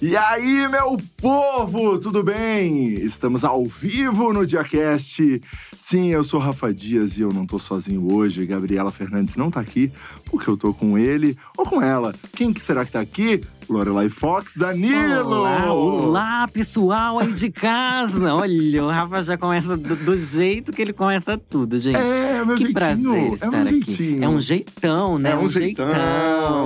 E 0.00 0.14
aí, 0.14 0.68
meu 0.68 0.98
povo, 1.16 1.98
tudo 1.98 2.22
bem? 2.22 2.92
Estamos 3.00 3.44
ao 3.44 3.64
vivo 3.64 4.30
no 4.30 4.46
Diacast. 4.46 5.42
Sim, 5.74 6.08
eu 6.08 6.22
sou 6.22 6.38
Rafa 6.38 6.72
Dias 6.72 7.16
e 7.16 7.22
eu 7.22 7.32
não 7.32 7.46
tô 7.46 7.58
sozinho 7.58 8.12
hoje. 8.12 8.44
Gabriela 8.44 8.92
Fernandes 8.92 9.36
não 9.36 9.50
tá 9.50 9.60
aqui 9.60 9.90
porque 10.26 10.50
eu 10.50 10.56
tô 10.56 10.74
com 10.74 10.98
ele 10.98 11.34
ou 11.56 11.64
com 11.64 11.80
ela. 11.80 12.14
Quem 12.34 12.52
que 12.52 12.60
será 12.60 12.84
que 12.84 12.92
tá 12.92 13.00
aqui? 13.00 13.40
Lorelai 13.68 14.08
Fox, 14.08 14.52
Danilo! 14.56 15.40
Olá, 15.40 15.72
olá, 15.72 16.48
pessoal 16.48 17.18
aí 17.18 17.32
de 17.32 17.50
casa! 17.50 18.32
Olha, 18.32 18.84
o 18.84 18.88
Rafa 18.88 19.22
já 19.24 19.36
começa 19.36 19.76
do, 19.76 19.96
do 19.96 20.16
jeito 20.16 20.72
que 20.72 20.80
ele 20.80 20.92
começa 20.92 21.36
tudo, 21.36 21.76
gente. 21.78 21.96
É, 21.96 22.44
meu 22.44 22.54
que 22.54 22.62
jeitinho. 22.62 22.72
prazer 22.74 23.32
estar 23.32 23.46
é 23.52 23.58
um 23.58 23.62
aqui. 23.62 23.72
jeitinho. 23.82 24.24
É 24.24 24.28
um 24.28 24.40
jeitão, 24.40 25.18
né? 25.18 25.30
É 25.32 25.36
um 25.36 25.48
jeitão, 25.48 25.84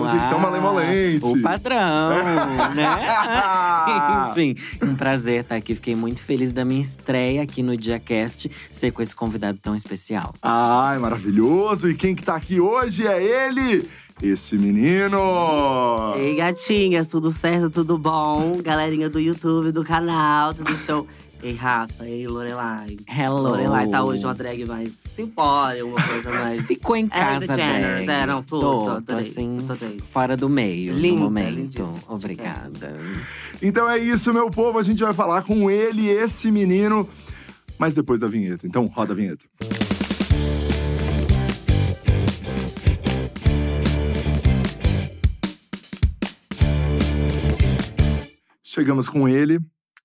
um 0.02 0.08
jeitão 0.08 0.36
Ah, 0.36 0.38
malemolente. 0.38 1.24
O 1.26 1.40
padrão, 1.40 2.10
né? 2.74 4.30
Enfim, 4.32 4.54
um 4.82 4.94
prazer 4.94 5.40
estar 5.42 5.56
aqui. 5.56 5.74
Fiquei 5.74 5.96
muito 5.96 6.22
feliz 6.22 6.52
da 6.52 6.64
minha 6.66 6.82
estreia 6.82 7.42
aqui 7.42 7.62
no 7.62 7.76
Diacast, 7.78 8.50
ser 8.70 8.90
com 8.90 9.00
esse 9.00 9.16
convidado 9.16 9.58
tão 9.62 9.74
especial. 9.74 10.34
Ai, 10.42 10.98
maravilhoso! 10.98 11.88
E 11.88 11.94
quem 11.94 12.14
que 12.14 12.22
tá 12.22 12.36
aqui 12.36 12.60
hoje 12.60 13.06
é 13.06 13.22
ele, 13.48 13.88
esse 14.22 14.56
menino! 14.58 15.18
Ei, 16.16 16.34
gatinhas, 16.36 17.06
tudo 17.06 17.30
certo, 17.30 17.70
tudo 17.70 17.96
bom? 17.98 18.60
Galerinha 18.62 19.08
do 19.08 19.18
YouTube, 19.18 19.72
do 19.72 19.82
canal, 19.84 20.52
tudo 20.54 20.76
show. 20.76 21.06
Ei, 21.42 21.54
Rafa, 21.54 22.06
ei, 22.06 22.26
Lorelai. 22.28 22.98
Hello! 23.08 23.40
Lorelai 23.48 23.88
tá 23.88 24.04
hoje 24.04 24.22
uma 24.24 24.34
drag 24.34 24.66
mais 24.66 24.92
simplória, 25.14 25.86
uma 25.86 25.96
coisa 26.02 26.28
mais… 26.38 26.66
Ficou 26.66 26.94
em 26.96 27.06
É, 27.06 27.08
casa, 27.08 27.46
drag. 27.46 28.06
é, 28.10 28.26
não, 28.26 28.42
tô- 28.42 28.60
tô, 28.60 28.84
tô, 28.96 29.02
tô 29.02 29.16
assim, 29.16 29.56
tô 29.66 29.74
fora 30.04 30.36
do 30.36 30.50
meio, 30.50 30.92
Linda, 30.92 31.14
no 31.14 31.20
momento. 31.24 32.00
Obrigada. 32.08 32.98
Então 33.62 33.88
é 33.88 33.96
isso, 33.96 34.34
meu 34.34 34.50
povo. 34.50 34.78
A 34.78 34.82
gente 34.82 35.02
vai 35.02 35.14
falar 35.14 35.40
com 35.42 35.70
ele, 35.70 36.08
esse 36.10 36.50
menino, 36.50 37.08
mas 37.78 37.94
depois 37.94 38.20
da 38.20 38.28
vinheta. 38.28 38.66
Então, 38.66 38.84
roda 38.86 39.14
a 39.14 39.16
vinheta. 39.16 39.44
Chegamos 48.80 49.10
com 49.10 49.28
ele, 49.28 49.58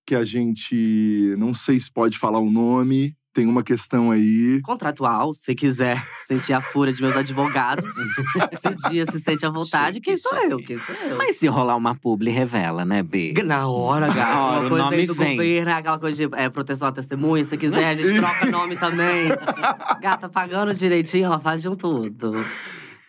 que 0.06 0.14
a 0.14 0.26
gente 0.26 1.34
não 1.38 1.54
sei 1.54 1.80
se 1.80 1.90
pode 1.90 2.20
falar 2.20 2.40
o 2.40 2.52
nome, 2.52 3.16
tem 3.34 3.48
uma 3.48 3.64
questão 3.64 4.12
aí. 4.12 4.60
Contratual, 4.64 5.34
se 5.34 5.56
quiser 5.56 6.06
sentir 6.28 6.52
a 6.52 6.60
fúria 6.60 6.92
de 6.92 7.02
meus 7.02 7.16
advogados. 7.16 7.86
Esse 8.52 8.90
dia 8.90 9.06
se 9.10 9.18
sente 9.22 9.46
à 9.46 9.50
vontade. 9.50 10.02
Quem 10.02 10.18
sou 10.18 10.38
eu? 10.40 10.58
Quem 10.58 10.78
sou 10.78 10.94
eu? 10.94 11.16
Mas 11.16 11.38
se 11.38 11.48
rolar 11.48 11.78
uma 11.78 11.96
publi, 11.96 12.30
revela, 12.32 12.84
né, 12.84 13.02
B? 13.02 13.34
Na 13.46 13.66
hora, 13.66 14.08
hora, 14.08 14.60
Uma 14.60 14.66
o 14.66 14.68
coisa 14.68 14.84
nome 14.84 14.96
aí 14.98 15.06
do 15.08 15.16
vem. 15.16 15.38
governo, 15.38 15.72
aquela 15.72 15.98
coisa 15.98 16.18
de 16.18 16.36
é, 16.36 16.50
proteção 16.50 16.90
à 16.90 16.92
testemunha. 16.92 17.46
Se 17.46 17.56
quiser, 17.56 17.88
a 17.88 17.94
gente 17.94 18.14
troca 18.20 18.46
nome 18.48 18.76
também. 18.76 19.30
Gata, 20.02 20.28
pagando 20.28 20.74
direitinho, 20.74 21.28
ela 21.28 21.40
faz 21.40 21.62
de 21.62 21.70
um 21.70 21.78
tudo. 21.78 22.34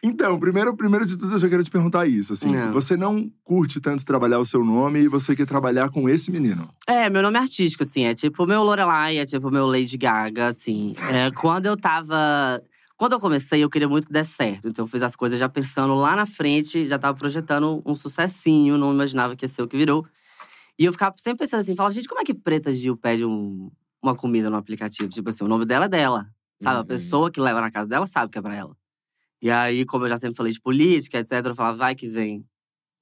Então, 0.08 0.38
primeiro, 0.38 0.76
primeiro 0.76 1.04
de 1.04 1.16
tudo, 1.18 1.34
eu 1.34 1.38
já 1.38 1.48
quero 1.48 1.64
te 1.64 1.70
perguntar 1.70 2.06
isso. 2.06 2.32
Assim, 2.34 2.46
Não. 2.46 2.72
você 2.72 2.96
não 2.96 3.28
curte 3.42 3.80
tanto 3.80 4.04
trabalhar 4.04 4.38
o 4.38 4.46
seu 4.46 4.64
nome 4.64 5.00
e 5.00 5.08
você 5.08 5.34
quer 5.34 5.46
trabalhar 5.46 5.90
com 5.90 6.08
esse 6.08 6.30
menino. 6.30 6.68
É, 6.86 7.10
meu 7.10 7.22
nome 7.22 7.36
é 7.38 7.42
artístico, 7.42 7.82
assim. 7.82 8.04
É 8.04 8.14
tipo 8.14 8.46
meu 8.46 8.62
Lorelai, 8.62 9.18
é 9.18 9.27
tipo 9.27 9.50
meu 9.50 9.66
Lady 9.66 9.98
Gaga, 9.98 10.48
assim. 10.48 10.94
É, 11.10 11.30
quando 11.32 11.66
eu 11.66 11.77
tava… 11.77 12.62
Quando 12.96 13.12
eu 13.14 13.20
comecei, 13.20 13.62
eu 13.64 13.68
queria 13.68 13.88
muito 13.88 14.06
que 14.06 14.12
desse 14.12 14.32
certo. 14.32 14.68
Então 14.68 14.84
eu 14.84 14.88
fiz 14.88 15.02
as 15.02 15.14
coisas 15.16 15.38
já 15.38 15.48
pensando 15.48 15.94
lá 15.96 16.14
na 16.16 16.24
frente. 16.24 16.86
Já 16.86 16.98
tava 16.98 17.18
projetando 17.18 17.82
um 17.84 17.94
sucessinho. 17.94 18.78
Não 18.78 18.92
imaginava 18.94 19.34
que 19.36 19.44
ia 19.44 19.48
ser 19.48 19.60
o 19.62 19.68
que 19.68 19.77
virou. 19.77 20.06
E 20.78 20.84
eu 20.84 20.92
ficava 20.92 21.14
sempre 21.18 21.44
pensando 21.46 21.60
assim. 21.60 21.74
Falava, 21.77 21.92
gente, 21.94 22.08
como 22.08 22.20
é 22.20 22.24
que 22.24 22.32
Preta 22.32 22.72
Gil 22.72 22.96
pede 22.96 23.24
um- 23.24 23.70
uma 24.02 24.14
comida 24.14 24.48
no 24.48 24.56
aplicativo? 24.56 25.08
Tipo 25.10 25.28
assim, 25.30 25.44
o 25.44 25.48
nome 25.48 25.66
dela 25.66 25.86
é 25.86 25.88
dela. 25.88 26.27
Sabe? 26.62 26.77
A 26.77 26.80
Uhum. 26.80 26.86
pessoa 26.86 27.30
que 27.30 27.38
leva 27.40 27.60
na 27.60 27.70
casa 27.70 27.86
dela 27.88 28.06
sabe 28.06 28.30
que 28.33 28.39
é 28.39 28.42
pra 28.42 28.55
ela. 28.56 28.74
E 29.41 29.51
aí, 29.51 29.85
como 29.85 30.05
eu 30.05 30.08
já 30.08 30.17
sempre 30.17 30.36
falei 30.36 30.52
de 30.52 30.61
política, 30.61 31.19
etc. 31.19 31.45
Eu 31.47 31.55
falava, 31.55 31.77
vai 31.77 31.95
que 31.95 32.08
vem 32.08 32.45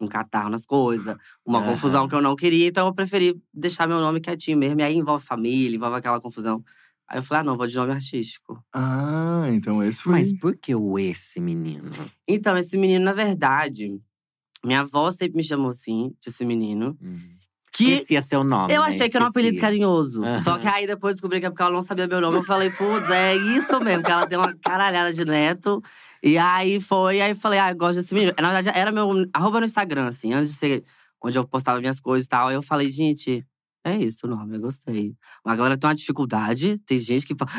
um 0.00 0.06
catarro 0.09 0.50
nas 0.50 0.67
coisas, 0.67 1.17
uma 1.45 1.61
Aham. 1.61 1.72
confusão 1.72 2.09
que 2.09 2.15
eu 2.15 2.21
não 2.21 2.34
queria, 2.37 2.67
então 2.67 2.87
eu 2.87 2.95
preferi 2.95 3.41
deixar 3.53 3.87
meu 3.87 3.99
nome 4.00 4.21
quietinho 4.21 4.59
mesmo. 4.59 4.81
E 4.81 4.83
aí 4.83 4.94
envolve 4.97 5.25
família, 5.25 5.77
envolve 5.77 5.97
aquela 5.97 6.21
confusão. 6.21 6.62
Aí 7.09 7.19
eu 7.19 7.23
falei, 7.23 7.43
ah, 7.43 7.44
não, 7.44 7.56
vou 7.56 7.67
de 7.67 7.77
nome 7.77 7.93
artístico. 7.93 8.62
Ah, 8.73 9.47
então 9.50 9.83
esse 9.83 10.03
foi. 10.03 10.12
Mas 10.12 10.33
por 10.37 10.56
que 10.56 10.75
o 10.75 10.99
esse 10.99 11.41
menino? 11.41 11.91
Então, 12.27 12.56
esse 12.56 12.77
menino, 12.77 13.05
na 13.05 13.12
verdade, 13.12 14.00
minha 14.65 14.81
avó 14.81 15.11
sempre 15.11 15.37
me 15.37 15.44
chamou 15.44 15.69
assim, 15.69 16.15
de 16.21 16.31
esse 16.31 16.44
menino. 16.44 16.99
Que 17.73 17.94
Esquecia 17.94 18.23
seu 18.23 18.44
nome. 18.44 18.73
eu 18.73 18.83
né? 18.83 18.89
achei 18.89 19.11
que 19.11 19.17
era 19.17 19.27
um 19.27 19.28
apelido 19.28 19.61
carinhoso. 19.61 20.25
Aham. 20.25 20.39
Só 20.41 20.59
que 20.59 20.67
aí 20.67 20.87
depois 20.87 21.17
descobri 21.17 21.41
que 21.41 21.47
é 21.47 21.50
porque 21.50 21.62
ela 21.62 21.73
não 21.73 21.83
sabia 21.83 22.06
meu 22.06 22.21
nome. 22.21 22.39
Eu 22.39 22.44
falei, 22.44 22.71
putz, 22.71 23.11
é 23.11 23.34
isso 23.34 23.78
mesmo, 23.81 24.03
que 24.05 24.11
ela 24.11 24.27
tem 24.27 24.39
uma 24.39 24.55
caralhada 24.56 25.12
de 25.12 25.25
neto. 25.25 25.83
E 26.25 26.39
aí 26.39 26.81
foi, 26.81 27.21
aí 27.21 27.33
eu 27.33 27.37
falei, 27.37 27.59
ah, 27.61 27.71
eu 27.73 27.77
gosto 27.77 27.97
desse 28.01 28.15
menino. 28.15 28.33
Na 28.41 28.51
verdade, 28.53 28.79
era 28.79 28.91
meu 28.93 29.11
arroba 29.35 29.61
no 29.61 29.67
Instagram, 29.67 30.09
assim, 30.09 30.33
antes 30.33 30.53
de 30.53 30.59
ser 30.59 30.85
onde 31.23 31.39
eu 31.39 31.47
postava 31.47 31.81
minhas 31.81 32.01
coisas 32.01 32.27
e 32.27 32.29
tal. 32.31 32.49
Aí 32.49 32.55
eu 32.57 32.62
falei, 32.62 32.91
gente, 32.91 33.47
é 33.85 33.97
isso 33.99 34.27
o 34.27 34.31
nome, 34.31 34.57
eu 34.57 34.61
gostei. 34.62 35.15
Mas 35.45 35.55
agora 35.55 35.77
tem 35.79 35.89
uma 35.89 35.95
dificuldade, 35.95 36.79
tem 36.81 36.99
gente 37.01 37.27
que 37.27 37.35
fala, 37.37 37.51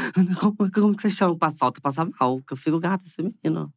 como, 0.41 0.71
como 0.71 0.95
que 0.95 1.03
você 1.03 1.09
chama? 1.11 1.37
Passa 1.37 1.57
falta, 1.57 1.81
passa 1.81 2.05
mal. 2.19 2.41
Que 2.43 2.53
eu 2.53 2.57
fico, 2.57 2.79
gata, 2.79 3.05
esse 3.07 3.21
menino. 3.21 3.71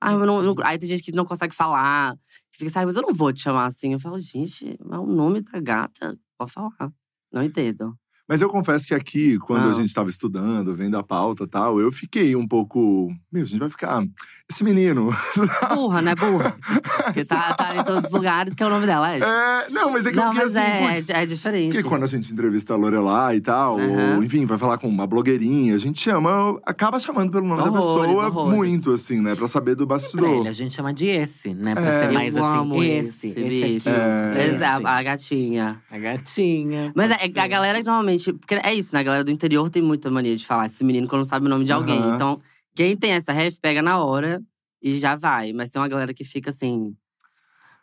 Aí, 0.00 0.14
eu 0.14 0.26
não, 0.26 0.42
não- 0.42 0.54
aí 0.64 0.78
tem 0.78 0.88
gente 0.88 1.02
que 1.02 1.12
não 1.12 1.24
consegue 1.26 1.54
falar. 1.54 2.16
que 2.52 2.58
Fica 2.58 2.70
assim, 2.70 2.78
"Ai, 2.80 2.86
mas 2.86 2.96
eu 2.96 3.02
não 3.02 3.14
vou 3.14 3.32
te 3.32 3.40
chamar 3.42 3.66
assim. 3.66 3.92
Eu 3.94 4.00
falo, 4.00 4.20
gente, 4.20 4.76
mas 4.84 5.00
o 5.00 5.06
nome 5.06 5.42
da 5.42 5.60
gata, 5.60 6.18
pode 6.38 6.52
falar. 6.52 6.92
Não 7.32 7.42
entendo. 7.44 7.96
Mas 8.32 8.40
eu 8.40 8.48
confesso 8.48 8.86
que 8.86 8.94
aqui, 8.94 9.38
quando 9.40 9.66
a 9.66 9.70
Ah. 9.70 9.74
gente 9.74 9.88
estava 9.88 10.08
estudando, 10.08 10.74
vendo 10.74 10.96
a 10.96 11.02
pauta 11.02 11.44
e 11.44 11.46
tal, 11.46 11.78
eu 11.78 11.92
fiquei 11.92 12.34
um 12.34 12.48
pouco. 12.48 13.12
Meu, 13.30 13.42
a 13.42 13.44
gente 13.44 13.58
vai 13.58 13.68
ficar. 13.68 14.02
Esse 14.50 14.64
menino. 14.64 15.10
Burra, 15.74 16.00
né? 16.00 16.14
Burra. 16.14 16.56
Porque 17.04 17.26
tá, 17.26 17.52
tá 17.52 17.76
em 17.76 17.84
todos 17.84 18.06
os 18.06 18.10
lugares, 18.12 18.54
que 18.54 18.62
é 18.62 18.66
o 18.66 18.70
nome 18.70 18.86
dela. 18.86 19.12
É, 19.14 19.18
É, 19.18 19.68
não, 19.70 19.90
mas 19.90 20.06
é 20.06 20.12
que 20.12 20.18
eu 20.18 20.22
não, 20.24 20.30
fiquei 20.32 20.44
mas 20.46 20.56
assim. 20.56 20.66
é, 20.66 20.94
putz, 20.94 21.10
é, 21.10 21.22
é 21.22 21.26
diferente. 21.26 21.72
Porque 21.74 21.88
quando 21.88 22.04
a 22.04 22.06
gente 22.06 22.32
entrevista 22.32 22.72
a 22.72 22.76
Lorelai 22.78 23.36
e 23.36 23.40
tal, 23.42 23.78
Aham. 23.78 24.16
ou 24.16 24.24
enfim, 24.24 24.46
vai 24.46 24.56
falar 24.56 24.78
com 24.78 24.88
uma 24.88 25.06
blogueirinha, 25.06 25.74
a 25.74 25.78
gente 25.78 26.00
chama, 26.00 26.58
acaba 26.64 26.98
chamando 26.98 27.30
pelo 27.30 27.46
nome 27.46 27.62
da 27.62 27.68
Horrores, 27.70 28.06
pessoa 28.08 28.26
horrores. 28.28 28.56
muito, 28.56 28.92
assim, 28.94 29.20
né? 29.20 29.34
Pra 29.34 29.46
saber 29.46 29.74
do 29.74 29.86
Pra 29.86 29.96
bastidor. 29.96 30.28
ele, 30.40 30.48
a 30.48 30.52
gente 30.52 30.74
chama 30.74 30.94
de 30.94 31.06
esse, 31.06 31.52
né? 31.52 31.74
Pra 31.74 31.84
É. 31.86 32.00
ser 32.00 32.12
mais 32.12 32.34
Eu 32.36 32.44
assim, 32.46 32.58
amo 32.58 32.82
esse, 32.82 33.28
esse 33.28 33.40
esse, 33.40 33.64
bicho. 33.66 33.88
aqui. 33.90 33.98
É. 34.38 34.44
esse. 34.46 34.54
Exato, 34.56 34.86
a 34.86 35.02
gatinha. 35.02 35.82
A 35.90 35.98
gatinha. 35.98 36.92
Mas 36.94 37.10
é, 37.10 37.18
ser. 37.28 37.38
a 37.38 37.46
galera 37.46 37.78
que 37.78 37.84
normalmente. 37.84 38.21
Porque 38.24 38.54
é 38.54 38.74
isso, 38.74 38.94
né? 38.94 39.00
A 39.00 39.04
galera 39.04 39.24
do 39.24 39.30
interior 39.30 39.68
tem 39.70 39.82
muita 39.82 40.10
mania 40.10 40.36
de 40.36 40.46
falar 40.46 40.66
esse 40.66 40.84
menino 40.84 41.08
quando 41.08 41.24
sabe 41.24 41.46
o 41.46 41.48
nome 41.48 41.64
de 41.64 41.72
alguém. 41.72 41.98
Aham. 41.98 42.14
Então, 42.14 42.40
quem 42.74 42.96
tem 42.96 43.12
essa 43.12 43.32
ref 43.32 43.58
pega 43.60 43.82
na 43.82 44.02
hora 44.02 44.42
e 44.82 44.98
já 44.98 45.16
vai. 45.16 45.52
Mas 45.52 45.70
tem 45.70 45.80
uma 45.80 45.88
galera 45.88 46.12
que 46.14 46.24
fica 46.24 46.50
assim. 46.50 46.94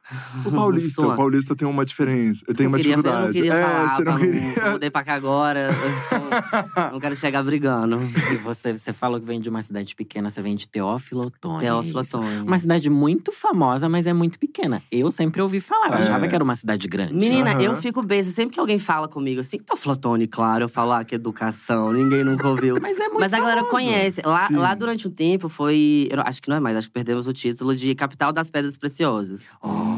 O 0.45 0.51
paulista, 0.51 1.01
o 1.01 1.15
paulista 1.15 1.55
tem 1.55 1.67
uma 1.67 1.85
diferença, 1.85 2.43
tem 2.55 2.65
uma 2.67 2.77
queria, 2.77 2.95
dificuldade. 2.95 3.19
Eu 3.21 3.25
não 3.27 3.33
queria 3.33 3.53
é, 3.53 3.63
falar, 3.63 3.95
você 3.95 4.03
não 4.03 4.17
queria. 4.17 4.63
Não, 4.63 4.71
mudei 4.73 4.89
pra 4.89 5.03
cá 5.03 5.13
agora. 5.13 5.69
Então, 6.07 6.89
não 6.93 6.99
quero 6.99 7.15
chegar 7.15 7.43
brigando. 7.43 7.99
E 8.31 8.37
você, 8.37 8.75
você 8.75 8.91
falou 8.93 9.19
que 9.19 9.25
vem 9.25 9.39
de 9.39 9.49
uma 9.49 9.61
cidade 9.61 9.95
pequena, 9.95 10.29
você 10.29 10.41
vem 10.41 10.55
de 10.55 10.67
Teófilo 10.67 11.27
Otoni. 11.27 11.59
Teófilo 11.59 11.99
é 11.99 12.01
isso? 12.01 12.17
Otoni. 12.17 12.39
Uma 12.47 12.57
cidade 12.57 12.89
muito 12.89 13.31
famosa, 13.31 13.87
mas 13.89 14.07
é 14.07 14.13
muito 14.13 14.39
pequena. 14.39 14.81
Eu 14.91 15.11
sempre 15.11 15.41
ouvi 15.41 15.59
falar, 15.59 15.87
eu 15.89 15.93
É. 15.93 15.97
achava 15.99 16.27
que 16.27 16.35
era 16.35 16.43
uma 16.43 16.55
cidade 16.55 16.87
grande. 16.87 17.13
Menina, 17.13 17.51
Aham. 17.51 17.61
eu 17.61 17.75
fico 17.75 18.01
bem. 18.01 18.23
Sempre 18.23 18.53
que 18.55 18.59
alguém 18.59 18.79
fala 18.79 19.07
comigo 19.07 19.39
assim, 19.41 19.57
tá 19.59 19.75
flotone, 19.75 20.27
claro, 20.27 20.63
eu 20.65 20.69
falo, 20.69 20.93
ah, 20.93 21.03
que 21.03 21.15
educação, 21.15 21.91
ninguém 21.93 22.23
nunca 22.23 22.47
ouviu. 22.47 22.77
Mas 22.81 22.97
é 22.97 23.07
muito 23.07 23.19
Mas 23.19 23.33
a 23.33 23.39
galera 23.39 23.61
famoso. 23.61 23.71
conhece. 23.75 24.21
Lá, 24.25 24.47
Sim. 24.47 24.55
lá 24.55 24.73
durante 24.73 25.07
um 25.07 25.11
tempo 25.11 25.49
foi. 25.49 26.09
acho 26.25 26.41
que 26.41 26.49
não 26.49 26.57
é 26.57 26.59
mais, 26.59 26.77
acho 26.77 26.87
que 26.87 26.93
perdemos 26.93 27.27
o 27.27 27.33
título 27.33 27.75
de 27.75 27.93
Capital 27.95 28.31
das 28.31 28.49
Pedras 28.49 28.77
Preciosas. 28.77 29.41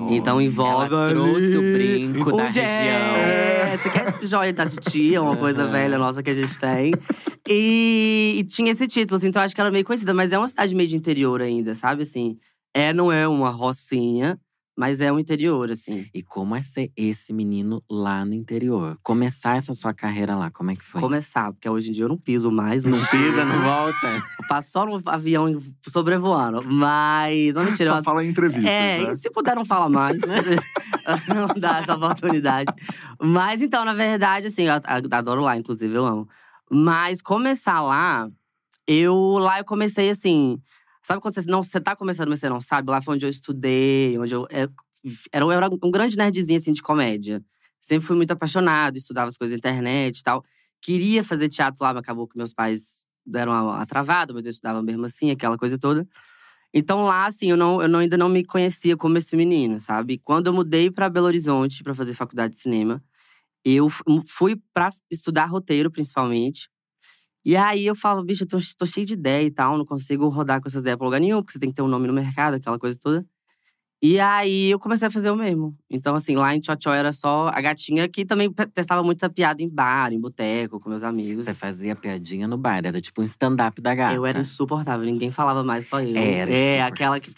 Então 0.10 0.42
envolve. 0.42 0.94
Ela 0.94 1.10
trouxe 1.10 1.58
o 1.58 1.62
brinco 1.62 2.32
da 2.32 2.44
região. 2.46 2.66
É, 2.66 3.78
você 3.78 3.90
quer 3.90 4.18
joia 4.24 4.53
da 4.53 4.66
titia, 4.66 5.22
uma 5.22 5.36
coisa 5.38 5.68
velha 5.68 5.98
nossa 5.98 6.22
que 6.24 6.30
a 6.30 6.34
gente 6.34 6.59
tem. 6.59 6.94
E, 7.48 8.36
e 8.38 8.44
tinha 8.44 8.72
esse 8.72 8.88
título, 8.88 9.18
assim, 9.18 9.28
então 9.28 9.42
acho 9.42 9.53
que 9.53 9.62
era 9.62 9.72
meio 9.72 9.86
conhecida, 9.86 10.14
mas 10.14 10.32
é 10.32 10.38
uma 10.38 10.48
cidade 10.48 10.74
meio 10.76 10.88
de 10.90 10.96
interior 10.96 11.42
ainda, 11.42 11.76
sabe? 11.76 12.03
Assim, 12.03 12.38
é, 12.74 12.94
não 12.94 13.12
é 13.12 13.28
uma 13.28 13.50
rocinha, 13.50 14.40
mas 14.82 15.00
é 15.00 15.14
um 15.14 15.20
interior, 15.20 15.70
assim. 15.70 16.08
E 16.12 16.24
como 16.24 16.56
é 16.56 16.62
ser 16.64 16.92
esse 16.98 17.32
menino 17.32 17.84
lá 17.88 18.26
no 18.26 18.34
interior? 18.34 18.98
Começar 19.04 19.56
essa 19.56 19.74
sua 19.74 19.94
carreira 19.94 20.36
lá, 20.36 20.50
como 20.50 20.72
é 20.72 20.76
que 20.76 20.84
foi? 20.84 21.00
Começar, 21.00 21.52
porque 21.52 21.70
hoje 21.70 21.90
em 21.92 21.94
dia 21.94 22.06
eu 22.06 22.10
não 22.10 22.18
piso 22.18 22.50
mais. 22.52 22.84
Não 22.84 22.98
pisa, 22.98 23.46
não 23.46 23.62
volta? 23.62 24.08
Eu 24.08 24.48
passo 24.50 24.72
só 24.72 24.84
no 24.84 25.00
avião 25.06 25.46
sobrevoando. 25.88 26.64
Mas, 26.64 27.54
não 27.54 27.64
mentira. 27.64 27.92
Só 27.92 27.98
eu- 28.00 28.04
fala 28.04 28.26
em 28.26 28.30
entrevistas, 28.30 28.66
É, 28.72 29.06
né? 29.06 29.14
se 29.14 29.30
puder 29.30 29.56
não 29.56 29.64
falar 29.64 29.88
mais, 29.88 30.18
não 31.30 31.48
dá 31.60 31.78
essa 31.82 31.96
oportunidade. 31.96 32.74
Mas 33.22 33.62
então, 33.62 33.86
na 33.86 33.94
verdade, 33.94 34.48
assim, 34.48 34.64
eu 34.64 34.74
adoro 35.12 35.44
lá, 35.44 35.56
inclusive, 35.56 35.94
eu 35.94 36.04
amo. 36.06 36.28
Mas 36.72 37.22
começar 37.22 37.82
lá, 37.82 38.28
eu 38.88 39.16
lá 39.38 39.60
eu 39.60 39.64
comecei 39.66 40.10
assim. 40.10 40.60
Sabe 41.11 41.22
quando 41.22 41.34
você 41.34 41.41
não 41.41 41.61
você 41.61 41.81
tá 41.81 41.93
começando, 41.93 42.29
mas 42.29 42.40
você 42.40 42.47
não 42.47 42.61
sabe? 42.61 42.90
Lá 42.90 43.02
foi 43.02 43.16
onde 43.16 43.25
eu 43.25 43.29
estudei, 43.29 44.17
onde 44.17 44.34
eu. 44.34 44.47
é, 44.49 44.69
era, 45.29 45.53
era 45.53 45.69
um 45.84 45.91
grande 45.91 46.16
nerdzinho, 46.16 46.58
assim, 46.58 46.72
de 46.72 46.81
comédia. 46.81 47.43
Sempre 47.81 48.08
fui 48.08 48.16
muito 48.16 48.31
apaixonado, 48.31 48.96
estudava 48.96 49.28
as 49.28 49.35
coisas 49.35 49.53
na 49.53 49.58
internet 49.58 50.19
e 50.19 50.23
tal. 50.23 50.46
Queria 50.81 51.22
fazer 51.22 51.49
teatro 51.49 51.84
lá, 51.84 51.93
mas 51.93 52.02
acabou 52.02 52.28
que 52.28 52.37
meus 52.37 52.53
pais 52.53 53.03
deram 53.25 53.52
uma, 53.52 53.61
uma 53.75 53.85
travada, 53.85 54.34
mas 54.34 54.46
eu 54.46 54.52
estudava 54.52 54.81
mesmo 54.81 55.05
assim, 55.05 55.31
aquela 55.31 55.58
coisa 55.58 55.78
toda. 55.78 56.08
Então 56.73 57.03
lá, 57.03 57.25
assim, 57.25 57.52
eu, 57.52 57.58
não, 57.58 57.81
eu 57.81 57.90
não, 57.90 57.99
ainda 57.99 58.17
não 58.17 58.29
me 58.29 58.46
conhecia 58.46 58.96
como 58.96 59.17
esse 59.17 59.35
menino, 59.35 59.81
sabe? 59.81 60.17
Quando 60.17 60.47
eu 60.47 60.53
mudei 60.53 60.90
para 60.90 61.09
Belo 61.09 61.25
Horizonte 61.25 61.84
para 61.84 61.93
fazer 61.93 62.13
faculdade 62.13 62.53
de 62.53 62.61
cinema, 62.61 63.03
eu 63.66 63.90
fui 64.28 64.55
para 64.73 64.93
estudar 65.11 65.46
roteiro, 65.47 65.91
principalmente. 65.91 66.69
E 67.43 67.55
aí 67.58 67.85
eu 67.85 67.96
falava, 67.96 68.23
bicho, 68.23 68.43
eu 68.43 68.47
tô, 68.47 68.58
tô, 68.78 68.85
cheio 68.85 69.05
de 69.05 69.14
ideia 69.14 69.46
e 69.46 69.52
tal, 69.52 69.78
não 69.78 69.85
consigo 69.85 70.28
rodar 70.29 70.61
com 70.61 70.67
essas 70.67 70.82
ideias 70.82 70.97
pra 70.97 71.05
lugar 71.05 71.20
nenhum, 71.20 71.41
porque 71.41 71.53
você 71.53 71.59
tem 71.59 71.70
que 71.70 71.76
ter 71.76 71.82
um 71.82 71.88
nome 71.88 72.08
no 72.08 72.14
mercado, 72.14 72.55
aquela 72.55 72.78
coisa 72.78 72.97
toda. 72.99 73.26
E 74.03 74.20
aí 74.20 74.72
eu 74.72 74.79
comecei 74.79 75.08
a 75.08 75.11
fazer 75.11 75.29
o 75.29 75.35
mesmo. 75.35 75.78
Então, 75.88 76.16
assim, 76.16 76.35
lá 76.35 76.55
em 76.55 76.59
Tchotchó 76.59 76.91
era 76.91 77.11
só 77.11 77.52
a 77.53 77.61
gatinha 77.61 78.08
que 78.08 78.26
também 78.26 78.52
testava 78.73 79.03
muita 79.03 79.29
piada 79.29 79.61
em 79.61 79.70
bar, 79.70 80.11
em 80.11 80.20
boteco, 80.20 80.79
com 80.79 80.90
meus 80.90 81.03
amigos. 81.03 81.43
Você 81.43 81.53
fazia 81.53 81.96
piadinha 81.96 82.47
no 82.47 82.58
bar, 82.58 82.82
era 82.84 82.99
tipo 82.99 83.22
um 83.22 83.23
stand-up 83.23 83.79
da 83.79 83.94
gata. 83.94 84.16
Eu 84.16 84.26
era 84.26 84.40
insuportável, 84.40 85.05
ninguém 85.05 85.29
falava 85.29 85.64
mais, 85.64 85.85
só 85.85 86.02
eu. 86.02 86.17
Era. 86.17 86.49
É, 86.49 86.82
aquela 86.82 87.20
que. 87.20 87.32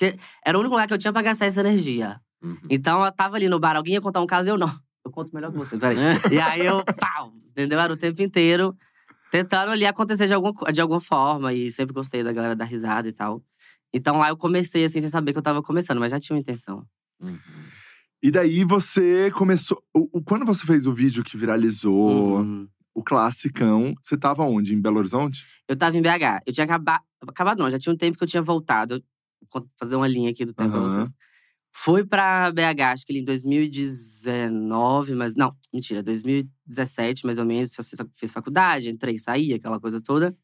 Era 0.46 0.58
o 0.58 0.62
único 0.62 0.74
lugar 0.74 0.88
que 0.88 0.94
eu 0.94 0.98
tinha 0.98 1.12
pra 1.12 1.22
gastar 1.22 1.48
essa 1.48 1.60
energia. 1.60 2.22
Uhum. 2.42 2.58
Então 2.70 3.04
eu 3.04 3.12
tava 3.12 3.36
ali 3.36 3.50
no 3.50 3.60
bar, 3.60 3.76
alguém 3.76 3.96
ia 3.96 4.02
contar 4.02 4.22
um 4.22 4.28
caso 4.28 4.48
e 4.48 4.52
eu 4.52 4.58
não. 4.58 4.74
Eu 5.06 5.12
conto 5.12 5.36
melhor 5.36 5.52
que 5.52 5.58
você, 5.58 5.78
peraí. 5.78 5.98
e 6.32 6.40
aí 6.40 6.66
eu, 6.66 6.82
pau, 6.98 7.34
entendeu? 7.50 7.78
Era 7.78 7.92
o 7.92 7.98
tempo 7.98 8.22
inteiro 8.22 8.74
tentando 9.34 9.72
ali 9.72 9.84
acontecer 9.84 10.28
de, 10.28 10.34
algum, 10.34 10.52
de 10.72 10.80
alguma 10.80 11.02
forma. 11.02 11.52
E 11.52 11.72
sempre 11.72 11.92
gostei 11.92 12.24
da 12.24 12.32
galera 12.32 12.56
dar 12.56 12.66
risada 12.66 13.08
e 13.08 13.12
tal. 13.12 13.44
Então 13.92 14.20
lá 14.20 14.30
eu 14.30 14.38
comecei 14.38 14.86
assim, 14.86 15.02
sem 15.02 15.10
saber 15.10 15.32
que 15.32 15.40
eu 15.40 15.44
tava 15.44 15.64
começando, 15.64 16.00
mas 16.00 16.12
já 16.12 16.20
tinha 16.20 16.36
uma 16.36 16.40
intenção. 16.42 16.86
Uhum. 17.20 17.40
E 18.22 18.30
daí 18.30 18.64
você 18.64 19.32
começou. 19.32 19.84
O, 19.92 20.20
o, 20.20 20.24
quando 20.24 20.46
você 20.46 20.64
fez 20.68 20.86
o 20.86 20.94
vídeo 20.94 21.24
que 21.24 21.36
viralizou, 21.36 22.42
uhum. 22.42 22.68
o 22.94 23.04
classicão, 23.04 23.96
você 24.04 24.16
tava 24.16 24.44
onde? 24.44 24.76
Em 24.76 24.80
Belo 24.80 25.00
Horizonte? 25.00 25.44
Eu 25.68 25.76
tava 25.76 25.98
em 25.98 26.02
BH. 26.02 26.44
Eu 26.46 26.54
tinha 26.54 26.66
acabado. 26.66 27.02
Acabado 27.28 27.58
não, 27.58 27.72
já 27.72 27.80
tinha 27.80 27.92
um 27.92 27.98
tempo 27.98 28.16
que 28.16 28.24
eu 28.24 28.28
tinha 28.28 28.42
voltado. 28.44 29.04
Vou 29.52 29.68
fazer 29.80 29.96
uma 29.96 30.08
linha 30.08 30.30
aqui 30.30 30.46
do 30.46 30.54
tempo 30.54 30.76
uhum. 30.78 30.84
pra 30.84 30.94
vocês. 30.94 31.10
Fui 31.76 32.06
pra 32.06 32.52
BH, 32.52 32.82
acho 32.94 33.06
que 33.06 33.18
em 33.18 33.24
2019, 33.24 35.16
mas. 35.16 35.34
Não, 35.34 35.56
mentira, 35.74 36.04
2017, 36.04 37.26
mais 37.26 37.40
ou 37.40 37.46
menos, 37.46 37.76
fiz, 38.16 38.32
faculdade, 38.32 38.90
entrei, 38.90 39.18
saí, 39.18 39.54
aquela 39.54 39.80
coisa 39.80 40.00
toda. 40.00 40.38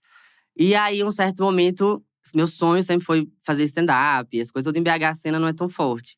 E 0.58 0.74
aí, 0.74 1.04
um 1.04 1.12
certo 1.12 1.44
momento, 1.44 2.04
meu 2.34 2.48
sonho 2.48 2.82
sempre 2.82 3.06
foi 3.06 3.30
fazer 3.44 3.64
stand-up, 3.66 4.42
as 4.42 4.50
coisas. 4.50 4.74
Em 4.74 4.82
BH 4.82 5.04
a 5.04 5.14
cena 5.14 5.40
não 5.40 5.48
é 5.48 5.54
tão 5.54 5.70
forte. 5.70 6.18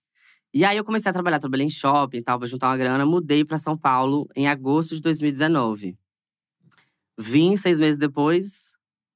E 0.53 0.63
aí 0.63 0.77
eu 0.77 0.83
comecei 0.83 1.09
a 1.09 1.13
trabalhar, 1.13 1.39
trabalhei 1.39 1.65
em 1.65 1.69
shopping 1.69 2.17
e 2.17 2.21
tal, 2.21 2.39
pra 2.39 2.47
juntar 2.47 2.69
uma 2.69 2.77
grana. 2.77 3.05
Mudei 3.05 3.43
para 3.43 3.57
São 3.57 3.77
Paulo 3.77 4.27
em 4.35 4.47
agosto 4.47 4.95
de 4.95 5.01
2019. 5.01 5.97
Vim 7.19 7.57
seis 7.57 7.77
meses 7.77 7.97
depois, 7.97 8.71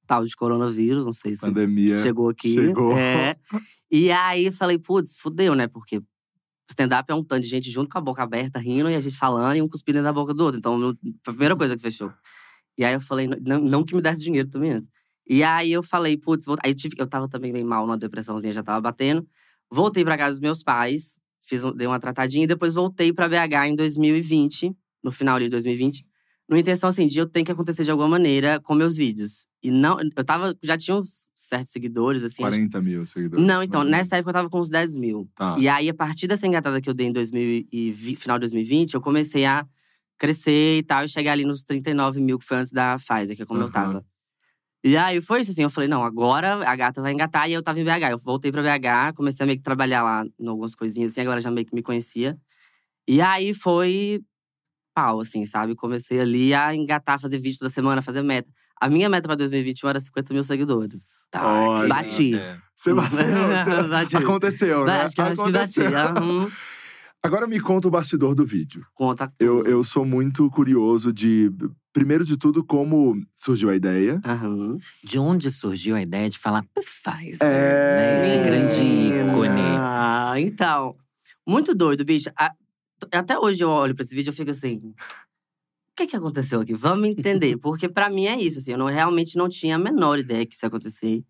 tal 0.06 0.24
de 0.26 0.36
coronavírus, 0.36 1.06
não 1.06 1.12
sei 1.12 1.34
se 1.34 1.40
Pandemia 1.40 2.00
chegou 2.02 2.28
aqui. 2.28 2.52
Chegou. 2.52 2.92
É. 2.92 3.36
E 3.90 4.10
aí 4.10 4.50
falei, 4.50 4.78
putz, 4.78 5.16
fudeu, 5.16 5.54
né? 5.54 5.68
Porque 5.68 6.02
stand-up 6.70 7.10
é 7.10 7.14
um 7.14 7.22
tanto 7.22 7.42
de 7.42 7.48
gente 7.48 7.70
junto 7.70 7.88
com 7.88 7.98
a 7.98 8.00
boca 8.00 8.22
aberta, 8.22 8.58
rindo, 8.58 8.90
e 8.90 8.94
a 8.94 9.00
gente 9.00 9.16
falando 9.16 9.56
e 9.56 9.62
um 9.62 9.68
cuspindo 9.68 10.02
da 10.02 10.12
boca 10.12 10.34
do 10.34 10.44
outro. 10.44 10.58
Então, 10.58 10.90
a 10.90 11.30
primeira 11.30 11.56
coisa 11.56 11.76
que 11.76 11.82
fechou. 11.82 12.12
E 12.76 12.84
aí 12.84 12.94
eu 12.94 13.00
falei, 13.00 13.28
não, 13.40 13.60
não 13.60 13.84
que 13.84 13.94
me 13.94 14.02
desse 14.02 14.22
dinheiro 14.22 14.48
também. 14.48 14.80
E 15.28 15.42
aí 15.42 15.72
eu 15.72 15.82
falei, 15.82 16.16
putz, 16.16 16.44
vou... 16.44 16.56
aí 16.62 16.72
eu, 16.72 16.76
tive... 16.76 16.94
eu 16.98 17.06
tava 17.06 17.28
também 17.28 17.52
bem 17.52 17.64
mal, 17.64 17.84
uma 17.84 17.96
depressãozinha 17.96 18.52
já 18.52 18.62
tava 18.62 18.80
batendo. 18.80 19.26
Voltei 19.70 20.04
para 20.04 20.16
casa 20.16 20.32
dos 20.32 20.40
meus 20.40 20.62
pais, 20.62 21.18
fiz 21.40 21.64
um... 21.64 21.72
dei 21.72 21.86
uma 21.86 21.98
tratadinha 21.98 22.44
e 22.44 22.46
depois 22.46 22.74
voltei 22.74 23.12
para 23.12 23.28
BH 23.28 23.68
em 23.68 23.76
2020, 23.76 24.76
no 25.02 25.10
final 25.10 25.38
de 25.38 25.48
2020, 25.48 26.06
numa 26.48 26.60
intenção 26.60 26.88
assim 26.88 27.08
de 27.08 27.18
eu 27.18 27.26
tenho 27.28 27.44
que 27.46 27.52
acontecer 27.52 27.84
de 27.84 27.90
alguma 27.90 28.08
maneira 28.08 28.60
com 28.60 28.74
meus 28.74 28.96
vídeos. 28.96 29.46
E 29.62 29.70
não, 29.70 29.98
eu 30.16 30.24
tava, 30.24 30.56
já 30.62 30.76
tinha 30.76 30.96
uns 30.96 31.25
certos 31.46 31.72
seguidores, 31.72 32.22
assim. 32.22 32.42
40 32.42 32.80
mil 32.82 33.06
seguidores. 33.06 33.44
Não, 33.44 33.62
então, 33.62 33.84
nessa 33.84 34.16
época 34.16 34.30
eu 34.30 34.34
tava 34.34 34.50
com 34.50 34.60
uns 34.60 34.68
10 34.68 34.96
mil. 34.96 35.28
Tá. 35.34 35.56
E 35.58 35.68
aí, 35.68 35.88
a 35.88 35.94
partir 35.94 36.26
dessa 36.26 36.46
engatada 36.46 36.80
que 36.80 36.88
eu 36.88 36.94
dei 36.94 37.06
em 37.06 37.12
2020, 37.12 38.16
final 38.16 38.38
de 38.38 38.42
2020, 38.42 38.94
eu 38.94 39.00
comecei 39.00 39.44
a 39.44 39.66
crescer 40.18 40.78
e 40.78 40.82
tal, 40.82 41.04
e 41.04 41.08
chegar 41.08 41.32
ali 41.32 41.44
nos 41.44 41.62
39 41.62 42.20
mil, 42.20 42.38
que 42.38 42.44
foi 42.44 42.58
antes 42.58 42.72
da 42.72 42.96
Pfizer, 42.96 43.36
que 43.36 43.42
é 43.42 43.46
como 43.46 43.60
uhum. 43.60 43.66
eu 43.66 43.72
tava. 43.72 44.04
E 44.82 44.96
aí 44.96 45.20
foi 45.20 45.40
isso, 45.40 45.50
assim, 45.50 45.62
eu 45.62 45.70
falei, 45.70 45.88
não, 45.88 46.04
agora 46.04 46.68
a 46.68 46.76
gata 46.76 47.02
vai 47.02 47.12
engatar. 47.12 47.50
E 47.50 47.52
eu 47.52 47.62
tava 47.62 47.80
em 47.80 47.84
BH. 47.84 48.10
Eu 48.10 48.18
voltei 48.18 48.52
pra 48.52 48.62
BH, 48.62 49.16
comecei 49.16 49.42
a 49.42 49.46
meio 49.46 49.58
que 49.58 49.64
trabalhar 49.64 50.02
lá 50.02 50.24
em 50.38 50.46
algumas 50.46 50.74
coisinhas, 50.74 51.10
assim, 51.10 51.22
a 51.22 51.24
galera 51.24 51.40
já 51.40 51.50
meio 51.50 51.66
que 51.66 51.74
me 51.74 51.82
conhecia. 51.82 52.38
E 53.08 53.20
aí 53.20 53.52
foi 53.52 54.22
pau, 54.94 55.20
assim, 55.20 55.44
sabe? 55.44 55.74
Comecei 55.74 56.20
ali 56.20 56.54
a 56.54 56.74
engatar, 56.74 57.20
fazer 57.20 57.38
vídeo 57.38 57.58
toda 57.58 57.70
semana, 57.70 58.00
fazer 58.00 58.22
meta. 58.22 58.48
A 58.80 58.88
minha 58.88 59.08
meta 59.08 59.26
pra 59.26 59.36
2021 59.36 59.88
era 59.88 60.00
50 60.00 60.34
mil 60.34 60.44
seguidores. 60.44 61.02
Tá, 61.30 61.46
Olha, 61.46 61.88
bati. 61.88 62.32
Você 62.74 62.92
bateu? 62.92 63.18
Você... 63.18 63.82
bati. 63.88 64.16
Aconteceu, 64.16 64.84
né? 64.84 65.02
Acho 65.02 65.14
que, 65.14 65.20
acho 65.22 65.44
que 65.44 65.52
bati. 65.52 65.80
Uhum. 65.80 66.50
Agora 67.22 67.46
me 67.46 67.58
conta 67.58 67.88
o 67.88 67.90
bastidor 67.90 68.34
do 68.34 68.46
vídeo. 68.46 68.86
Conta. 68.94 69.32
Eu, 69.40 69.64
eu 69.64 69.82
sou 69.82 70.04
muito 70.04 70.48
curioso 70.50 71.12
de 71.12 71.50
primeiro 71.92 72.24
de 72.24 72.36
tudo, 72.36 72.62
como 72.62 73.20
surgiu 73.34 73.70
a 73.70 73.74
ideia. 73.74 74.20
Uhum. 74.24 74.78
De 75.02 75.18
onde 75.18 75.50
surgiu 75.50 75.96
a 75.96 76.02
ideia 76.02 76.28
de 76.28 76.38
falar 76.38 76.62
Pfizer, 76.74 77.38
é... 77.40 77.96
né? 77.96 78.16
Esse 78.18 78.44
grande 78.44 78.82
ícone. 78.82 79.62
Ah, 79.78 80.34
então. 80.36 80.94
Muito 81.48 81.74
doido, 81.74 82.04
bicho. 82.04 82.30
Até 83.12 83.38
hoje 83.38 83.62
eu 83.62 83.70
olho 83.70 83.94
pra 83.94 84.04
esse 84.04 84.14
vídeo 84.14 84.30
e 84.30 84.36
fico 84.36 84.50
assim. 84.50 84.80
O 85.96 86.02
que, 86.04 86.08
que 86.08 86.16
aconteceu 86.16 86.60
aqui? 86.60 86.74
Vamos 86.74 87.08
entender. 87.08 87.56
Porque 87.58 87.88
para 87.88 88.10
mim 88.10 88.26
é 88.26 88.38
isso, 88.38 88.58
assim, 88.58 88.72
eu 88.72 88.78
não, 88.78 88.84
realmente 88.84 89.34
não 89.38 89.48
tinha 89.48 89.76
a 89.76 89.78
menor 89.78 90.18
ideia 90.18 90.44
que 90.44 90.54
isso 90.54 90.62
ia 90.62 90.68
acontecer. 90.68 91.24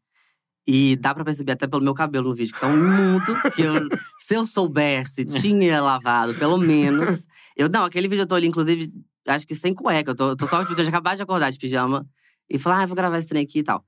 E 0.66 0.96
dá 0.96 1.14
pra 1.14 1.24
perceber 1.24 1.52
até 1.52 1.68
pelo 1.68 1.84
meu 1.84 1.94
cabelo 1.94 2.30
no 2.30 2.34
vídeo, 2.34 2.52
que 2.52 2.60
tá 2.60 2.66
um 2.66 2.76
mundo 2.76 3.52
que 3.54 3.62
eu, 3.62 3.74
se 4.18 4.34
eu 4.34 4.44
soubesse, 4.44 5.24
tinha 5.24 5.80
lavado, 5.80 6.34
pelo 6.34 6.58
menos. 6.58 7.24
Eu, 7.56 7.68
não, 7.68 7.84
aquele 7.84 8.08
vídeo 8.08 8.22
eu 8.22 8.26
tô 8.26 8.34
ali, 8.34 8.48
inclusive, 8.48 8.92
acho 9.28 9.46
que 9.46 9.54
sem 9.54 9.72
cueca. 9.72 10.10
Eu 10.10 10.16
tô, 10.16 10.28
eu 10.30 10.36
tô 10.36 10.48
só, 10.48 10.64
tipo, 10.64 10.80
eu 10.80 10.88
acabei 10.88 11.14
de 11.14 11.22
acordar 11.22 11.52
de 11.52 11.58
pijama. 11.58 12.04
E 12.50 12.58
falar, 12.58 12.82
ah, 12.82 12.86
vou 12.86 12.96
gravar 12.96 13.18
esse 13.18 13.28
trem 13.28 13.44
aqui 13.44 13.60
e 13.60 13.62
tal. 13.62 13.84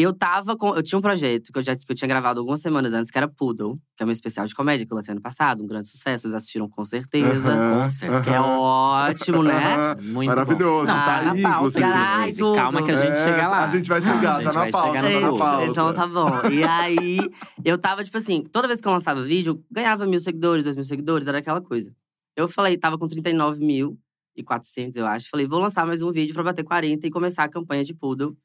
Eu 0.00 0.12
tava 0.12 0.56
com. 0.56 0.76
Eu 0.76 0.82
tinha 0.82 0.96
um 0.96 1.02
projeto 1.02 1.52
que 1.52 1.58
eu 1.58 1.62
já 1.62 1.74
que 1.74 1.84
eu 1.90 1.96
tinha 1.96 2.06
gravado 2.06 2.38
algumas 2.38 2.60
semanas 2.60 2.92
antes, 2.92 3.10
que 3.10 3.18
era 3.18 3.26
Poodle, 3.26 3.76
que 3.96 4.04
é 4.04 4.06
um 4.06 4.12
especial 4.12 4.46
de 4.46 4.54
comédia 4.54 4.86
que 4.86 4.92
eu 4.92 4.94
lancei 4.94 5.10
ano 5.10 5.20
passado, 5.20 5.60
um 5.60 5.66
grande 5.66 5.88
sucesso. 5.88 6.22
Vocês 6.22 6.34
assistiram 6.34 6.68
com 6.68 6.84
certeza. 6.84 7.52
Uhum, 7.52 7.80
com 7.80 7.88
certeza. 7.88 8.22
Que 8.22 8.30
é 8.30 8.40
ótimo, 8.40 9.42
né? 9.42 9.96
Muito 10.00 10.28
Maravilhoso. 10.28 10.86
Bom. 10.86 10.92
Não, 10.92 11.04
tá 11.04 11.32
aí, 11.32 11.42
pauta, 11.42 11.70
você 11.70 11.80
caralho, 11.80 12.54
Calma 12.54 12.82
que 12.84 12.92
a 12.92 12.94
gente 12.94 13.18
é, 13.18 13.24
chega 13.24 13.48
lá. 13.48 13.64
A 13.64 13.68
gente 13.68 13.88
vai 13.88 14.00
chegar, 14.00 14.40
tá 14.40 14.52
na 14.52 14.70
pauta. 14.70 15.02
Tá 15.02 15.20
na 15.20 15.32
pauta. 15.36 15.66
Então 15.66 15.92
tá 15.92 16.06
bom. 16.06 16.48
E 16.48 16.62
aí, 16.62 17.18
eu 17.64 17.76
tava, 17.76 18.04
tipo 18.04 18.18
assim, 18.18 18.44
toda 18.52 18.68
vez 18.68 18.80
que 18.80 18.86
eu 18.86 18.92
lançava 18.92 19.20
vídeo, 19.20 19.60
ganhava 19.68 20.06
mil 20.06 20.20
seguidores, 20.20 20.62
dois 20.62 20.76
mil 20.76 20.84
seguidores, 20.84 21.26
era 21.26 21.38
aquela 21.38 21.60
coisa. 21.60 21.92
Eu 22.36 22.46
falei, 22.46 22.78
tava 22.78 22.96
com 22.96 23.08
39 23.08 23.64
mil 23.64 23.98
e 24.36 24.44
400, 24.44 24.96
eu 24.96 25.06
acho. 25.08 25.28
Falei, 25.28 25.44
vou 25.44 25.58
lançar 25.58 25.84
mais 25.84 26.02
um 26.02 26.12
vídeo 26.12 26.34
pra 26.34 26.44
bater 26.44 26.62
40 26.62 27.04
e 27.04 27.10
começar 27.10 27.42
a 27.42 27.48
campanha 27.48 27.82
de 27.82 27.92
Poodle. 27.92 28.36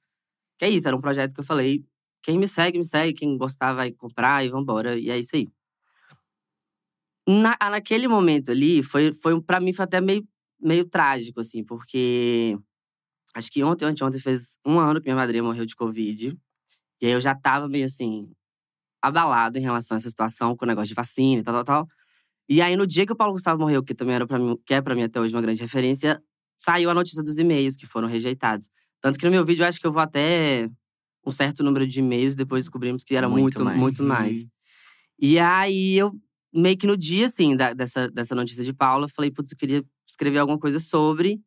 É 0.64 0.70
isso, 0.70 0.88
era 0.88 0.96
um 0.96 1.02
projeto 1.02 1.34
que 1.34 1.42
eu 1.42 1.44
falei, 1.44 1.84
quem 2.24 2.40
me 2.40 2.48
segue, 2.48 2.78
me 2.78 2.86
segue. 2.86 3.14
Quem 3.14 3.38
gostar 3.38 3.74
vai 3.74 3.92
comprar 3.92 4.46
e 4.46 4.50
vambora. 4.50 4.98
E 4.98 5.10
é 5.10 5.20
isso 5.20 5.36
aí. 5.36 5.50
Na, 7.28 7.58
naquele 7.70 8.08
momento 8.08 8.52
ali, 8.52 8.82
foi, 8.82 9.14
foi 9.14 9.40
para 9.42 9.60
mim 9.60 9.74
foi 9.74 9.84
até 9.84 10.00
meio, 10.00 10.26
meio 10.60 10.86
trágico, 10.86 11.42
assim, 11.42 11.64
porque 11.64 12.58
acho 13.34 13.52
que 13.52 13.64
ontem, 13.64 13.86
ontem, 13.86 14.04
ontem 14.04 14.20
fez 14.20 14.58
um 14.66 14.80
ano 14.80 15.02
que 15.02 15.08
minha 15.08 15.16
madrinha 15.16 15.44
morreu 15.44 15.66
de 15.66 15.76
Covid. 15.76 16.38
E 17.02 17.06
aí 17.06 17.12
eu 17.12 17.22
já 17.22 17.36
tava 17.36 17.68
meio 17.68 17.86
assim, 17.86 18.32
abalado 19.02 19.58
em 19.58 19.62
relação 19.62 19.96
a 19.96 19.98
essa 19.98 20.10
situação, 20.10 20.56
com 20.56 20.66
o 20.66 20.68
negócio 20.68 20.90
de 20.90 20.96
vacina 20.96 21.42
e 21.42 21.44
tal, 21.44 21.54
tal, 21.56 21.64
tal. 21.64 21.88
E 22.50 22.62
aí, 22.62 22.76
no 22.78 22.88
dia 22.88 23.06
que 23.06 23.14
o 23.14 23.16
Paulo 23.16 23.34
Gustavo 23.34 23.62
morreu, 23.62 23.84
que 23.84 23.96
também 23.96 24.16
era 24.16 24.28
para 24.28 24.40
mim, 24.40 24.58
que 24.66 24.74
é 24.74 24.82
para 24.82 24.96
mim 24.96 25.04
até 25.04 25.20
hoje 25.20 25.34
uma 25.34 25.42
grande 25.42 25.62
referência, 25.62 26.22
saiu 26.58 26.90
a 26.90 26.94
notícia 26.94 27.24
dos 27.24 27.38
e-mails 27.38 27.76
que 27.76 27.88
foram 27.88 28.08
rejeitados. 28.08 28.70
Tanto 29.04 29.20
que 29.20 29.26
no 29.26 29.32
meu 29.32 29.44
vídeo 29.44 29.64
eu 29.64 29.68
acho 29.68 29.82
que 29.82 29.86
eu 29.86 29.92
vou 29.92 30.02
até 30.02 30.70
um 31.28 31.30
certo 31.30 31.62
número 31.62 31.86
de 31.86 32.00
e-mails, 32.00 32.38
depois 32.38 32.64
descobrimos 32.64 33.04
que 33.04 33.14
era 33.14 33.28
muito, 33.28 33.44
muito 33.44 33.64
mais. 33.64 33.78
Muito 33.78 34.04
mais. 34.04 34.46
E 35.20 35.38
aí 35.38 35.98
eu, 35.98 36.14
meio 36.54 36.78
que 36.78 36.88
no 36.88 36.96
dia, 36.96 37.28
assim, 37.28 37.54
da, 37.54 37.74
dessa, 37.74 38.10
dessa 38.10 38.34
notícia 38.34 38.64
de 38.64 38.74
Paula, 38.74 39.10
falei, 39.10 39.30
putz, 39.30 39.52
eu 39.52 39.58
queria 39.58 39.84
escrever 40.08 40.38
alguma 40.38 40.58
coisa 40.58 40.80
sobre. 40.80 41.42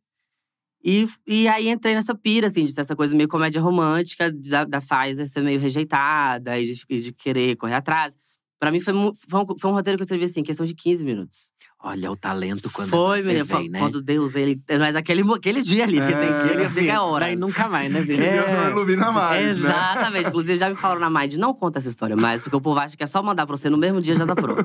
E, 0.84 1.08
e 1.26 1.48
aí 1.48 1.68
entrei 1.68 1.94
nessa 1.94 2.14
pira, 2.14 2.48
assim, 2.48 2.66
de 2.66 2.78
essa 2.78 2.94
coisa 2.94 3.16
meio 3.16 3.28
comédia 3.28 3.60
romântica, 3.60 4.30
da, 4.30 4.66
da 4.66 4.78
Pfizer 4.78 5.26
ser 5.26 5.40
meio 5.40 5.58
rejeitada 5.58 6.60
e 6.60 6.74
de, 6.74 7.00
de 7.00 7.12
querer 7.14 7.56
correr 7.56 7.74
atrás. 7.74 8.18
Pra 8.58 8.70
mim 8.70 8.80
foi, 8.80 8.92
foi, 9.28 9.40
um, 9.40 9.58
foi 9.58 9.70
um 9.70 9.74
roteiro 9.74 9.96
que 9.96 10.02
eu 10.02 10.04
escrevi 10.04 10.24
assim, 10.24 10.42
questão 10.42 10.66
de 10.66 10.74
15 10.74 11.02
minutos. 11.06 11.38
Olha 11.88 12.10
o 12.10 12.16
talento 12.16 12.68
quando 12.72 12.88
foi, 12.88 13.22
você 13.22 13.28
menina. 13.28 13.44
vem, 13.44 13.56
foi 13.56 13.68
né? 13.68 13.78
Quando 13.78 14.02
Deus, 14.02 14.34
ele. 14.34 14.60
Mas 14.78 14.96
aquele, 14.96 15.22
aquele 15.32 15.62
dia 15.62 15.84
ali, 15.84 15.98
que 15.98 16.02
É. 16.02 16.16
tem 16.18 16.40
que 16.48 16.54
ele 16.54 16.68
fica 16.70 17.00
horas. 17.00 17.28
Daí 17.28 17.36
nunca 17.36 17.68
mais, 17.68 17.92
né, 17.92 18.00
Que 18.00 18.06
Bia? 18.16 18.16
Deus 18.32 18.50
não 18.50 18.68
ilumina 18.70 19.12
mais, 19.12 19.44
né? 19.60 19.68
Exatamente. 19.68 20.28
Inclusive, 20.28 20.58
já 20.58 20.68
me 20.68 20.74
falaram 20.74 21.08
na 21.08 21.20
Mind, 21.20 21.34
não 21.34 21.54
conta 21.54 21.78
essa 21.78 21.88
história 21.88 22.16
mais, 22.16 22.42
porque 22.42 22.56
o 22.56 22.60
povo 22.60 22.80
acha 22.80 22.96
que 22.96 23.04
é 23.04 23.06
só 23.06 23.22
mandar 23.22 23.46
pra 23.46 23.56
você 23.56 23.70
no 23.70 23.76
mesmo 23.78 24.00
dia 24.00 24.16
já 24.16 24.26
tá 24.26 24.34
pronto. 24.34 24.64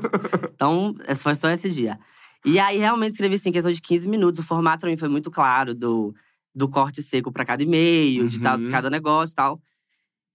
então, 0.55 0.95
essa 1.05 1.21
foi 1.21 1.35
só 1.35 1.47
esse 1.49 1.69
dia. 1.69 1.99
E 2.43 2.57
aí, 2.57 2.79
realmente, 2.79 3.11
escrevi 3.13 3.35
assim, 3.35 3.49
em 3.49 3.53
questão 3.53 3.71
de 3.71 3.79
15 3.79 4.07
minutos. 4.07 4.39
O 4.39 4.43
formato 4.43 4.81
pra 4.81 4.89
mim 4.89 4.97
foi 4.97 5.09
muito 5.09 5.29
claro, 5.29 5.75
do, 5.75 6.15
do 6.55 6.67
corte 6.67 7.03
seco 7.03 7.31
pra 7.31 7.45
cada 7.45 7.61
e-mail, 7.61 8.27
de 8.27 8.39
tal, 8.39 8.57
Uhum. 8.57 8.71
cada 8.71 8.89
negócio 8.89 9.33
e 9.33 9.35
tal. 9.35 9.61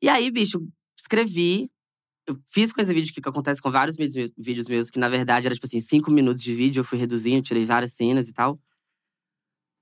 E 0.00 0.08
aí, 0.08 0.30
bicho, 0.30 0.62
escrevi. 0.96 1.68
Eu 2.26 2.36
fiz 2.44 2.72
com 2.72 2.80
esse 2.80 2.92
vídeo 2.92 3.12
que, 3.14 3.20
acontece 3.26 3.62
com 3.62 3.70
vários 3.70 3.96
vídeos, 3.96 4.32
vídeos 4.36 4.66
meus, 4.66 4.90
que 4.90 4.98
na 4.98 5.08
verdade 5.08 5.46
era 5.46 5.54
tipo 5.54 5.66
assim, 5.66 5.80
cinco 5.80 6.10
minutos 6.10 6.42
de 6.42 6.54
vídeo, 6.54 6.80
eu 6.80 6.84
fui 6.84 6.98
reduzindo, 6.98 7.42
tirei 7.42 7.64
várias 7.64 7.92
cenas 7.92 8.28
e 8.28 8.32
tal. 8.32 8.58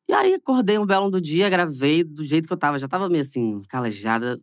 E 0.07 0.13
aí, 0.13 0.35
acordei 0.35 0.79
um 0.79 0.85
belo 0.85 1.11
do 1.11 1.21
dia, 1.21 1.49
gravei 1.49 2.05
do 2.05 2.25
jeito 2.25 2.47
que 2.47 2.53
eu 2.53 2.59
tava. 2.59 2.79
Já 2.79 2.87
tava 2.87 3.09
meio 3.09 3.23
assim, 3.23 3.63
calejada. 3.69 4.39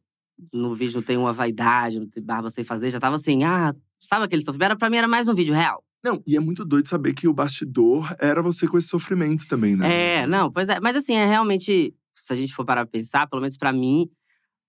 No 0.51 0.73
vídeo 0.73 0.95
não 0.95 1.03
tem 1.03 1.17
uma 1.17 1.31
vaidade, 1.31 1.99
não 1.99 2.09
tem 2.09 2.23
barba 2.23 2.49
sem 2.49 2.63
fazer. 2.63 2.89
Já 2.89 2.99
tava 2.99 3.17
assim, 3.17 3.43
ah, 3.43 3.75
sabe 3.99 4.25
aquele 4.25 4.43
sofrimento? 4.43 4.77
Pra 4.77 4.89
mim 4.89 4.97
era 4.97 5.07
mais 5.07 5.27
um 5.27 5.35
vídeo 5.35 5.53
real. 5.53 5.83
Não, 6.03 6.21
e 6.25 6.35
é 6.35 6.39
muito 6.39 6.65
doido 6.65 6.89
saber 6.89 7.13
que 7.13 7.27
o 7.27 7.33
bastidor 7.33 8.15
era 8.17 8.41
você 8.41 8.67
com 8.67 8.75
esse 8.75 8.87
sofrimento 8.87 9.47
também, 9.47 9.75
né? 9.75 10.21
É, 10.21 10.27
não, 10.27 10.51
pois 10.51 10.67
é. 10.67 10.79
Mas 10.79 10.95
assim, 10.95 11.13
é 11.13 11.25
realmente, 11.25 11.93
se 12.11 12.33
a 12.33 12.35
gente 12.35 12.53
for 12.55 12.65
parar 12.65 12.85
pra 12.85 12.91
pensar, 12.91 13.27
pelo 13.27 13.41
menos 13.41 13.55
pra 13.55 13.71
mim, 13.71 14.09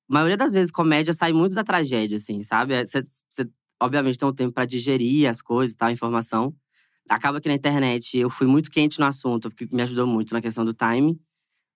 a 0.08 0.12
maioria 0.14 0.36
das 0.36 0.52
vezes 0.52 0.70
comédia 0.70 1.12
sai 1.14 1.32
muito 1.32 1.54
da 1.54 1.64
tragédia, 1.64 2.16
assim, 2.16 2.42
sabe? 2.42 2.84
Você, 2.84 3.02
você, 3.28 3.48
obviamente, 3.80 4.18
tem 4.18 4.28
um 4.28 4.32
tempo 4.32 4.52
pra 4.52 4.64
digerir 4.66 5.28
as 5.28 5.40
coisas 5.42 5.74
e 5.74 5.76
tal, 5.76 5.88
a 5.88 5.92
informação. 5.92 6.54
Acaba 7.08 7.40
que 7.40 7.48
na 7.48 7.54
internet 7.54 8.16
eu 8.18 8.30
fui 8.30 8.46
muito 8.46 8.70
quente 8.70 8.98
no 9.00 9.06
assunto, 9.06 9.50
porque 9.50 9.66
me 9.74 9.82
ajudou 9.82 10.06
muito 10.06 10.32
na 10.32 10.40
questão 10.40 10.64
do 10.64 10.72
time. 10.74 11.18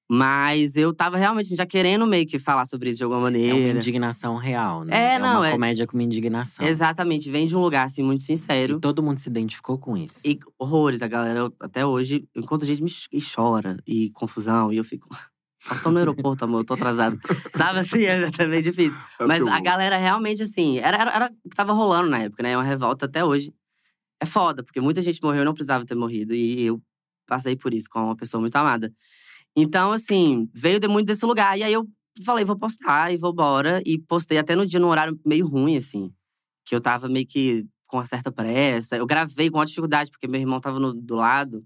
Mas 0.09 0.77
eu 0.77 0.95
tava 0.95 1.17
realmente 1.17 1.57
já 1.57 1.67
querendo 1.67 2.07
meio 2.07 2.25
que 2.27 2.39
falar 2.39 2.65
sobre 2.67 2.91
isso 2.91 2.99
de 2.99 3.03
alguma 3.05 3.19
É 3.19 3.23
uma 3.23 3.31
maneira. 3.33 3.79
indignação 3.79 4.37
real, 4.37 4.85
né? 4.85 5.17
É, 5.17 5.19
não, 5.19 5.39
uma 5.39 5.49
é- 5.49 5.51
comédia 5.51 5.85
com 5.85 5.95
uma 5.97 6.05
indignação. 6.05 6.65
Exatamente, 6.65 7.29
vem 7.29 7.49
de 7.49 7.57
um 7.57 7.61
lugar 7.61 7.87
assim 7.87 8.05
muito 8.05 8.21
E 8.21 8.25
sincero. 8.25 8.79
todo 8.79 9.03
mundo 9.03 9.19
se 9.19 9.29
identificou 9.29 9.77
com 9.79 9.97
isso. 9.97 10.21
E 10.25 10.39
horrores, 10.57 11.03
a 11.03 11.09
galera, 11.09 11.51
até 11.59 11.85
hoje, 11.85 12.29
eu 12.33 12.41
encontro 12.43 12.65
gente 12.69 12.85
me 12.85 12.89
ch- 12.89 13.09
e 13.13 13.19
chora, 13.21 13.79
e 13.85 14.11
confusão, 14.11 14.73
e 14.73 14.77
eu 14.77 14.85
fico. 14.85 15.09
Eu 15.71 15.77
estou 15.77 15.91
no 15.93 15.99
aeroporto, 15.99 16.45
amor, 16.45 16.61
eu 16.61 16.65
tô 16.65 16.75
atrasado. 16.75 17.19
Sabe 17.57 17.81
assim, 17.81 18.05
é 18.05 18.31
também 18.31 18.63
difícil. 18.63 18.99
É 19.21 19.27
Mas 19.27 19.45
a 19.47 19.61
galera 19.61 19.97
realmente, 19.97 20.43
assim, 20.43 20.79
era, 20.79 20.97
era, 20.97 21.11
era 21.13 21.33
o 21.45 21.49
que 21.49 21.57
tava 21.57 21.73
rolando 21.73 22.09
na 22.11 22.21
época, 22.21 22.43
né? 22.43 22.53
É 22.53 22.57
uma 22.57 22.63
revolta 22.65 23.07
até 23.07 23.25
hoje. 23.25 23.53
É 24.21 24.27
foda, 24.27 24.63
porque 24.63 24.81
muita 24.81 25.03
gente 25.03 25.21
morreu 25.23 25.43
e 25.43 25.45
não 25.45 25.53
precisava 25.55 25.85
ter 25.85 25.95
morrido. 25.95 26.35
E 26.35 26.63
eu 26.67 26.81
passei 27.27 27.57
por 27.57 27.75
isso 27.75 27.89
com 27.91 28.01
uma 28.05 28.17
pessoa 28.17 28.41
muito 28.41 28.57
amada. 28.57 28.93
Então, 29.57 29.93
assim, 29.93 30.49
veio 30.55 30.79
de 30.79 30.89
muito 30.89 31.07
desse 31.07 31.27
lugar. 31.27 31.59
E 31.59 31.63
aí 31.63 31.73
eu 31.73 31.87
falei, 32.25 32.45
vou 32.45 32.57
postar 32.59 33.13
e 33.13 33.17
vou 33.17 33.33
embora. 33.33 33.83
E 33.85 33.99
postei 33.99 34.39
até 34.39 34.55
no 34.55 34.65
dia, 34.67 34.81
num 34.81 34.89
horário 34.89 35.19
meio 35.25 35.47
ruim, 35.47 35.77
assim. 35.77 36.11
Que 36.65 36.75
eu 36.75 36.81
tava 36.81 37.09
meio 37.09 37.27
que 37.27 37.67
com 37.89 37.99
uma 37.99 38.05
certa 38.05 38.31
pressa. 38.33 38.97
Eu 38.97 39.07
gravei 39.07 39.51
com 39.51 39.59
uma 39.59 39.67
dificuldade, 39.67 40.11
porque 40.11 40.27
meu 40.29 40.41
irmão 40.41 40.61
tava 40.61 40.79
no- 40.81 40.95
do 40.95 41.15
lado, 41.17 41.65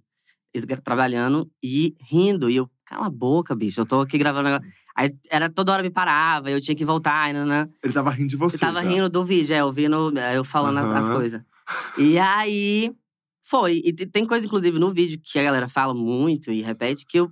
trabalhando 0.83 1.51
e 1.63 1.95
rindo. 2.01 2.51
E 2.51 2.57
eu, 2.57 2.71
cala 2.91 3.07
a 3.07 3.11
boca, 3.11 3.55
bicho, 3.55 3.81
eu 3.81 3.87
tô 3.87 4.01
aqui 4.01 4.19
gravando. 4.19 4.49
um 4.49 4.53
negócio." 4.53 4.73
Aí 4.97 5.11
era 5.31 5.49
toda 5.49 5.73
hora 5.73 5.83
me 5.83 5.91
parava, 5.91 6.51
eu 6.51 6.61
tinha 6.61 6.75
que 6.75 6.85
voltar, 6.85 7.31
e 7.31 7.33
nanã. 7.33 7.69
Ele 7.83 7.93
tava 7.93 8.11
rindo 8.11 8.29
de 8.29 8.37
você. 8.37 8.57
Eu 8.57 8.61
tava 8.61 8.83
já. 8.83 8.89
rindo 8.91 9.09
do 9.09 9.25
vídeo, 9.25 9.55
é, 9.55 9.65
ouvindo, 9.65 10.19
é, 10.19 10.37
eu 10.37 10.45
falando 10.45 10.79
as- 10.79 10.91
as, 10.91 11.05
Aham. 11.07 11.13
coisas. 11.15 11.43
E 11.97 12.19
aí, 12.19 12.93
foi. 13.43 13.81
E 13.85 13.93
te- 13.93 14.07
tem 14.07 14.27
coisa, 14.27 14.45
inclusive, 14.47 14.79
no 14.79 14.93
vídeo 14.93 15.21
que 15.23 15.39
a 15.39 15.43
galera 15.43 15.69
fala 15.69 15.95
muito 15.95 16.51
e 16.51 16.61
repete, 16.63 17.07
que 17.07 17.19
eu 17.21 17.31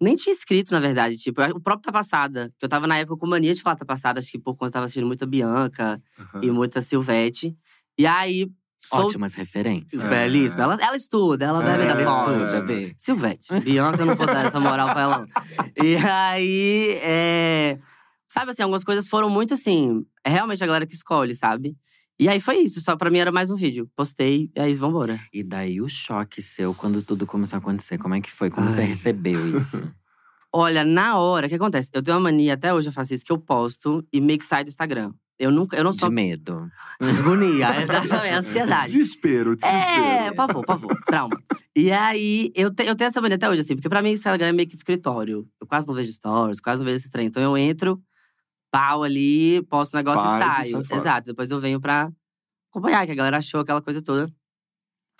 nem 0.00 0.14
tinha 0.14 0.32
escrito, 0.32 0.70
na 0.72 0.78
verdade. 0.80 1.16
Tipo, 1.16 1.42
o 1.42 1.60
próprio 1.60 1.82
Tá 1.84 1.92
Passada, 1.92 2.52
que 2.58 2.64
eu 2.64 2.68
tava 2.68 2.86
na 2.86 2.98
época 2.98 3.16
com 3.18 3.26
mania 3.26 3.54
de 3.54 3.62
falar 3.62 3.76
Tá 3.76 3.84
Passada, 3.84 4.20
acho 4.20 4.30
que 4.30 4.38
por 4.38 4.54
conta 4.54 4.66
eu 4.68 4.72
tava 4.72 4.84
assistindo 4.86 5.06
muita 5.06 5.26
Bianca 5.26 6.00
Aham. 6.18 6.40
e 6.44 6.50
muita 6.50 6.80
Silvete. 6.80 7.56
E 7.98 8.06
aí, 8.06 8.48
Ótimas 8.92 9.34
referências. 9.34 10.02
É. 10.02 10.08
belíssima. 10.08 10.62
Ela, 10.62 10.78
ela 10.80 10.96
estuda, 10.96 11.44
ela 11.46 11.62
bebe 11.62 11.84
É, 11.84 11.94
da 11.94 12.00
ela 12.00 12.24
fonte. 12.24 12.44
estuda. 12.44 12.94
Silvete. 12.98 13.60
Bianca, 13.60 14.02
eu 14.02 14.06
não 14.06 14.14
vou 14.16 14.26
dar 14.26 14.46
essa 14.46 14.60
moral 14.60 14.90
pra 14.92 15.00
ela. 15.02 15.26
E 15.82 15.96
aí, 15.96 16.98
é… 17.02 17.78
Sabe 18.28 18.50
assim, 18.50 18.62
algumas 18.62 18.84
coisas 18.84 19.08
foram 19.08 19.28
muito 19.30 19.54
assim… 19.54 20.04
É 20.24 20.30
realmente 20.30 20.62
a 20.62 20.66
galera 20.66 20.86
que 20.86 20.94
escolhe, 20.94 21.34
sabe? 21.34 21.76
E 22.18 22.28
aí 22.28 22.40
foi 22.40 22.56
isso, 22.58 22.80
só 22.80 22.96
pra 22.96 23.10
mim 23.10 23.18
era 23.18 23.30
mais 23.30 23.50
um 23.50 23.54
vídeo. 23.54 23.88
Postei, 23.94 24.50
e 24.56 24.60
aí 24.60 24.72
vambora. 24.74 25.20
E 25.32 25.42
daí 25.42 25.80
o 25.82 25.88
choque 25.88 26.40
seu 26.40 26.74
quando 26.74 27.02
tudo 27.02 27.26
começou 27.26 27.58
a 27.58 27.60
acontecer. 27.60 27.98
Como 27.98 28.14
é 28.14 28.20
que 28.20 28.30
foi? 28.32 28.48
Como 28.50 28.68
você 28.68 28.80
Ai. 28.80 28.86
recebeu 28.86 29.56
isso? 29.58 29.82
Olha, 30.52 30.82
na 30.84 31.18
hora, 31.18 31.44
o 31.46 31.48
que 31.50 31.54
acontece? 31.56 31.90
Eu 31.92 32.02
tenho 32.02 32.16
uma 32.16 32.22
mania, 32.30 32.54
até 32.54 32.72
hoje 32.72 32.88
eu 32.88 32.92
faço 32.92 33.12
isso, 33.12 33.22
que 33.24 33.30
eu 33.30 33.36
posto 33.38 34.02
e 34.10 34.18
meio 34.20 34.38
que 34.38 34.44
sai 34.46 34.64
do 34.64 34.68
Instagram. 34.68 35.12
Eu 35.38 35.50
nunca, 35.50 35.76
eu 35.76 35.84
não 35.84 35.92
sou… 35.92 36.08
De 36.08 36.14
medo. 36.14 36.70
Agonia, 36.98 37.68
exatamente, 37.82 38.34
ansiedade. 38.34 38.92
Desespero, 38.92 39.54
desespero. 39.54 40.04
É, 40.04 40.28
por 40.30 40.36
favor, 40.36 40.64
por 40.64 40.78
favor. 40.78 41.00
Trauma. 41.04 41.42
E 41.76 41.92
aí, 41.92 42.50
eu, 42.54 42.72
te- 42.74 42.86
eu 42.86 42.96
tenho 42.96 43.08
essa 43.08 43.20
mania 43.20 43.36
até 43.36 43.48
hoje, 43.48 43.60
assim, 43.60 43.74
porque 43.76 43.88
pra 43.88 44.00
mim 44.00 44.10
Instagram 44.12 44.46
é 44.46 44.52
meio 44.52 44.66
que 44.68 44.74
escritório. 44.74 45.46
Eu 45.60 45.66
quase 45.66 45.86
não 45.86 45.94
vejo 45.94 46.10
stories, 46.10 46.58
quase 46.60 46.80
não 46.80 46.86
vejo 46.86 46.96
esse 46.96 47.10
trem. 47.10 47.26
Então 47.26 47.42
eu 47.42 47.56
entro, 47.56 48.02
pau 48.70 49.02
ali, 49.02 49.62
posto 49.68 49.92
o 49.92 49.96
negócio 49.98 50.22
Faz 50.24 50.38
e 50.38 50.38
e 50.38 50.40
sai 50.40 50.64
saio. 50.70 50.84
fora. 50.86 51.00
Exato. 51.00 51.26
Depois 51.26 51.50
eu 51.50 51.60
venho 51.60 51.78
pra 51.80 52.10
acompanhar, 52.70 53.04
que 53.04 53.12
a 53.12 53.14
galera 53.14 53.36
achou 53.36 53.60
aquela 53.60 53.82
coisa 53.82 54.00
toda. 54.00 54.32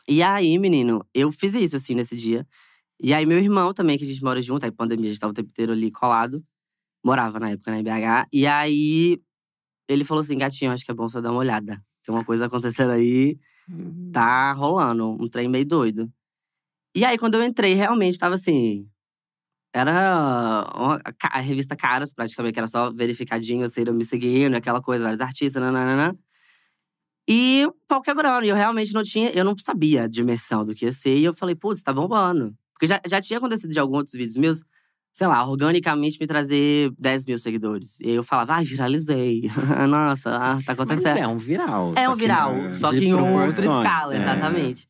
E 0.09 0.23
aí, 0.23 0.59
menino, 0.59 1.05
eu 1.13 1.31
fiz 1.31 1.55
isso, 1.55 1.77
assim, 1.77 1.95
nesse 1.95 2.17
dia. 2.17 2.47
E 2.99 3.13
aí, 3.13 3.27
meu 3.27 3.39
irmão 3.39 3.75
também, 3.75 3.99
que 3.99 4.05
a 4.05 4.07
gente 4.07 4.23
mora 4.25 4.41
junto, 4.41 4.65
aí 4.65 4.71
pandemia, 4.71 5.11
a 5.11 5.13
gente 5.13 5.21
tava 5.21 5.33
o 5.33 5.35
tempo 5.35 5.51
inteiro 5.51 5.73
ali 5.73 5.91
colado. 5.91 6.43
Morava 7.05 7.39
na 7.39 7.51
época, 7.51 7.71
na 7.71 7.83
BH. 7.83 8.29
E 8.33 8.47
aí, 8.47 9.21
ele 9.89 10.05
falou 10.05 10.21
assim: 10.23 10.39
gatinho, 10.39 10.73
acho 10.73 10.85
que 10.85 10.91
é 10.91 10.95
bom 10.95 11.09
você 11.09 11.21
dar 11.21 11.31
uma 11.31 11.41
olhada. 11.41 11.83
Tem 12.05 12.15
uma 12.15 12.25
coisa 12.25 12.47
acontecendo 12.47 12.93
aí 12.93 13.39
tá 14.13 14.53
rolando, 14.53 15.11
um 15.21 15.29
trem 15.29 15.49
meio 15.49 15.67
doido. 15.67 16.13
E 16.95 17.05
aí, 17.05 17.19
quando 17.19 17.35
eu 17.35 17.45
entrei, 17.45 17.75
realmente 17.75 18.19
tava 18.19 18.37
assim. 18.37 18.89
Era 19.75 19.93
uma, 20.75 21.01
a 21.31 21.41
revista 21.41 21.77
Caras, 21.77 22.15
praticamente, 22.15 22.55
que 22.55 22.61
era 22.61 22.67
só 22.69 22.91
verificadinho, 22.91 23.65
assim, 23.65 23.85
eu 23.87 23.93
me 23.93 24.05
seguindo, 24.05 24.55
aquela 24.55 24.81
coisa, 24.81 25.05
vários 25.05 25.21
artistas, 25.21 25.63
nananana. 25.63 26.17
E 27.29 27.67
o 27.67 27.75
pau 27.87 28.01
quebrando. 28.01 28.45
E 28.47 28.49
eu 28.49 28.57
realmente 28.57 28.95
não 28.95 29.03
tinha, 29.03 29.31
eu 29.31 29.45
não 29.45 29.57
sabia 29.59 30.05
a 30.05 30.09
dimensão 30.09 30.65
do 30.65 30.75
que 30.75 30.87
ia 30.87 30.93
ser. 30.93 31.19
E 31.19 31.25
eu 31.25 31.35
falei, 31.35 31.55
putz, 31.55 31.83
tá 31.83 31.93
bombando. 31.93 32.57
Porque 32.73 32.87
já, 32.87 33.01
já 33.07 33.21
tinha 33.21 33.39
acontecido 33.39 33.73
de 33.73 33.79
alguns 33.79 33.99
outros 33.99 34.15
vídeos 34.15 34.37
meus, 34.37 34.63
sei 35.17 35.27
lá, 35.27 35.49
organicamente 35.49 36.19
me 36.21 36.27
trazer 36.27 36.93
10 36.99 37.25
mil 37.25 37.39
seguidores. 37.39 37.99
E 38.03 38.11
eu 38.11 38.23
falava, 38.23 38.57
ah, 38.57 38.63
viralizei. 38.63 39.51
Nossa, 39.89 40.29
ah, 40.37 40.59
tá 40.63 40.75
Mas 40.77 40.81
acontecendo. 40.81 41.17
é 41.17 41.27
um 41.27 41.39
viral. 41.39 41.95
É 41.97 42.07
um 42.07 42.15
viral, 42.15 42.55
é, 42.55 42.75
só 42.75 42.91
que 42.91 43.07
em 43.07 43.15
outra 43.15 43.49
escala, 43.49 44.15
é. 44.15 44.21
exatamente. 44.21 44.87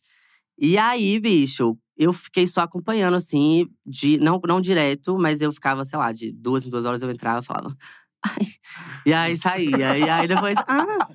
E 0.59 0.77
aí, 0.77 1.21
bicho, 1.21 1.79
eu 1.97 2.13
fiquei 2.13 2.45
só 2.45 2.63
acompanhando, 2.63 3.15
assim, 3.15 3.69
de, 3.87 4.19
não, 4.19 4.41
não 4.45 4.61
direto, 4.61 5.17
mas 5.17 5.41
eu 5.41 5.53
ficava, 5.53 5.85
sei 5.85 5.97
lá, 5.97 6.11
de 6.11 6.33
duas 6.33 6.67
em 6.67 6.71
duas 6.71 6.85
horas 6.85 7.01
eu 7.03 7.11
entrava 7.11 7.39
e 7.39 7.45
falava. 7.45 7.77
Ai. 8.39 8.47
E 9.07 9.13
aí 9.13 9.37
saía. 9.37 9.97
E 9.99 10.09
aí 10.09 10.27
depois, 10.27 10.57
ah, 10.67 11.09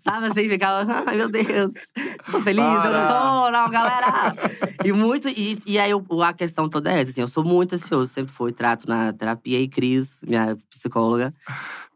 sabe 0.00 0.26
assim, 0.26 0.48
ficava, 0.48 0.86
ai 1.06 1.16
meu 1.16 1.28
Deus, 1.30 1.72
tô 2.30 2.40
feliz, 2.42 2.62
eu 2.64 2.92
não 2.92 3.08
tô, 3.08 3.50
não, 3.50 3.70
galera. 3.70 4.34
E 4.84 4.92
muito, 4.92 5.28
e, 5.28 5.58
e 5.66 5.78
aí 5.78 5.92
o- 5.94 6.22
a 6.22 6.32
questão 6.32 6.68
toda 6.68 6.92
é 6.92 7.00
essa, 7.00 7.10
assim, 7.10 7.20
eu 7.22 7.28
sou 7.28 7.42
muito 7.44 7.74
ansioso, 7.74 8.12
sempre 8.12 8.32
fui, 8.32 8.52
trato 8.52 8.86
na 8.88 9.12
terapia 9.12 9.60
e 9.60 9.66
Cris, 9.68 10.08
minha 10.26 10.56
psicóloga. 10.70 11.34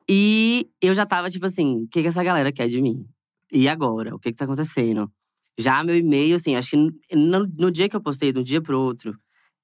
E 0.08 0.68
eu 0.80 0.94
já 0.94 1.06
tava 1.06 1.30
tipo 1.30 1.46
assim, 1.46 1.84
o 1.84 1.88
que, 1.88 2.02
que 2.02 2.08
essa 2.08 2.22
galera 2.22 2.50
quer 2.52 2.68
de 2.68 2.80
mim? 2.80 3.06
E 3.52 3.68
agora? 3.68 4.14
O 4.14 4.18
que 4.18 4.30
que 4.30 4.36
tá 4.36 4.44
acontecendo? 4.44 5.10
Já 5.58 5.84
meu 5.84 5.96
e-mail, 5.96 6.34
assim, 6.36 6.56
acho 6.56 6.70
que 6.70 7.16
no, 7.16 7.46
no 7.58 7.70
dia 7.70 7.88
que 7.88 7.94
eu 7.94 8.00
postei, 8.00 8.32
de 8.32 8.38
um 8.40 8.42
dia 8.42 8.60
pro 8.60 8.78
outro, 8.80 9.16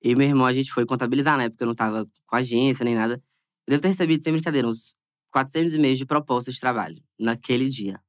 eu 0.03 0.13
e 0.13 0.15
meu 0.15 0.29
irmão, 0.29 0.47
a 0.47 0.53
gente 0.53 0.71
foi 0.73 0.85
contabilizar, 0.87 1.37
né? 1.39 1.49
Porque 1.49 1.63
eu 1.65 1.67
não 1.67 1.75
tava 1.75 2.07
com 2.27 2.37
agência 2.37 2.85
nem 2.85 2.95
nada. 2.95 3.15
Eu 3.67 3.71
devo 3.73 3.83
ter 3.83 3.89
recebido, 3.89 4.23
sem 4.23 4.33
brincadeira, 4.33 4.69
uns 4.69 4.95
400 5.31 5.75
e-mails 5.75 5.99
de 5.99 6.07
propostas 6.07 6.55
de 6.55 6.61
trabalho 6.61 7.03
naquele 7.19 7.69
dia. 7.69 8.01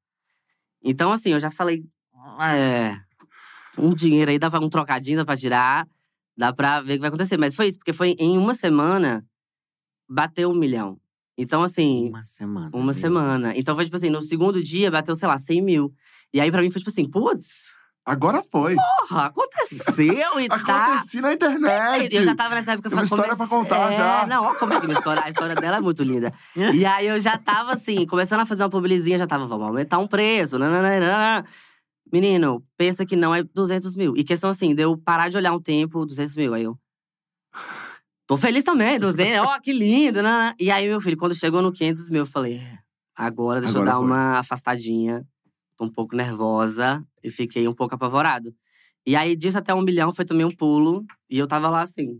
Então, 0.83 1.11
assim, 1.11 1.31
eu 1.31 1.39
já 1.39 1.49
falei, 1.51 1.83
é, 2.41 2.97
um 3.77 3.93
dinheiro 3.93 4.31
aí, 4.31 4.39
dá 4.39 4.49
pra 4.49 4.59
um 4.59 4.69
trocadinho, 4.69 5.17
dá 5.17 5.25
pra 5.25 5.35
tirar, 5.37 5.87
dá 6.37 6.53
pra 6.53 6.81
ver 6.81 6.93
o 6.93 6.95
que 6.95 7.01
vai 7.01 7.09
acontecer. 7.09 7.37
Mas 7.37 7.55
foi 7.55 7.67
isso, 7.67 7.77
porque 7.77 7.93
foi 7.93 8.15
em 8.17 8.37
uma 8.37 8.53
semana, 8.53 9.25
bateu 10.07 10.49
um 10.49 10.55
milhão. 10.55 10.99
Então, 11.37 11.63
assim, 11.63 12.09
Uma 12.09 12.23
semana. 12.23 12.69
uma 12.73 12.93
semana. 12.93 13.47
Deus. 13.49 13.59
Então 13.61 13.75
foi 13.75 13.85
tipo 13.85 13.95
assim, 13.97 14.09
no 14.09 14.21
segundo 14.21 14.61
dia 14.63 14.91
bateu, 14.91 15.15
sei 15.15 15.27
lá, 15.27 15.39
100 15.39 15.61
mil. 15.61 15.93
E 16.33 16.39
aí 16.41 16.51
pra 16.51 16.61
mim 16.61 16.69
foi 16.69 16.79
tipo 16.79 16.91
assim, 16.91 17.09
putz, 17.09 17.73
Agora 18.09 18.41
foi. 18.41 18.75
porra, 18.75 19.25
aconteceu 19.27 20.39
e 20.39 20.47
tá. 20.65 20.85
Aconteci 20.85 21.21
na 21.21 21.31
internet. 21.31 22.15
Eu 22.15 22.23
já 22.23 22.35
tava 22.35 22.55
nessa 22.55 22.71
época 22.71 22.89
Tem 22.89 22.97
uma 22.97 23.03
história 23.03 23.35
pra 23.35 23.45
contar 23.47 23.93
é, 23.93 23.97
já. 23.97 24.25
Não, 24.25 24.45
olha 24.45 24.57
como 24.57 24.73
é 24.73 24.79
que 24.81 24.87
minha 24.87 24.97
história, 24.97 25.23
a 25.23 25.29
história 25.29 25.53
dela 25.53 25.77
é 25.77 25.79
muito 25.79 26.01
linda. 26.01 26.33
e 26.73 26.83
aí 26.87 27.05
eu 27.05 27.19
já 27.19 27.37
tava 27.37 27.73
assim, 27.73 28.07
começando 28.07 28.39
a 28.39 28.47
fazer 28.47 28.63
uma 28.63 28.69
publizinha, 28.69 29.15
já 29.15 29.27
tava, 29.27 29.45
vamos 29.45 29.67
aumentar 29.67 29.99
um 29.99 30.07
preço, 30.07 30.57
nananana. 30.57 31.45
menino, 32.11 32.63
pensa 32.75 33.05
que 33.05 33.15
não 33.15 33.35
é 33.35 33.43
200 33.43 33.93
mil. 33.93 34.17
E 34.17 34.23
questão 34.23 34.49
assim, 34.49 34.73
deu 34.73 34.97
parar 34.97 35.29
de 35.29 35.37
olhar 35.37 35.53
um 35.53 35.61
tempo, 35.61 36.03
200 36.03 36.35
mil. 36.35 36.55
Aí 36.55 36.63
eu. 36.63 36.75
Tô 38.25 38.37
feliz 38.37 38.63
também, 38.63 38.99
200, 38.99 39.39
ó, 39.47 39.59
que 39.59 39.71
lindo, 39.71 40.23
né? 40.23 40.55
E 40.59 40.71
aí, 40.71 40.87
meu 40.87 40.99
filho, 40.99 41.17
quando 41.17 41.35
chegou 41.35 41.61
no 41.61 41.71
500 41.71 42.09
mil, 42.09 42.21
eu 42.21 42.25
falei, 42.25 42.57
é, 42.57 42.77
agora 43.15 43.61
deixa 43.61 43.77
Agora 43.77 43.89
eu 43.89 43.93
dar 43.93 43.97
foi. 43.99 44.05
uma 44.07 44.39
afastadinha. 44.39 45.23
Um 45.79 45.89
pouco 45.89 46.15
nervosa 46.15 47.05
e 47.23 47.31
fiquei 47.31 47.67
um 47.67 47.73
pouco 47.73 47.95
apavorado. 47.95 48.53
E 49.05 49.15
aí, 49.15 49.35
disso 49.35 49.57
até 49.57 49.73
um 49.73 49.81
milhão 49.81 50.13
foi 50.13 50.25
também 50.25 50.45
um 50.45 50.51
pulo. 50.55 51.05
E 51.29 51.37
eu 51.37 51.47
tava 51.47 51.69
lá 51.69 51.81
assim. 51.81 52.19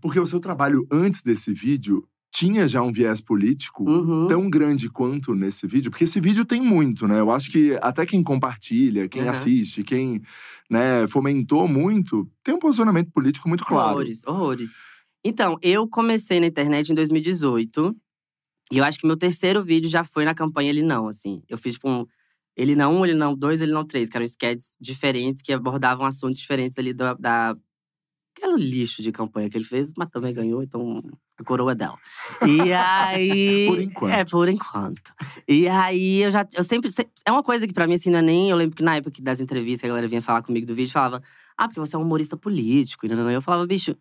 Porque 0.00 0.20
o 0.20 0.26
seu 0.26 0.40
trabalho 0.40 0.86
antes 0.90 1.22
desse 1.22 1.52
vídeo 1.52 2.06
tinha 2.32 2.68
já 2.68 2.82
um 2.82 2.92
viés 2.92 3.20
político 3.20 3.88
Uhum. 3.88 4.26
tão 4.26 4.50
grande 4.50 4.90
quanto 4.90 5.34
nesse 5.34 5.66
vídeo, 5.66 5.90
porque 5.90 6.04
esse 6.04 6.20
vídeo 6.20 6.44
tem 6.44 6.60
muito, 6.60 7.08
né? 7.08 7.18
Eu 7.20 7.30
acho 7.30 7.50
que 7.50 7.78
até 7.80 8.04
quem 8.04 8.22
compartilha, 8.22 9.08
quem 9.08 9.22
Uhum. 9.22 9.30
assiste, 9.30 9.82
quem 9.82 10.20
né, 10.68 11.06
fomentou 11.08 11.66
muito, 11.66 12.28
tem 12.44 12.54
um 12.54 12.58
posicionamento 12.58 13.10
político 13.10 13.48
muito 13.48 13.64
claro. 13.64 13.92
Horrores, 13.92 14.22
horrores. 14.26 14.70
Então, 15.24 15.56
eu 15.62 15.88
comecei 15.88 16.38
na 16.38 16.46
internet 16.46 16.90
em 16.90 16.94
2018. 16.94 17.96
E 18.70 18.78
eu 18.78 18.84
acho 18.84 18.98
que 18.98 19.06
meu 19.06 19.16
terceiro 19.16 19.64
vídeo 19.64 19.88
já 19.88 20.04
foi 20.04 20.24
na 20.26 20.34
campanha 20.34 20.68
Ele 20.70 20.82
Não, 20.82 21.08
assim. 21.08 21.42
Eu 21.48 21.56
fiz, 21.56 21.74
tipo, 21.74 21.88
um… 21.88 22.04
Ele 22.56 22.74
Não 22.74 22.96
um, 23.00 23.04
Ele 23.04 23.14
Não 23.14 23.34
dois, 23.36 23.60
Ele 23.60 23.72
Não 23.72 23.84
três. 23.86 24.08
Que 24.08 24.16
eram 24.16 24.24
sketches 24.26 24.76
diferentes, 24.80 25.42
que 25.42 25.52
abordavam 25.52 26.06
assuntos 26.06 26.38
diferentes 26.40 26.78
ali 26.78 26.92
da… 26.94 27.14
da 27.14 27.56
aquele 28.38 28.58
lixo 28.62 29.02
de 29.02 29.10
campanha 29.12 29.48
que 29.48 29.56
ele 29.56 29.64
fez, 29.64 29.92
mas 29.96 30.10
também 30.10 30.34
ganhou, 30.34 30.62
então 30.62 31.02
a 31.38 31.44
coroa 31.44 31.72
é 31.72 31.74
dela. 31.74 31.96
E 32.46 32.72
aí. 32.72 33.66
Por 33.68 33.80
enquanto. 33.80 34.12
É, 34.12 34.24
por 34.24 34.48
enquanto. 34.48 35.12
E 35.48 35.66
aí 35.68 36.18
eu 36.22 36.30
já. 36.30 36.46
Eu 36.54 36.62
sempre. 36.62 36.90
se- 36.90 37.08
É 37.26 37.32
uma 37.32 37.42
coisa 37.42 37.66
que 37.66 37.72
pra 37.72 37.86
mim, 37.86 37.94
assim, 37.94 38.10
não 38.10 38.18
é 38.18 38.22
nem. 38.22 38.50
Eu 38.50 38.56
lembro 38.56 38.76
que 38.76 38.82
na 38.82 38.96
época 38.96 39.22
das 39.22 39.40
entrevistas 39.40 39.80
que 39.80 39.86
a 39.86 39.88
galera 39.88 40.06
vinha 40.08 40.20
falar 40.22 40.42
comigo 40.42 40.66
do 40.66 40.74
vídeo, 40.74 40.92
falava: 40.92 41.22
Ah, 41.56 41.66
porque 41.66 41.80
você 41.80 41.96
é 41.96 41.98
um 41.98 42.02
humorista 42.02 42.36
político. 42.36 43.06
E 43.06 43.08
não, 43.08 43.16
não, 43.16 43.24
não. 43.24 43.30
eu 43.30 43.40
falava, 43.42 43.66
bicho, 43.66 43.96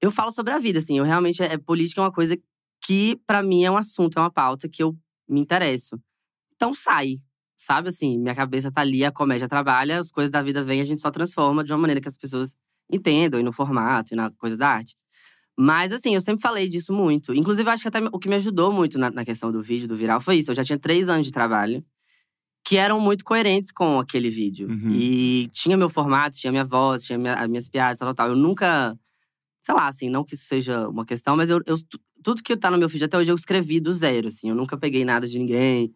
eu 0.00 0.10
falo 0.10 0.32
sobre 0.32 0.52
a 0.54 0.58
vida, 0.58 0.78
assim. 0.80 0.98
Eu 0.98 1.04
realmente. 1.04 1.42
É, 1.42 1.58
política 1.58 2.00
é 2.00 2.04
uma 2.04 2.12
coisa 2.12 2.36
que, 2.84 3.16
pra 3.26 3.42
mim, 3.42 3.64
é 3.64 3.70
um 3.70 3.76
assunto, 3.76 4.18
é 4.18 4.22
uma 4.22 4.30
pauta 4.32 4.68
que 4.68 4.82
eu 4.82 4.96
me 5.28 5.40
interesso. 5.40 6.00
Então 6.56 6.74
sai. 6.74 7.18
Sabe 7.56 7.88
assim, 7.88 8.18
minha 8.18 8.34
cabeça 8.34 8.70
tá 8.70 8.80
ali, 8.80 9.04
a 9.04 9.12
comédia 9.12 9.48
trabalha, 9.48 9.98
as 10.00 10.10
coisas 10.10 10.30
da 10.30 10.42
vida 10.42 10.62
vêm, 10.62 10.80
a 10.80 10.84
gente 10.84 11.00
só 11.00 11.10
transforma 11.10 11.62
de 11.64 11.72
uma 11.72 11.78
maneira 11.78 12.00
que 12.00 12.08
as 12.08 12.16
pessoas 12.16 12.56
entendam, 12.92 13.40
e 13.40 13.42
no 13.42 13.52
formato, 13.52 14.12
e 14.12 14.16
na 14.16 14.30
coisa 14.32 14.56
da 14.56 14.68
arte. 14.68 14.94
Mas, 15.56 15.92
assim, 15.92 16.14
eu 16.14 16.20
sempre 16.20 16.42
falei 16.42 16.68
disso 16.68 16.92
muito. 16.92 17.32
Inclusive, 17.32 17.70
acho 17.70 17.82
que 17.82 17.88
até 17.88 18.00
o 18.12 18.18
que 18.18 18.28
me 18.28 18.34
ajudou 18.34 18.72
muito 18.72 18.98
na, 18.98 19.10
na 19.10 19.24
questão 19.24 19.52
do 19.52 19.62
vídeo, 19.62 19.86
do 19.86 19.96
viral, 19.96 20.20
foi 20.20 20.36
isso. 20.36 20.50
Eu 20.50 20.54
já 20.56 20.64
tinha 20.64 20.78
três 20.78 21.08
anos 21.08 21.26
de 21.26 21.32
trabalho 21.32 21.84
que 22.64 22.76
eram 22.76 22.98
muito 22.98 23.24
coerentes 23.24 23.70
com 23.70 24.00
aquele 24.00 24.30
vídeo. 24.30 24.68
Uhum. 24.68 24.90
E 24.90 25.48
tinha 25.52 25.76
meu 25.76 25.88
formato, 25.90 26.36
tinha 26.36 26.50
minha 26.50 26.64
voz, 26.64 27.04
tinha 27.04 27.18
minha- 27.18 27.34
as 27.34 27.48
minhas 27.48 27.68
piadas, 27.68 27.98
tal, 27.98 28.14
tal. 28.14 28.28
Eu 28.30 28.36
nunca… 28.36 28.98
Sei 29.62 29.74
lá, 29.74 29.88
assim, 29.88 30.10
não 30.10 30.24
que 30.24 30.34
isso 30.34 30.44
seja 30.44 30.88
uma 30.88 31.04
questão, 31.06 31.36
mas 31.36 31.50
eu, 31.50 31.60
eu- 31.66 31.76
tu- 31.88 32.00
tudo 32.22 32.42
que 32.42 32.56
tá 32.56 32.70
no 32.70 32.78
meu 32.78 32.88
vídeo 32.88 33.04
até 33.06 33.16
hoje 33.18 33.30
eu 33.30 33.34
escrevi 33.36 33.80
do 33.80 33.92
zero, 33.92 34.28
assim. 34.28 34.48
Eu 34.48 34.54
nunca 34.56 34.76
peguei 34.76 35.04
nada 35.04 35.28
de 35.28 35.38
ninguém, 35.38 35.94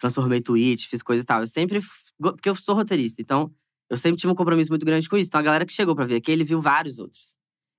transformei 0.00 0.40
tweet, 0.40 0.88
fiz 0.88 1.02
coisa 1.02 1.22
e 1.22 1.26
tal. 1.26 1.40
Eu 1.40 1.46
sempre… 1.46 1.80
Porque 2.18 2.48
eu 2.48 2.54
sou 2.54 2.74
roteirista, 2.74 3.22
então… 3.22 3.52
Eu 3.88 3.96
sempre 3.96 4.20
tive 4.20 4.32
um 4.32 4.36
compromisso 4.36 4.70
muito 4.70 4.86
grande 4.86 5.08
com 5.08 5.16
isso. 5.16 5.26
Então, 5.26 5.40
a 5.40 5.42
galera 5.42 5.66
que 5.66 5.72
chegou 5.72 5.96
pra 5.96 6.06
ver 6.06 6.14
aqui, 6.14 6.30
ele 6.30 6.44
viu 6.44 6.60
vários 6.60 7.00
outros. 7.00 7.30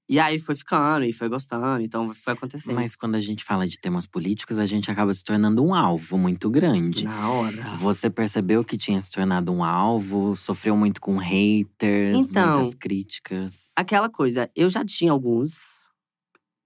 E 0.09 0.19
aí 0.19 0.39
foi 0.39 0.55
ficando, 0.55 1.05
e 1.05 1.13
foi 1.13 1.29
gostando, 1.29 1.81
então 1.81 2.13
foi 2.13 2.33
acontecendo. 2.33 2.75
Mas 2.75 2.97
quando 2.97 3.15
a 3.15 3.21
gente 3.21 3.45
fala 3.45 3.65
de 3.65 3.79
temas 3.79 4.05
políticos, 4.05 4.59
a 4.59 4.65
gente 4.65 4.91
acaba 4.91 5.13
se 5.13 5.23
tornando 5.23 5.63
um 5.63 5.73
alvo 5.73 6.17
muito 6.17 6.49
grande. 6.49 7.05
Na 7.05 7.29
hora. 7.29 7.61
Você 7.75 8.09
percebeu 8.09 8.61
que 8.61 8.77
tinha 8.77 8.99
se 8.99 9.09
tornado 9.09 9.53
um 9.53 9.63
alvo? 9.63 10.35
Sofreu 10.35 10.75
muito 10.75 10.99
com 10.99 11.15
haters, 11.15 12.29
Então, 12.29 12.57
muitas 12.57 12.73
críticas? 12.73 13.71
Aquela 13.73 14.09
coisa, 14.09 14.51
eu 14.53 14.69
já 14.69 14.83
tinha 14.83 15.13
alguns 15.13 15.80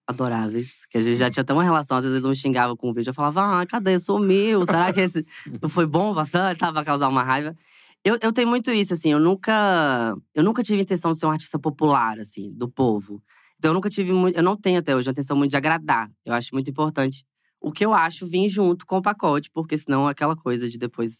adoráveis, 0.08 0.86
que 0.90 0.98
a 0.98 1.02
gente 1.02 1.18
já 1.18 1.30
tinha 1.30 1.42
até 1.42 1.54
uma 1.54 1.64
relação. 1.64 1.98
Às 1.98 2.04
vezes 2.04 2.18
eles 2.18 2.30
me 2.30 2.36
xingavam 2.36 2.76
com 2.76 2.90
o 2.90 2.94
vídeo, 2.94 3.10
eu 3.10 3.14
falava, 3.14 3.62
ah, 3.62 3.66
cadê? 3.66 3.98
Sumiu. 4.00 4.66
Será 4.66 4.94
que 4.94 5.02
esse 5.02 5.26
não 5.62 5.70
foi 5.70 5.86
bom 5.86 6.14
bastante? 6.14 6.60
Tava 6.60 6.82
a 6.82 6.86
causar 6.86 7.08
uma 7.08 7.24
raiva. 7.24 7.56
Eu, 8.04 8.18
eu 8.22 8.32
tenho 8.32 8.48
muito 8.48 8.72
isso, 8.72 8.94
assim, 8.94 9.12
eu 9.12 9.20
nunca. 9.20 10.16
Eu 10.34 10.44
nunca 10.44 10.62
tive 10.62 10.82
intenção 10.82 11.12
de 11.12 11.20
ser 11.20 11.26
um 11.26 11.32
artista 11.32 11.58
popular, 11.58 12.20
assim, 12.20 12.54
do 12.54 12.70
povo. 12.70 13.22
Então 13.58 13.72
eu 13.72 13.74
nunca 13.74 13.90
tive 13.90 14.14
muito. 14.14 14.38
Eu 14.38 14.44
não 14.44 14.56
tenho 14.56 14.80
até 14.80 14.96
hoje 14.96 15.08
uma 15.08 15.12
intenção 15.12 15.36
muito 15.36 15.52
de 15.52 15.58
agradar. 15.58 16.12
Eu 16.24 16.34
acho 16.34 16.54
muito 16.54 16.70
importante. 16.70 17.26
O 17.60 17.72
que 17.72 17.84
eu 17.84 17.96
acho 17.96 18.28
vir 18.28 18.48
junto 18.48 18.86
com 18.86 18.98
o 18.98 19.02
pacote, 19.02 19.50
porque 19.52 19.76
senão 19.76 20.08
é 20.08 20.12
aquela 20.12 20.36
coisa 20.36 20.70
de 20.70 20.78
depois. 20.78 21.20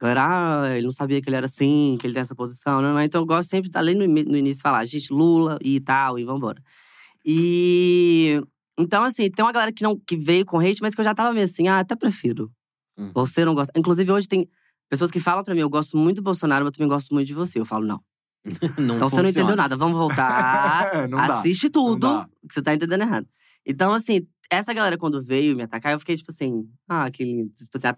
Galera, 0.00 0.64
ah, 0.64 0.76
ele 0.76 0.86
não 0.86 0.92
sabia 0.92 1.20
que 1.20 1.28
ele 1.28 1.36
era 1.36 1.46
assim, 1.46 1.96
que 2.00 2.06
ele 2.06 2.14
tem 2.14 2.22
essa 2.22 2.34
posição, 2.34 2.80
não, 2.82 2.94
não. 2.94 3.00
Então 3.00 3.20
eu 3.20 3.26
gosto 3.26 3.48
sempre, 3.48 3.70
além 3.74 3.94
no, 3.94 4.06
no 4.06 4.36
início, 4.36 4.62
falar, 4.62 4.84
gente, 4.84 5.12
Lula 5.12 5.58
e 5.62 5.80
tal, 5.80 6.18
e 6.18 6.24
vambora. 6.24 6.60
E. 7.24 8.40
Então, 8.78 9.02
assim, 9.02 9.30
tem 9.30 9.44
uma 9.44 9.52
galera 9.52 9.72
que, 9.72 9.82
não, 9.82 9.98
que 10.06 10.16
veio 10.16 10.44
com 10.46 10.60
hate, 10.60 10.80
mas 10.80 10.94
que 10.94 11.00
eu 11.00 11.04
já 11.04 11.14
tava 11.14 11.32
meio 11.32 11.46
assim, 11.46 11.66
ah, 11.66 11.80
até 11.80 11.96
prefiro. 11.96 12.50
Uhum. 12.96 13.10
Você 13.14 13.44
não 13.44 13.54
gosta. 13.54 13.72
Inclusive, 13.76 14.10
hoje 14.10 14.28
tem 14.28 14.48
pessoas 14.88 15.10
que 15.10 15.18
falam 15.18 15.44
pra 15.44 15.54
mim, 15.54 15.60
eu 15.60 15.70
gosto 15.70 15.96
muito 15.96 16.16
do 16.16 16.22
Bolsonaro, 16.22 16.64
mas 16.64 16.72
eu 16.72 16.76
também 16.78 16.88
gosto 16.88 17.12
muito 17.12 17.26
de 17.26 17.34
você. 17.34 17.58
Eu 17.58 17.64
falo, 17.64 17.84
não. 17.84 18.00
não 18.78 18.96
Então 18.96 19.08
você 19.08 19.16
não 19.16 19.24
funciona. 19.24 19.28
entendeu 19.30 19.56
nada, 19.56 19.76
vamos 19.76 19.96
voltar. 19.96 20.90
Assiste 21.30 21.68
tudo, 21.68 22.24
que 22.48 22.54
você 22.54 22.62
tá 22.62 22.74
entendendo 22.74 23.02
errado. 23.02 23.26
Então, 23.66 23.92
assim, 23.92 24.26
essa 24.50 24.72
galera, 24.72 24.96
quando 24.96 25.22
veio 25.22 25.56
me 25.56 25.62
atacar, 25.62 25.92
eu 25.92 25.98
fiquei 25.98 26.16
tipo 26.16 26.30
assim, 26.30 26.68
ah, 26.88 27.10
que 27.10 27.24
lindo. 27.24 27.52
Tipo 27.54 27.76
assim, 27.76 27.88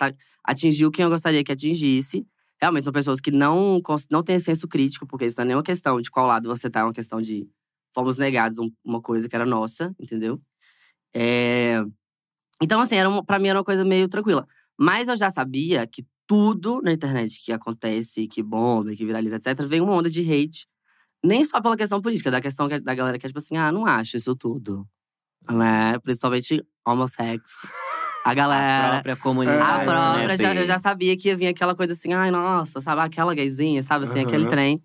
atingiu 0.42 0.90
quem 0.90 1.04
eu 1.04 1.10
gostaria 1.10 1.44
que 1.44 1.52
atingisse. 1.52 2.26
Realmente, 2.60 2.84
são 2.84 2.92
pessoas 2.92 3.20
que 3.20 3.30
não, 3.30 3.80
não 4.10 4.22
têm 4.22 4.38
senso 4.38 4.66
crítico, 4.68 5.06
porque 5.06 5.26
isso 5.26 5.36
não 5.38 5.44
é 5.44 5.46
nenhuma 5.46 5.62
questão 5.62 6.00
de 6.00 6.10
qual 6.10 6.26
lado 6.26 6.48
você 6.48 6.68
tá, 6.68 6.80
é 6.80 6.84
uma 6.84 6.92
questão 6.92 7.22
de 7.22 7.48
fomos 7.94 8.16
negados 8.16 8.58
um- 8.58 8.70
uma 8.84 9.00
coisa 9.00 9.28
que 9.28 9.34
era 9.36 9.46
nossa, 9.46 9.94
entendeu? 9.98 10.40
É, 11.14 11.82
Então, 12.62 12.80
assim, 12.80 12.96
era 12.96 13.08
uma, 13.08 13.24
pra 13.24 13.38
mim 13.38 13.48
era 13.48 13.58
uma 13.58 13.64
coisa 13.64 13.84
meio 13.84 14.06
tranquila. 14.08 14.46
Mas 14.78 15.08
eu 15.08 15.16
já 15.16 15.30
sabia 15.30 15.86
que 15.86 16.04
tudo 16.26 16.80
na 16.82 16.92
internet 16.92 17.40
que 17.42 17.52
acontece, 17.52 18.28
que 18.28 18.42
bomba, 18.42 18.94
que 18.94 19.04
viraliza, 19.04 19.36
etc., 19.36 19.66
vem 19.66 19.80
uma 19.80 19.92
onda 19.92 20.10
de 20.10 20.20
hate. 20.20 20.66
Nem 21.24 21.42
só 21.44 21.60
pela 21.60 21.76
questão 21.76 22.00
política, 22.02 22.30
da 22.30 22.40
questão 22.40 22.68
que- 22.68 22.78
da 22.80 22.94
galera 22.94 23.18
que 23.18 23.26
é 23.26 23.28
tipo 23.28 23.38
assim, 23.38 23.56
ah, 23.56 23.72
não 23.72 23.86
acho 23.86 24.16
isso 24.18 24.36
tudo. 24.36 24.86
Né? 25.50 25.98
Principalmente 26.00 26.62
homossexo. 26.86 27.66
A 28.24 28.30
A 28.30 28.34
galera. 28.34 28.90
própria 28.92 29.16
comunidade. 29.16 29.62
A 29.62 29.84
própria, 29.84 30.26
né, 30.28 30.36
já- 30.36 30.54
eu 30.54 30.66
já 30.66 30.78
sabia 30.78 31.16
que 31.16 31.28
ia 31.28 31.36
vir 31.36 31.46
aquela 31.48 31.74
coisa 31.74 31.94
assim, 31.94 32.12
ai, 32.12 32.30
nossa, 32.30 32.80
sabe, 32.82 33.00
aquela 33.00 33.34
gayzinha, 33.34 33.82
sabe, 33.82 34.04
assim, 34.04 34.20
aquele 34.20 34.42
Aham. 34.44 34.50
trem. 34.50 34.82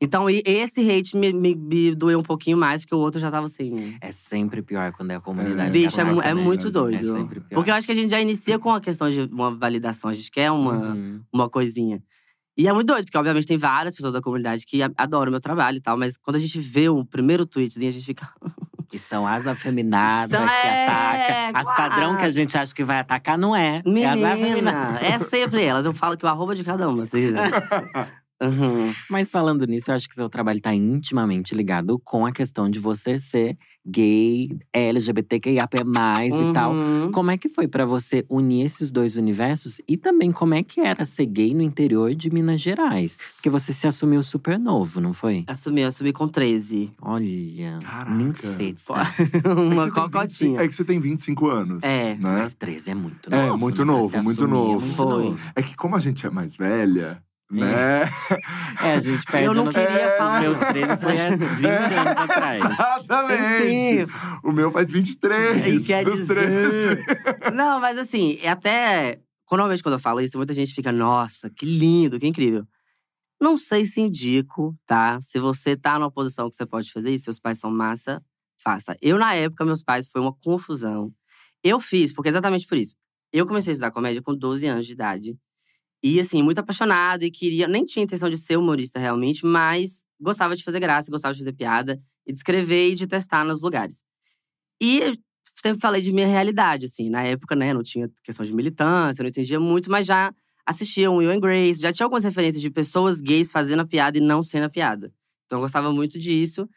Então, 0.00 0.26
esse 0.28 0.90
hate 0.90 1.16
me, 1.16 1.32
me, 1.32 1.54
me 1.54 1.94
doeu 1.94 2.18
um 2.18 2.22
pouquinho 2.22 2.56
mais, 2.58 2.82
porque 2.82 2.94
o 2.94 2.98
outro 2.98 3.18
já 3.18 3.30
tava 3.30 3.46
assim. 3.46 3.96
É 4.00 4.12
sempre 4.12 4.60
pior 4.60 4.92
quando 4.92 5.10
é 5.10 5.14
a 5.16 5.20
comunidade. 5.20 5.70
Bicho, 5.70 5.94
que 5.94 6.00
é, 6.00 6.04
ataca, 6.04 6.28
é 6.28 6.34
né? 6.34 6.42
muito 6.42 6.68
É 6.68 6.70
doido. 6.70 7.12
sempre 7.14 7.40
pior. 7.40 7.56
Porque 7.56 7.70
eu 7.70 7.74
acho 7.74 7.86
que 7.86 7.92
a 7.92 7.96
gente 7.96 8.10
já 8.10 8.20
inicia 8.20 8.58
com 8.58 8.72
a 8.74 8.80
questão 8.80 9.08
de 9.08 9.22
uma 9.22 9.54
validação, 9.54 10.10
a 10.10 10.12
gente 10.14 10.30
quer 10.30 10.50
uma, 10.50 10.74
Uhum. 10.94 11.20
uma 11.32 11.48
coisinha. 11.48 12.02
E 12.58 12.68
é 12.68 12.72
muito 12.72 12.86
doido, 12.88 13.04
porque 13.06 13.16
obviamente 13.18 13.46
tem 13.46 13.56
várias 13.56 13.94
pessoas 13.94 14.12
da 14.14 14.20
comunidade 14.20 14.64
que 14.66 14.80
adoram 14.96 15.28
o 15.28 15.32
meu 15.32 15.40
trabalho 15.40 15.76
e 15.78 15.80
tal, 15.80 15.96
mas 15.96 16.16
quando 16.16 16.36
a 16.36 16.40
gente 16.40 16.58
vê 16.60 16.88
o 16.90 17.04
primeiro 17.04 17.46
tweetzinho, 17.46 17.88
a 17.88 17.92
gente 17.92 18.04
fica. 18.06 18.28
Que 18.88 19.00
são 19.00 19.26
as 19.26 19.48
afeminadas 19.48 20.38
São- 20.38 20.46
que 20.48 20.54
é, 20.54 20.86
atacam. 20.86 21.60
As 21.60 21.76
padrão 21.76 22.16
que 22.16 22.24
a 22.24 22.28
gente 22.28 22.56
acha 22.56 22.72
que 22.72 22.84
vai 22.84 23.00
atacar, 23.00 23.36
não 23.36 23.54
é. 23.54 23.82
É 23.84 24.06
as 24.06 24.22
afeminadas. 24.22 24.52
Menina, 24.52 24.98
é 25.02 25.18
sempre 25.18 25.64
elas. 25.64 25.84
Eu 25.84 25.92
falo 25.92 26.16
que 26.16 26.24
o 26.24 26.28
arroba 26.28 26.54
de 26.54 26.62
cada 26.62 26.88
uma. 26.88 27.02
Assim. 27.02 27.32
Uhum. 28.42 28.92
Mas 29.10 29.30
falando 29.30 29.66
nisso, 29.66 29.90
eu 29.90 29.94
acho 29.94 30.08
que 30.08 30.14
seu 30.14 30.28
trabalho 30.28 30.60
tá 30.60 30.74
intimamente 30.74 31.54
ligado 31.54 31.98
com 31.98 32.26
a 32.26 32.32
questão 32.32 32.68
de 32.70 32.78
você 32.78 33.18
ser 33.18 33.56
gay, 33.88 34.48
LGBTQIAP+, 34.72 35.76
e 35.78 36.52
tal. 36.52 36.72
Uhum. 36.72 37.12
Como 37.12 37.30
é 37.30 37.38
que 37.38 37.48
foi 37.48 37.68
pra 37.68 37.84
você 37.86 38.24
unir 38.28 38.64
esses 38.66 38.90
dois 38.90 39.16
universos? 39.16 39.80
E 39.88 39.96
também 39.96 40.32
como 40.32 40.54
é 40.54 40.62
que 40.62 40.80
era 40.80 41.04
ser 41.04 41.26
gay 41.26 41.54
no 41.54 41.62
interior 41.62 42.12
de 42.14 42.28
Minas 42.30 42.60
Gerais? 42.60 43.16
Porque 43.36 43.48
você 43.48 43.72
se 43.72 43.86
assumiu 43.86 44.22
super 44.22 44.58
novo, 44.58 45.00
não 45.00 45.12
foi? 45.12 45.44
Assumi, 45.46 45.84
assumi 45.84 46.12
com 46.12 46.26
13. 46.26 46.90
Olha, 47.00 47.78
Caraca. 47.80 48.22
É 48.58 48.72
que 48.72 49.46
Uma 49.48 49.86
você 49.86 49.92
tem 49.92 49.94
25 49.94 49.94
cocotinha. 49.94 50.60
É 50.60 50.68
que 50.68 50.74
você 50.74 50.84
tem 50.84 51.00
25 51.00 51.46
anos. 51.48 51.82
É. 51.84 52.14
Né? 52.14 52.18
Mas 52.20 52.54
13 52.54 52.90
é 52.90 52.94
muito 52.94 53.32
É, 53.32 53.46
novo. 53.46 53.58
muito 53.58 53.84
né? 53.84 53.92
Novo, 53.92 54.22
muito 54.22 54.44
é 54.44 54.46
novo. 54.46 54.80
muito 54.80 54.96
Foi. 54.96 55.06
novo. 55.06 55.38
É 55.54 55.62
que 55.62 55.76
como 55.76 55.94
a 55.94 56.00
gente 56.00 56.26
é 56.26 56.30
mais 56.30 56.56
velha, 56.56 57.22
né? 57.50 58.10
É, 58.82 58.92
a 58.94 58.98
gente 58.98 59.24
perde 59.24 59.46
Eu 59.46 59.54
não 59.54 59.66
queria 59.68 59.88
É, 59.88 60.18
falar. 60.18 60.36
Os 60.36 60.40
meus 60.42 60.58
13 60.58 60.96
foi 60.98 61.18
há 61.18 61.30
20 61.30 61.66
anos 61.66 62.16
atrás. 62.18 62.62
Exatamente! 62.62 64.12
O 64.44 64.52
meu 64.52 64.70
faz 64.70 64.90
23. 64.90 65.66
E 65.82 65.86
quer 65.86 66.04
dos 66.04 66.18
dizer- 66.20 67.04
13. 67.04 67.54
Não, 67.56 67.80
mas 67.80 67.96
assim, 67.98 68.38
é 68.42 68.50
até. 68.50 69.20
Normalmente, 69.50 69.82
quando 69.82 69.94
eu 69.94 69.98
falo 69.98 70.20
isso, 70.20 70.36
muita 70.36 70.52
gente 70.52 70.74
fica, 70.74 70.92
nossa, 70.92 71.48
que 71.48 71.64
lindo, 71.64 72.18
que 72.18 72.26
incrível. 72.26 72.66
Não 73.40 73.56
sei 73.56 73.84
se 73.84 74.00
indico, 74.00 74.74
tá? 74.86 75.18
Se 75.22 75.38
você 75.38 75.76
tá 75.76 75.98
numa 75.98 76.10
posição 76.10 76.50
que 76.50 76.56
você 76.56 76.66
pode 76.66 76.92
fazer 76.92 77.10
isso, 77.12 77.24
seus 77.24 77.38
pais 77.38 77.58
são 77.58 77.70
massa, 77.70 78.22
faça. 78.62 78.96
Eu, 79.00 79.18
na 79.18 79.34
época, 79.34 79.64
meus 79.64 79.82
pais 79.82 80.08
foi 80.08 80.20
uma 80.20 80.32
confusão. 80.44 81.12
Eu 81.62 81.78
fiz, 81.80 82.12
porque 82.12 82.28
exatamente 82.28 82.66
por 82.66 82.76
isso. 82.76 82.94
Eu 83.32 83.46
comecei 83.46 83.70
a 83.70 83.74
estudar 83.74 83.90
comédia 83.90 84.20
com 84.22 84.34
12 84.34 84.66
anos 84.66 84.86
de 84.86 84.92
idade. 84.92 85.36
E 86.08 86.20
assim, 86.20 86.40
muito 86.40 86.60
apaixonado 86.60 87.24
e 87.24 87.30
queria. 87.32 87.66
Nem 87.66 87.84
tinha 87.84 88.04
intenção 88.04 88.30
de 88.30 88.38
ser 88.38 88.56
humorista 88.56 89.00
realmente, 89.00 89.44
mas 89.44 90.04
gostava 90.20 90.54
de 90.54 90.62
fazer 90.62 90.78
graça, 90.78 91.10
gostava 91.10 91.34
de 91.34 91.40
fazer 91.40 91.52
piada, 91.52 92.00
e 92.24 92.32
de 92.32 92.38
escrever 92.38 92.92
e 92.92 92.94
de 92.94 93.08
testar 93.08 93.44
nos 93.44 93.60
lugares. 93.60 93.96
E 94.80 95.00
sempre 95.60 95.80
falei 95.80 96.00
de 96.00 96.12
minha 96.12 96.28
realidade, 96.28 96.84
assim. 96.84 97.10
Na 97.10 97.24
época, 97.24 97.56
né, 97.56 97.74
não 97.74 97.82
tinha 97.82 98.08
questão 98.22 98.46
de 98.46 98.54
militância, 98.54 99.20
não 99.20 99.28
entendia 99.28 99.58
muito, 99.58 99.90
mas 99.90 100.06
já 100.06 100.32
assistia 100.64 101.10
um 101.10 101.16
Will 101.16 101.30
and 101.32 101.40
Grace, 101.40 101.80
já 101.80 101.92
tinha 101.92 102.06
algumas 102.06 102.22
referências 102.22 102.62
de 102.62 102.70
pessoas 102.70 103.20
gays 103.20 103.50
fazendo 103.50 103.80
a 103.80 103.86
piada 103.86 104.16
e 104.16 104.20
não 104.20 104.44
sendo 104.44 104.64
a 104.64 104.70
piada. 104.70 105.12
Então 105.46 105.58
eu 105.58 105.62
gostava 105.62 105.92
muito 105.92 106.20
disso. 106.20 106.68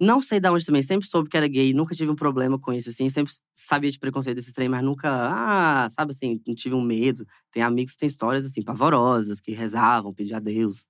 Não 0.00 0.20
sei 0.20 0.40
de 0.40 0.48
onde 0.48 0.64
também, 0.64 0.82
sempre 0.82 1.06
soube 1.06 1.28
que 1.28 1.36
era 1.36 1.46
gay, 1.46 1.74
nunca 1.74 1.94
tive 1.94 2.10
um 2.10 2.16
problema 2.16 2.58
com 2.58 2.72
isso, 2.72 2.88
assim. 2.88 3.08
Sempre 3.10 3.34
sabia 3.52 3.90
de 3.90 3.98
preconceito 3.98 4.36
desse 4.36 4.52
trem, 4.52 4.68
mas 4.68 4.82
nunca, 4.82 5.08
ah, 5.10 5.90
sabe 5.90 6.12
assim, 6.12 6.40
não 6.46 6.54
tive 6.54 6.74
um 6.74 6.80
medo. 6.80 7.26
Tem 7.52 7.62
amigos 7.62 7.92
que 7.92 7.98
têm 7.98 8.06
histórias, 8.06 8.46
assim, 8.46 8.62
pavorosas, 8.62 9.40
que 9.40 9.52
rezavam, 9.52 10.14
pediam 10.14 10.38
a 10.38 10.40
Deus. 10.40 10.86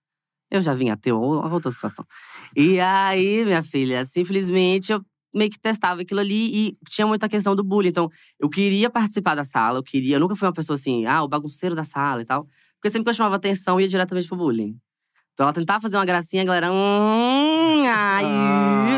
Eu 0.50 0.62
já 0.62 0.72
vim 0.72 0.90
ateu, 0.90 1.20
outra 1.20 1.70
situação. 1.70 2.04
E 2.56 2.80
aí, 2.80 3.44
minha 3.44 3.62
filha, 3.62 4.04
simplesmente 4.04 4.92
eu 4.92 5.04
meio 5.34 5.50
que 5.50 5.58
testava 5.58 6.02
aquilo 6.02 6.20
ali 6.20 6.68
e 6.68 6.72
tinha 6.88 7.06
muita 7.06 7.28
questão 7.28 7.54
do 7.56 7.64
bullying. 7.64 7.88
Então, 7.88 8.10
eu 8.38 8.48
queria 8.48 8.90
participar 8.90 9.34
da 9.34 9.44
sala, 9.44 9.78
eu 9.78 9.82
queria. 9.82 10.16
Eu 10.16 10.20
nunca 10.20 10.36
fui 10.36 10.46
uma 10.46 10.54
pessoa 10.54 10.76
assim, 10.76 11.06
ah, 11.06 11.22
o 11.22 11.28
bagunceiro 11.28 11.74
da 11.74 11.84
sala 11.84 12.22
e 12.22 12.24
tal. 12.24 12.46
Porque 12.76 12.90
sempre 12.90 13.04
que 13.04 13.10
eu 13.10 13.14
chamava 13.14 13.36
atenção, 13.36 13.80
ia 13.80 13.88
diretamente 13.88 14.28
pro 14.28 14.36
bullying. 14.36 14.76
Então 15.34 15.44
ela 15.44 15.52
tentava 15.52 15.80
fazer 15.80 15.96
uma 15.96 16.04
gracinha, 16.04 16.42
a 16.42 16.46
galera. 16.46 16.72
Hum, 16.72 17.84
ai, 17.86 18.24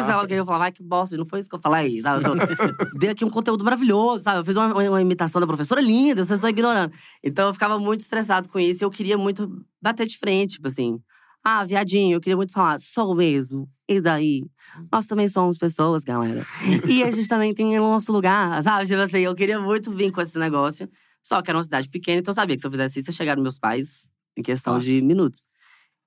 Sei 0.04 0.14
lá 0.14 0.22
o 0.22 0.26
que 0.26 0.34
eu 0.34 0.44
falava, 0.44 0.64
ai, 0.64 0.72
que 0.72 0.82
bosta, 0.82 1.16
não 1.16 1.26
foi 1.26 1.40
isso 1.40 1.48
que 1.48 1.54
eu 1.54 1.60
falei. 1.60 2.00
Sabe? 2.02 2.24
Eu 2.24 2.30
tô- 2.36 2.36
dei 2.98 3.10
aqui 3.10 3.24
um 3.24 3.30
conteúdo 3.30 3.64
maravilhoso, 3.64 4.24
sabe? 4.24 4.40
Eu 4.40 4.44
fiz 4.44 4.56
uma, 4.56 4.66
uma 4.72 5.00
imitação 5.02 5.40
da 5.40 5.46
professora 5.46 5.80
linda, 5.80 6.24
vocês 6.24 6.38
estão 6.38 6.50
ignorando. 6.50 6.92
Então 7.22 7.48
eu 7.48 7.52
ficava 7.54 7.78
muito 7.78 8.00
estressado 8.00 8.48
com 8.48 8.58
isso 8.58 8.82
e 8.82 8.84
eu 8.84 8.90
queria 8.90 9.16
muito 9.18 9.64
bater 9.80 10.06
de 10.06 10.18
frente, 10.18 10.54
tipo 10.54 10.68
assim. 10.68 10.98
Ah, 11.44 11.64
viadinho, 11.64 12.14
eu 12.16 12.20
queria 12.20 12.36
muito 12.36 12.52
falar, 12.52 12.80
sou 12.80 13.14
mesmo. 13.16 13.68
E 13.88 14.00
daí? 14.00 14.44
Nós 14.92 15.06
também 15.06 15.26
somos 15.26 15.58
pessoas, 15.58 16.04
galera. 16.04 16.46
E 16.88 17.02
a 17.02 17.10
gente 17.10 17.26
também 17.28 17.52
tem 17.52 17.76
o 17.78 17.82
nosso 17.82 18.12
lugar, 18.12 18.62
sabe? 18.62 18.86
Tipo 18.86 19.00
assim, 19.00 19.18
eu 19.18 19.34
queria 19.34 19.58
muito 19.60 19.90
vir 19.90 20.12
com 20.12 20.20
esse 20.20 20.38
negócio. 20.38 20.88
Só 21.20 21.42
que 21.42 21.50
era 21.50 21.56
uma 21.58 21.64
cidade 21.64 21.88
pequena, 21.88 22.20
então 22.20 22.30
eu 22.30 22.34
sabia 22.34 22.54
que 22.56 22.60
se 22.60 22.66
eu 22.66 22.70
fizesse 22.70 23.00
isso, 23.00 23.10
ia 23.10 23.14
chegar 23.14 23.34
nos 23.36 23.42
meus 23.42 23.58
pais 23.58 24.08
em 24.36 24.42
questão 24.42 24.74
Nossa. 24.74 24.86
de 24.86 25.02
minutos. 25.02 25.46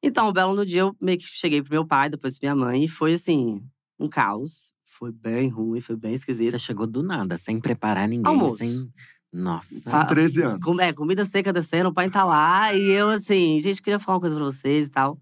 Então, 0.03 0.29
um 0.29 0.33
belo 0.33 0.53
no 0.53 0.65
dia, 0.65 0.81
eu 0.81 0.95
meio 1.01 1.17
que 1.17 1.25
cheguei 1.25 1.61
pro 1.61 1.71
meu 1.71 1.85
pai, 1.85 2.09
depois 2.09 2.37
pra 2.37 2.53
minha 2.53 2.65
mãe, 2.65 2.83
e 2.83 2.87
foi 2.87 3.13
assim, 3.13 3.61
um 3.99 4.07
caos. 4.09 4.73
Foi 4.85 5.11
bem 5.11 5.49
ruim, 5.49 5.81
foi 5.81 5.95
bem 5.95 6.13
esquisito. 6.13 6.51
Você 6.51 6.59
chegou 6.59 6.87
do 6.87 7.03
nada, 7.03 7.37
sem 7.37 7.59
preparar 7.59 8.07
ninguém, 8.07 8.25
Almoço. 8.31 8.57
sem. 8.57 8.89
Nossa. 9.33 9.89
Com 9.89 10.05
13 10.05 10.41
anos. 10.43 10.63
Com- 10.63 10.79
é, 10.79 10.93
comida 10.93 11.25
seca 11.25 11.51
descendo, 11.51 11.89
o 11.89 11.93
pai 11.93 12.09
tá 12.09 12.23
lá. 12.23 12.73
E 12.73 12.81
eu, 12.91 13.09
assim, 13.09 13.59
gente, 13.59 13.81
queria 13.81 13.99
falar 13.99 14.15
uma 14.15 14.21
coisa 14.21 14.35
pra 14.35 14.45
vocês 14.45 14.87
e 14.87 14.89
tal. 14.89 15.19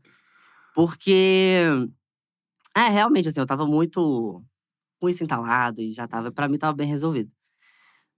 Porque. 0.75 1.65
É, 2.75 2.89
realmente, 2.89 3.27
assim, 3.29 3.39
eu 3.39 3.45
tava 3.45 3.65
muito. 3.65 4.43
Com 4.99 5.09
isso 5.09 5.23
entalado 5.23 5.81
e 5.81 5.91
já 5.91 6.07
tava. 6.07 6.31
Pra 6.31 6.47
mim, 6.47 6.57
tava 6.57 6.73
bem 6.75 6.87
resolvido. 6.87 7.31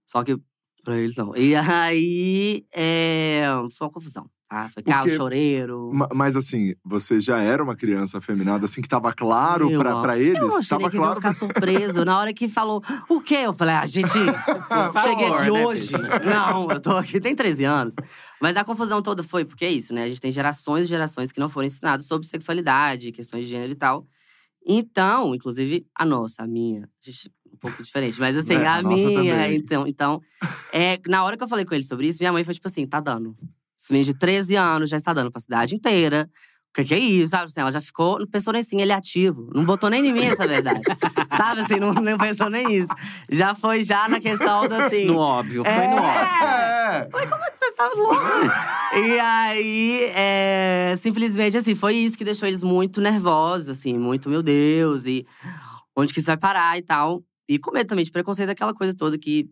Só 0.06 0.22
que 0.24 0.38
pra 0.84 0.96
eles 0.98 1.16
não. 1.16 1.34
E 1.36 1.54
aí. 1.56 2.66
É, 2.72 3.44
foi 3.72 3.86
uma 3.86 3.92
confusão, 3.92 4.28
tá? 4.48 4.68
Foi 4.72 4.82
Porque- 4.82 5.16
choreiro. 5.16 5.90
Ma- 5.92 6.08
Mas 6.14 6.36
assim, 6.36 6.74
você 6.84 7.18
já 7.20 7.40
era 7.40 7.62
uma 7.62 7.74
criança 7.76 8.18
afeminada, 8.18 8.64
assim, 8.66 8.80
que 8.80 8.88
tava 8.88 9.12
claro 9.12 9.70
Eu, 9.70 9.80
pra, 9.80 10.00
pra 10.00 10.18
eles? 10.18 10.38
Eu 10.38 10.56
achei 10.56 10.68
tava 10.68 10.90
que 10.90 10.96
claro. 10.96 11.14
ficar 11.16 11.32
surpreso. 11.32 12.04
Na 12.04 12.18
hora 12.18 12.32
que 12.32 12.48
falou, 12.48 12.82
o 13.08 13.20
quê? 13.20 13.36
Eu 13.44 13.52
falei, 13.52 13.74
ah, 13.74 13.86
gente, 13.86 14.08
cheguei 15.02 15.26
aqui 15.26 15.50
né, 15.50 15.66
hoje. 15.66 15.92
Não, 16.24 16.70
eu 16.70 16.80
tô 16.80 16.90
aqui, 16.92 17.20
tem 17.20 17.34
13 17.34 17.64
anos. 17.64 17.94
Mas 18.40 18.56
a 18.56 18.64
confusão 18.64 19.00
toda 19.02 19.22
foi, 19.22 19.44
porque 19.44 19.64
é 19.64 19.70
isso, 19.70 19.94
né? 19.94 20.04
A 20.04 20.08
gente 20.08 20.20
tem 20.20 20.30
gerações 20.32 20.84
e 20.84 20.88
gerações 20.88 21.32
que 21.32 21.40
não 21.40 21.48
foram 21.48 21.66
ensinadas 21.66 22.06
sobre 22.06 22.26
sexualidade, 22.28 23.10
questões 23.12 23.44
de 23.44 23.50
gênero 23.50 23.72
e 23.72 23.76
tal. 23.76 24.06
Então, 24.68 25.34
inclusive, 25.34 25.86
a 25.94 26.04
nossa, 26.04 26.42
a 26.42 26.46
minha, 26.46 26.82
a 26.82 26.88
gente, 27.10 27.30
um 27.52 27.56
pouco 27.56 27.82
diferente, 27.82 28.18
mas 28.18 28.36
assim, 28.36 28.54
É, 28.54 28.66
a 28.66 28.74
a, 28.76 28.82
minha. 28.82 29.14
também. 29.32 29.56
Então, 29.56 29.86
então 29.86 30.20
é, 30.72 30.98
na 31.08 31.22
hora 31.24 31.36
que 31.36 31.42
eu 31.44 31.48
falei 31.48 31.64
com 31.64 31.72
ele 31.74 31.84
sobre 31.84 32.08
isso, 32.08 32.18
minha 32.20 32.32
mãe 32.32 32.42
foi 32.44 32.52
tipo 32.52 32.66
assim: 32.68 32.86
tá 32.86 32.98
dando. 33.00 33.36
Esse 33.78 33.92
menino 33.92 34.12
de 34.12 34.18
13 34.18 34.56
anos 34.56 34.88
já 34.88 34.96
está 34.96 35.12
dando 35.12 35.30
pra 35.30 35.40
cidade 35.40 35.74
inteira. 35.74 36.28
O 36.70 36.76
que, 36.76 36.84
que 36.84 36.94
é 36.94 36.98
isso, 36.98 37.28
sabe? 37.30 37.44
Assim, 37.46 37.60
ela 37.60 37.72
já 37.72 37.80
ficou, 37.80 38.18
não 38.18 38.26
pensou 38.26 38.52
nem 38.52 38.60
assim, 38.60 38.78
ele 38.82 38.92
é 38.92 38.94
ativo. 38.94 39.50
Não 39.54 39.64
botou 39.64 39.88
nem 39.88 40.06
em 40.06 40.12
mim 40.12 40.24
essa 40.26 40.46
verdade. 40.46 40.80
sabe 41.34 41.62
assim, 41.62 41.76
não, 41.76 41.94
não 41.94 42.18
pensou 42.18 42.50
nem 42.50 42.70
isso. 42.70 42.88
Já 43.30 43.54
foi 43.54 43.82
já 43.82 44.06
na 44.08 44.20
questão 44.20 44.68
do 44.68 44.74
assim. 44.74 45.06
No 45.06 45.16
óbvio, 45.16 45.64
foi 45.64 45.72
É. 45.72 45.88
no 45.88 45.96
óbvio. 45.96 46.46
É! 46.46 47.08
Você 47.58 47.72
tá 47.72 47.88
louco? 47.96 48.14
e 48.94 49.18
aí, 49.18 50.00
é, 50.14 50.98
simplesmente 51.00 51.56
assim, 51.56 51.74
foi 51.74 51.94
isso 51.94 52.16
que 52.18 52.24
deixou 52.24 52.46
eles 52.46 52.62
muito 52.62 53.00
nervosos, 53.00 53.70
assim, 53.70 53.96
muito, 53.98 54.28
meu 54.28 54.42
Deus, 54.42 55.06
e 55.06 55.24
onde 55.96 56.12
que 56.12 56.20
isso 56.20 56.26
vai 56.26 56.36
parar 56.36 56.76
e 56.76 56.82
tal. 56.82 57.22
E 57.48 57.58
com 57.58 57.70
medo 57.72 57.86
também 57.88 58.04
de 58.04 58.10
preconceito, 58.10 58.50
aquela 58.50 58.74
coisa 58.74 58.94
toda 58.94 59.16
que 59.16 59.46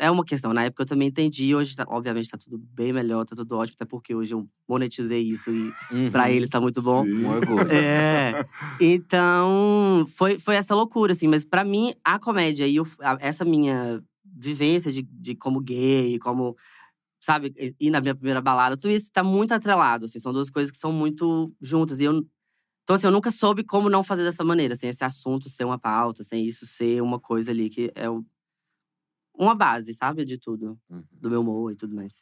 é 0.00 0.10
uma 0.10 0.24
questão. 0.24 0.52
Na 0.52 0.64
época 0.64 0.82
eu 0.82 0.86
também 0.86 1.08
entendi, 1.08 1.54
hoje, 1.54 1.76
tá- 1.76 1.84
obviamente, 1.88 2.28
tá 2.30 2.38
tudo 2.38 2.58
bem 2.58 2.92
melhor, 2.92 3.24
tá 3.24 3.36
tudo 3.36 3.56
ótimo, 3.56 3.74
até 3.76 3.84
porque 3.84 4.14
hoje 4.14 4.34
eu 4.34 4.48
monetizei 4.68 5.20
isso 5.22 5.50
e 5.50 5.72
Uhum. 5.92 6.10
pra 6.10 6.30
eles 6.30 6.48
tá 6.48 6.60
muito 6.60 6.82
bom. 6.82 7.04
Sim. 7.04 7.24
Um 7.24 7.28
orgulho. 7.30 7.70
É. 7.70 8.44
Então, 8.80 10.06
foi, 10.16 10.38
foi 10.38 10.56
essa 10.56 10.74
loucura, 10.74 11.12
assim. 11.12 11.28
Mas 11.28 11.44
pra 11.44 11.64
mim, 11.64 11.94
a 12.04 12.18
comédia 12.18 12.66
e 12.66 12.80
o- 12.80 12.86
a- 13.00 13.18
essa 13.20 13.44
minha 13.44 14.02
vivência 14.24 14.90
de, 14.92 15.02
de 15.02 15.34
como 15.34 15.60
gay, 15.60 16.18
como, 16.18 16.56
sabe, 17.20 17.52
ir 17.78 17.90
na 17.90 18.00
minha 18.00 18.14
primeira 18.14 18.40
balada, 18.40 18.76
tudo 18.76 18.90
isso 18.92 19.10
tá 19.12 19.22
muito 19.22 19.52
atrelado, 19.52 20.06
assim. 20.06 20.18
São 20.18 20.32
duas 20.32 20.50
coisas 20.50 20.70
que 20.70 20.78
são 20.78 20.92
muito 20.92 21.52
juntas. 21.60 22.00
E 22.00 22.04
eu, 22.04 22.24
então, 22.82 22.96
assim, 22.96 23.06
eu 23.06 23.12
nunca 23.12 23.30
soube 23.30 23.62
como 23.64 23.88
não 23.90 24.02
fazer 24.02 24.24
dessa 24.24 24.42
maneira, 24.44 24.74
sem 24.76 24.90
esse 24.90 25.04
assunto 25.04 25.48
ser 25.48 25.64
uma 25.64 25.78
pauta, 25.78 26.24
sem 26.24 26.44
isso 26.46 26.66
ser 26.66 27.02
uma 27.02 27.20
coisa 27.20 27.50
ali 27.50 27.68
que 27.70 27.90
é 27.94 28.08
o- 28.10 28.24
uma 29.44 29.54
base, 29.54 29.94
sabe, 29.94 30.24
de 30.24 30.38
tudo. 30.38 30.78
Uhum. 30.90 31.02
Do 31.12 31.30
meu 31.30 31.40
humor 31.40 31.72
e 31.72 31.76
tudo 31.76 31.94
mais. 31.94 32.12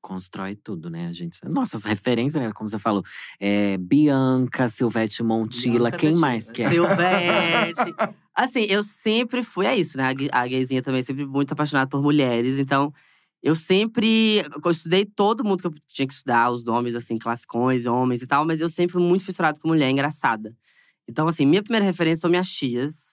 Constrói 0.00 0.56
tudo, 0.56 0.90
né? 0.90 1.06
A 1.06 1.12
gente. 1.12 1.38
Nossas 1.48 1.84
referências, 1.84 2.42
né? 2.42 2.52
Como 2.52 2.68
você 2.68 2.78
falou. 2.78 3.04
É, 3.38 3.76
Bianca, 3.78 4.66
Silvete 4.66 5.22
Montila, 5.22 5.90
Bianca 5.90 5.96
quem 5.98 6.16
mais 6.16 6.50
quer? 6.50 6.70
Silvete. 6.70 7.94
assim, 8.34 8.62
eu 8.68 8.82
sempre 8.82 9.42
fui, 9.44 9.64
é 9.66 9.76
isso, 9.76 9.96
né? 9.96 10.04
A 10.04 10.12
gay- 10.12 10.28
A 10.32 10.46
gayzinha 10.48 10.82
também 10.82 11.00
é 11.00 11.04
sempre 11.04 11.24
muito 11.24 11.52
apaixonada 11.52 11.88
por 11.88 12.02
mulheres. 12.02 12.58
Então, 12.58 12.92
eu 13.40 13.54
sempre… 13.54 14.44
Eu 14.64 14.70
estudei 14.72 15.04
todo 15.04 15.44
mundo 15.44 15.60
que 15.60 15.66
eu 15.68 15.74
tinha 15.86 16.06
que 16.08 16.14
estudar. 16.14 16.50
Os 16.50 16.64
nomes, 16.64 16.96
assim, 16.96 17.16
classicões, 17.16 17.86
homens 17.86 18.22
e 18.22 18.26
tal. 18.26 18.44
Mas 18.44 18.60
eu 18.60 18.68
sempre 18.68 18.94
fui 18.94 19.02
muito 19.02 19.24
fissurado 19.24 19.60
com 19.60 19.68
mulher, 19.68 19.88
engraçada. 19.88 20.52
Então, 21.08 21.28
assim, 21.28 21.46
minha 21.46 21.62
primeira 21.62 21.84
referência 21.84 22.22
são 22.22 22.30
minhas 22.30 22.48
tias. 22.48 23.11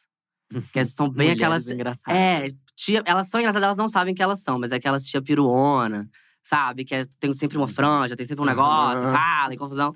Que 0.74 0.84
são 0.86 1.10
bem 1.10 1.32
aquelas… 1.32 1.70
engraçadas. 1.70 2.18
É, 2.20 2.48
tia, 2.76 3.04
elas 3.06 3.28
são 3.28 3.40
engraçadas, 3.40 3.66
elas 3.66 3.78
não 3.78 3.88
sabem 3.88 4.16
que 4.16 4.22
elas 4.24 4.40
são. 4.42 4.58
Mas 4.60 4.72
é 4.72 4.76
aquelas 4.76 5.04
tia 5.06 5.22
piruona, 5.22 6.10
sabe? 6.44 6.84
Que 6.84 6.96
é- 6.96 7.06
tem 7.20 7.34
sempre 7.34 7.58
uma 7.58 7.68
franja, 7.68 8.16
tem 8.16 8.26
sempre 8.26 8.42
um 8.44 8.48
negócio, 8.48 9.04
Aham. 9.04 9.14
fala, 9.14 9.54
e 9.54 9.58
confusão. 9.58 9.94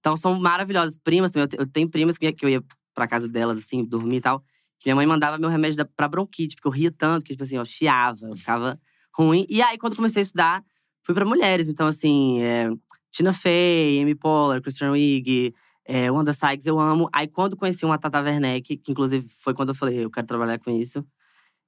Então, 0.00 0.16
são 0.16 0.38
maravilhosas. 0.38 0.98
Primas 0.98 1.30
também. 1.30 1.48
Eu, 1.54 1.60
eu 1.60 1.66
tenho 1.66 1.88
primas 1.88 2.18
que, 2.18 2.30
que 2.32 2.44
eu 2.44 2.48
ia 2.50 2.62
pra 2.94 3.06
casa 3.08 3.26
delas, 3.26 3.58
assim, 3.58 3.84
dormir 3.84 4.16
e 4.16 4.20
tal. 4.20 4.40
Que 4.78 4.88
minha 4.88 4.96
mãe 4.96 5.06
mandava 5.06 5.38
meu 5.38 5.48
remédio 5.48 5.78
da, 5.78 5.84
pra 5.86 6.06
bronquite, 6.06 6.56
porque 6.56 6.68
eu 6.68 6.72
ria 6.72 6.92
tanto 6.92 7.24
que, 7.24 7.32
tipo 7.32 7.42
assim, 7.42 7.56
eu 7.56 7.64
chiava, 7.64 8.26
eu 8.26 8.36
ficava 8.36 8.78
ruim. 9.16 9.46
E 9.48 9.62
aí, 9.62 9.78
quando 9.78 9.96
comecei 9.96 10.20
a 10.20 10.24
estudar, 10.24 10.62
fui 11.02 11.14
pra 11.14 11.24
mulheres. 11.24 11.68
Então, 11.70 11.86
assim, 11.86 12.42
é, 12.42 12.68
Tina 13.10 13.32
Fey, 13.32 14.02
Amy 14.02 14.14
Poehler, 14.14 14.60
Christian 14.60 14.90
Wig, 14.90 15.54
é, 15.84 16.10
Wanda 16.10 16.32
Sykes, 16.32 16.66
eu 16.66 16.78
amo. 16.80 17.08
Aí, 17.12 17.28
quando 17.28 17.56
conheci 17.56 17.84
uma 17.84 17.98
Tata 17.98 18.20
Werneck, 18.22 18.76
que 18.78 18.92
inclusive 18.92 19.28
foi 19.40 19.54
quando 19.54 19.70
eu 19.70 19.74
falei, 19.74 20.04
eu 20.04 20.10
quero 20.10 20.26
trabalhar 20.26 20.58
com 20.58 20.70
isso. 20.70 21.04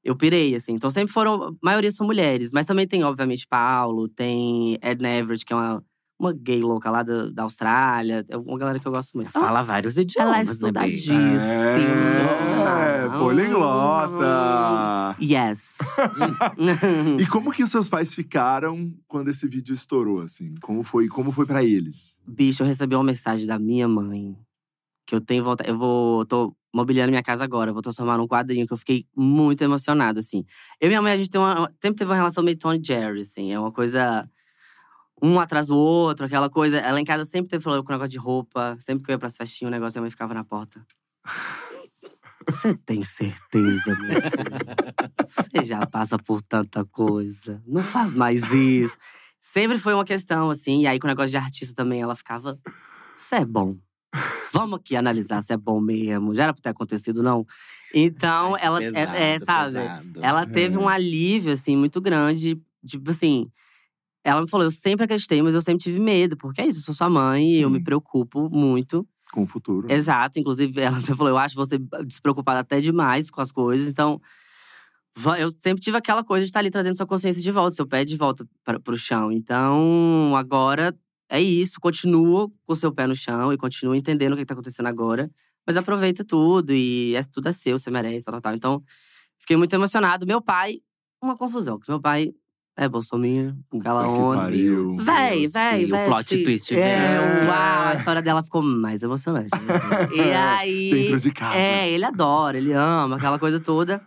Eu 0.05 0.17
pirei, 0.17 0.55
assim. 0.55 0.73
Então, 0.75 0.91
sempre 0.91 1.13
foram… 1.13 1.49
A 1.49 1.53
maioria 1.63 1.91
são 1.91 2.07
mulheres. 2.07 2.53
Mas 2.53 2.67
também 2.67 2.87
tem, 2.89 3.05
obviamente, 3.05 3.47
Paulo. 3.49 4.09
Tem 4.09 4.79
Edna 4.83 5.09
Everett, 5.11 5.45
que 5.45 5.53
é 5.53 5.57
uma, 5.57 5.85
uma 6.19 6.33
gay 6.33 6.63
louca 6.63 6.91
lá 6.91 7.03
da, 7.03 7.29
da 7.31 7.43
Austrália. 7.43 8.25
É 8.29 8.37
uma 8.37 8.59
galera 8.59 8.79
que 8.79 8.87
eu 8.87 8.93
gosto 8.93 9.15
muito. 9.15 9.31
Fala 9.33 9.63
vários 9.63 9.97
Ela 9.97 10.03
é 10.03 10.05
idiomas, 10.05 10.47
né, 10.47 10.53
estudadíssima. 10.53 11.43
É, 11.43 13.09
poliglota. 13.19 15.17
Yes. 15.21 15.79
E 17.21 17.27
como 17.27 17.53
que 17.53 17.63
os 17.63 17.71
seus 17.71 17.89
pais 17.89 18.15
ficaram 18.15 18.93
quando 19.07 19.29
esse 19.29 19.47
vídeo 19.49 19.75
estourou, 19.75 20.21
assim? 20.21 20.55
Como 20.63 20.83
foi, 20.83 21.09
como 21.09 21.31
foi 21.33 21.47
para 21.47 21.63
eles? 21.65 22.19
Bicho, 22.27 22.63
eu 22.63 22.67
recebi 22.67 22.95
uma 22.95 23.05
mensagem 23.05 23.47
da 23.47 23.59
minha 23.59 23.87
mãe. 23.89 24.37
Que 25.07 25.15
eu 25.15 25.21
tenho 25.21 25.45
vontade… 25.45 25.69
Eu 25.71 25.79
vou… 25.79 26.25
Tô 26.27 26.55
mobiliando 26.75 27.11
minha 27.11 27.23
casa 27.23 27.45
agora. 27.45 27.73
Vou 27.73 27.83
transformar 27.83 28.19
num 28.19 28.27
quadrinho 28.27 28.67
que 28.67 28.73
eu 28.73 28.77
fiquei 28.77 29.07
muito 29.17 29.63
emocionada, 29.63 30.21
assim. 30.21 30.45
Eu 30.81 30.87
e 30.87 30.89
minha 30.89 31.03
mãe, 31.03 31.13
a 31.13 31.17
gente 31.17 31.31
tem 31.31 31.41
uma, 31.41 31.71
sempre 31.81 31.99
teve 31.99 32.11
uma 32.11 32.17
relação 32.17 32.43
meio 32.43 32.59
Tom 32.59 32.75
e 32.75 32.83
Jerry, 32.83 33.21
assim. 33.21 33.53
É 33.53 33.59
uma 33.59 33.73
coisa… 33.73 34.29
Um 35.23 35.41
atrás 35.41 35.69
do 35.69 35.77
outro, 35.77 36.27
aquela 36.27 36.51
coisa. 36.51 36.79
Ela 36.79 37.01
em 37.01 37.05
casa 37.05 37.25
sempre 37.25 37.49
teve 37.51 37.63
problema 37.63 37.83
com 37.85 37.91
o 37.91 37.95
negócio 37.95 38.11
de 38.11 38.19
roupa. 38.19 38.77
Sempre 38.81 39.05
que 39.05 39.11
eu 39.11 39.15
ia 39.15 39.19
pras 39.19 39.37
festinhas, 39.37 39.71
o 39.71 39.75
negócio, 39.75 39.99
a 39.99 40.03
mãe 40.03 40.11
ficava 40.11 40.35
na 40.35 40.45
porta. 40.45 40.85
Você 42.49 42.75
tem 42.75 43.03
certeza, 43.03 43.97
minha 43.99 44.21
filha? 44.23 44.59
Você 45.29 45.65
já 45.65 45.85
passa 45.87 46.17
por 46.19 46.41
tanta 46.43 46.85
coisa. 46.85 47.61
Não 47.67 47.83
faz 47.83 48.15
mais 48.15 48.53
isso. 48.53 48.97
sempre 49.41 49.79
foi 49.79 49.95
uma 49.95 50.05
questão, 50.05 50.51
assim. 50.51 50.83
E 50.83 50.87
aí, 50.87 50.99
com 51.01 51.07
o 51.07 51.11
negócio 51.11 51.31
de 51.31 51.37
artista 51.37 51.75
também, 51.75 52.01
ela 52.01 52.15
ficava… 52.15 52.59
Isso 53.19 53.35
é 53.35 53.45
bom. 53.45 53.77
Vamos 54.53 54.79
aqui 54.79 54.95
analisar 54.95 55.43
se 55.43 55.53
é 55.53 55.57
bom 55.57 55.81
mesmo. 55.81 56.35
Já 56.35 56.45
era 56.45 56.53
pra 56.55 56.63
ter 56.63 56.69
acontecido, 56.69 57.23
não? 57.23 57.45
Então, 57.93 58.57
ela… 58.61 58.79
pesado, 58.79 59.17
é, 59.17 59.35
é, 59.35 59.41
sabe? 59.41 59.73
pesado. 59.73 60.21
Ela 60.23 60.47
teve 60.47 60.77
É. 60.77 60.79
um 60.79 60.89
alívio, 60.89 61.53
assim, 61.53 61.77
muito 61.77 62.01
grande. 62.01 62.61
Tipo 62.87 63.11
assim, 63.11 63.51
ela 64.27 64.43
me 64.43 64.49
falou: 64.49 64.67
eu 64.67 64.73
sempre 64.73 65.05
acreditei, 65.05 65.41
mas 65.41 65.55
eu 65.55 65.63
sempre 65.63 65.85
tive 65.85 66.01
medo, 66.01 66.37
porque 66.37 66.61
é 66.61 66.67
isso, 66.67 66.81
eu 66.81 66.83
sou 66.83 66.95
sua 66.95 67.09
mãe 67.09 67.47
e 67.47 67.61
eu 67.61 67.69
Sim. 67.69 67.75
me 67.75 67.83
preocupo 67.83 68.51
muito. 68.51 69.07
Com 69.33 69.43
o 69.43 69.47
futuro. 69.47 69.91
Exato. 69.91 70.39
Inclusive, 70.41 70.81
ela 70.81 71.01
falou: 71.15 71.29
eu 71.29 71.39
acho 71.39 71.55
você 71.55 71.79
despreocupada 72.05 72.59
até 72.59 72.81
demais 72.81 73.31
com 73.31 73.41
as 73.41 73.53
coisas. 73.53 73.87
Então, 73.87 74.21
eu 75.39 75.53
sempre 75.61 75.81
tive 75.81 75.97
aquela 75.97 76.25
coisa 76.25 76.45
de 76.45 76.49
estar 76.49 76.59
ali 76.59 76.71
trazendo 76.71 76.97
sua 76.97 77.07
consciência 77.07 77.41
de 77.41 77.53
volta, 77.53 77.77
seu 77.77 77.87
pé 77.87 78.05
de 78.05 78.17
volta 78.17 78.45
para 78.65 78.81
pro 78.81 78.97
chão. 78.97 79.31
Então, 79.31 80.35
agora 80.37 80.93
é 81.29 81.41
isso. 81.41 81.81
Continua 81.81 82.49
com 82.49 82.73
o 82.73 82.77
seu 82.77 82.93
pé 82.93 83.07
no 83.07 83.15
chão 83.15 83.53
e 83.53 83.57
continua 83.57 83.97
entendendo 83.97 84.33
o 84.33 84.37
que 84.37 84.43
está 84.43 84.55
acontecendo 84.55 84.87
agora. 84.87 85.31
Mas 85.65 85.77
aproveita 85.77 86.25
tudo 86.25 86.73
e 86.73 87.15
é, 87.15 87.23
tudo 87.23 87.49
é 87.49 87.53
seu, 87.53 87.79
você 87.79 87.91
merece, 87.93 88.25
tal, 88.25 88.33
tal, 88.35 88.41
tal. 88.41 88.55
Então, 88.55 88.83
fiquei 89.39 89.57
muito 89.57 89.73
emocionado. 89.73 90.27
Meu 90.27 90.43
pai, 90.43 90.81
uma 91.23 91.37
confusão, 91.37 91.79
porque 91.79 91.93
meu 91.93 92.01
pai 92.01 92.33
é 92.77 92.89
bolsominion, 92.89 93.55
aquela 93.79 94.07
onda. 94.07 94.43
pariu. 94.43 94.97
Véi, 94.99 95.47
véi, 95.47 95.83
e 95.83 95.85
o 95.87 95.89
véi. 95.89 96.07
plot 96.07 96.45
twist 96.45 96.75
É, 96.77 97.19
uau, 97.49 97.89
a 97.89 97.95
história 97.95 98.21
dela 98.21 98.43
ficou 98.43 98.63
mais 98.63 99.03
emocionante. 99.03 99.49
né? 99.51 100.09
e 100.15 100.21
aí. 100.35 100.91
Dentro 100.91 101.21
de 101.21 101.31
casa. 101.33 101.57
É, 101.57 101.89
ele 101.91 102.05
adora, 102.05 102.59
ele 102.59 102.73
ama, 102.73 103.17
aquela 103.17 103.39
coisa 103.39 103.59
toda. 103.59 104.03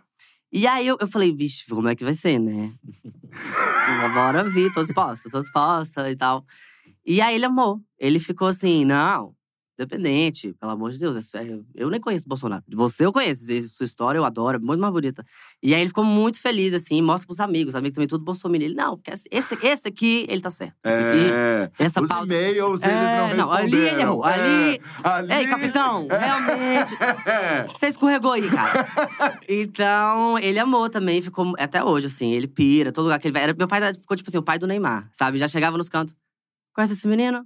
E 0.52 0.66
aí 0.66 0.86
eu, 0.86 0.96
eu 1.00 1.06
falei, 1.08 1.32
vixe, 1.34 1.64
como 1.68 1.88
é 1.88 1.94
que 1.94 2.04
vai 2.04 2.14
ser, 2.14 2.38
né? 2.38 2.72
Bora 4.14 4.44
vir, 4.44 4.72
tô 4.72 4.82
disposta, 4.82 5.28
tô 5.30 5.40
disposta 5.40 6.10
e 6.10 6.16
tal. 6.16 6.44
E 7.06 7.20
aí 7.20 7.34
ele 7.34 7.44
amou. 7.44 7.80
Ele 7.98 8.18
ficou 8.18 8.48
assim, 8.48 8.84
não, 8.84 9.32
independente, 9.82 10.52
pelo 10.60 10.72
amor 10.72 10.90
de 10.90 10.98
Deus. 10.98 11.16
isso 11.16 11.36
é- 11.36 11.58
Eu 11.74 11.88
nem 11.90 12.00
conheço 12.00 12.28
Bolsonaro. 12.28 12.62
Você 12.72 13.04
eu 13.06 13.12
conheço, 13.12 13.44
sua 13.68 13.84
história 13.86 14.18
eu 14.18 14.24
adoro, 14.24 14.56
é 14.56 14.60
muito 14.60 14.80
mais 14.80 14.92
bonita. 14.92 15.24
E 15.62 15.74
aí 15.74 15.80
ele 15.80 15.88
ficou 15.88 16.04
muito 16.04 16.40
feliz, 16.40 16.74
assim, 16.74 17.00
mostra 17.02 17.26
pros 17.26 17.40
amigos, 17.40 17.74
amigos 17.74 17.94
também, 17.94 18.06
tudo 18.08 18.24
Bolsonaro. 18.24 18.62
Ele, 18.62 18.74
não, 18.74 19.00
esse, 19.30 19.58
esse 19.62 19.88
aqui, 19.88 20.26
ele 20.28 20.40
tá 20.40 20.50
certo. 20.50 20.74
Esse 20.84 21.02
aqui, 21.02 21.30
É. 21.32 21.70
essa 21.78 22.00
Os 22.02 22.08
pauta. 22.08 22.24
e-mails, 22.26 22.82
eles 22.82 22.94
É, 22.94 23.34
não 23.34 23.36
não, 23.46 23.52
ali 23.52 23.74
ele 23.76 24.00
errou, 24.00 24.26
É, 24.28 24.32
ali- 24.34 24.80
ali… 25.02 25.32
Ei, 25.32 25.46
capitão, 25.46 26.06
realmente. 26.10 26.94
É. 27.26 27.66
Você 27.68 27.86
escorregou 27.88 28.32
aí, 28.32 28.48
cara. 28.50 29.40
então, 29.48 30.38
ele 30.38 30.58
amou 30.58 30.88
também, 30.88 31.20
ficou 31.22 31.54
até 31.58 31.82
hoje, 31.84 32.06
assim, 32.06 32.32
ele 32.32 32.46
pira, 32.48 32.92
todo 32.92 33.04
lugar 33.04 33.18
que 33.18 33.26
ele 33.28 33.32
vai. 33.32 33.42
Era, 33.42 33.54
meu 33.54 33.68
pai 33.68 33.94
ficou, 33.94 34.16
tipo 34.16 34.28
assim, 34.30 34.38
o 34.38 34.42
pai 34.42 34.58
do 34.58 34.66
Neymar, 34.66 35.08
sabe? 35.12 35.38
Já 35.38 35.48
chegava 35.48 35.76
nos 35.78 35.88
cantos. 35.88 36.14
Conhece 36.74 36.92
esse 36.94 37.06
menino? 37.08 37.44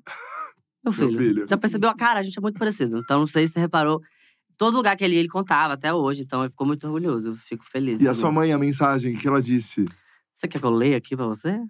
Meu 0.85 0.93
filho. 0.93 1.19
filho. 1.19 1.47
Já 1.49 1.57
percebeu 1.57 1.89
a 1.91 1.95
cara? 1.95 2.21
A 2.21 2.23
gente 2.23 2.39
é 2.39 2.43
muito 2.43 2.59
parecido. 2.59 2.99
Então, 2.99 3.21
não 3.21 3.27
sei 3.27 3.47
se 3.47 3.55
você 3.55 3.61
reparou. 3.61 4.01
Todo 4.57 4.77
lugar 4.77 4.97
que 4.97 5.05
ele 5.05 5.15
ia, 5.15 5.21
ele 5.21 5.29
contava 5.29 5.75
até 5.75 5.93
hoje. 5.93 6.23
Então, 6.23 6.43
ele 6.43 6.51
ficou 6.51 6.67
muito 6.67 6.85
orgulhoso. 6.87 7.31
Eu 7.31 7.35
fico 7.37 7.65
feliz. 7.69 8.01
E 8.01 8.09
a 8.09 8.15
sua 8.15 8.31
mãe, 8.31 8.53
a 8.53 8.59
mensagem 8.59 9.15
que 9.17 9.27
ela 9.27 9.43
disse? 9.43 9.85
Você 10.33 10.47
quer 10.47 10.59
que 10.61 10.67
eu 10.67 10.71
leia 10.71 10.97
aqui 10.97 11.17
pra 11.17 11.27
você? 11.27 11.61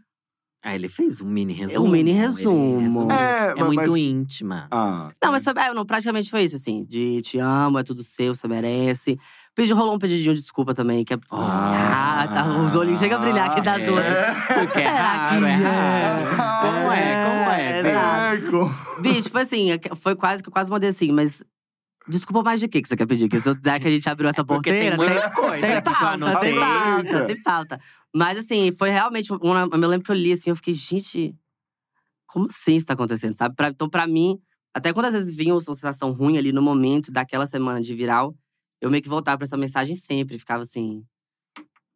Ah, 0.67 0.75
ele 0.75 0.89
fez 0.89 1.21
um 1.21 1.27
mini 1.29 1.53
resumo. 1.53 1.87
Um 1.87 1.91
mini 1.91 2.13
resumo. 2.13 3.13
É, 3.13 3.51
É, 3.51 3.55
mas- 3.55 3.67
muito 3.67 3.91
mas- 3.91 3.97
íntima. 4.01 4.67
Ah. 4.71 5.09
Não, 5.23 5.31
mas 5.31 5.45
foi, 5.45 5.53
é, 5.59 5.75
não, 5.75 5.85
praticamente 5.85 6.31
foi 6.31 6.43
isso, 6.45 6.57
assim. 6.57 6.85
De 6.85 7.21
te 7.21 7.39
amo, 7.39 7.79
é 7.79 7.83
tudo 7.83 8.03
seu, 8.03 8.35
você 8.35 8.49
merece. 8.49 9.19
Pedi, 9.55 9.73
rolou 9.75 9.95
um 9.95 9.99
pedidinho 9.99 10.35
de 10.35 10.41
desculpa 10.41 10.73
também, 10.75 11.05
que 11.05 11.13
é. 11.13 11.19
Ah. 11.31 12.27
tá, 12.33 12.49
os 12.63 12.75
olhinhos 12.75 12.99
chegam 12.99 13.19
a 13.19 13.21
brilhar 13.21 13.51
aqui 13.51 13.61
das 13.61 13.79
É. 13.79 13.87
duas. 13.87 14.05
É 14.05 14.69
será 14.73 15.13
raro, 15.13 15.41
que 15.41 15.45
é 15.47 15.51
é? 15.51 15.55
raro. 15.57 16.27
Como 16.81 16.93
é? 16.93 17.25
Como 17.29 17.51
é? 17.51 17.79
exato. 17.81 17.89
É, 17.89 18.24
com- 18.43 19.01
Bicho, 19.03 19.31
foi 19.31 19.43
assim, 19.43 19.69
foi 19.97 20.15
quase 20.17 20.43
que 20.43 20.49
eu 20.49 20.53
quase 20.53 20.71
mandei 20.71 20.91
assim, 20.91 21.13
mas. 21.13 21.43
Desculpa 22.07 22.43
mais 22.43 22.61
de 22.61 22.69
quê 22.69 22.83
que 22.83 22.89
você 22.89 22.97
quer 22.99 23.07
pedir? 23.07 23.31
Que 23.31 23.39
já 23.39 23.81
que 23.81 23.89
a 23.89 23.91
gente 23.91 24.07
abriu 24.11 24.29
essa 24.29 24.45
Porque 24.45 24.71
tem 24.71 24.95
porteira. 24.95 24.97
muita 24.97 25.31
coisa 25.31 25.67
Tem 25.67 25.77
que 25.77 25.83
pauta, 25.83 26.07
anotei. 26.09 26.51
tem 26.53 26.61
pauta, 26.61 27.03
Eita. 27.07 27.27
tem 27.27 27.43
pauta. 27.43 27.81
Mas 28.15 28.39
assim, 28.39 28.73
foi 28.73 28.91
realmente. 28.91 29.33
Uma, 29.33 29.63
eu 29.73 29.89
lembro 29.89 30.05
que 30.05 30.11
eu 30.11 30.15
li 30.15 30.33
assim, 30.33 30.51
eu 30.51 30.57
fiquei, 30.57 30.75
gente, 30.75 31.35
como 32.27 32.47
assim 32.49 32.77
isso 32.77 32.85
tá 32.87 32.93
acontecendo, 32.93 33.33
sabe? 33.35 33.55
Pra- 33.57 33.69
então, 33.69 33.89
pra 33.89 34.07
mim, 34.07 34.39
até 34.75 34.93
quando 34.93 35.07
às 35.07 35.15
vezes 35.15 35.35
vinha 35.35 35.55
uma 35.55 35.61
sensação 35.63 36.13
ruim 36.13 36.37
ali 36.37 36.53
no 36.53 36.61
momento 36.61 37.11
daquela 37.11 37.47
semana 37.47 37.81
de 37.81 37.95
viral, 37.95 38.35
eu 38.83 38.91
meio 38.91 39.03
que 39.03 39.09
voltava 39.09 39.39
pra 39.39 39.47
essa 39.47 39.57
mensagem 39.57 39.97
sempre, 39.97 40.39
ficava 40.39 40.63
assim. 40.63 41.03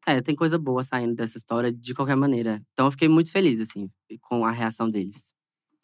É, 0.06 0.22
tem 0.22 0.34
coisa 0.34 0.56
boa 0.58 0.82
saindo 0.82 1.14
dessa 1.14 1.36
história 1.36 1.70
de 1.70 1.92
qualquer 1.92 2.16
maneira. 2.16 2.62
Então 2.72 2.86
eu 2.86 2.90
fiquei 2.90 3.08
muito 3.08 3.30
feliz, 3.30 3.60
assim, 3.60 3.90
com 4.22 4.46
a 4.46 4.50
reação 4.50 4.88
deles. 4.88 5.34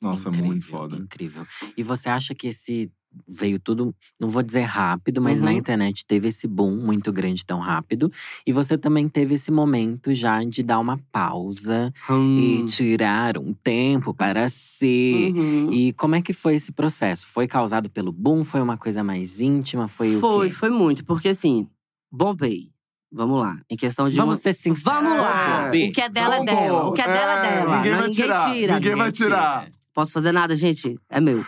Nossa, 0.05 0.29
Incrível, 0.29 0.47
muito 0.47 0.67
foda. 0.67 0.97
Incrível. 0.97 1.47
E 1.77 1.83
você 1.83 2.09
acha 2.09 2.35
que 2.35 2.49
esse 2.49 2.91
veio 3.29 3.61
tudo, 3.61 3.95
não 4.19 4.29
vou 4.29 4.43
dizer 4.43 4.63
rápido, 4.63 5.23
mas 5.23 5.41
na 5.41 5.53
Uhum. 5.53 5.57
internet 5.59 6.05
teve 6.05 6.27
esse 6.27 6.49
boom 6.49 6.75
muito 6.85 7.13
grande 7.13 7.45
tão 7.47 7.61
rápido. 7.61 8.11
E 8.45 8.53
você 8.53 8.77
também 8.77 9.09
teve 9.09 9.37
esse 9.37 9.53
momento 9.53 10.13
já 10.13 10.43
de 10.43 10.65
dar 10.65 10.81
uma 10.81 10.99
pausa 11.13 11.93
e 12.11 12.13
Hum. 12.61 12.67
tirar 12.67 13.39
um 13.39 13.53
tempo 13.55 14.13
para 14.13 14.49
si. 14.49 15.33
Uhum. 15.33 15.73
E 15.73 15.93
como 15.93 16.17
é 16.17 16.21
que 16.23 16.33
foi 16.33 16.57
esse 16.57 16.73
processo? 16.73 17.29
Foi 17.29 17.47
causado 17.47 17.89
pelo 17.89 18.11
boom? 18.11 18.43
Foi 18.43 18.61
uma 18.61 18.77
coisa 18.77 19.05
mais 19.05 19.41
íntima? 19.41 19.87
Foi, 19.87 20.19
Foi, 20.19 20.47
o 20.47 20.51
quê? 20.51 20.57
foi 20.57 20.71
muito. 20.71 21.05
Porque 21.05 21.29
assim, 21.29 21.69
bombei. 22.11 22.73
Vamos 23.13 23.39
lá. 23.41 23.61
Em 23.71 23.77
questão 23.77 24.11
de. 24.11 24.17
Vamos 24.17 24.31
uma... 24.31 24.37
ser 24.43 24.55
sinceros. 24.55 24.83
Vamos 24.83 25.17
lá! 25.21 25.69
É. 25.73 25.89
O 25.89 25.93
que 25.93 26.01
é 26.01 26.09
dela 26.09 26.37
é 26.39 26.45
dela. 26.45 26.87
O 26.89 26.93
que 26.93 27.01
é 27.01 27.07
dela 27.07 27.33
é 27.39 27.43
dela. 27.49 27.77
Ninguém 27.77 27.93
Não, 27.93 27.99
vai 28.01 28.09
ninguém 28.09 28.25
tirar. 28.25 28.53
tira. 28.53 28.75
Ninguém 28.75 28.95
vai 28.97 29.13
tirar. 29.13 29.69
Posso 29.95 30.13
fazer 30.13 30.33
nada, 30.33 30.57
gente? 30.57 30.99
É 31.09 31.21
meu. 31.21 31.45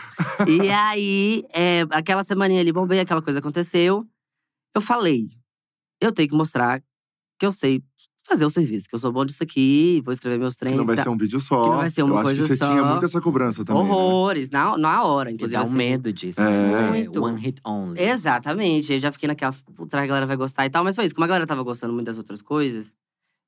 e 0.46 0.70
aí, 0.70 1.44
é, 1.52 1.80
aquela 1.90 2.22
semaninha 2.22 2.60
ali, 2.60 2.72
bombei, 2.72 3.00
aquela 3.00 3.20
coisa 3.20 3.40
aconteceu. 3.40 4.06
Eu 4.74 4.80
falei, 4.80 5.28
eu 6.00 6.12
tenho 6.12 6.28
que 6.28 6.34
mostrar 6.36 6.80
que 7.38 7.44
eu 7.46 7.50
sei 7.52 7.82
fazer 8.28 8.44
o 8.44 8.50
serviço, 8.50 8.88
que 8.88 8.94
eu 8.94 8.98
sou 8.98 9.12
bom 9.12 9.24
disso 9.24 9.40
aqui, 9.42 10.00
vou 10.04 10.12
escrever 10.12 10.36
meus 10.36 10.54
Que 10.54 10.58
treinos. 10.60 10.78
não 10.80 10.86
vai 10.86 10.96
ser 10.96 11.08
um 11.08 11.16
vídeo 11.16 11.38
só. 11.40 11.62
Que 11.62 11.68
não 11.70 11.76
vai 11.76 11.88
ser 11.90 12.02
uma 12.02 12.14
Eu 12.14 12.18
acho 12.18 12.24
coisa 12.26 12.42
que 12.42 12.48
você 12.48 12.56
só. 12.56 12.68
tinha 12.72 12.84
muito 12.84 13.04
essa 13.04 13.20
cobrança 13.20 13.64
também. 13.64 13.84
né? 13.84 13.88
Horrores, 13.88 14.50
na, 14.50 14.76
na 14.76 15.04
hora, 15.04 15.30
E 15.30 15.34
inclusive. 15.34 15.56
dá 15.56 15.62
um 15.64 15.66
assim. 15.68 15.76
medo 15.76 16.12
disso. 16.12 16.40
É. 16.40 16.66
né? 16.66 16.88
Muito. 16.90 17.22
One 17.22 17.40
hit 17.40 17.60
only. 17.64 18.00
Exatamente. 18.00 18.92
Eu 18.92 19.00
já 19.00 19.12
fiquei 19.12 19.28
naquela, 19.28 19.54
puta, 19.76 20.00
a 20.00 20.06
galera 20.06 20.26
vai 20.26 20.36
gostar 20.36 20.66
e 20.66 20.70
tal. 20.70 20.82
Mas 20.82 20.96
foi 20.96 21.04
isso. 21.04 21.14
Como 21.14 21.24
a 21.24 21.28
galera 21.28 21.46
tava 21.46 21.62
gostando 21.62 21.92
muito 21.92 22.06
das 22.06 22.18
outras 22.18 22.42
coisas, 22.42 22.92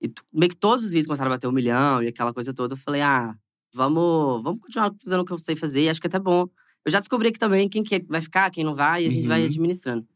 e 0.01 0.13
meio 0.33 0.49
que 0.51 0.57
todos 0.57 0.85
os 0.85 0.91
vídeos 0.93 1.07
começaram 1.09 1.31
a 1.33 1.35
bater 1.35 1.49
um 1.49 1.53
milhão 1.53 2.01
e 2.03 2.07
aquela 2.07 2.33
coisa 2.33 2.55
toda, 2.55 2.75
eu 2.75 2.79
falei, 2.79 3.01
ah, 3.03 3.35
vamos, 3.73 4.43
vamos 4.43 4.61
continuar 4.61 4.93
fazendo 5.05 5.21
o 5.21 5.25
que 5.25 5.33
eu 5.33 5.39
sei 5.39 5.57
fazer. 5.57 5.83
E 5.85 5.89
acho 5.89 6.01
que 6.01 6.07
é 6.07 6.09
até 6.09 6.19
bom. 6.19 6.47
Eu 6.85 6.93
já 6.93 6.99
descobri 7.01 7.29
aqui 7.29 7.39
também 7.39 7.69
quem 7.69 7.83
que 7.83 8.05
vai 8.09 8.21
ficar, 8.21 8.51
quem 8.51 8.65
não 8.65 8.75
vai, 8.75 9.05
e 9.05 9.07
a 9.07 9.11
gente 9.11 9.27
vai 9.27 9.41
Uhum. 9.41 9.47
administrando. 9.47 10.07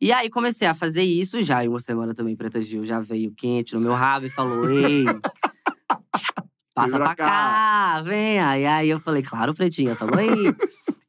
E 0.00 0.12
aí 0.12 0.28
comecei 0.30 0.66
a 0.68 0.74
fazer 0.74 1.02
isso 1.02 1.40
já 1.42 1.64
em 1.64 1.68
uma 1.68 1.80
semana 1.80 2.14
também, 2.14 2.36
Preta 2.36 2.60
Gil 2.60 2.84
já 2.84 3.00
veio 3.00 3.32
quente 3.34 3.74
no 3.74 3.80
meu 3.80 3.92
rabo 3.94 4.26
e 4.26 4.30
falou: 4.30 4.68
Ei, 4.70 5.04
passa 6.74 6.90
Vem 6.90 6.98
pra 6.98 7.14
cá, 7.16 8.02
venha. 8.02 8.58
E 8.58 8.66
aí 8.66 8.88
eu 8.88 9.00
falei, 9.00 9.22
claro, 9.22 9.54
Pretinha, 9.54 9.96
tamo 9.96 10.14
aí. 10.16 10.54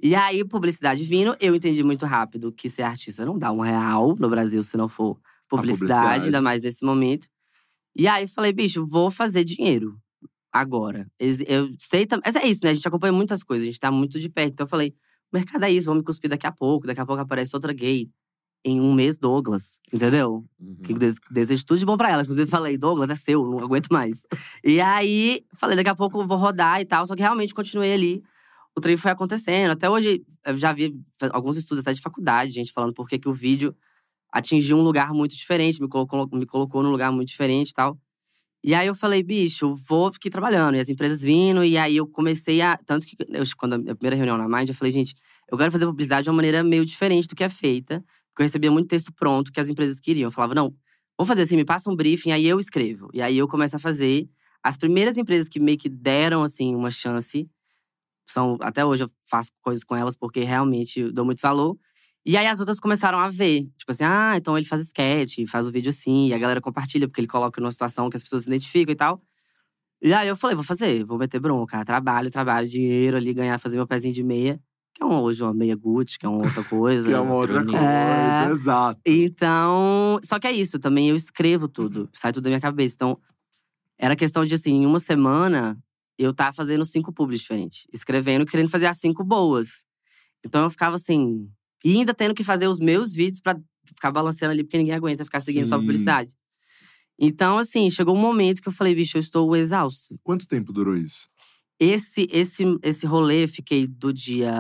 e 0.02 0.16
aí, 0.16 0.44
publicidade 0.46 1.04
vindo, 1.04 1.36
eu 1.40 1.54
entendi 1.56 1.84
muito 1.84 2.06
rápido 2.06 2.52
que 2.52 2.70
ser 2.70 2.84
artista 2.84 3.26
não 3.26 3.38
dá 3.38 3.52
um 3.52 3.60
real 3.60 4.16
no 4.18 4.30
Brasil 4.30 4.64
se 4.64 4.78
não 4.78 4.88
for 4.88 5.20
publicidade, 5.50 5.90
publicidade. 5.94 6.26
ainda 6.26 6.42
mais 6.42 6.62
nesse 6.62 6.86
momento. 6.86 7.28
E 7.96 8.08
aí 8.08 8.28
falei, 8.28 8.54
bicho, 8.54 8.86
vou 8.86 9.10
fazer 9.12 9.44
dinheiro 9.44 9.98
agora. 10.52 11.10
Eu 11.20 11.70
sei 11.80 12.06
também. 12.06 12.24
Mas 12.26 12.36
é 12.36 12.48
isso, 12.48 12.64
né? 12.64 12.72
A 12.72 12.74
gente 12.74 12.88
acompanha 12.88 13.14
muitas 13.14 13.44
coisas, 13.44 13.64
a 13.64 13.68
gente 13.68 13.80
tá 13.80 13.92
muito 13.92 14.20
de 14.20 14.30
perto. 14.30 14.54
Então 14.54 14.64
eu 14.66 14.70
falei, 14.70 14.94
o 15.32 15.38
mercado 15.38 15.64
é 15.66 15.72
isso, 15.72 15.88
vamos 15.88 16.02
me 16.02 16.06
cuspir 16.06 16.30
daqui 16.30 16.48
a 16.48 16.52
pouco. 16.52 16.88
Daqui 16.88 17.02
a 17.02 17.06
pouco 17.06 17.22
aparece 17.22 17.56
outra 17.56 17.74
gay. 17.74 18.10
Em 18.66 18.82
um 18.82 18.94
mês, 18.94 19.18
Douglas. 19.18 19.80
Entendeu? 19.94 20.44
Uhum. 20.60 20.76
Que 20.84 20.94
desejo 21.32 21.66
tudo 21.66 21.78
de 21.78 21.86
bom 21.86 21.96
pra 21.96 22.10
ela. 22.10 22.24
Inclusive, 22.24 22.50
falei, 22.50 22.78
Douglas, 22.78 23.10
é 23.10 23.16
seu, 23.16 23.46
não 23.46 23.60
aguento 23.60 23.88
mais. 23.90 24.24
e 24.64 24.82
aí, 24.82 25.46
falei, 25.54 25.76
daqui 25.76 25.90
a 25.90 25.96
pouco 25.96 26.20
eu 26.20 26.28
vou 26.28 26.38
rodar 26.38 26.82
e 26.82 26.86
tal. 26.86 27.06
Só 27.06 27.16
que 27.16 27.22
realmente 27.22 27.54
continuei 27.54 27.94
ali. 27.94 28.24
O 28.76 28.82
treino 28.82 29.00
foi 29.00 29.12
acontecendo. 29.12 29.72
Até 29.72 29.90
hoje, 29.90 30.26
eu 30.46 30.58
já 30.58 30.74
vi 30.74 31.00
alguns 31.32 31.58
estudos 31.58 31.82
até 31.82 31.94
de 31.94 32.02
faculdade, 32.02 32.52
gente 32.52 32.74
falando 32.74 32.94
por 32.94 33.08
que 33.08 33.18
que 33.18 33.30
o 33.30 33.34
vídeo 33.34 33.76
atingiu 34.32 34.78
um 34.78 34.84
lugar 34.84 35.14
muito 35.14 35.36
diferente, 35.36 35.82
me 35.82 35.88
colocou, 35.88 36.28
me 36.32 36.46
colocou 36.46 36.84
num 36.84 36.92
lugar 36.92 37.12
muito 37.12 37.30
diferente 37.30 37.70
e 37.70 37.74
tal. 37.74 37.98
E 38.64 38.74
aí 38.74 38.88
eu 38.88 38.96
falei, 38.96 39.24
bicho, 39.24 39.76
vou 39.76 40.08
aqui 40.08 40.30
trabalhando. 40.30 40.76
E 40.76 40.80
as 40.80 40.90
empresas 40.90 41.22
vindo, 41.22 41.64
e 41.64 41.78
aí 41.78 41.98
eu 41.98 42.08
comecei 42.08 42.62
a. 42.62 42.78
Tanto 42.78 43.06
que 43.08 43.16
eu, 43.30 43.44
quando 43.58 43.76
a 43.76 43.96
primeira 43.96 44.16
reunião 44.16 44.38
na 44.38 44.48
Mind, 44.48 44.70
eu 44.70 44.76
falei, 44.76 44.92
gente, 44.92 45.16
eu 45.52 45.58
quero 45.58 45.72
fazer 45.72 45.86
publicidade 45.86 46.24
de 46.24 46.30
uma 46.30 46.36
maneira 46.36 46.64
meio 46.64 46.86
diferente 46.86 47.28
do 47.28 47.36
que 47.36 47.44
é 47.44 47.50
feita. 47.50 48.04
Porque 48.30 48.44
eu 48.44 48.46
recebia 48.46 48.72
muito 48.72 48.88
texto 48.88 49.12
pronto 49.14 49.52
que 49.52 49.60
as 49.60 49.70
empresas 49.70 50.00
queriam. 50.00 50.28
Eu 50.28 50.32
falava, 50.32 50.54
não, 50.54 50.76
vamos 51.18 51.28
fazer 51.28 51.44
assim, 51.44 51.56
me 51.56 51.66
passa 51.66 51.90
um 51.90 51.96
briefing, 51.96 52.32
aí 52.32 52.46
eu 52.46 52.60
escrevo. 52.60 53.10
E 53.14 53.22
aí 53.22 53.38
eu 53.38 53.48
começo 53.48 53.76
a 53.76 53.80
fazer. 53.80 54.30
As 54.64 54.78
primeiras 54.78 55.18
empresas 55.18 55.48
que 55.48 55.60
meio 55.60 55.78
que 55.78 55.90
deram, 55.90 56.44
assim, 56.44 56.76
uma 56.76 56.92
chance, 56.92 57.50
são. 58.26 58.58
Até 58.62 58.86
hoje 58.86 59.04
eu 59.06 59.10
faço 59.30 59.52
coisas 59.62 59.84
com 59.84 59.96
elas 59.96 60.16
porque 60.16 60.42
realmente 60.42 61.12
dou 61.12 61.26
muito 61.26 61.42
valor. 61.42 61.78
E 62.28 62.36
aí 62.36 62.46
as 62.46 62.60
outras 62.60 62.78
começaram 62.80 63.18
a 63.20 63.30
ver. 63.30 63.64
Tipo 63.78 63.90
assim, 63.92 64.04
ah, 64.04 64.34
então 64.36 64.58
ele 64.58 64.66
faz 64.68 64.82
sketch, 64.82 65.40
faz 65.48 65.66
o 65.66 65.72
vídeo 65.72 65.90
assim, 65.90 66.28
e 66.28 66.34
a 66.34 66.38
galera 66.38 66.60
compartilha, 66.60 67.08
porque 67.08 67.22
ele 67.22 67.28
coloca 67.28 67.62
numa 67.62 67.72
situação 67.72 68.10
que 68.10 68.18
as 68.18 68.22
pessoas 68.24 68.44
se 68.44 68.50
identificam 68.50 68.92
e 68.92 68.96
tal. 68.98 69.22
E 70.02 70.14
aí 70.14 70.28
eu 70.28 70.36
falei, 70.36 70.54
vou 70.56 70.64
fazer, 70.66 71.04
vou 71.06 71.18
meter 71.18 71.40
bronca. 71.40 71.84
Trabalho, 71.86 72.30
trabalho, 72.30 72.68
dinheiro 72.68 73.16
ali, 73.18 73.34
ganhar, 73.34 73.58
fazer 73.60 73.78
meu 73.78 73.88
pezinho 73.88 74.14
de 74.14 74.24
meia. 74.24 74.60
Que 74.94 75.04
é 75.04 75.06
um, 75.06 75.22
hoje 75.22 75.42
uma 75.42 75.54
meia 75.54 75.76
Gucci, 75.76 76.20
que 76.20 76.26
é 76.26 76.30
uma 76.30 76.44
outra 76.44 76.64
coisa. 76.66 77.08
Que 77.08 77.14
é 77.14 77.20
uma 77.20 77.34
outra 77.34 77.64
coisa, 77.64 77.78
É. 77.80 78.50
exato. 78.52 79.00
Então, 79.06 80.20
só 80.24 80.38
que 80.38 80.48
é 80.48 80.52
isso, 80.52 80.78
também 80.80 81.10
eu 81.10 81.16
escrevo 81.16 81.68
tudo, 81.68 82.10
sai 82.14 82.34
tudo 82.34 82.44
da 82.44 82.50
minha 82.50 82.60
cabeça. 82.60 82.96
Então, 82.96 83.18
era 83.98 84.16
questão 84.16 84.46
de 84.46 84.54
assim, 84.54 84.82
em 84.82 84.86
uma 84.86 85.00
semana, 85.00 85.78
eu 86.18 86.34
tava 86.34 86.52
fazendo 86.52 86.84
cinco 86.86 87.14
publis 87.14 87.40
diferentes, 87.42 87.88
escrevendo, 87.94 88.46
querendo 88.46 88.70
fazer 88.70 88.88
as 88.88 88.98
cinco 88.98 89.24
boas. 89.24 89.86
Então 90.44 90.64
eu 90.64 90.70
ficava 90.70 90.96
assim, 90.96 91.48
e 91.88 92.00
ainda 92.00 92.14
tendo 92.14 92.36
que 92.36 92.44
fazer 92.44 92.68
os 92.68 92.80
meus 92.82 93.14
vídeos 93.14 93.40
pra 93.40 93.58
ficar 93.86 94.12
balanceando 94.12 94.52
ali, 94.52 94.62
porque 94.62 94.78
ninguém 94.78 94.94
aguenta 94.94 95.24
ficar 95.24 95.40
seguindo 95.40 95.66
só 95.68 95.78
Sim. 95.78 95.82
publicidade. 95.84 96.36
Então, 97.18 97.58
assim, 97.58 97.90
chegou 97.90 98.14
um 98.14 98.20
momento 98.20 98.62
que 98.62 98.68
eu 98.68 98.74
falei, 98.74 98.94
bicho, 98.94 99.16
eu 99.18 99.22
estou 99.22 99.56
exausto. 99.56 100.20
Quanto 100.22 100.46
tempo 100.46 100.74
durou 100.74 100.98
isso? 100.98 101.30
Esse, 101.80 102.28
esse, 102.30 102.64
esse 102.84 103.08
rolê, 103.08 103.48
fiquei 103.48 103.88
do 103.88 104.12
dia. 104.12 104.54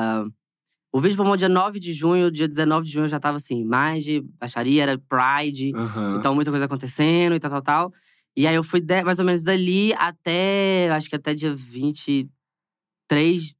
O 0.90 1.02
vídeo 1.02 1.18
bombou 1.18 1.36
dia 1.36 1.50
9 1.50 1.82
de 1.82 1.92
junho, 1.92 2.32
dia 2.32 2.48
19 2.48 2.88
de 2.88 2.94
junho 2.94 3.04
eu 3.06 3.10
já 3.10 3.20
tava 3.20 3.36
assim, 3.36 3.66
mais 3.66 4.06
de 4.06 4.22
baixaria, 4.40 4.84
era 4.84 4.98
Pride. 4.98 5.74
Aham. 5.76 6.16
Então, 6.18 6.34
muita 6.34 6.50
coisa 6.50 6.63
acontecendo 6.63 7.36
e 7.36 7.40
tal, 7.42 7.52
tal, 7.52 7.62
tal. 7.62 7.94
E 8.38 8.48
aí 8.48 8.56
eu 8.56 8.63
fui 8.63 8.80
de- 8.80 9.04
mais 9.04 9.20
ou 9.20 9.26
menos 9.26 9.44
dali 9.44 9.94
até. 9.96 10.90
Acho 10.92 11.10
que 11.10 11.16
até 11.18 11.34
dia 11.36 11.54
23. 11.54 12.30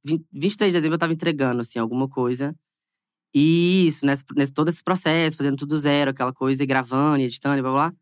20, 0.02 0.24
23 0.32 0.72
de 0.72 0.78
dezembro 0.78 0.94
eu 0.94 0.98
tava 0.98 1.12
entregando, 1.12 1.60
assim, 1.60 1.78
alguma 1.78 2.08
coisa. 2.08 2.56
E 3.34 3.86
isso, 3.88 4.06
nesse, 4.06 4.24
nesse 4.34 4.52
todo 4.52 4.68
esse 4.68 4.82
processo, 4.82 5.36
fazendo 5.36 5.56
tudo 5.56 5.78
zero, 5.78 6.10
aquela 6.10 6.32
coisa, 6.32 6.62
e 6.62 6.66
gravando, 6.66 7.20
e 7.20 7.24
editando, 7.24 7.58
e 7.58 7.62
blá 7.62 7.70
blá. 7.72 7.92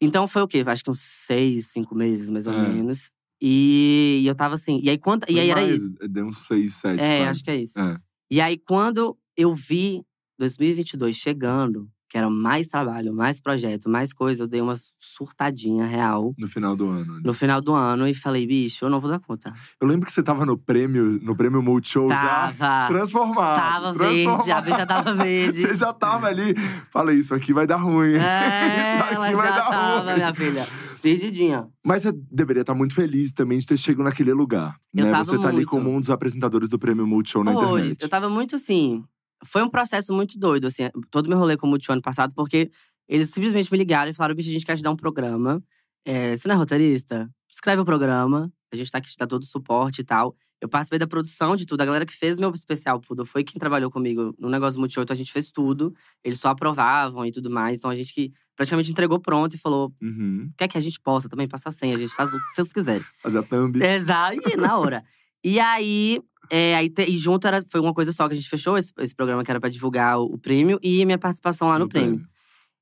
Então 0.00 0.26
foi 0.26 0.42
o 0.42 0.48
quê? 0.48 0.62
Acho 0.66 0.84
que 0.84 0.90
uns 0.90 1.00
seis, 1.00 1.68
cinco 1.68 1.94
meses, 1.94 2.28
mais 2.28 2.46
ou 2.46 2.52
É. 2.52 2.68
menos. 2.68 3.10
E, 3.40 4.20
e 4.22 4.26
eu 4.26 4.34
tava 4.34 4.54
assim. 4.54 4.80
E 4.82 4.90
aí, 4.90 4.98
quando, 4.98 5.24
e 5.28 5.38
aí 5.40 5.50
era 5.50 5.60
mais, 5.60 5.82
isso. 5.82 5.92
Deu 6.08 6.26
uns 6.26 6.46
seis, 6.46 6.74
sete. 6.74 7.00
É, 7.00 7.18
quase. 7.18 7.30
acho 7.30 7.44
que 7.44 7.50
é 7.50 7.56
isso. 7.56 7.78
É. 7.78 7.96
E 8.30 8.40
aí, 8.40 8.56
quando 8.58 9.16
eu 9.36 9.54
vi 9.54 10.02
2022 10.38 11.16
chegando, 11.16 11.88
que 12.12 12.18
era 12.18 12.28
mais 12.28 12.68
trabalho, 12.68 13.14
mais 13.14 13.40
projeto, 13.40 13.88
mais 13.88 14.12
coisa, 14.12 14.42
eu 14.42 14.46
dei 14.46 14.60
uma 14.60 14.74
surtadinha 14.76 15.86
real 15.86 16.34
No 16.36 16.46
final 16.46 16.76
do 16.76 16.86
ano. 16.90 17.14
ali. 17.14 17.22
no 17.24 17.32
final 17.32 17.58
do 17.62 17.72
ano 17.74 18.06
e 18.06 18.12
falei, 18.12 18.46
bicho, 18.46 18.84
eu 18.84 18.90
não 18.90 19.00
vou 19.00 19.08
dar 19.10 19.18
conta. 19.18 19.50
Eu 19.80 19.88
lembro 19.88 20.04
que 20.06 20.12
você 20.12 20.22
tava 20.22 20.44
no 20.44 20.58
prêmio, 20.58 21.18
no 21.22 21.34
prêmio 21.34 21.62
Multishow 21.62 22.10
já 22.10 22.52
Tava, 22.52 22.88
transformado. 22.92 23.56
tava 23.56 23.92
verde, 23.94 24.28
a 24.52 24.62
já 24.76 24.84
tava 24.86 25.14
verde. 25.14 25.62
Você 25.62 25.74
já 25.74 25.90
tava 25.94 26.26
ali. 26.26 26.54
Falei, 26.90 27.18
isso 27.18 27.34
aqui 27.34 27.54
vai 27.54 27.66
dar 27.66 27.76
ruim. 27.76 28.12
É, 28.12 28.92
isso 28.92 29.04
aqui 29.04 29.14
ela 29.14 29.32
vai 29.32 29.46
já 29.48 29.56
dar 29.56 29.70
tava, 29.70 30.00
ruim. 30.02 30.14
minha 30.16 30.34
filha. 30.34 30.66
Perdidinha. 31.00 31.66
Mas 31.82 32.02
você 32.02 32.12
deveria 32.30 32.60
estar 32.60 32.74
muito 32.74 32.94
feliz 32.94 33.32
também 33.32 33.58
de 33.58 33.66
ter 33.66 33.78
chegado 33.78 34.04
naquele 34.04 34.34
lugar. 34.34 34.76
Eu 34.94 35.06
né? 35.06 35.10
tava 35.12 35.24
você 35.24 35.38
tá 35.38 35.48
ali 35.48 35.56
muito. 35.56 35.68
como 35.70 35.90
um 35.90 35.98
dos 36.00 36.10
apresentadores 36.10 36.68
do 36.68 36.78
prêmio 36.78 37.06
Multishow 37.06 37.42
na 37.42 37.52
Horrores. 37.52 37.68
internet. 37.92 38.02
Eu 38.02 38.08
tava 38.10 38.28
muito 38.28 38.54
assim. 38.56 39.02
Foi 39.44 39.62
um 39.62 39.68
processo 39.68 40.12
muito 40.12 40.38
doido, 40.38 40.66
assim, 40.66 40.88
todo 41.10 41.28
meu 41.28 41.38
rolê 41.38 41.56
com 41.56 41.66
o 41.66 41.70
Multishow 41.70 41.94
ano 41.94 42.02
passado, 42.02 42.32
porque 42.34 42.70
eles 43.08 43.30
simplesmente 43.30 43.70
me 43.70 43.78
ligaram 43.78 44.10
e 44.10 44.14
falaram: 44.14 44.34
bicho, 44.34 44.48
a 44.48 44.52
gente 44.52 44.64
quer 44.66 44.76
te 44.76 44.82
dar 44.82 44.90
um 44.90 44.96
programa. 44.96 45.62
É, 46.04 46.36
você 46.36 46.48
não 46.48 46.54
é 46.54 46.58
roteirista? 46.58 47.30
Escreve 47.50 47.82
o 47.82 47.84
programa. 47.84 48.52
A 48.72 48.76
gente 48.76 48.90
tá 48.90 48.98
aqui 48.98 49.10
te 49.10 49.18
dá 49.18 49.26
todo 49.26 49.42
o 49.42 49.46
suporte 49.46 50.00
e 50.00 50.04
tal. 50.04 50.34
Eu 50.60 50.68
participei 50.68 50.98
da 50.98 51.06
produção 51.06 51.56
de 51.56 51.66
tudo. 51.66 51.80
A 51.80 51.84
galera 51.84 52.06
que 52.06 52.12
fez 52.12 52.38
meu 52.38 52.50
especial 52.52 53.00
Pudo 53.00 53.26
foi 53.26 53.42
quem 53.42 53.58
trabalhou 53.58 53.90
comigo 53.90 54.32
no 54.38 54.48
negócio 54.48 54.78
Multishow, 54.78 55.02
então 55.02 55.12
a 55.12 55.16
gente 55.16 55.32
fez 55.32 55.50
tudo. 55.50 55.92
Eles 56.22 56.38
só 56.38 56.50
aprovavam 56.50 57.26
e 57.26 57.32
tudo 57.32 57.50
mais. 57.50 57.78
Então 57.78 57.90
a 57.90 57.96
gente 57.96 58.14
que 58.14 58.32
praticamente 58.56 58.90
entregou 58.90 59.18
pronto 59.18 59.54
e 59.54 59.58
falou: 59.58 59.92
Uhum. 60.00 60.50
quer 60.56 60.68
que 60.68 60.78
a 60.78 60.80
gente 60.80 61.00
possa 61.00 61.28
também 61.28 61.48
passar 61.48 61.72
sem, 61.72 61.92
a 61.92 61.98
gente 61.98 62.14
faz 62.14 62.32
o 62.32 62.38
que 62.38 62.54
vocês 62.54 62.72
quiserem. 62.72 63.04
Fazer 63.20 63.38
a 63.38 63.42
thumb. 63.42 63.82
Exato, 63.82 64.36
e 64.48 64.56
na 64.56 64.78
hora. 64.78 65.04
E 65.44 65.58
aí, 65.58 66.22
é, 66.50 66.74
aí 66.76 66.90
te- 66.90 67.08
e 67.08 67.16
junto 67.16 67.46
era, 67.46 67.62
foi 67.68 67.80
uma 67.80 67.94
coisa 67.94 68.12
só 68.12 68.26
que 68.28 68.34
a 68.34 68.36
gente 68.36 68.48
fechou 68.48 68.76
esse, 68.76 68.92
esse 68.98 69.14
programa 69.14 69.42
que 69.44 69.50
era 69.50 69.60
pra 69.60 69.70
divulgar 69.70 70.18
o, 70.18 70.24
o 70.34 70.38
prêmio 70.38 70.78
e 70.82 71.02
a 71.02 71.06
minha 71.06 71.18
participação 71.18 71.68
lá 71.68 71.78
no, 71.78 71.88
prêmio. 71.88 72.20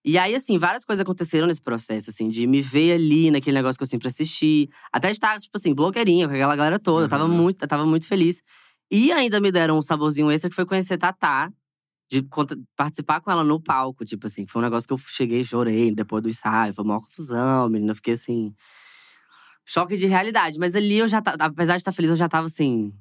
E 0.05 0.17
aí, 0.17 0.35
assim, 0.35 0.57
várias 0.57 0.85
coisas 0.85 1.03
aconteceram 1.03 1.47
nesse 1.47 1.61
processo, 1.61 2.09
assim, 2.09 2.29
de 2.31 2.47
me 2.47 2.63
ver 2.63 2.93
ali 2.93 3.31
naquele 3.31 3.57
negócio 3.57 3.79
que 3.79 3.83
eu 3.83 3.87
sempre 3.87 4.09
assisti. 4.09 4.69
Até 4.91 5.11
estar, 5.11 5.39
tipo 5.39 5.57
assim, 5.59 5.75
blogueirinha 5.75 6.27
com 6.27 6.33
aquela 6.35 6.57
galera 6.57 6.79
toda. 6.79 7.05
Eu 7.05 7.09
tava 7.09 7.25
Aham. 7.25 7.35
muito, 7.35 7.63
eu 7.63 7.69
tava 7.69 7.85
muito 7.85 8.07
feliz. 8.07 8.41
E 8.91 9.13
ainda 9.13 9.39
me 9.41 9.53
deram 9.53 9.77
um 9.77 9.83
saborzinho 9.83 10.31
extra 10.31 10.49
que 10.49 10.57
foi 10.57 10.65
conhecer 10.65 10.97
Tatá. 10.97 11.53
De 12.11 12.27
participar 12.75 13.21
com 13.21 13.31
ela 13.31 13.45
no 13.45 13.61
palco, 13.63 14.05
tipo 14.05 14.27
assim. 14.27 14.45
que 14.45 14.51
Foi 14.51 14.61
um 14.61 14.65
negócio 14.65 14.89
que 14.89 14.93
eu 14.93 14.99
cheguei, 14.99 15.45
chorei 15.45 15.95
depois 15.95 16.23
do 16.23 16.29
ensaio. 16.29 16.75
Foi 16.75 16.83
uma 16.85 17.01
confusão, 17.01 17.69
menina. 17.69 17.93
Eu 17.93 17.97
fiquei 17.97 18.15
assim… 18.15 18.53
Choque 19.65 19.97
de 19.97 20.07
realidade. 20.07 20.59
Mas 20.59 20.75
ali 20.75 20.97
eu 20.97 21.07
já 21.07 21.21
tava… 21.21 21.37
Apesar 21.45 21.75
de 21.75 21.83
estar 21.83 21.93
feliz, 21.93 22.11
eu 22.11 22.17
já 22.17 22.29
tava 22.29 22.47
assim… 22.47 22.93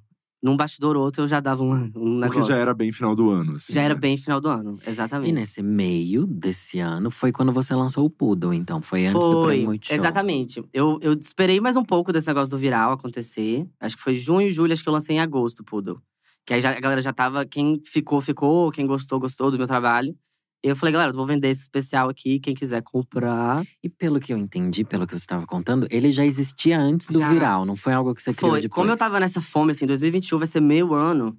Num 0.41 0.55
bastidor 0.55 0.95
ou 0.95 1.03
outro, 1.03 1.23
eu 1.23 1.27
já 1.27 1.39
dava 1.41 1.61
um, 1.63 1.71
um 1.95 2.19
Porque 2.21 2.39
negócio. 2.39 2.43
já 2.43 2.55
era 2.55 2.73
bem 2.73 2.91
final 2.93 3.13
do 3.13 3.29
ano. 3.29 3.55
Assim, 3.55 3.73
Já 3.73 3.81
era 3.81 3.93
né? 3.93 3.99
bem 3.99 4.15
final 4.15 4.39
do 4.39 4.47
ano, 4.47 4.79
exatamente. 4.87 5.29
E 5.29 5.33
nesse 5.33 5.61
meio 5.61 6.25
desse 6.25 6.79
ano 6.79 7.11
foi 7.11 7.31
quando 7.31 7.51
você 7.51 7.75
lançou 7.75 8.05
o 8.05 8.09
Poodle, 8.09 8.53
então. 8.53 8.81
Foi 8.81 9.05
antes 9.05 9.19
do 9.25 9.31
Foi, 9.33 9.47
Prêmio 9.47 9.65
Multishow. 9.67 9.95
exatamente. 9.97 10.63
Eu, 10.71 10.97
eu 11.01 11.11
esperei 11.13 11.59
mais 11.59 11.75
um 11.75 11.83
pouco 11.83 12.13
desse 12.13 12.27
negócio 12.27 12.49
do 12.49 12.57
viral 12.57 12.93
acontecer. 12.93 13.67
Acho 13.79 13.97
que 13.97 14.01
foi 14.01 14.15
junho, 14.15 14.49
julho, 14.49 14.71
acho 14.71 14.81
que 14.81 14.87
eu 14.89 14.93
lancei 14.93 15.17
em 15.17 15.19
agosto, 15.19 15.63
Poodle. 15.63 16.01
Que 16.45 16.53
aí 16.53 16.61
já, 16.61 16.71
a 16.71 16.79
galera 16.79 17.01
já 17.01 17.11
tava, 17.11 17.45
quem 17.45 17.81
ficou, 17.85 18.21
ficou, 18.21 18.71
quem 18.71 18.87
gostou, 18.87 19.19
gostou 19.19 19.51
do 19.51 19.57
meu 19.57 19.67
trabalho. 19.67 20.15
Eu 20.61 20.75
falei, 20.75 20.91
galera, 20.91 21.11
eu 21.11 21.15
vou 21.15 21.25
vender 21.25 21.47
esse 21.47 21.61
especial 21.61 22.09
aqui, 22.09 22.37
quem 22.39 22.53
quiser 22.53 22.81
comprar. 22.81 23.65
E 23.81 23.87
pelo 23.89 24.19
que 24.19 24.33
eu 24.33 24.37
entendi, 24.37 24.83
pelo 24.83 25.07
que 25.07 25.13
você 25.13 25.23
estava 25.23 25.47
contando, 25.47 25.87
ele 25.89 26.11
já 26.11 26.25
existia 26.25 26.77
antes 26.77 27.07
do 27.07 27.19
Já. 27.19 27.29
viral, 27.29 27.65
não 27.65 27.77
foi 27.77 27.93
algo 27.93 28.13
que 28.13 28.21
você 28.21 28.33
criou 28.33 28.51
Foi. 28.51 28.61
depois. 28.61 28.75
Como 28.75 28.91
eu 28.91 28.97
tava 28.97 29.19
nessa 29.21 29.39
fome, 29.39 29.71
assim, 29.71 29.85
2021 29.85 30.37
vai 30.37 30.47
ser 30.47 30.59
meu 30.59 30.93
ano. 30.93 31.37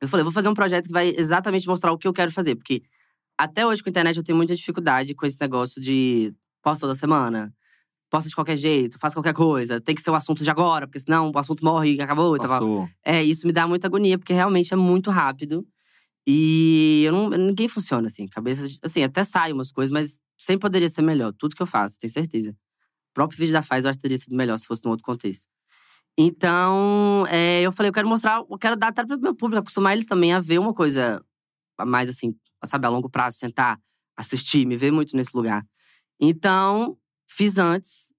Eu 0.00 0.08
falei, 0.08 0.22
vou 0.22 0.32
fazer 0.32 0.48
um 0.48 0.54
projeto 0.54 0.86
que 0.86 0.92
vai 0.92 1.12
exatamente 1.16 1.66
mostrar 1.66 1.90
o 1.90 1.98
que 1.98 2.06
eu 2.06 2.12
quero 2.12 2.30
fazer. 2.30 2.54
Porque 2.54 2.82
até 3.36 3.66
hoje 3.66 3.82
com 3.82 3.88
a 3.88 3.90
internet 3.90 4.16
eu 4.16 4.22
tenho 4.22 4.36
muita 4.36 4.54
dificuldade 4.54 5.14
com 5.14 5.26
esse 5.26 5.40
negócio 5.40 5.80
de 5.80 6.32
posto 6.62 6.82
toda 6.82 6.94
semana. 6.94 7.52
Posta 8.08 8.28
de 8.28 8.34
qualquer 8.36 8.56
jeito, 8.56 8.98
faz 9.00 9.12
qualquer 9.14 9.34
coisa. 9.34 9.80
Tem 9.80 9.96
que 9.96 10.02
ser 10.02 10.10
o 10.10 10.14
assunto 10.14 10.44
de 10.44 10.50
agora, 10.50 10.86
porque 10.86 11.00
senão 11.00 11.32
o 11.34 11.38
assunto 11.38 11.64
morre 11.64 11.94
e 11.94 12.00
acabou. 12.00 12.36
e 12.36 12.38
tal. 12.38 12.48
Passou. 12.48 12.88
É, 13.04 13.20
isso 13.20 13.46
me 13.46 13.52
dá 13.52 13.66
muita 13.66 13.88
agonia, 13.88 14.16
porque 14.16 14.32
realmente 14.32 14.72
é 14.72 14.76
muito 14.76 15.10
rápido. 15.10 15.66
E 16.26 17.06
não, 17.10 17.30
ninguém 17.30 17.68
funciona 17.68 18.06
assim. 18.06 18.26
Cabeça, 18.26 18.66
assim, 18.82 19.02
até 19.02 19.24
sai 19.24 19.52
umas 19.52 19.70
coisas, 19.70 19.92
mas 19.92 20.20
sempre 20.38 20.60
poderia 20.60 20.88
ser 20.88 21.02
melhor. 21.02 21.32
Tudo 21.32 21.54
que 21.54 21.62
eu 21.62 21.66
faço, 21.66 21.98
tenho 21.98 22.12
certeza. 22.12 22.50
O 22.50 23.14
próprio 23.14 23.38
vídeo 23.38 23.52
da 23.52 23.62
Faz 23.62 23.84
eu 23.84 23.90
acho 23.90 23.98
que 23.98 24.02
teria 24.02 24.18
sido 24.18 24.36
melhor 24.36 24.58
se 24.58 24.66
fosse 24.66 24.84
num 24.84 24.90
outro 24.90 25.04
contexto. 25.04 25.46
Então, 26.16 27.26
é, 27.28 27.62
eu 27.62 27.72
falei, 27.72 27.88
eu 27.90 27.92
quero 27.92 28.08
mostrar, 28.08 28.44
eu 28.48 28.58
quero 28.58 28.76
dar 28.76 28.88
até 28.88 29.04
pro 29.04 29.18
meu 29.18 29.34
público, 29.34 29.60
acostumar 29.60 29.94
eles 29.94 30.06
também 30.06 30.32
a 30.32 30.40
ver 30.40 30.58
uma 30.58 30.72
coisa 30.72 31.24
mais 31.84 32.08
assim, 32.08 32.36
sabe, 32.64 32.86
a 32.86 32.88
longo 32.88 33.10
prazo, 33.10 33.38
sentar, 33.38 33.80
assistir, 34.16 34.64
me 34.66 34.76
ver 34.76 34.92
muito 34.92 35.16
nesse 35.16 35.36
lugar. 35.36 35.66
Então, 36.20 36.96
fiz 37.28 37.58
antes. 37.58 38.12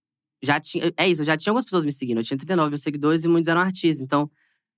Já 0.43 0.59
tinha, 0.59 0.93
é 0.97 1.07
isso, 1.07 1.21
eu 1.21 1.25
já 1.25 1.37
tinha 1.37 1.51
algumas 1.51 1.63
pessoas 1.63 1.85
me 1.85 1.91
seguindo. 1.91 2.19
Eu 2.19 2.23
tinha 2.23 2.37
39 2.37 2.69
mil 2.71 2.77
seguidores 2.77 3.23
e 3.23 3.27
muitos 3.27 3.47
eram 3.47 3.61
artistas. 3.61 4.01
Então, 4.01 4.29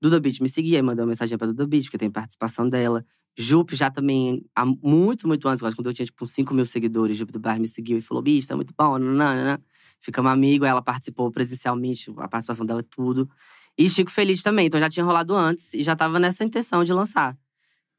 Duda 0.01 0.19
Beat 0.19 0.39
me 0.39 0.47
seguia, 0.49 0.81
mandou 0.83 1.03
uma 1.03 1.09
mensagem 1.09 1.37
pra 1.37 1.47
Duda 1.47 1.65
Beat, 1.67 1.85
porque 1.85 1.97
tem 1.97 2.11
participação 2.11 2.69
dela. 2.69 3.03
Jupe 3.38 3.76
já 3.76 3.91
também, 3.91 4.43
há 4.56 4.65
muito, 4.65 5.28
muito 5.28 5.47
antes, 5.47 5.62
quando 5.62 5.86
eu 5.88 5.93
tinha 5.93 6.06
tipo 6.06 6.26
uns 6.26 6.32
5 6.32 6.54
mil 6.56 6.65
seguidores, 6.65 7.15
Jupe 7.15 7.32
do 7.32 7.39
Bairro 7.39 7.62
me 7.62 7.67
seguiu 7.67 7.97
e 7.97 8.02
falou: 8.02 8.23
bicho, 8.23 8.47
tá 8.47 8.56
muito 8.56 8.73
bom, 8.76 8.97
nanana. 8.97 9.62
Ficamos 10.00 10.32
amigos, 10.32 10.67
ela 10.67 10.82
participou 10.82 11.32
presencialmente, 11.32 12.12
a 12.17 12.28
participação 12.28 12.65
dela 12.65 12.80
é 12.80 12.86
tudo. 12.89 13.30
E 13.78 13.89
Chico 13.89 14.10
Feliz 14.12 14.41
também, 14.41 14.67
então 14.67 14.80
já 14.80 14.89
tinha 14.89 15.06
rolado 15.06 15.36
antes 15.36 15.73
e 15.73 15.84
já 15.84 15.95
tava 15.95 16.19
nessa 16.19 16.43
intenção 16.43 16.84
de 16.84 16.91
lançar. 16.91 17.38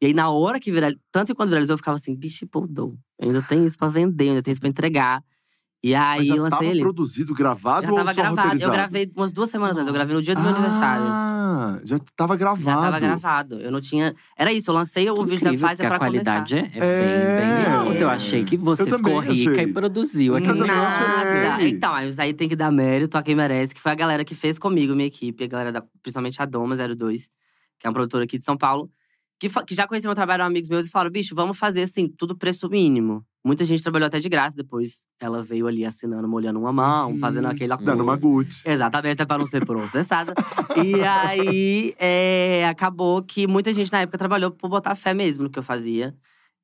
E 0.00 0.06
aí, 0.06 0.14
na 0.14 0.30
hora 0.30 0.60
que 0.60 0.70
viralizou, 0.70 1.02
tanto 1.10 1.28
que 1.28 1.34
quando 1.34 1.50
viralizou, 1.50 1.74
eu 1.74 1.78
ficava 1.78 1.96
assim, 1.96 2.14
bicho, 2.14 2.46
podou. 2.46 2.96
Eu 3.18 3.28
ainda 3.28 3.42
tenho 3.42 3.66
isso 3.66 3.76
pra 3.78 3.88
vender, 3.88 4.30
ainda 4.30 4.42
tenho 4.42 4.52
isso 4.52 4.60
pra 4.60 4.68
entregar. 4.68 5.22
E 5.82 5.94
aí, 5.94 6.18
Mas 6.18 6.26
já 6.26 6.34
lancei 6.34 6.50
tava 6.58 6.64
ele. 6.64 6.80
produzido, 6.80 7.32
gravado 7.32 7.82
Já 7.86 7.90
ou 7.92 7.96
tava 7.98 8.12
só 8.12 8.20
gravado. 8.20 8.38
Eu 8.38 8.42
roteirizado? 8.42 8.72
gravei 8.72 9.12
umas 9.16 9.32
duas 9.32 9.48
semanas 9.48 9.76
antes, 9.76 9.86
eu 9.86 9.94
gravei 9.94 10.16
no 10.16 10.22
dia 10.22 10.34
do 10.34 10.40
meu 10.40 10.50
aniversário. 10.50 11.04
Ah, 11.06 11.80
já 11.84 11.98
tava 12.16 12.34
gravado. 12.36 12.62
Já 12.64 12.74
tava 12.76 12.98
gravado. 12.98 13.60
Eu 13.60 13.70
não 13.70 13.80
tinha. 13.80 14.12
Era 14.36 14.52
isso, 14.52 14.70
eu 14.70 14.74
lancei 14.74 15.08
o 15.08 15.14
Que 15.14 15.22
vídeo 15.24 15.44
da 15.44 15.50
incrível, 15.50 15.68
Pfizer 15.68 15.86
porque 15.86 15.86
pra 15.86 15.96
a 15.96 15.98
qualidade 15.98 16.54
começar. 16.56 16.76
é, 16.76 16.78
é 16.78 17.86
bem, 17.86 17.92
bem 17.92 17.98
É. 17.98 18.02
Eu 18.02 18.10
achei 18.10 18.42
que 18.44 18.56
você 18.56 18.82
Eu 18.82 18.96
ficou 18.98 19.20
rica 19.20 19.52
achei. 19.52 19.62
e 19.64 19.72
produziu 19.72 20.32
Eu 20.36 20.38
aquele. 20.38 20.66
Nada. 20.66 21.62
Então, 21.68 21.94
aí 21.94 22.08
isso 22.08 22.20
aí 22.20 22.34
tem 22.34 22.48
que 22.48 22.56
dar 22.56 22.72
mérito 22.72 23.16
a 23.16 23.22
quem 23.22 23.36
merece, 23.36 23.72
que 23.72 23.80
foi 23.80 23.92
a 23.92 23.94
galera 23.94 24.24
que 24.24 24.34
fez 24.34 24.58
comigo, 24.58 24.94
minha 24.96 25.06
equipe, 25.06 25.44
a 25.44 25.46
galera 25.46 25.70
da, 25.72 25.82
principalmente 26.02 26.42
a 26.42 26.44
Doma 26.44 26.74
02, 26.76 27.28
que 27.78 27.86
é 27.86 27.88
uma 27.88 27.94
produtora 27.94 28.24
aqui 28.24 28.36
de 28.36 28.44
São 28.44 28.56
Paulo, 28.56 28.90
que, 29.38 29.48
que 29.64 29.74
já 29.76 29.86
conheceu 29.86 30.08
meu 30.08 30.16
trabalho, 30.16 30.40
eram 30.40 30.46
amigos 30.46 30.68
meus 30.68 30.86
e 30.86 30.90
falaram: 30.90 31.12
bicho, 31.12 31.36
vamos 31.36 31.56
fazer 31.56 31.82
assim, 31.82 32.08
tudo 32.08 32.36
preço 32.36 32.68
mínimo. 32.68 33.24
Muita 33.44 33.64
gente 33.64 33.82
trabalhou 33.82 34.06
até 34.06 34.18
de 34.18 34.28
graça 34.28 34.56
depois. 34.56 35.06
Ela 35.20 35.42
veio 35.42 35.66
ali 35.66 35.84
assinando, 35.84 36.28
molhando 36.28 36.58
uma 36.58 36.72
mão, 36.72 37.12
Hum, 37.12 37.18
fazendo 37.18 37.46
aquele 37.46 37.74
Dando 37.78 38.02
uma 38.02 38.16
Gucci. 38.16 38.62
Exatamente, 38.66 39.12
até 39.14 39.24
pra 39.24 39.38
não 39.38 39.46
ser 39.46 39.64
processada. 39.66 40.34
e 40.76 41.02
aí, 41.04 41.94
é, 41.98 42.66
acabou 42.68 43.22
que 43.22 43.46
muita 43.46 43.72
gente 43.72 43.92
na 43.92 44.00
época 44.00 44.18
trabalhou 44.18 44.50
por 44.50 44.68
botar 44.68 44.94
fé 44.94 45.14
mesmo 45.14 45.44
no 45.44 45.50
que 45.50 45.58
eu 45.58 45.62
fazia. 45.62 46.14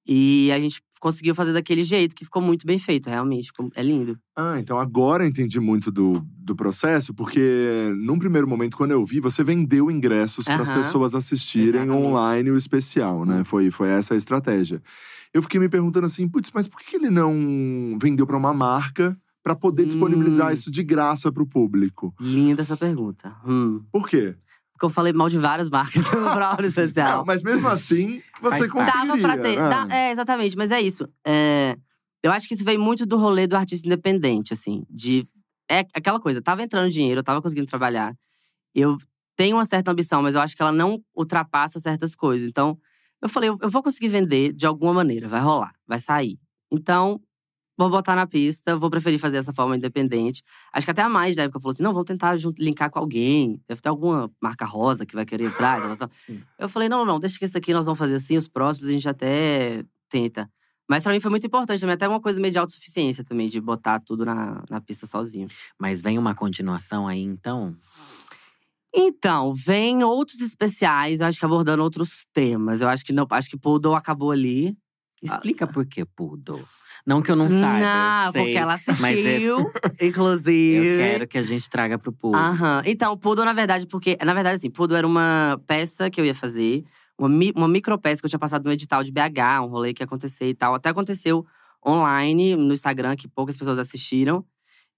E 0.06 0.50
a 0.52 0.60
gente 0.60 0.82
conseguiu 1.00 1.34
fazer 1.34 1.52
daquele 1.54 1.82
jeito, 1.82 2.14
que 2.14 2.24
ficou 2.24 2.42
muito 2.42 2.66
bem 2.66 2.78
feito, 2.78 3.08
realmente. 3.08 3.46
ficou- 3.46 3.70
é 3.74 3.82
lindo. 3.82 4.18
Ah, 4.36 4.58
então 4.58 4.78
agora 4.78 5.24
eu 5.24 5.28
entendi 5.28 5.58
muito 5.60 5.90
do, 5.90 6.20
do 6.26 6.54
processo, 6.56 7.14
porque 7.14 7.90
num 7.96 8.18
primeiro 8.18 8.46
momento, 8.48 8.76
quando 8.76 8.90
eu 8.90 9.04
vi, 9.06 9.20
você 9.20 9.42
vendeu 9.44 9.90
ingressos 9.90 10.44
para 10.44 10.62
as 10.62 10.70
pessoas 10.70 11.14
assistirem 11.14 11.82
Exatamente. 11.82 12.06
online 12.06 12.50
o 12.50 12.56
especial, 12.56 13.24
né? 13.24 13.44
Foi, 13.44 13.70
foi 13.70 13.88
essa 13.88 14.12
a 14.12 14.16
estratégia. 14.16 14.82
Eu 15.34 15.42
fiquei 15.42 15.58
me 15.60 15.68
perguntando 15.68 16.06
assim, 16.06 16.28
putz, 16.28 16.50
mas 16.54 16.68
por 16.68 16.80
que 16.80 16.94
ele 16.96 17.10
não 17.10 17.98
vendeu 18.00 18.24
para 18.26 18.36
uma 18.36 18.54
marca 18.54 19.18
para 19.42 19.54
poder 19.54 19.84
disponibilizar 19.84 20.48
Hum. 20.50 20.54
isso 20.54 20.70
de 20.70 20.82
graça 20.84 21.30
para 21.32 21.42
o 21.42 21.46
público? 21.46 22.14
Linda 22.20 22.62
essa 22.62 22.76
pergunta. 22.76 23.36
Hum. 23.44 23.84
Por 23.92 24.08
quê? 24.08 24.36
Porque 24.72 24.86
eu 24.86 24.90
falei 24.90 25.12
mal 25.12 25.28
de 25.28 25.38
várias 25.38 25.68
marcas 25.68 26.02
no 26.12 26.32
próprio 26.32 26.68
especial. 26.68 27.18
Não, 27.18 27.24
mas 27.24 27.42
mesmo 27.42 27.66
assim, 27.68 28.22
você 28.40 28.68
parte. 28.68 28.72
conseguiria. 28.72 29.06
Dava 29.06 29.18
pra 29.20 29.36
ter. 29.38 29.56
né? 29.60 29.68
dá- 29.68 29.88
é, 29.94 30.10
exatamente, 30.12 30.56
mas 30.56 30.70
é 30.70 30.80
isso. 30.80 31.06
É, 31.26 31.76
eu 32.22 32.30
acho 32.32 32.46
que 32.48 32.54
isso 32.54 32.64
veio 32.64 32.80
muito 32.80 33.04
do 33.04 33.16
rolê 33.16 33.46
do 33.46 33.56
artista 33.56 33.86
independente, 33.86 34.52
assim. 34.52 34.84
De. 34.88 35.26
É 35.70 35.80
aquela 35.94 36.20
coisa, 36.20 36.40
tava 36.42 36.62
entrando 36.62 36.90
dinheiro, 36.90 37.18
eu 37.20 37.24
tava 37.24 37.40
conseguindo 37.42 37.66
trabalhar. 37.66 38.14
Eu 38.74 38.96
tenho 39.36 39.56
uma 39.56 39.64
certa 39.64 39.90
ambição, 39.90 40.22
mas 40.22 40.34
eu 40.34 40.40
acho 40.40 40.54
que 40.54 40.62
ela 40.62 40.70
não 40.72 41.00
ultrapassa 41.16 41.80
certas 41.80 42.14
coisas. 42.14 42.46
Então, 42.48 42.78
eu 43.24 43.28
falei, 43.28 43.48
eu, 43.50 43.58
vou 43.70 43.82
conseguir 43.82 44.08
vender 44.08 44.52
de 44.52 44.66
alguma 44.66 44.92
maneira, 44.92 45.26
vai 45.26 45.40
rolar, 45.40 45.72
vai 45.86 45.98
sair. 45.98 46.38
Então, 46.70 47.20
vou 47.76 47.90
botar 47.90 48.14
na 48.14 48.26
pista, 48.26 48.76
vou 48.76 48.90
preferir 48.90 49.18
fazer 49.18 49.38
dessa 49.38 49.52
forma 49.52 49.76
independente. 49.76 50.42
Acho 50.72 50.86
que 50.86 50.90
até 50.90 51.02
a 51.02 51.08
mais 51.08 51.34
da 51.34 51.42
época 51.44 51.58
falou 51.58 51.72
assim: 51.72 51.82
não, 51.82 51.92
vamos 51.92 52.06
tentar 52.06 52.36
jun- 52.36 52.52
linkar 52.58 52.90
com 52.90 52.98
alguém. 52.98 53.60
Deve 53.66 53.80
ter 53.80 53.88
alguma 53.88 54.30
marca 54.40 54.64
rosa 54.64 55.04
que 55.06 55.14
vai 55.14 55.24
querer 55.24 55.46
entrar. 55.46 55.80
tal, 55.80 55.96
tal. 55.96 56.10
Hum. 56.28 56.40
Eu 56.58 56.68
falei: 56.68 56.88
não, 56.88 57.04
não, 57.04 57.18
deixa 57.18 57.38
que 57.38 57.44
esse 57.44 57.56
aqui 57.58 57.72
nós 57.72 57.86
vamos 57.86 57.98
fazer 57.98 58.16
assim, 58.16 58.36
os 58.36 58.46
próximos 58.46 58.88
a 58.88 58.92
gente 58.92 59.08
até 59.08 59.84
tenta. 60.08 60.48
Mas 60.88 61.02
pra 61.02 61.12
mim 61.14 61.20
foi 61.20 61.30
muito 61.30 61.46
importante 61.46 61.80
também, 61.80 61.94
até 61.94 62.06
uma 62.06 62.20
coisa 62.20 62.38
meio 62.38 62.52
de 62.52 62.58
autossuficiência 62.58 63.24
também, 63.24 63.48
de 63.48 63.58
botar 63.58 64.00
tudo 64.00 64.22
na, 64.26 64.62
na 64.68 64.80
pista 64.82 65.06
sozinho. 65.06 65.48
Mas 65.80 66.02
vem 66.02 66.18
uma 66.18 66.34
continuação 66.34 67.08
aí, 67.08 67.22
então? 67.22 67.74
Então, 68.94 69.52
vem 69.52 70.04
outros 70.04 70.40
especiais, 70.40 71.20
eu 71.20 71.26
acho 71.26 71.38
que 71.38 71.44
abordando 71.44 71.82
outros 71.82 72.24
temas. 72.32 72.80
Eu 72.80 72.88
acho 72.88 73.04
que 73.04 73.12
não, 73.12 73.26
acho 73.30 73.50
que 73.50 73.56
Poodle 73.56 73.96
acabou 73.96 74.30
ali. 74.30 74.76
Explica 75.20 75.66
por 75.66 75.84
que 75.84 76.04
Poodle. 76.04 76.62
Não 77.06 77.20
que 77.20 77.30
eu 77.30 77.36
não 77.36 77.50
saiba, 77.50 78.24
não, 78.24 78.32
sei, 78.32 78.42
porque 78.42 78.56
ela 78.58 78.72
é- 78.74 78.74
assistiu, 78.76 79.72
inclusive. 80.00 80.76
Eu 80.76 80.98
quero 80.98 81.26
que 81.26 81.38
a 81.38 81.42
gente 81.42 81.68
traga 81.68 81.98
pro 81.98 82.12
público. 82.12 82.44
Aham. 82.44 82.82
Então, 82.86 83.16
Poodle, 83.16 83.44
na 83.44 83.52
verdade, 83.52 83.86
porque… 83.86 84.16
Na 84.24 84.32
verdade, 84.32 84.56
assim, 84.56 84.70
Poodle 84.70 84.96
era 84.96 85.06
uma 85.06 85.60
peça 85.66 86.08
que 86.08 86.20
eu 86.20 86.24
ia 86.24 86.34
fazer. 86.34 86.84
Uma, 87.18 87.28
mi, 87.28 87.52
uma 87.56 87.68
micropeça 87.68 88.20
que 88.20 88.26
eu 88.26 88.30
tinha 88.30 88.38
passado 88.38 88.64
no 88.64 88.72
edital 88.72 89.02
de 89.02 89.10
BH. 89.10 89.62
Um 89.62 89.66
rolê 89.66 89.92
que 89.92 90.02
ia 90.02 90.06
acontecer 90.06 90.48
e 90.48 90.54
tal. 90.54 90.74
Até 90.74 90.90
aconteceu 90.90 91.44
online, 91.86 92.54
no 92.56 92.72
Instagram, 92.72 93.16
que 93.16 93.28
poucas 93.28 93.56
pessoas 93.56 93.78
assistiram. 93.78 94.44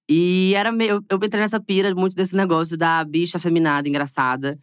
E 0.09 0.53
era 0.57 0.71
meio… 0.73 0.97
Eu, 0.97 1.03
eu 1.11 1.17
entrei 1.17 1.41
nessa 1.43 1.59
pira 1.61 1.95
muito 1.95 2.15
desse 2.15 2.35
negócio 2.37 2.77
da 2.77 3.03
bicha 3.05 3.39
afeminada, 3.39 3.89
engraçada. 3.89 4.59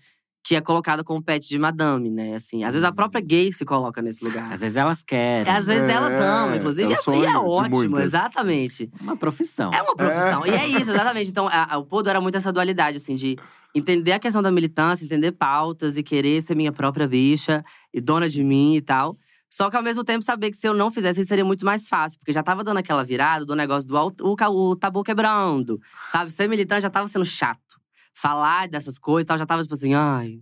Que 0.45 0.55
é 0.57 0.61
colocada 0.61 1.05
como 1.05 1.23
pet 1.23 1.47
de 1.47 1.57
madame, 1.57 2.09
né? 2.09 2.35
Assim, 2.35 2.65
às 2.65 2.73
vezes 2.73 2.83
a 2.85 2.91
própria 2.91 3.21
gay 3.21 3.49
se 3.53 3.63
coloca 3.63 4.01
nesse 4.01 4.21
lugar. 4.21 4.51
Às 4.51 4.59
vezes 4.59 4.75
elas 4.75 5.01
querem. 5.01 5.49
Às 5.49 5.67
vezes 5.67 5.83
É, 5.89 5.93
elas 5.93 6.11
amam, 6.21 6.55
inclusive. 6.57 6.93
é 6.93 6.97
o 6.97 7.13
E 7.13 7.15
é- 7.15 7.19
e 7.19 7.25
é 7.25 7.29
de 7.29 7.35
ótimo, 7.37 7.99
exatamente. 7.99 8.91
Uma 8.99 9.15
profissão. 9.15 9.71
É 9.73 9.81
uma 9.81 9.95
profissão. 9.95 10.45
E 10.45 10.49
é 10.49 10.67
isso, 10.67 10.91
exatamente. 10.91 11.29
Então, 11.29 11.47
a- 11.47 11.73
a- 11.75 11.77
o 11.77 11.85
Podo 11.85 12.09
era 12.09 12.19
muito 12.19 12.35
essa 12.35 12.51
dualidade, 12.51 12.97
assim, 12.97 13.15
de 13.15 13.37
entender 13.73 14.11
a 14.11 14.19
questão 14.19 14.41
da 14.41 14.51
militância, 14.51 15.05
entender 15.05 15.31
pautas 15.31 15.95
e 15.97 16.03
querer 16.03 16.41
ser 16.41 16.55
minha 16.55 16.73
própria 16.73 17.07
bicha 17.07 17.63
e 17.93 18.01
dona 18.01 18.27
de 18.27 18.43
mim 18.43 18.75
e 18.75 18.81
tal. 18.81 19.17
Só 19.53 19.69
que 19.69 19.77
ao 19.77 19.83
mesmo 19.83 20.03
tempo 20.03 20.25
saber 20.25 20.49
que 20.49 20.57
se 20.57 20.67
eu 20.67 20.73
não 20.73 20.89
fizesse, 20.89 21.23
seria 21.25 21.45
muito 21.45 21.63
mais 21.63 21.87
fácil. 21.87 22.17
Porque 22.17 22.33
já 22.33 22.41
tava 22.41 22.63
dando 22.63 22.77
aquela 22.77 23.03
virada 23.03 23.45
do 23.45 23.55
negócio 23.55 23.87
do 23.87 23.95
o, 23.95 24.35
o 24.49 24.75
tabu 24.75 25.03
quebrando. 25.03 25.79
Sabe? 26.11 26.31
Ser 26.31 26.49
militante 26.49 26.81
já 26.81 26.89
tava 26.89 27.05
sendo 27.05 27.23
chato. 27.23 27.79
Falar 28.15 28.67
dessas 28.67 28.97
coisas 28.97 29.25
e 29.25 29.27
tal, 29.27 29.37
já 29.37 29.45
tava 29.45 29.61
tipo 29.61 29.75
assim, 29.75 29.93
ai. 29.93 30.39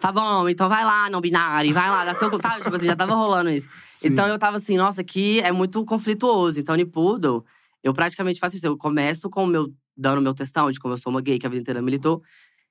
Tá 0.00 0.10
bom, 0.10 0.48
então 0.48 0.70
vai 0.70 0.82
lá, 0.82 1.10
não 1.10 1.20
binário, 1.20 1.74
vai 1.74 1.90
lá, 1.90 2.02
dá 2.02 2.14
seu. 2.14 2.30
Sabe? 2.40 2.62
Tipo 2.62 2.76
assim, 2.76 2.86
já 2.86 2.96
tava 2.96 3.14
rolando 3.14 3.50
isso. 3.50 3.68
Sim. 3.90 4.08
Então 4.08 4.26
eu 4.26 4.38
tava 4.38 4.56
assim, 4.56 4.78
nossa, 4.78 5.02
aqui 5.02 5.40
é 5.42 5.52
muito 5.52 5.84
conflituoso. 5.84 6.58
Então, 6.58 6.74
Poodle, 6.86 7.44
eu 7.84 7.92
praticamente 7.92 8.40
faço 8.40 8.56
isso. 8.56 8.66
Eu 8.66 8.78
começo 8.78 9.28
com 9.28 9.44
o 9.44 9.46
meu, 9.46 9.70
dando 9.94 10.22
meu 10.22 10.32
testão 10.32 10.70
de 10.70 10.80
como 10.80 10.94
eu 10.94 10.98
sou 10.98 11.12
uma 11.12 11.20
gay 11.20 11.38
que 11.38 11.44
a 11.44 11.50
vida 11.50 11.60
inteira 11.60 11.82
militou. 11.82 12.22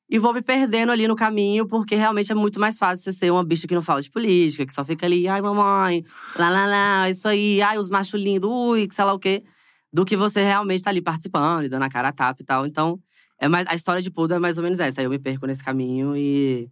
E 0.09 0.17
vou 0.17 0.33
me 0.33 0.41
perdendo 0.41 0.91
ali 0.91 1.07
no 1.07 1.15
caminho, 1.15 1.67
porque 1.67 1.93
realmente 1.95 2.31
é 2.31 2.35
muito 2.35 2.59
mais 2.59 2.79
fácil 2.79 3.03
você 3.03 3.13
ser 3.13 3.31
uma 3.31 3.43
bicha 3.43 3.67
que 3.67 3.75
não 3.75 3.81
fala 3.81 4.01
de 4.01 4.09
política, 4.09 4.65
que 4.65 4.73
só 4.73 4.83
fica 4.83 5.05
ali, 5.05 5.27
ai, 5.27 5.39
mamãe, 5.39 6.03
lá, 6.35 6.49
lá, 6.49 6.65
lá, 6.65 7.09
isso 7.09 7.27
aí, 7.27 7.61
ai, 7.61 7.77
os 7.77 7.89
machos 7.91 8.19
lindos, 8.19 8.49
ui, 8.49 8.87
que 8.87 8.95
sei 8.95 9.05
lá 9.05 9.13
o 9.13 9.19
quê. 9.19 9.43
Do 9.93 10.03
que 10.05 10.15
você 10.15 10.43
realmente 10.43 10.83
tá 10.83 10.89
ali 10.89 11.01
participando 11.01 11.65
e 11.65 11.69
dando 11.69 11.83
a 11.83 11.89
cara 11.89 12.07
a 12.07 12.11
tapa 12.11 12.41
e 12.41 12.45
tal. 12.45 12.65
Então, 12.65 12.99
é 13.39 13.47
mais, 13.47 13.67
a 13.67 13.75
história 13.75 14.01
de 14.01 14.09
Poodle 14.09 14.37
é 14.37 14.39
mais 14.39 14.57
ou 14.57 14.63
menos 14.63 14.79
essa. 14.79 14.99
Aí 15.01 15.05
eu 15.05 15.11
me 15.11 15.19
perco 15.19 15.45
nesse 15.45 15.63
caminho 15.63 16.15
e 16.17 16.69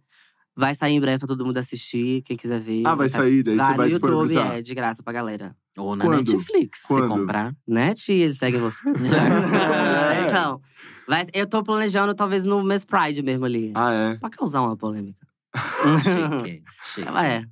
vai 0.56 0.74
sair 0.74 0.94
em 0.94 1.00
breve 1.00 1.18
pra 1.20 1.28
todo 1.28 1.46
mundo 1.46 1.56
assistir, 1.58 2.22
quem 2.22 2.36
quiser 2.36 2.58
ver. 2.58 2.82
Ah, 2.84 2.96
vai 2.96 3.08
sair, 3.08 3.44
daí 3.44 3.54
você 3.54 3.62
vai 3.62 3.76
no 3.76 3.84
YouTube, 3.84 4.10
disponibilizar. 4.10 4.52
é, 4.56 4.62
de 4.62 4.74
graça 4.74 5.02
pra 5.02 5.12
galera. 5.12 5.54
Ou 5.76 5.94
na 5.94 6.04
Quando? 6.04 6.32
Netflix, 6.32 6.82
Quando? 6.82 7.04
se 7.04 7.08
comprar. 7.08 7.54
Net, 7.66 8.10
eles 8.10 8.36
seguem 8.36 8.58
você? 8.60 8.82
É. 8.90 10.28
então, 10.28 10.60
vai, 11.08 11.26
eu 11.32 11.46
tô 11.46 11.62
planejando 11.62 12.14
talvez 12.14 12.44
no 12.44 12.62
mês 12.62 12.84
Pride 12.84 13.22
mesmo 13.22 13.44
ali. 13.44 13.72
Ah, 13.74 13.92
é. 13.92 14.14
Pra 14.18 14.30
causar 14.30 14.60
uma 14.62 14.76
polêmica. 14.76 15.26
Chique, 16.02 16.62
chique. 16.94 17.08
é. 17.08 17.44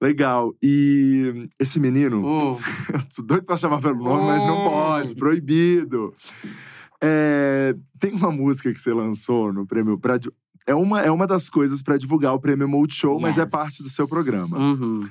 Legal. 0.00 0.52
E 0.62 1.48
esse 1.58 1.78
menino, 1.78 2.22
eu 2.92 3.02
tô 3.14 3.22
doido 3.22 3.44
pra 3.44 3.56
chamar 3.56 3.80
pelo 3.80 3.96
nome, 4.02 4.26
mas 4.26 4.44
não 4.44 4.60
Hum. 4.66 4.70
pode, 4.70 5.14
proibido. 5.14 6.12
É, 7.00 7.74
tem 7.98 8.12
uma 8.12 8.30
música 8.30 8.72
que 8.72 8.80
você 8.80 8.92
lançou 8.92 9.52
no 9.52 9.66
prêmio 9.66 9.98
pra, 9.98 10.18
é 10.66 10.74
uma, 10.74 11.00
é 11.00 11.10
uma 11.10 11.26
das 11.26 11.48
coisas 11.48 11.82
pra 11.82 11.96
divulgar 11.96 12.34
o 12.34 12.40
prêmio 12.40 12.68
Multishow, 12.68 13.18
mas 13.20 13.38
é 13.38 13.42
Yes. 13.42 13.50
parte 13.50 13.82
do 13.82 13.88
seu 13.90 14.08
programa. 14.08 14.56
Uhum. 14.58 15.08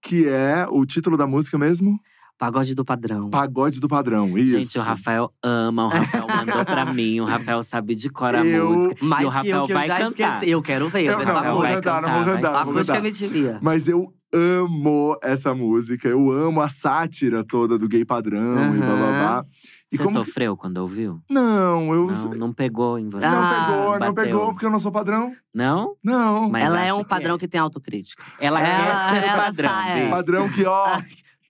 Que 0.00 0.26
é 0.28 0.66
o 0.68 0.84
título 0.84 1.16
da 1.16 1.26
música 1.26 1.56
mesmo? 1.56 1.98
Pagode 2.38 2.74
do 2.74 2.84
padrão. 2.84 3.30
Pagode 3.30 3.78
do 3.78 3.86
Padrão. 3.88 4.36
Isso. 4.36 4.58
Gente, 4.58 4.78
o 4.78 4.82
Rafael 4.82 5.32
ama, 5.42 5.84
o 5.86 5.88
Rafael 5.88 6.26
mandou 6.26 6.64
pra 6.64 6.84
mim, 6.92 7.20
o 7.20 7.24
Rafael 7.24 7.62
sabe 7.62 7.94
de 7.94 8.10
cor 8.10 8.34
a 8.34 8.44
Eu- 8.44 8.70
música. 8.70 9.04
Mais 9.04 9.22
e 9.22 9.26
o 9.26 9.30
que 9.30 9.36
Rafael 9.36 9.56
eu, 9.58 9.66
que 9.66 9.72
eu 9.72 9.76
vai 9.76 9.86
já 9.86 9.96
cantar. 9.98 10.28
esqueci. 10.34 10.50
Eu 10.50 10.62
quero 10.62 10.88
ver, 10.88 11.04
eu 11.04 11.12
Eu 11.12 11.18
não, 11.24 11.34
não 11.34 11.52
vou 11.52 11.60
vai 11.62 11.74
cantar, 11.74 12.02
não 12.02 12.08
cantar, 12.08 12.24
vou 12.24 12.34
cantar, 12.34 12.48
A 12.48 12.64
não 12.64 12.72
vou 12.72 12.74
cantar. 12.84 13.02
me 13.02 13.12
tiria. 13.12 13.58
Mas 13.62 13.86
eu 13.86 14.12
amo 14.34 15.16
essa 15.22 15.54
música. 15.54 16.08
Eu 16.08 16.30
amo 16.32 16.60
a 16.60 16.68
sátira 16.68 17.44
toda 17.44 17.78
do 17.78 17.86
gay 17.88 18.04
padrão 18.04 18.74
e 18.74 18.78
blá 18.78 18.86
blá 18.96 19.06
blá. 19.06 19.44
E 19.92 19.96
Você 19.98 20.02
como 20.04 20.18
que- 20.20 20.24
sofreu 20.24 20.56
quando 20.56 20.78
ouviu? 20.78 21.20
Não, 21.30 21.92
eu. 21.94 22.06
Não, 22.06 22.30
não 22.30 22.52
pegou 22.52 22.98
em 22.98 23.08
você? 23.10 23.26
Não 23.26 23.38
Ah, 23.42 23.66
pegou, 23.66 23.90
não 23.92 23.98
bateu. 23.98 24.14
pegou, 24.14 24.46
porque 24.52 24.64
eu 24.66 24.70
não 24.70 24.80
sou 24.80 24.90
padrão. 24.90 25.32
Não? 25.54 25.94
Não. 26.02 26.48
Mas 26.48 26.64
ela 26.64 26.80
é 26.80 26.94
um 26.94 27.02
que 27.02 27.08
padrão 27.10 27.34
é. 27.34 27.38
que 27.38 27.46
tem 27.46 27.60
autocrítica. 27.60 28.22
Ela, 28.40 28.58
Ela- 28.62 29.10
quer 29.12 29.20
ser 29.20 29.26
o 29.26 29.28
ela 29.30 29.42
padrão, 29.44 29.68
sa- 29.68 29.88
é. 29.90 30.08
Padrão 30.08 30.48
que, 30.48 30.64
ó, 30.64 30.98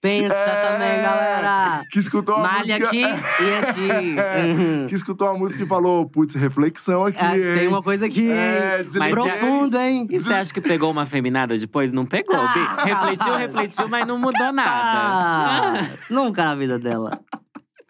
Pensa 0.03 0.35
É. 0.35 0.71
também, 0.73 1.01
galera. 1.01 1.85
que 1.89 1.97
escutou 1.97 2.35
a 2.35 2.39
Malha 2.39 2.77
música. 2.77 2.87
aqui 2.87 2.99
e 2.99 3.53
aqui. 3.55 4.15
Uhum. 4.51 4.85
Que 4.87 4.95
escutou 4.95 5.29
a 5.29 5.33
música 5.33 5.63
e 5.63 5.65
falou, 5.65 6.05
putz, 6.09 6.35
reflexão 6.35 7.05
aqui, 7.05 7.23
hein? 7.23 7.39
tem 7.57 7.67
uma 7.69 7.81
coisa 7.81 8.05
aqui, 8.05 8.29
É, 8.29 8.79
hein? 8.79 8.83
desliguei. 8.83 9.09
Profundo, 9.11 9.79
hein? 9.79 10.05
E 10.11 10.19
você 10.19 10.33
acha 10.33 10.53
que 10.53 10.59
pegou 10.59 10.91
uma 10.91 11.05
feminada 11.05 11.57
depois? 11.57 11.93
Não 11.93 12.05
pegou. 12.05 12.35
Ah. 12.37 12.83
Refletiu, 12.83 13.33
refletiu, 13.37 13.87
mas 13.87 14.05
não 14.05 14.17
mudou 14.19 14.51
nada. 14.51 15.79
Ah, 15.79 15.87
nunca 16.09 16.43
na 16.43 16.55
vida 16.55 16.77
dela. 16.77 17.21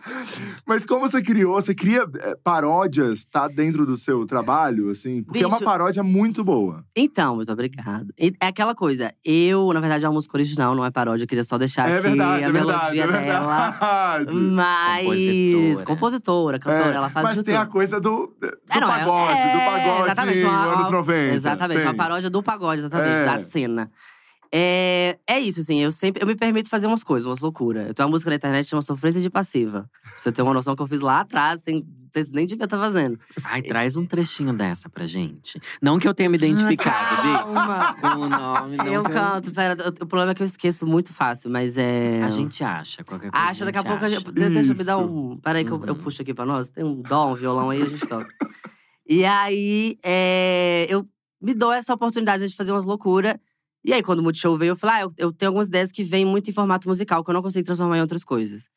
Mas 0.65 0.85
como 0.85 1.01
você 1.07 1.21
criou, 1.21 1.53
você 1.53 1.73
cria 1.73 2.05
é, 2.19 2.35
paródias, 2.43 3.23
tá 3.25 3.47
dentro 3.47 3.85
do 3.85 3.95
seu 3.97 4.25
trabalho, 4.25 4.89
assim? 4.89 5.23
Porque 5.23 5.43
é 5.43 5.47
uma 5.47 5.57
Bicho. 5.57 5.65
paródia 5.69 6.03
muito 6.03 6.43
boa. 6.43 6.83
Então, 6.95 7.35
muito 7.37 7.51
obrigada. 7.51 8.07
É 8.19 8.47
aquela 8.47 8.75
coisa, 8.75 9.13
eu, 9.23 9.71
na 9.73 9.79
verdade, 9.79 10.05
é 10.05 10.07
uma 10.07 10.15
música 10.15 10.35
original, 10.37 10.75
não 10.75 10.85
é 10.85 10.91
paródia. 10.91 11.23
Eu 11.23 11.27
queria 11.27 11.43
só 11.43 11.57
deixar 11.57 11.89
é 11.89 11.93
aqui 11.93 12.01
verdade, 12.09 12.43
a 12.43 12.47
é 12.47 12.51
verdade, 12.51 12.97
melodia 12.97 13.03
é 13.03 13.07
dela. 13.25 13.69
verdade. 13.71 14.35
Mas. 14.35 15.03
Compositora. 15.05 15.85
Compositora, 15.85 16.59
cantora, 16.59 16.91
É, 16.91 16.95
ela 16.95 17.09
faz 17.09 17.23
mas 17.23 17.35
tem 17.35 17.43
tudo. 17.55 17.57
a 17.57 17.65
coisa 17.65 17.99
do, 17.99 18.35
do 18.39 18.47
É, 18.69 18.79
não, 18.79 18.87
é- 18.93 18.99
pagode, 18.99 19.39
é, 19.39 19.53
do 19.53 19.59
pagode 19.71 20.03
exatamente, 20.03 20.43
uma- 20.43 20.73
anos 20.73 20.91
90. 20.91 21.35
Exatamente, 21.35 21.77
tem. 21.77 21.87
uma 21.87 21.95
paródia 21.95 22.29
do 22.29 22.43
pagode, 22.43 22.81
exatamente, 22.81 23.09
É. 23.09 23.25
da 23.25 23.37
cena. 23.39 23.91
É, 24.55 25.17
é 25.27 25.39
isso, 25.39 25.61
assim, 25.61 25.79
eu 25.79 25.89
sempre 25.91 26.21
eu 26.21 26.27
me 26.27 26.35
permito 26.35 26.69
fazer 26.69 26.85
umas 26.85 27.03
coisas, 27.03 27.25
umas 27.25 27.39
loucuras. 27.39 27.87
Eu 27.87 27.93
tenho 27.95 28.07
uma 28.07 28.11
música 28.13 28.29
na 28.29 28.35
internet 28.35 28.65
que 28.65 28.69
chama 28.69 28.83
Sofrência 28.83 29.19
de 29.19 29.27
Passiva. 29.27 29.89
Pra 30.03 30.11
você 30.15 30.31
ter 30.31 30.43
uma 30.43 30.53
noção 30.53 30.75
que 30.75 30.81
eu 30.83 30.85
fiz 30.87 30.99
lá 31.01 31.21
atrás, 31.21 31.59
sem, 31.67 31.83
vocês 32.13 32.29
nem 32.31 32.45
devia 32.45 32.65
estar 32.65 32.77
fazendo. 32.77 33.19
Ai, 33.43 33.63
traz 33.63 33.95
um 33.97 34.05
trechinho 34.05 34.53
dessa 34.53 34.87
pra 34.89 35.07
gente. 35.07 35.59
Não 35.81 35.97
que 35.97 36.07
eu 36.07 36.13
tenha 36.13 36.29
me 36.29 36.37
identificado. 36.37 37.23
Calma. 37.23 37.95
Com 37.99 38.07
o 38.09 38.29
nome, 38.29 38.77
não 38.77 38.85
Eu 38.85 39.01
canto, 39.03 39.51
pera, 39.51 39.75
o- 39.89 40.05
problema 40.05 40.33
é 40.33 40.35
que 40.35 40.43
eu 40.43 40.45
esqueço 40.45 40.85
muito 40.85 41.11
fácil, 41.11 41.49
mas 41.49 41.75
é. 41.75 42.21
A 42.21 42.29
gente 42.29 42.63
acha, 42.63 43.03
qualquer 43.03 43.31
coisa. 43.31 43.47
Acho, 43.47 43.65
daqui 43.65 43.79
a 43.79 43.83
pouco 43.83 44.03
a 44.03 44.07
acha. 44.07 44.21
Deixa 44.21 44.71
eu 44.71 44.77
me 44.77 44.83
dar 44.83 44.99
um. 44.99 45.35
Peraí, 45.39 45.65
que 45.65 45.71
eu, 45.71 45.83
eu 45.83 45.95
Uhum. 45.95 45.99
puxo 46.03 46.21
aqui 46.21 46.31
pra 46.31 46.45
nós. 46.45 46.69
Tem 46.69 46.83
um 46.83 47.01
dó, 47.01 47.31
um 47.31 47.33
violão 47.33 47.71
aí, 47.71 47.81
a 47.81 47.85
gente 47.85 48.05
toca. 48.05 48.27
e 49.09 49.25
aí, 49.25 49.97
é, 50.03 50.85
eu 50.89 51.07
me 51.41 51.55
dou 51.55 51.73
essa 51.73 51.91
oportunidade 51.91 52.47
de 52.47 52.55
fazer 52.55 52.71
umas 52.71 52.85
loucuras. 52.85 53.33
E 53.85 53.93
aí, 53.93 54.01
quando 54.01 54.19
o 54.19 54.23
Multishow 54.23 54.57
veio, 54.57 54.71
eu 54.71 54.75
falei, 54.75 54.97
ah, 54.97 55.01
eu, 55.01 55.13
eu 55.17 55.33
tenho 55.33 55.49
algumas 55.49 55.67
ideias 55.67 55.91
que 55.91 56.03
vêm 56.03 56.25
muito 56.25 56.49
em 56.49 56.53
formato 56.53 56.87
musical, 56.87 57.23
que 57.23 57.29
eu 57.29 57.33
não 57.33 57.41
consigo 57.41 57.65
transformar 57.65 57.97
em 57.97 58.01
outras 58.01 58.23
coisas. 58.23 58.67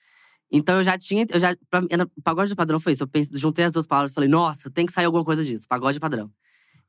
Então 0.51 0.77
eu 0.79 0.85
já 0.85 0.99
tinha. 0.99 1.27
Eu 1.31 1.41
já, 1.41 1.57
pra, 1.71 1.83
era- 1.91 2.09
pagode 2.25 2.51
de 2.51 2.57
padrão 2.57 2.81
foi 2.81 2.93
isso. 2.93 3.03
Eu 3.05 3.09
pensei, 3.09 3.39
juntei 3.39 3.65
as 3.65 3.73
duas 3.73 3.87
palavras 3.87 4.13
e 4.13 4.15
falei, 4.15 4.29
nossa, 4.31 4.71
tem 4.71 4.87
que 4.87 4.93
sair 4.93 5.07
alguma 5.07 5.25
coisa 5.25 5.45
disso, 5.45 5.67
pagode 5.69 6.01
padrão. 6.01 6.31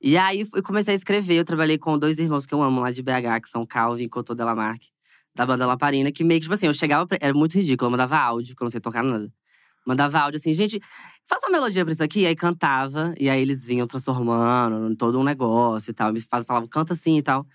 E 0.01 0.17
aí 0.17 0.45
eu 0.53 0.63
comecei 0.63 0.93
a 0.93 0.97
escrever. 0.97 1.35
Eu 1.35 1.45
trabalhei 1.45 1.77
com 1.77 1.97
dois 1.99 2.19
irmãos 2.19 2.45
que 2.45 2.53
eu 2.53 2.61
amo 2.63 2.81
lá 2.81 2.91
de 2.91 3.01
BH, 3.03 3.41
que 3.41 3.49
são 3.49 3.65
Calvin 3.65 4.05
e 4.05 4.09
Cotô 4.09 4.35
Delamarque, 4.35 4.89
da 5.35 5.45
banda 5.45 5.65
Lamparina, 5.67 6.11
que 6.11 6.23
meio 6.23 6.39
que, 6.39 6.45
tipo 6.45 6.53
assim, 6.55 6.67
eu 6.67 6.73
chegava. 6.73 7.07
Era 7.21 7.33
muito 7.33 7.55
ridículo, 7.55 7.87
eu 7.87 7.91
mandava 7.91 8.17
áudio, 8.17 8.55
que 8.55 8.61
eu 8.63 8.65
não 8.65 8.71
sei 8.71 8.81
tocar 8.81 9.03
nada. 9.03 9.31
Mandava 9.85 10.19
áudio 10.19 10.37
assim, 10.39 10.53
gente, 10.53 10.79
faça 11.25 11.47
uma 11.47 11.53
melodia 11.53 11.85
pra 11.85 11.93
isso 11.93 12.03
aqui. 12.03 12.25
Aí 12.27 12.35
cantava, 12.35 13.13
e 13.19 13.29
aí 13.29 13.41
eles 13.41 13.65
vinham 13.65 13.87
transformando 13.87 14.95
todo 14.97 15.19
um 15.19 15.23
negócio 15.23 15.91
e 15.91 15.93
tal. 15.93 16.13
Me 16.13 16.19
falavam, 16.21 16.67
canta 16.67 16.93
assim 16.93 17.17
e 17.17 17.23
tal. 17.23 17.45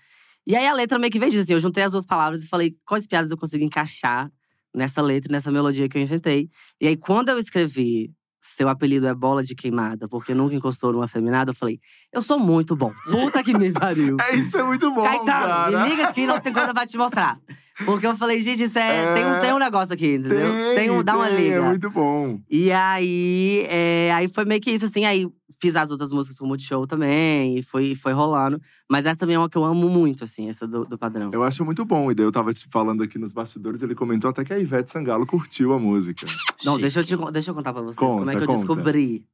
E 0.45 0.55
aí 0.55 0.67
a 0.67 0.73
letra 0.73 0.99
meio 0.99 1.11
que 1.11 1.19
veio 1.19 1.31
disso, 1.31 1.43
assim. 1.43 1.53
Eu 1.53 1.59
juntei 1.59 1.83
as 1.83 1.91
duas 1.91 2.05
palavras 2.05 2.43
e 2.43 2.47
falei, 2.47 2.75
quais 2.85 3.07
piadas 3.07 3.31
eu 3.31 3.37
consigo 3.37 3.63
encaixar 3.63 4.29
nessa 4.75 5.01
letra, 5.01 5.31
nessa 5.31 5.51
melodia 5.51 5.87
que 5.87 5.97
eu 5.97 6.01
inventei. 6.01 6.49
E 6.81 6.87
aí, 6.87 6.97
quando 6.97 7.29
eu 7.29 7.37
escrevi 7.37 8.11
Seu 8.55 8.67
apelido 8.67 9.07
é 9.07 9.13
bola 9.15 9.41
de 9.41 9.55
queimada, 9.55 10.07
porque 10.07 10.33
nunca 10.35 10.53
encostou 10.53 10.91
numa 10.91 11.07
feminada, 11.07 11.51
eu 11.51 11.55
falei, 11.55 11.79
eu 12.11 12.21
sou 12.21 12.37
muito 12.37 12.75
bom. 12.75 12.91
Puta 13.09 13.41
que 13.41 13.57
me 13.57 13.71
pariu. 13.71 14.17
É, 14.21 14.35
isso 14.35 14.57
é 14.57 14.63
muito 14.63 14.91
bom, 14.91 15.03
Caetano, 15.03 15.25
cara. 15.25 15.83
me 15.83 15.89
liga 15.89 16.07
aqui, 16.09 16.25
não 16.25 16.39
tem 16.39 16.51
coisa 16.51 16.73
pra 16.73 16.85
te 16.85 16.97
mostrar. 16.97 17.39
Porque 17.85 18.05
eu 18.05 18.15
falei, 18.15 18.41
gente, 18.41 18.63
isso 18.63 18.77
é. 18.77 19.13
Tem, 19.13 19.25
um, 19.25 19.39
tem 19.39 19.53
um 19.53 19.57
negócio 19.57 19.93
aqui, 19.93 20.15
entendeu? 20.15 20.75
Tem, 20.75 20.91
um, 20.91 21.03
dá 21.03 21.15
uma 21.15 21.27
tem, 21.27 21.37
liga. 21.37 21.55
É 21.55 21.61
muito 21.61 21.89
bom. 21.89 22.39
E 22.49 22.71
aí, 22.71 23.65
é, 23.67 24.11
aí 24.13 24.27
foi 24.27 24.45
meio 24.45 24.61
que 24.61 24.71
isso, 24.71 24.85
assim. 24.85 25.05
Aí 25.05 25.25
fiz 25.63 25.77
as 25.77 25.91
outras 25.91 26.11
músicas 26.11 26.37
com 26.37 26.43
o 26.43 26.47
Multishow 26.49 26.85
também, 26.85 27.57
e 27.57 27.63
foi, 27.63 27.95
foi 27.95 28.11
rolando. 28.11 28.61
Mas 28.89 29.05
essa 29.05 29.17
também 29.17 29.37
é 29.37 29.39
uma 29.39 29.49
que 29.49 29.57
eu 29.57 29.63
amo 29.63 29.87
muito, 29.87 30.25
assim, 30.25 30.49
essa 30.49 30.67
do, 30.67 30.83
do 30.83 30.97
padrão. 30.97 31.31
Eu 31.31 31.41
acho 31.41 31.63
muito 31.63 31.85
bom. 31.85 32.11
E 32.11 32.15
daí 32.15 32.25
eu 32.25 32.33
tava 32.33 32.53
te 32.53 32.67
falando 32.69 33.01
aqui 33.01 33.17
nos 33.17 33.31
bastidores, 33.31 33.81
ele 33.81 33.95
comentou 33.95 34.29
até 34.29 34.43
que 34.43 34.53
a 34.53 34.59
Ivete 34.59 34.91
Sangalo 34.91 35.25
curtiu 35.25 35.71
a 35.71 35.79
música. 35.79 36.25
Não, 36.65 36.73
Chique. 36.73 36.81
deixa 36.81 36.99
eu, 36.99 37.03
te, 37.05 37.31
deixa 37.31 37.51
eu 37.51 37.55
contar 37.55 37.71
pra 37.71 37.81
vocês 37.81 37.95
Conta, 37.95 38.17
como 38.17 38.29
é 38.29 38.35
que 38.35 38.41
eu 38.41 38.47
conta. 38.47 38.59
descobri. 38.59 39.25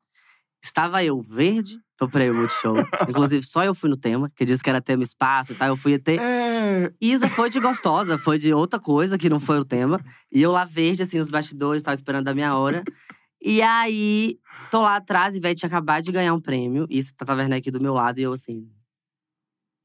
Estava 0.64 1.04
eu 1.04 1.20
verde 1.20 1.80
no 2.00 2.08
prêmio 2.08 2.36
Multishow. 2.36 2.76
Inclusive, 3.10 3.44
só 3.44 3.64
eu 3.64 3.74
fui 3.74 3.90
no 3.90 3.98
tema, 3.98 4.32
que 4.36 4.46
disse 4.46 4.62
que 4.62 4.70
era 4.70 4.80
tema 4.80 5.02
espaço 5.02 5.54
e 5.54 5.56
tal. 5.56 5.70
Eu 5.70 5.78
fui 5.78 5.96
até. 5.96 6.16
É. 6.16 6.94
Isa 7.02 7.28
foi 7.28 7.50
de 7.50 7.60
gostosa, 7.60 8.20
foi 8.20 8.38
de 8.38 8.54
outra 8.54 8.80
coisa 8.80 9.18
que 9.18 9.30
não 9.30 9.40
foi 9.40 9.58
o 9.58 9.66
tema. 9.66 10.00
E 10.32 10.44
eu 10.44 10.52
lá 10.52 10.64
verde, 10.64 11.02
assim, 11.02 11.18
nos 11.18 11.30
bastidores, 11.30 11.82
tava 11.82 11.96
esperando 11.96 12.28
a 12.28 12.36
minha 12.36 12.56
hora. 12.56 12.84
E 13.42 13.62
aí, 13.62 14.38
tô 14.70 14.82
lá 14.82 14.98
atrás, 14.98 15.36
Ivete 15.36 15.60
tinha 15.60 15.68
acabado 15.68 16.04
de 16.04 16.12
ganhar 16.12 16.34
um 16.34 16.42
prêmio. 16.42 16.86
Isso, 16.90 17.14
Tata 17.16 17.34
Werneck 17.36 17.60
aqui 17.62 17.72
do 17.72 17.82
meu 17.82 17.94
lado, 17.94 18.20
e 18.20 18.24
eu 18.24 18.34
assim… 18.34 18.70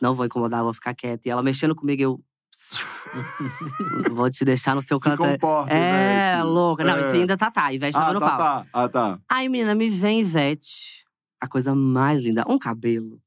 Não 0.02 0.12
vou 0.14 0.26
incomodar, 0.26 0.62
vou 0.64 0.74
ficar 0.74 0.92
quieta. 0.94 1.28
E 1.28 1.30
ela 1.30 1.42
mexendo 1.42 1.74
comigo, 1.74 2.02
eu… 2.02 2.20
vou 4.12 4.30
te 4.30 4.44
deixar 4.44 4.74
no 4.74 4.82
seu 4.82 4.98
Se 4.98 5.04
canto. 5.04 5.18
comporta, 5.18 5.72
É, 5.72 6.32
Ivete. 6.34 6.46
louca. 6.46 6.84
Não, 6.84 6.96
É. 6.96 7.00
isso 7.02 7.12
ainda 7.12 7.36
tá, 7.36 7.50
tá. 7.50 7.72
Ivete 7.72 7.96
Ah, 7.96 8.00
tava 8.00 8.12
no 8.14 8.20
tá, 8.20 8.26
palco. 8.26 8.42
tá. 8.42 8.66
Ah, 8.72 8.88
tá. 8.88 9.18
Aí, 9.28 9.48
menina, 9.48 9.74
me 9.74 9.88
vem 9.88 10.20
Ivete. 10.20 11.04
A 11.40 11.46
coisa 11.48 11.74
mais 11.74 12.20
linda. 12.22 12.44
Um 12.48 12.58
cabelo. 12.58 13.20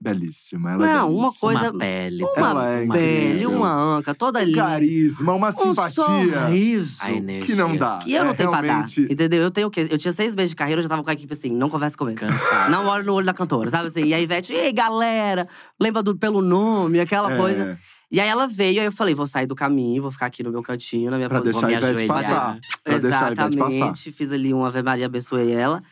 Belíssima. 0.00 0.72
Ela 0.72 0.86
é 0.88 0.92
Não, 0.94 1.08
uma 1.10 1.22
belíssima. 1.30 1.40
coisa- 1.40 1.70
Uma 1.70 1.78
pele. 1.78 2.22
Uma 2.24 2.50
Ela 2.50 2.68
é 2.72 2.86
pele, 2.86 3.46
uma 3.46 3.72
anca, 3.96 4.14
toda 4.14 4.40
Um 4.40 4.44
linda. 4.44 4.62
carisma, 4.62 5.32
uma 5.32 5.48
Um 5.48 5.52
simpatia. 5.52 5.92
sorriso. 6.04 6.98
A 7.02 7.12
energia. 7.12 7.46
Que 7.46 7.54
não 7.54 7.76
dá. 7.76 7.98
Que 8.02 8.12
eu 8.12 8.24
não 8.24 8.32
É 8.32 8.34
tenho 8.34 8.50
pra 8.50 8.60
dar. 8.60 8.66
realmente- 8.66 9.00
Entendeu? 9.10 9.42
Eu 9.42 9.50
tenho 9.50 9.68
o 9.68 9.70
quê? 9.70 9.86
Eu 9.90 9.96
tinha 9.96 10.12
seis 10.12 10.34
meses 10.34 10.50
de 10.50 10.56
carreira, 10.56 10.80
eu 10.80 10.82
já 10.82 10.88
tava 10.88 11.02
com 11.02 11.08
a 11.10 11.12
equipe 11.12 11.32
assim, 11.32 11.50
não 11.50 11.70
conversa 11.70 11.96
comigo. 11.96 12.18
Cansado. 12.20 12.70
Não 12.70 12.86
olho 12.86 13.04
no 13.04 13.14
olho 13.14 13.24
da 13.26 13.32
cantora, 13.32 13.70
sabe 13.70 13.88
assim? 13.88 14.04
E 14.04 14.12
a 14.14 14.20
Ivete, 14.20 14.52
ei, 14.52 14.72
galera, 14.72 15.48
lembra 15.80 16.02
do 16.02 16.16
pelo 16.16 16.42
nome, 16.42 17.00
aquela 17.00 17.32
É, 17.32 17.36
coisa. 17.36 17.78
E 18.12 18.20
aí 18.20 18.28
ela 18.28 18.46
veio, 18.46 18.80
aí 18.80 18.86
eu 18.86 18.92
falei, 18.92 19.14
vou 19.14 19.26
sair 19.26 19.46
do 19.46 19.54
caminho, 19.54 20.02
vou 20.02 20.10
ficar 20.10 20.26
aqui 20.26 20.42
no 20.42 20.50
meu 20.52 20.62
cantinho, 20.62 21.10
na 21.10 21.16
minha 21.16 21.28
Pra 21.28 21.40
posição. 21.40 21.62
deixar 21.62 21.78
a 21.78 21.80
me 21.80 21.94
ajoelhar. 21.94 22.16
passar. 22.16 22.58
Pra 22.84 22.98
deixar 22.98 23.16
a 23.28 23.32
Ivete 23.32 23.56
passar. 23.56 23.70
Exatamente. 23.72 24.12
Fiz 24.12 24.32
ali 24.32 24.52
um 24.54 24.64
Ave 24.64 24.82
Maria, 24.82 25.06
abençoei 25.06 25.50
ela. 25.52 25.82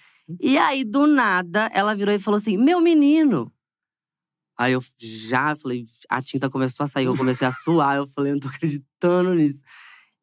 E 0.41 0.57
aí, 0.59 0.85
do 0.85 1.07
nada, 1.07 1.69
ela 1.75 1.95
virou 1.95 2.15
e 2.15 2.19
falou 2.19 2.37
assim: 2.39 2.57
Meu 2.57 2.81
menino! 2.81 3.51
Aí 4.59 4.73
eu 4.75 4.83
já 4.99 5.55
falei, 5.57 5.85
a 6.09 6.23
tinta 6.23 6.49
começou 6.51 6.85
a 6.85 6.87
sair, 6.87 7.07
eu 7.07 7.17
comecei 7.17 7.47
a 7.47 7.53
suar. 7.53 7.97
Eu 7.97 8.07
falei, 8.07 8.33
não 8.33 8.41
tô 8.41 8.49
acreditando 8.49 9.35
nisso. 9.35 9.61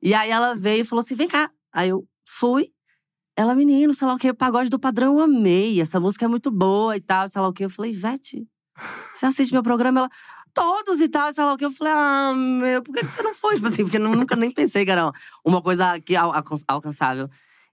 E 0.02 0.14
aí 0.14 0.30
ela 0.30 0.56
veio 0.56 0.82
e 0.82 0.86
falou 0.86 1.02
assim: 1.04 1.16
vem 1.16 1.28
cá. 1.28 1.50
Aí 1.74 1.90
eu 1.90 2.06
fui. 2.28 2.70
Ela, 3.36 3.56
menino, 3.56 3.94
sei 3.94 4.06
lá 4.08 4.14
o 4.16 4.18
que, 4.18 4.34
pagode 4.34 4.70
do 4.70 4.80
padrão, 4.80 5.18
eu 5.18 5.24
amei. 5.24 5.80
Essa 5.82 6.00
música 6.00 6.26
é 6.26 6.28
muito 6.28 6.52
boa 6.52 6.96
e 6.98 7.02
tal, 7.02 7.28
sei 7.30 7.42
lá 7.42 7.48
o 7.48 7.54
que. 7.54 7.64
Eu 7.66 7.70
falei, 7.70 7.92
Vete, 7.94 8.46
você 9.18 9.26
assiste 9.26 9.52
meu 9.54 9.64
programa? 9.64 10.02
Ela, 10.02 10.10
todos 10.54 11.00
e 11.00 11.08
tal, 11.10 11.32
sei 11.34 11.44
lá 11.44 11.54
o 11.54 11.58
que. 11.58 11.66
Eu 11.66 11.72
falei, 11.72 11.94
ah, 11.96 12.34
meu, 12.36 12.82
por 12.84 12.94
que 12.94 13.02
que 13.06 13.08
você 13.12 13.22
não 13.24 13.34
foi? 13.34 13.56
Tipo 13.56 13.68
assim, 13.68 13.84
porque 13.84 13.98
eu 13.98 14.02
nunca 14.02 14.36
nem 14.36 14.52
pensei 14.52 14.84
que 14.86 14.92
era 14.92 15.12
uma 15.46 15.62
coisa 15.62 16.00
que, 16.02 16.16
al- 16.16 16.34
alcan- 16.34 16.58
alcançável. 16.68 17.30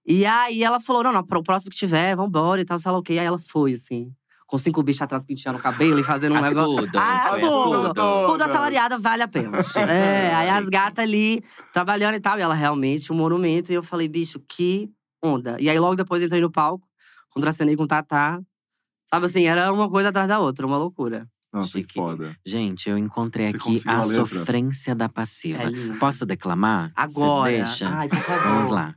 E 0.06 0.24
aí 0.24 0.62
ela 0.62 0.78
falou: 0.80 1.02
não, 1.04 1.12
não, 1.12 1.24
pro 1.26 1.42
próximo 1.42 1.70
que 1.70 1.76
tiver, 1.76 2.14
vambora 2.16 2.60
e 2.60 2.64
tal, 2.64 2.78
sei 2.78 2.90
lá 2.92 2.98
o 2.98 3.02
quê. 3.02 3.14
Aí 3.14 3.26
ela 3.26 3.38
foi, 3.38 3.72
assim, 3.74 4.12
com 4.46 4.56
cinco 4.58 4.82
bichos 4.82 5.02
atrás 5.02 5.24
penteando 5.24 5.58
o 5.58 5.62
cabelo 5.62 5.98
e 5.98 6.04
fazendo 6.04 6.34
um 6.34 6.38
As 6.38 6.48
negócio. 6.48 6.86
tudo. 6.86 6.98
Ah, 6.98 7.30
as 7.30 7.40
tudo. 7.40 8.42
Assalariada 8.44 8.98
vale 8.98 9.22
a 9.22 9.28
pena. 9.28 9.58
É, 9.88 10.34
aí 10.34 10.48
as 10.48 10.68
gatas 10.68 11.04
ali 11.04 11.42
trabalhando 11.72 12.14
e 12.14 12.20
tal. 12.20 12.38
E 12.38 12.42
ela 12.42 12.54
realmente, 12.54 13.12
um 13.12 13.16
monumento. 13.16 13.72
E 13.72 13.74
eu 13.74 13.82
falei, 13.82 14.08
bicho, 14.08 14.40
que 14.48 14.88
onda. 15.22 15.56
E 15.60 15.68
aí 15.68 15.78
logo 15.78 15.96
depois 15.96 16.22
entrei 16.22 16.40
no 16.40 16.50
palco, 16.50 16.86
contracenei 17.30 17.76
com 17.76 17.82
o 17.82 17.86
Tatá. 17.86 18.40
Sabe 19.10 19.26
assim, 19.26 19.44
era 19.46 19.72
uma 19.72 19.90
coisa 19.90 20.08
atrás 20.08 20.28
da 20.28 20.38
outra, 20.38 20.66
uma 20.66 20.76
loucura. 20.76 21.28
Nossa, 21.52 21.72
que 21.72 21.78
Chique. 21.78 21.94
foda. 21.94 22.36
Gente, 22.44 22.88
eu 22.90 22.98
encontrei 22.98 23.50
Você 23.50 23.56
aqui 23.56 23.82
a 23.86 23.98
a 23.98 24.02
sofrência 24.02 24.94
da 24.94 25.08
passiva. 25.08 25.62
É. 25.62 25.96
Posso 25.98 26.26
declamar? 26.26 26.92
Agora. 26.94 27.50
deixa? 27.50 27.88
Ai, 27.88 28.08
por 28.08 28.18
favor. 28.18 28.42
Vamos 28.42 28.70
lá. 28.70 28.94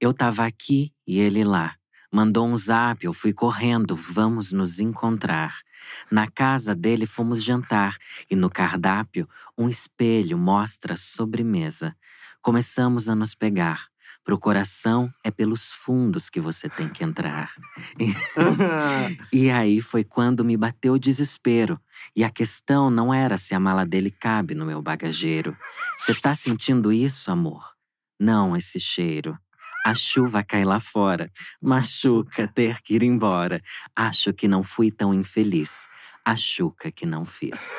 Eu 0.00 0.12
tava 0.12 0.44
aqui 0.46 0.90
e 1.06 1.18
ele 1.20 1.44
lá. 1.44 1.74
Mandou 2.14 2.46
um 2.46 2.54
zap, 2.54 3.02
eu 3.06 3.14
fui 3.14 3.32
correndo, 3.32 3.96
vamos 3.96 4.52
nos 4.52 4.78
encontrar. 4.78 5.60
Na 6.10 6.30
casa 6.30 6.74
dele 6.74 7.06
fomos 7.06 7.42
jantar 7.42 7.96
e 8.30 8.36
no 8.36 8.50
cardápio 8.50 9.26
um 9.56 9.66
espelho 9.66 10.36
mostra 10.36 10.94
sobremesa. 10.94 11.96
Começamos 12.42 13.08
a 13.08 13.14
nos 13.14 13.34
pegar. 13.34 13.86
Pro 14.24 14.38
coração 14.38 15.12
é 15.24 15.30
pelos 15.30 15.72
fundos 15.72 16.28
que 16.28 16.40
você 16.40 16.68
tem 16.68 16.88
que 16.88 17.02
entrar. 17.02 17.52
E 19.32 19.50
aí 19.50 19.80
foi 19.80 20.04
quando 20.04 20.44
me 20.44 20.56
bateu 20.56 20.92
o 20.92 20.98
desespero. 20.98 21.80
E 22.14 22.22
a 22.22 22.30
questão 22.30 22.90
não 22.90 23.12
era 23.12 23.38
se 23.38 23.54
a 23.54 23.60
mala 23.60 23.86
dele 23.86 24.10
cabe 24.10 24.54
no 24.54 24.66
meu 24.66 24.82
bagageiro. 24.82 25.56
Você 25.98 26.14
tá 26.14 26.34
sentindo 26.34 26.92
isso, 26.92 27.30
amor? 27.30 27.72
Não 28.20 28.56
esse 28.56 28.78
cheiro. 28.78 29.36
A 29.84 29.94
chuva 29.94 30.42
cai 30.44 30.64
lá 30.64 30.78
fora. 30.78 31.30
Machuca 31.60 32.46
ter 32.48 32.80
que 32.82 32.94
ir 32.94 33.02
embora. 33.02 33.60
Acho 33.96 34.32
que 34.32 34.46
não 34.46 34.62
fui 34.62 34.90
tão 34.90 35.12
infeliz. 35.12 35.86
Achuca 36.24 36.90
que 36.92 37.04
não 37.04 37.24
fiz. 37.24 37.70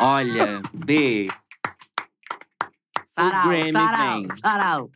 Olha, 0.00 0.62
B, 0.72 1.28
Sarau, 3.08 3.48
Grammy 3.48 3.72
sarau, 3.72 4.22
vem. 4.22 4.28
sarau. 4.40 4.90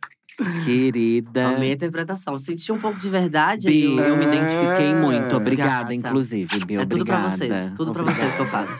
Querida. 0.65 1.47
Amei 1.49 1.71
a 1.71 1.73
interpretação. 1.73 2.37
Senti 2.37 2.71
um 2.71 2.79
pouco 2.79 2.99
de 2.99 3.09
verdade. 3.09 3.67
Bi, 3.67 3.99
aí, 3.99 4.07
eu 4.09 4.17
me 4.17 4.25
É. 4.25 4.27
identifiquei 4.27 4.95
muito. 4.95 5.35
Obrigada, 5.35 5.81
Gata. 5.83 5.93
inclusive, 5.93 6.65
Bi. 6.65 6.75
É 6.75 6.85
tudo 6.85 7.05
pra 7.05 7.25
Obrigada. 7.25 7.29
vocês. 7.29 7.71
Tudo 7.75 7.93
pra 7.93 8.03
vocês 8.03 8.35
que 8.35 8.41
eu 8.41 8.45
faço. 8.47 8.73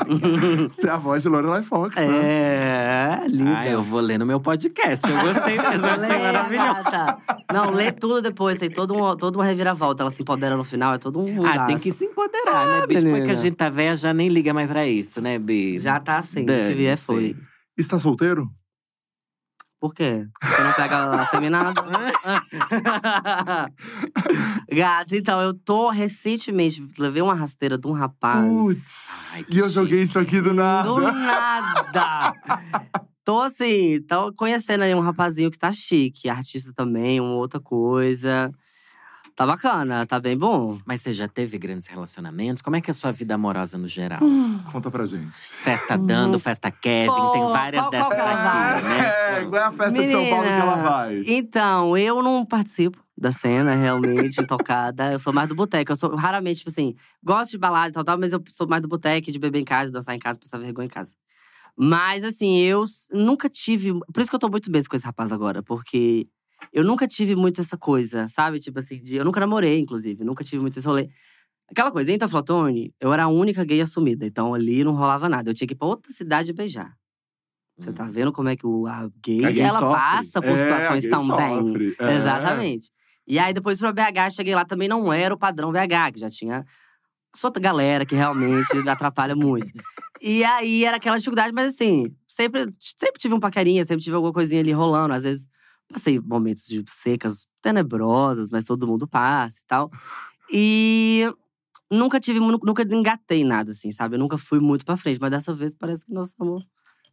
Você 0.72 0.88
é 0.88 0.90
a 0.90 0.96
voz 0.96 1.22
de 1.22 1.28
Lorelai 1.28 1.62
Fox, 1.62 1.94
né? 1.94 2.06
É, 2.22 3.20
linda. 3.28 3.58
Ah, 3.58 3.68
eu 3.68 3.82
vou 3.82 4.00
ler 4.00 4.18
no 4.18 4.24
meu 4.26 4.40
podcast. 4.40 5.06
Eu 5.08 5.20
gostei 5.20 5.58
mesmo, 5.60 5.86
eu 5.86 5.92
achei 5.92 6.08
Lê, 6.08 6.18
maravilhoso. 6.18 6.74
gata. 6.84 7.18
Não, 7.52 7.70
lê 7.70 7.92
tudo 7.92 8.22
depois. 8.22 8.56
Tem 8.56 8.70
todo 8.70 8.94
um, 8.94 9.14
toda 9.16 9.38
uma 9.38 9.44
reviravolta. 9.44 10.02
Ela 10.02 10.10
se 10.10 10.22
empodera 10.22 10.56
no 10.56 10.64
final. 10.64 10.94
É 10.94 10.98
todo 10.98 11.20
um. 11.20 11.46
Ah, 11.46 11.66
tem 11.66 11.78
que 11.78 11.92
se 11.92 12.06
empoderar, 12.06 12.66
né, 12.66 12.80
Bi? 12.86 12.94
Depois 12.94 13.04
menina. 13.04 13.26
que 13.26 13.30
a 13.30 13.34
gente 13.34 13.54
tá 13.56 13.68
velha, 13.68 13.94
já 13.94 14.12
nem 14.14 14.28
liga 14.28 14.54
mais 14.54 14.68
pra 14.68 14.86
isso, 14.86 15.20
né, 15.20 15.38
Bi? 15.38 15.78
Já 15.78 16.00
tá 16.00 16.16
assim. 16.16 16.42
O 16.42 16.46
que 16.46 16.74
vier 16.74 16.96
foi. 16.96 17.36
Está 17.76 17.98
solteiro? 17.98 18.48
Por 19.80 19.94
quê? 19.94 20.26
Você 20.42 20.62
não 20.62 20.72
pega 20.74 21.22
afeminado? 21.22 21.82
Gata, 24.70 25.16
então, 25.16 25.40
eu 25.40 25.54
tô 25.54 25.88
recentemente… 25.88 26.86
Levei 26.98 27.22
uma 27.22 27.34
rasteira 27.34 27.78
de 27.78 27.86
um 27.86 27.92
rapaz. 27.92 28.46
Putz. 28.46 29.30
Ai, 29.32 29.46
E 29.48 29.58
eu 29.58 29.70
joguei 29.70 30.02
isso 30.02 30.18
aqui 30.18 30.38
do 30.40 30.52
nada. 30.52 30.86
Do 30.86 31.00
nada! 31.00 32.34
Tô 33.24 33.40
assim, 33.40 34.02
tô 34.08 34.32
conhecendo 34.34 34.82
aí 34.82 34.94
um 34.94 35.00
rapazinho 35.00 35.50
que 35.50 35.58
tá 35.58 35.72
chique, 35.72 36.28
artista 36.28 36.72
também, 36.74 37.20
uma 37.20 37.34
outra 37.36 37.58
coisa. 37.60 38.50
Tá 39.40 39.46
bacana, 39.46 40.04
tá 40.04 40.20
bem 40.20 40.36
bom. 40.36 40.78
Mas 40.84 41.00
você 41.00 41.14
já 41.14 41.26
teve 41.26 41.56
grandes 41.56 41.86
relacionamentos? 41.86 42.60
Como 42.60 42.76
é 42.76 42.80
que 42.82 42.90
é 42.90 42.92
a 42.92 42.94
sua 42.94 43.10
vida 43.10 43.36
amorosa 43.36 43.78
no 43.78 43.88
geral? 43.88 44.20
Conta 44.70 44.90
pra 44.90 45.06
gente. 45.06 45.32
Festa 45.34 45.96
dando, 45.96 46.38
festa 46.38 46.70
Kevin, 46.70 47.30
tem 47.32 47.46
várias 47.46 47.86
qual- 47.86 47.90
qual 47.90 48.10
dessas 48.10 48.12
que 48.12 48.20
ela 48.20 48.32
aqui, 48.34 48.82
vai? 48.82 48.82
né? 48.82 49.08
É, 49.40 49.44
qual 49.46 49.62
é 49.62 49.64
a 49.64 49.72
festa 49.72 50.02
de 50.02 50.12
São 50.12 50.28
Paulo 50.28 50.44
que 50.44 50.50
ela 50.50 50.76
vai? 50.76 51.22
Então, 51.26 51.96
eu 51.96 52.22
não 52.22 52.44
participo 52.44 53.02
da 53.16 53.32
cena, 53.32 53.74
realmente, 53.74 54.44
tocada. 54.46 55.10
Eu 55.12 55.18
sou 55.18 55.32
mais 55.32 55.48
do 55.48 55.54
boteco. 55.54 55.90
Eu 55.90 55.96
sou 55.96 56.14
raramente, 56.16 56.58
tipo 56.58 56.68
assim, 56.68 56.94
gosto 57.24 57.52
de 57.52 57.56
balada 57.58 57.88
e 57.88 57.92
tal, 57.92 58.04
tal, 58.04 58.18
mas 58.18 58.34
eu 58.34 58.44
sou 58.50 58.68
mais 58.68 58.82
do 58.82 58.88
boteco, 58.88 59.32
de 59.32 59.38
beber 59.38 59.60
em 59.60 59.64
casa, 59.64 59.90
dançar 59.90 60.14
em 60.14 60.18
casa, 60.18 60.38
passar 60.38 60.58
vergonha 60.58 60.84
em 60.84 60.90
casa. 60.90 61.14
Mas, 61.74 62.24
assim, 62.24 62.58
eu 62.58 62.84
nunca 63.10 63.48
tive. 63.48 63.90
Por 64.12 64.20
isso 64.20 64.28
que 64.28 64.36
eu 64.36 64.40
tô 64.40 64.50
muito 64.50 64.70
bem 64.70 64.82
com 64.84 64.94
esse 64.96 65.06
rapaz 65.06 65.32
agora, 65.32 65.62
porque 65.62 66.28
eu 66.72 66.84
nunca 66.84 67.06
tive 67.08 67.34
muito 67.36 67.60
essa 67.60 67.76
coisa, 67.76 68.28
sabe? 68.28 68.60
Tipo 68.60 68.78
assim, 68.78 69.02
de, 69.02 69.16
eu 69.16 69.24
nunca 69.24 69.40
namorei, 69.40 69.78
inclusive, 69.78 70.24
nunca 70.24 70.44
tive 70.44 70.60
muito 70.60 70.78
esse 70.78 70.86
rolê. 70.86 71.08
Aquela 71.70 71.90
coisa, 71.92 72.10
em 72.12 72.18
Taflotone, 72.18 72.92
eu 73.00 73.12
era 73.12 73.24
a 73.24 73.28
única 73.28 73.64
gay 73.64 73.80
assumida, 73.80 74.26
então 74.26 74.52
ali 74.54 74.82
não 74.82 74.92
rolava 74.94 75.28
nada. 75.28 75.50
Eu 75.50 75.54
tinha 75.54 75.68
que 75.68 75.74
ir 75.74 75.76
pra 75.76 75.86
outra 75.88 76.12
cidade 76.12 76.52
beijar. 76.52 76.92
Você 77.78 77.92
tá 77.92 78.04
vendo 78.04 78.32
como 78.32 78.48
é 78.48 78.56
que 78.56 78.66
o, 78.66 78.86
a 78.86 79.08
gay, 79.24 79.44
A 79.44 79.50
gay 79.50 79.62
ela 79.62 79.78
sofre. 79.78 79.94
passa 79.96 80.42
por 80.42 80.50
É, 80.50 80.56
situações 80.56 81.06
também. 81.08 81.60
sofre. 81.66 81.96
É. 81.98 82.14
Exatamente. 82.16 82.90
E 83.26 83.38
aí, 83.38 83.54
depois 83.54 83.78
pra 83.78 83.92
BH, 83.92 84.30
cheguei 84.32 84.54
lá, 84.54 84.64
também 84.64 84.88
não 84.88 85.12
era 85.12 85.32
o 85.32 85.38
padrão 85.38 85.70
BH, 85.72 86.12
que 86.14 86.20
já 86.20 86.28
tinha 86.28 86.64
sua 87.34 87.48
outra 87.48 87.62
galera 87.62 88.04
que 88.04 88.14
realmente 88.14 88.66
atrapalha 88.88 89.36
muito. 89.36 89.72
E 90.20 90.44
aí, 90.44 90.84
era 90.84 90.96
aquela 90.98 91.16
dificuldade, 91.16 91.52
mas 91.54 91.74
assim, 91.74 92.12
sempre, 92.28 92.66
sempre 92.98 93.18
tive 93.20 93.34
um 93.34 93.40
paquerinha, 93.40 93.84
sempre 93.84 94.02
tive 94.02 94.16
alguma 94.16 94.32
coisinha 94.32 94.60
ali 94.60 94.72
rolando. 94.72 95.14
Às 95.14 95.22
vezes, 95.22 95.46
passei 95.92 96.18
momentos 96.20 96.64
de 96.66 96.84
secas 96.88 97.46
tenebrosas, 97.62 98.50
mas 98.50 98.64
todo 98.64 98.86
mundo 98.86 99.06
passa 99.08 99.58
e 99.60 99.64
tal. 99.66 99.90
E 100.52 101.32
nunca 101.90 102.20
tive, 102.20 102.40
nu- 102.40 102.60
nunca 102.64 102.82
engatei 102.84 103.44
nada, 103.44 103.72
assim, 103.72 103.92
sabe? 103.92 104.16
Eu 104.16 104.20
nunca 104.20 104.38
fui 104.38 104.60
muito 104.60 104.84
pra 104.84 104.96
frente, 104.96 105.20
mas 105.20 105.30
dessa 105.30 105.54
vez 105.54 105.74
parece 105.74 106.06
que 106.06 106.12
nós 106.14 106.28
estamos 106.28 106.66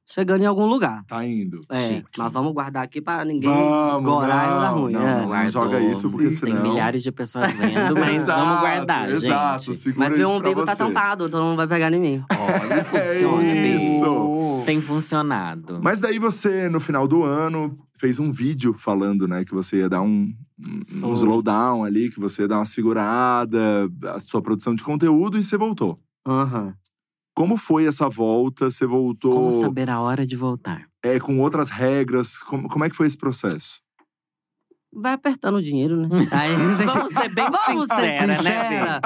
chegando 0.09 0.41
em 0.41 0.45
algum 0.45 0.65
lugar. 0.65 1.03
Tá 1.05 1.25
indo. 1.25 1.59
É, 1.69 1.87
Chique. 1.95 2.17
mas 2.17 2.31
vamos 2.31 2.53
guardar 2.53 2.83
aqui 2.83 3.01
pra 3.01 3.23
ninguém 3.25 3.49
Vamos, 3.49 4.03
gorar 4.09 4.45
e 4.47 4.49
não 4.51 4.59
dar 4.61 4.71
não, 4.71 4.79
ruim. 4.81 4.93
não, 4.93 5.35
é. 5.35 5.43
não. 5.43 5.49
Joga 5.51 5.79
isso, 5.81 6.09
porque 6.09 6.27
Tem 6.29 6.35
senão- 6.35 6.63
milhares 6.63 7.03
de 7.03 7.11
pessoas 7.11 7.51
vendo, 7.53 7.99
mas 7.99 8.15
Exato, 8.23 8.39
vamos 8.45 8.59
guardar, 8.61 9.09
Exato, 9.11 9.63
gente. 9.65 9.77
segura 9.77 10.09
Mas 10.09 10.17
meu 10.17 10.29
umbigo 10.31 10.63
tá 10.65 10.75
tampado, 10.75 11.27
então 11.27 11.39
não 11.49 11.55
vai 11.57 11.67
pegar 11.67 11.91
em 11.91 11.99
mim. 11.99 12.23
Olha, 12.31 12.83
funciona, 12.85 13.43
É 13.43 13.53
bem. 13.53 13.75
isso. 13.97 14.63
Tem 14.65 14.81
funcionado. 14.81 15.79
Mas 15.83 15.99
daí 15.99 16.17
você, 16.19 16.69
no 16.69 16.79
final 16.79 17.07
do 17.07 17.23
ano, 17.23 17.77
fez 17.97 18.17
um 18.19 18.31
vídeo 18.31 18.73
falando, 18.73 19.27
né, 19.27 19.43
que 19.45 19.53
você 19.53 19.77
ia 19.77 19.89
dar 19.89 20.01
um, 20.01 20.31
um 20.59 20.99
Foi. 21.01 21.11
slowdown 21.13 21.83
ali, 21.83 22.09
que 22.09 22.19
você 22.19 22.43
ia 22.43 22.47
dar 22.47 22.57
uma 22.59 22.65
segurada, 22.65 23.89
a 24.13 24.19
sua 24.19 24.41
produção 24.41 24.73
de 24.75 24.83
conteúdo 24.83 25.37
e 25.37 25.43
você 25.43 25.57
voltou. 25.57 25.99
Aham. 26.27 26.73
Como 27.37 27.55
foi 27.55 27.85
essa 27.85 28.09
volta? 28.09 28.71
Você 28.71 28.83
voltou 28.87 29.31
Como 29.31 29.51
saber 29.51 29.91
a 29.91 30.01
hora 30.01 30.25
de 30.25 30.35
voltar? 30.35 30.87
é, 31.03 31.19
com 31.19 31.39
outras 31.39 31.69
regras? 31.69 32.41
Como, 32.41 32.67
como 32.67 32.83
é 32.83 32.89
que 32.89 32.95
foi 32.95 33.05
esse 33.05 33.15
processo? 33.15 33.79
Vai 34.91 35.13
apertando 35.13 35.57
o 35.57 35.61
dinheiro, 35.61 35.95
né? 35.95 36.07
Aí, 36.33 36.55
Vamos 36.83 37.13
ser 37.13 37.29
bem 37.29 37.45
Vamos 37.45 37.85
ser 37.85 37.93
sincera, 37.93 38.25
né, 38.25 38.37
sincera. 38.37 39.01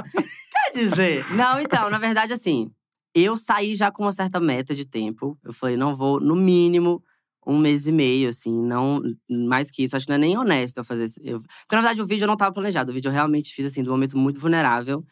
Quer 0.53 0.79
dizer. 0.79 1.33
Não, 1.33 1.59
então, 1.59 1.89
na 1.89 1.97
verdade, 1.97 2.31
assim, 2.31 2.71
eu 3.13 3.35
saí 3.35 3.75
já 3.75 3.91
com 3.91 4.03
uma 4.03 4.13
certa 4.13 4.39
meta 4.39 4.73
de 4.73 4.85
tempo. 4.85 5.37
Eu 5.43 5.51
falei, 5.51 5.75
não 5.75 5.93
vou, 5.93 6.17
no 6.21 6.33
mínimo, 6.33 7.03
um 7.45 7.57
mês 7.57 7.85
e 7.85 7.91
meio, 7.91 8.29
assim, 8.29 8.57
não 8.63 9.01
mais 9.29 9.69
que 9.69 9.83
isso. 9.83 9.97
Acho 9.97 10.05
que 10.05 10.09
não 10.09 10.15
é 10.15 10.19
nem 10.19 10.37
honesto 10.37 10.77
eu 10.77 10.85
fazer 10.85 11.03
isso. 11.03 11.19
Eu, 11.21 11.41
porque, 11.41 11.75
na 11.75 11.81
verdade, 11.81 12.01
o 12.01 12.07
vídeo 12.07 12.23
eu 12.23 12.27
não 12.27 12.35
estava 12.35 12.53
planejado. 12.53 12.91
O 12.91 12.93
vídeo 12.93 13.09
eu 13.09 13.13
realmente 13.13 13.53
fiz, 13.53 13.65
assim, 13.65 13.83
de 13.83 13.89
um 13.89 13.91
momento 13.91 14.17
muito 14.17 14.39
vulnerável. 14.39 15.03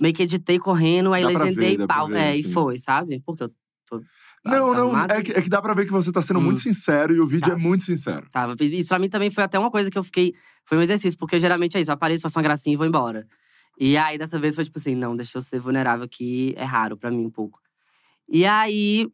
Meio 0.00 0.14
que 0.14 0.22
editei 0.22 0.58
correndo, 0.58 1.12
aí 1.12 1.22
Dá 1.22 1.28
legendei 1.28 1.76
ver, 1.76 1.84
e 1.84 1.86
pau. 1.86 2.08
ver, 2.08 2.18
é, 2.18 2.36
e 2.36 2.42
sim. 2.42 2.52
foi, 2.52 2.78
sabe? 2.78 3.20
Porque 3.24 3.44
eu 3.44 3.50
tô. 3.86 4.00
não, 4.44 4.72
tá 4.72 4.78
não, 4.78 5.00
é 5.16 5.22
que, 5.22 5.32
é 5.32 5.42
que 5.42 5.48
dá 5.50 5.60
pra 5.60 5.74
ver 5.74 5.84
que 5.84 5.92
você 5.92 6.10
tá 6.10 6.22
sendo 6.22 6.40
Hum. 6.40 6.44
muito 6.44 6.60
sincero 6.62 7.14
e 7.14 7.20
o 7.20 7.26
vídeo 7.26 7.48
Tá. 7.48 7.52
é 7.52 7.56
muito 7.56 7.84
sincero. 7.84 8.26
Tava. 8.30 8.54
Isso 8.60 8.88
pra 8.88 8.98
mim 8.98 9.08
também 9.10 9.30
foi 9.30 9.44
até 9.44 9.58
uma 9.58 9.70
coisa 9.70 9.90
que 9.90 9.98
eu 9.98 10.02
fiquei. 10.04 10.32
Foi 10.64 10.78
um 10.78 10.82
exercício, 10.82 11.18
porque 11.18 11.38
geralmente 11.38 11.76
é 11.76 11.80
isso. 11.80 11.90
Eu 11.90 11.94
apareço, 11.94 12.22
faço 12.22 12.38
uma 12.38 12.42
gracinha 12.42 12.72
e 12.74 12.76
vou 12.76 12.86
embora. 12.86 13.26
E 13.78 13.96
aí, 13.96 14.16
dessa 14.18 14.38
vez, 14.38 14.54
foi 14.54 14.64
tipo 14.64 14.78
assim: 14.78 14.94
não, 14.94 15.14
deixa 15.16 15.36
eu 15.38 15.42
ser 15.42 15.58
vulnerável 15.60 16.04
aqui. 16.04 16.54
É 16.56 16.64
raro 16.64 16.96
pra 16.96 17.10
mim 17.10 17.24
um 17.26 17.30
pouco. 17.30 17.58
E 18.28 18.44
aí, 18.46 19.08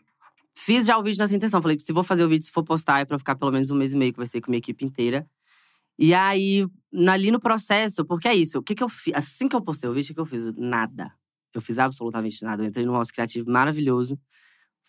fiz 0.55 0.87
já 0.87 0.97
o 0.99 1.03
vídeo 1.03 1.18
nessa 1.18 1.34
intenção. 1.34 1.61
Falei: 1.62 1.78
se 1.80 1.93
vou 1.93 2.05
fazer 2.05 2.24
o 2.24 2.28
vídeo, 2.28 2.45
se 2.45 2.53
for 2.53 2.62
postar, 2.62 3.01
é 3.01 3.05
pra 3.05 3.14
eu 3.16 3.18
ficar 3.18 3.34
pelo 3.37 3.51
menos 3.51 3.70
um 3.70 3.76
mês 3.76 3.93
e 3.93 3.97
meio, 3.97 4.12
que 4.12 4.18
vai 4.18 4.26
ser 4.26 4.41
com 4.41 4.49
a 4.49 4.53
minha 4.53 4.59
equipe 4.59 4.84
inteira. 4.84 5.26
E 5.99 6.12
aí, 6.12 6.66
ali 7.09 7.30
no 7.30 7.40
processo, 7.40 8.05
porque 8.05 8.28
é 8.28 8.34
isso. 8.34 8.59
O 8.59 8.62
que, 8.62 8.74
que 8.74 8.82
eu 8.82 8.88
fiz? 8.88 9.14
Assim 9.14 9.49
que 9.49 9.57
eu 9.57 9.62
postei 9.62 9.88
o 9.88 9.94
vídeo, 9.94 10.12
o 10.12 10.14
que 10.14 10.20
eu 10.20 10.26
fiz? 10.26 10.44
Nada. 10.57 11.12
Eu 11.55 11.61
fiz 11.61 11.78
absolutamente 11.78 12.42
nada. 12.44 12.62
Eu 12.62 12.68
entrei 12.68 12.84
num 12.84 12.92
house 12.92 13.11
criativo 13.11 13.51
maravilhoso. 13.51 14.18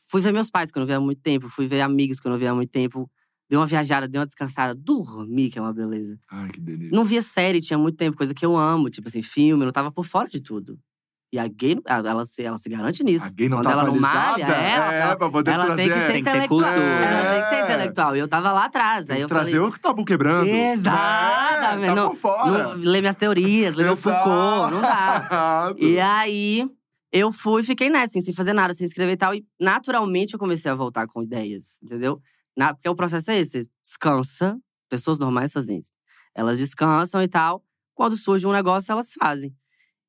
Fui 0.10 0.22
ver 0.22 0.34
meus 0.34 0.50
pais, 0.50 0.72
que 0.72 0.78
eu 0.78 0.82
não 0.82 0.88
via 0.88 0.98
há 0.98 1.00
muito 1.00 1.22
tempo. 1.22 1.48
Fui 1.50 1.66
ver 1.68 1.82
amigos 1.82 2.20
que 2.20 2.28
eu 2.28 2.32
não 2.32 2.38
via 2.38 2.52
há 2.52 2.56
muito 2.56 2.72
tempo. 2.72 3.10
Dei 3.50 3.58
uma 3.58 3.66
viajada, 3.66 4.08
dei 4.08 4.20
uma 4.20 4.26
descansada. 4.26 4.76
Dormi, 4.76 5.50
que 5.50 5.58
é 5.58 5.62
uma 5.62 5.74
beleza. 5.74 6.20
Ai, 6.30 6.50
que 6.50 6.60
delícia. 6.60 6.96
Não 6.96 7.06
via 7.06 7.22
série, 7.22 7.62
tinha 7.62 7.78
muito 7.78 7.98
tempo, 7.98 8.18
coisa 8.18 8.34
que 8.34 8.46
eu 8.46 8.58
amo. 8.58 8.90
Tipo 8.90 9.08
assim, 9.08 9.22
filme, 9.22 9.64
eu 9.64 9.66
não 9.66 9.74
tava 9.74 9.92
por 9.92 10.06
fora 10.06 10.28
de 10.28 10.42
tudo. 10.42 10.78
E 11.32 11.38
a 11.38 11.46
gay, 11.48 11.78
ela, 11.86 12.26
se, 12.26 12.42
ela 12.42 12.58
se 12.58 12.70
garante 12.70 13.04
nisso. 13.04 13.26
A 13.26 13.30
gay 13.30 13.50
não 13.50 13.58
Quando 13.58 13.66
tá 13.66 13.72
ela 13.74 13.84
não 13.84 14.00
malha, 14.00 14.44
é, 14.46 14.72
ela, 14.72 14.94
é, 14.96 15.00
ela, 15.02 15.16
pra 15.18 15.30
poder 15.30 15.52
ela 15.52 15.66
trazer, 15.66 15.82
tem 15.84 15.92
que 15.92 16.00
ser 16.00 16.08
Tem 16.08 16.24
que 16.24 16.24
ter 16.24 16.30
intelectual. 16.30 16.64
Ela 16.74 17.34
tem 17.34 17.42
que 17.44 17.50
ser 17.50 17.56
É. 17.56 17.64
intelectual. 17.64 18.16
E 18.16 18.20
eu 18.20 18.28
tava 18.30 18.52
lá 18.54 18.66
atrás. 18.66 19.06
tem 19.06 19.14
Aí 19.16 19.20
que 19.20 19.24
eu 19.26 19.28
trazer 19.28 19.52
falei. 19.58 19.68
o 19.68 19.78
tabu 19.80 20.06
quebrando. 20.06 20.48
Exatamente. 20.50 21.84
É, 21.86 21.88
tá 21.90 21.96
Não- 21.96 22.16
fora. 22.16 22.64
Não, 22.64 22.74
ler 22.76 23.02
minhas 23.02 23.16
teorias, 23.16 23.76
ler 23.76 23.84
meu 23.84 23.96
Foucault, 23.98 24.72
não 24.74 24.82
dá. 24.82 25.74
E 25.78 26.00
aí, 26.00 26.66
eu 27.12 27.32
fui, 27.32 27.62
fiquei 27.64 27.90
nessa, 27.90 28.06
assim, 28.06 28.22
sem 28.22 28.34
fazer 28.34 28.54
nada, 28.54 28.74
sem 28.74 28.88
escrever 28.88 29.12
e 29.14 29.18
tal. 29.18 29.36
E 29.36 29.46
naturalmente 29.60 30.34
eu 30.34 30.40
comecei 30.40 30.72
a 30.72 30.76
voltar 30.76 31.08
com 31.08 31.22
ideias, 31.22 31.78
entendeu? 31.84 32.22
Na- 32.56 32.74
porque 32.74 32.88
o 32.88 32.96
processo 32.96 33.32
é 33.32 33.38
esse: 33.40 33.64
você 33.64 33.70
descansa, 33.84 34.58
pessoas 34.90 35.20
normais 35.20 35.52
fazem 35.52 35.80
isso. 35.80 35.92
Elas 36.34 36.58
descansam 36.58 37.22
e 37.22 37.28
tal. 37.28 37.62
Quando 37.94 38.16
surge 38.16 38.46
um 38.48 38.52
negócio, 38.52 38.92
elas 38.92 39.12
fazem. 39.14 39.54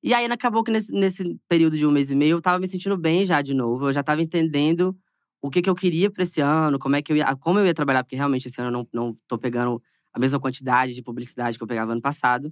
E 0.09 0.15
aí 0.15 0.25
acabou 0.25 0.65
que 0.65 0.71
nesse, 0.71 0.91
nesse 0.91 1.39
período 1.47 1.77
de 1.77 1.85
um 1.85 1.91
mês 1.91 2.11
e 2.11 2.17
meio, 2.17 2.37
eu 2.39 2.41
tava 2.41 2.59
me 2.59 2.67
sentindo 2.67 2.97
bem 2.97 3.27
já 3.27 3.43
de 3.43 3.53
novo. 3.53 3.89
Eu 3.89 3.93
já 3.93 4.03
tava 4.03 4.23
entendendo 4.23 4.97
o 5.39 5.51
que, 5.51 5.61
que 5.61 5.69
eu 5.69 5.75
queria 5.75 6.11
pra 6.11 6.23
esse 6.23 6.41
ano, 6.41 6.79
como 6.79 6.97
é 6.97 7.03
que 7.03 7.13
eu 7.13 7.17
ia, 7.19 7.37
como 7.37 7.59
eu 7.59 7.67
ia 7.67 7.75
trabalhar, 7.75 8.03
porque 8.03 8.17
realmente 8.17 8.49
esse 8.49 8.59
ano 8.59 8.69
eu 8.69 8.73
não, 8.73 8.89
não 8.91 9.15
tô 9.29 9.37
pegando 9.37 9.83
a 10.11 10.19
mesma 10.19 10.41
quantidade 10.41 10.95
de 10.95 11.03
publicidade 11.03 11.59
que 11.59 11.63
eu 11.63 11.69
pegava 11.69 11.93
ano 11.93 12.01
passado. 12.01 12.51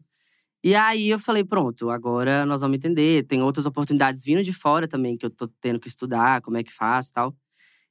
E 0.63 0.75
aí 0.75 1.09
eu 1.09 1.19
falei, 1.19 1.45
pronto, 1.45 1.89
agora 1.89 2.45
nós 2.45 2.61
vamos 2.61 2.77
entender. 2.77 3.27
Tem 3.27 3.43
outras 3.43 3.65
oportunidades 3.65 4.23
vindo 4.23 4.43
de 4.43 4.53
fora 4.53 4.87
também, 4.87 5.17
que 5.17 5.25
eu 5.25 5.31
tô 5.31 5.49
tendo 5.59 5.81
que 5.81 5.89
estudar, 5.89 6.43
como 6.43 6.59
é 6.59 6.63
que 6.63 6.73
faço 6.73 7.09
e 7.11 7.13
tal. 7.15 7.37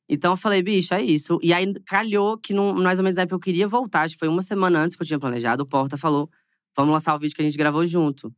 Então 0.07 0.33
eu 0.33 0.37
falei, 0.37 0.61
bicho, 0.61 0.93
é 0.93 1.01
isso. 1.01 1.39
E 1.41 1.51
aí 1.53 1.73
calhou 1.85 2.37
que, 2.37 2.53
num, 2.53 2.71
mais 2.83 2.99
ou 2.99 3.03
menos 3.03 3.17
na 3.17 3.23
época 3.23 3.37
eu 3.37 3.39
queria 3.39 3.67
voltar, 3.67 4.03
acho 4.03 4.13
que 4.13 4.19
foi 4.19 4.27
uma 4.27 4.43
semana 4.43 4.79
antes 4.79 4.95
que 4.95 5.01
eu 5.01 5.07
tinha 5.07 5.19
planejado. 5.19 5.63
O 5.63 5.67
Porta 5.67 5.97
falou, 5.97 6.29
vamos 6.77 6.93
lançar 6.93 7.15
o 7.15 7.19
vídeo 7.19 7.35
que 7.35 7.41
a 7.41 7.45
gente 7.45 7.57
gravou 7.57 7.83
junto. 7.87 8.31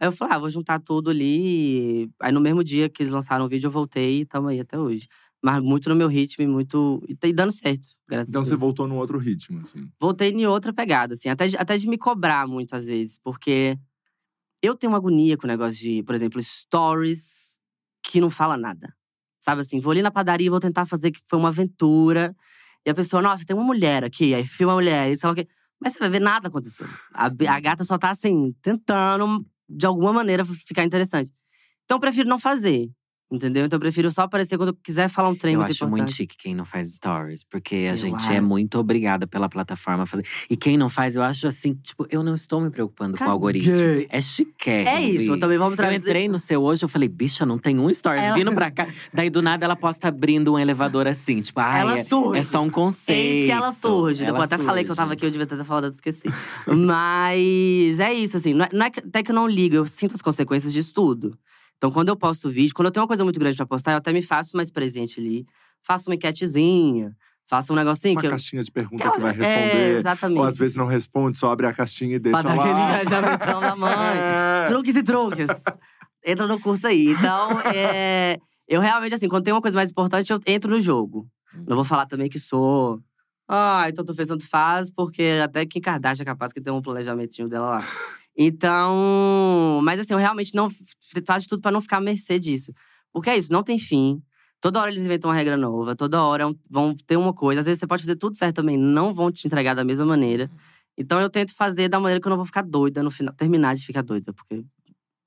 Aí 0.00 0.08
eu 0.08 0.12
falei, 0.12 0.34
ah, 0.34 0.38
vou 0.38 0.50
juntar 0.50 0.80
tudo 0.80 1.10
ali. 1.10 2.10
Aí 2.20 2.32
no 2.32 2.40
mesmo 2.40 2.64
dia 2.64 2.88
que 2.88 3.02
eles 3.02 3.12
lançaram 3.12 3.44
o 3.44 3.48
vídeo, 3.48 3.68
eu 3.68 3.70
voltei 3.70 4.20
e 4.20 4.26
tamo 4.26 4.48
aí 4.48 4.60
até 4.60 4.78
hoje. 4.78 5.06
Mas 5.42 5.62
muito 5.62 5.88
no 5.88 5.94
meu 5.94 6.08
ritmo 6.08 6.42
e 6.44 6.46
muito. 6.48 7.02
E 7.08 7.14
tá 7.14 7.28
dando 7.34 7.52
certo, 7.52 7.86
graças 8.08 8.28
Então 8.30 8.40
a 8.40 8.44
você 8.44 8.50
Deus. 8.50 8.60
voltou 8.60 8.88
num 8.88 8.96
outro 8.96 9.18
ritmo, 9.18 9.60
assim. 9.60 9.88
Voltei 10.00 10.30
em 10.30 10.46
outra 10.46 10.72
pegada, 10.72 11.14
assim, 11.14 11.28
até 11.28 11.46
de, 11.48 11.56
até 11.56 11.76
de 11.76 11.86
me 11.88 11.98
cobrar 11.98 12.46
muito 12.48 12.74
às 12.74 12.86
vezes, 12.86 13.18
porque 13.22 13.76
eu 14.62 14.74
tenho 14.74 14.90
uma 14.92 14.98
agonia 14.98 15.36
com 15.36 15.46
o 15.46 15.50
negócio 15.50 15.78
de, 15.80 16.02
por 16.02 16.14
exemplo, 16.14 16.42
stories 16.42 17.58
que 18.02 18.20
não 18.20 18.30
fala 18.30 18.56
nada. 18.56 18.94
Sabe 19.44 19.60
assim, 19.60 19.80
vou 19.80 19.92
ali 19.92 20.00
na 20.02 20.10
padaria 20.10 20.46
e 20.46 20.50
vou 20.50 20.60
tentar 20.60 20.86
fazer 20.86 21.10
que 21.10 21.20
foi 21.28 21.38
uma 21.38 21.48
aventura. 21.50 22.34
E 22.86 22.90
a 22.90 22.94
pessoa, 22.94 23.20
nossa, 23.22 23.44
tem 23.44 23.54
uma 23.56 23.64
mulher 23.64 24.04
aqui, 24.04 24.34
aí 24.34 24.46
filma 24.46 24.72
a 24.72 24.76
mulher, 24.76 25.10
e 25.10 25.16
sei 25.16 25.26
lá 25.26 25.32
o 25.32 25.36
quê. 25.36 25.46
Mas 25.80 25.92
você 25.92 25.98
vai 25.98 26.08
ver 26.08 26.20
nada 26.20 26.48
acontecendo. 26.48 26.90
A, 27.12 27.26
a 27.26 27.60
gata 27.60 27.84
só 27.84 27.98
tá 27.98 28.10
assim, 28.10 28.54
tentando, 28.62 29.44
de 29.68 29.86
alguma 29.86 30.12
maneira, 30.12 30.44
ficar 30.44 30.84
interessante. 30.84 31.32
Então 31.84 31.96
eu 31.96 32.00
prefiro 32.00 32.28
não 32.28 32.38
fazer. 32.38 32.90
Entendeu? 33.32 33.64
Então 33.64 33.78
eu 33.78 33.80
prefiro 33.80 34.12
só 34.12 34.22
aparecer 34.22 34.56
quando 34.56 34.68
eu 34.68 34.74
quiser 34.80 35.08
falar 35.08 35.28
um 35.30 35.34
trem 35.34 35.54
Eu 35.54 35.60
muito 35.60 35.70
acho 35.72 35.82
importante. 35.84 36.00
muito 36.02 36.12
chique 36.14 36.36
quem 36.38 36.54
não 36.54 36.64
faz 36.64 36.92
stories, 36.94 37.42
porque 37.42 37.74
a 37.74 37.78
Eu 37.92 37.96
gente 37.96 38.16
acho. 38.16 38.32
é 38.32 38.40
muito 38.40 38.78
obrigada 38.78 39.26
pela 39.26 39.48
plataforma 39.48 40.04
fazer. 40.06 40.24
E 40.48 40.56
quem 40.56 40.76
não 40.76 40.88
faz, 40.88 41.16
eu 41.16 41.22
acho 41.22 41.46
assim, 41.48 41.74
tipo, 41.74 42.06
eu 42.10 42.22
não 42.22 42.34
estou 42.34 42.60
me 42.60 42.70
preocupando 42.70 43.16
com 43.16 43.24
o 43.24 43.28
algoritmo. 43.30 43.74
É 44.10 44.20
chiquérrimo. 44.20 44.88
É 44.96 45.02
isso, 45.02 45.32
Bi. 45.32 45.40
também 45.40 45.56
vamos 45.58 45.72
Eu 45.72 45.76
trazer. 45.78 45.96
entrei 45.96 46.28
no 46.28 46.38
seu 46.38 46.62
hoje, 46.62 46.84
eu 46.84 46.88
falei, 46.88 47.08
bicha, 47.08 47.44
não 47.46 47.58
tem 47.58 47.78
um 47.80 47.92
stories 47.92 48.22
Ela- 48.24 48.36
vindo 48.36 48.52
pra 48.54 48.70
cá. 48.70 48.86
Daí 49.12 49.30
do 49.30 49.40
nada 49.42 49.64
ela 49.64 49.74
posta 49.74 50.06
abrindo 50.08 50.52
um 50.52 50.58
elevador 50.58 51.08
assim, 51.08 51.40
tipo, 51.40 51.58
ai, 51.60 51.80
Ela 51.80 51.98
é, 51.98 52.04
surge. 52.04 52.38
é 52.40 52.42
só 52.44 52.62
um 52.62 52.70
conceito. 52.70 53.18
Eis 53.18 53.44
que 53.46 53.50
ela 53.50 53.72
surge. 53.72 54.22
Ela 54.22 54.32
Depois 54.32 54.52
até 54.52 54.62
falei 54.62 54.84
que 54.84 54.90
eu 54.90 54.96
tava 54.96 55.08
surge. 55.08 55.16
aqui, 55.16 55.26
eu 55.26 55.30
devia 55.30 55.46
ter 55.46 55.64
falado, 55.64 55.86
eu 55.86 55.90
esqueci. 55.92 56.28
Mas 56.66 57.98
é 57.98 58.12
isso, 58.12 58.36
assim. 58.36 58.54
Não 58.54 58.66
é, 58.66 58.68
não 58.72 58.86
é 58.86 58.88
até 58.88 59.22
que 59.22 59.30
eu 59.30 59.34
não 59.34 59.48
ligo, 59.48 59.74
eu 59.74 59.86
sinto 59.86 60.14
as 60.14 60.22
consequências 60.22 60.72
disso 60.72 60.92
tudo. 60.92 61.36
Então, 61.84 61.92
quando 61.92 62.08
eu 62.08 62.16
posto 62.16 62.48
vídeo, 62.48 62.74
quando 62.74 62.86
eu 62.86 62.90
tenho 62.92 63.02
uma 63.02 63.06
coisa 63.06 63.24
muito 63.24 63.38
grande 63.38 63.58
pra 63.58 63.66
postar, 63.66 63.92
eu 63.92 63.98
até 63.98 64.10
me 64.10 64.22
faço 64.22 64.56
mais 64.56 64.70
presente 64.70 65.20
ali. 65.20 65.44
Faço 65.82 66.08
uma 66.08 66.14
enquetezinha, 66.14 67.14
faço 67.46 67.74
um 67.74 67.76
negocinho 67.76 68.14
Uma 68.14 68.20
que 68.22 68.26
eu. 68.26 68.30
caixinha 68.30 68.62
de 68.64 68.72
pergunta 68.72 69.10
que 69.10 69.20
vai 69.20 69.32
É, 69.32 69.34
responder. 69.34 69.98
exatamente. 69.98 70.38
Ou 70.38 70.44
às 70.46 70.56
vezes 70.56 70.76
não 70.76 70.86
responde, 70.86 71.38
só 71.38 71.50
abre 71.52 71.66
a 71.66 71.74
caixinha 71.74 72.16
e 72.16 72.18
deixa 72.18 72.40
pra 72.42 72.54
lá. 72.54 72.62
aquele 72.62 72.80
engajamentão 72.80 73.60
da 73.60 73.76
mãe. 73.76 74.16
É. 74.18 74.64
Truques 74.68 74.96
e 74.96 75.02
truques. 75.02 75.46
Entra 76.24 76.46
no 76.46 76.58
curso 76.58 76.86
aí. 76.86 77.08
Então, 77.08 77.60
é, 77.60 78.38
eu 78.66 78.80
realmente, 78.80 79.12
assim, 79.16 79.28
quando 79.28 79.44
tem 79.44 79.52
uma 79.52 79.60
coisa 79.60 79.76
mais 79.76 79.90
importante, 79.90 80.32
eu 80.32 80.40
entro 80.46 80.70
no 80.70 80.80
jogo. 80.80 81.28
Não 81.66 81.76
vou 81.76 81.84
falar 81.84 82.06
também 82.06 82.30
que 82.30 82.40
sou 82.40 82.98
Ah, 83.46 83.84
então 83.90 84.02
tu 84.06 84.14
fez 84.14 84.26
tanto 84.28 84.48
faz, 84.48 84.90
porque 84.90 85.38
até 85.44 85.66
Kim 85.66 85.82
Kardashian 85.82 86.22
é 86.22 86.24
capaz 86.24 86.50
que 86.50 86.62
tem 86.62 86.72
um 86.72 86.80
planejamentinho 86.80 87.46
dela 87.46 87.68
lá. 87.68 87.84
Então, 88.36 89.80
mas 89.82 90.00
assim, 90.00 90.12
eu 90.12 90.18
realmente 90.18 90.54
não 90.54 90.68
faz 91.26 91.46
tudo 91.46 91.60
pra 91.62 91.70
não 91.70 91.80
ficar 91.80 91.98
à 91.98 92.00
mercê 92.00 92.38
disso. 92.38 92.72
Porque 93.12 93.30
é 93.30 93.36
isso, 93.38 93.52
não 93.52 93.62
tem 93.62 93.78
fim. 93.78 94.22
Toda 94.60 94.80
hora 94.80 94.90
eles 94.90 95.04
inventam 95.04 95.30
uma 95.30 95.36
regra 95.36 95.56
nova, 95.56 95.94
toda 95.94 96.22
hora 96.24 96.44
é 96.44 96.54
vão 96.70 96.94
ter 97.06 97.16
uma 97.16 97.32
coisa. 97.34 97.60
Às 97.60 97.66
vezes 97.66 97.80
você 97.80 97.86
pode 97.86 98.02
fazer 98.02 98.16
tudo 98.16 98.36
certo 98.36 98.56
também, 98.56 98.76
não 98.78 99.14
vão 99.14 99.30
te 99.30 99.46
entregar 99.46 99.74
da 99.74 99.84
mesma 99.84 100.06
maneira. 100.06 100.50
Então 100.96 101.20
eu 101.20 101.30
tento 101.30 101.54
fazer 101.54 101.88
da 101.88 102.00
maneira 102.00 102.20
que 102.20 102.26
eu 102.26 102.30
não 102.30 102.36
vou 102.36 102.46
ficar 102.46 102.62
doida 102.62 103.02
no 103.02 103.10
final, 103.10 103.34
terminar 103.34 103.74
de 103.76 103.84
ficar 103.84 104.02
doida, 104.02 104.32
porque 104.32 104.64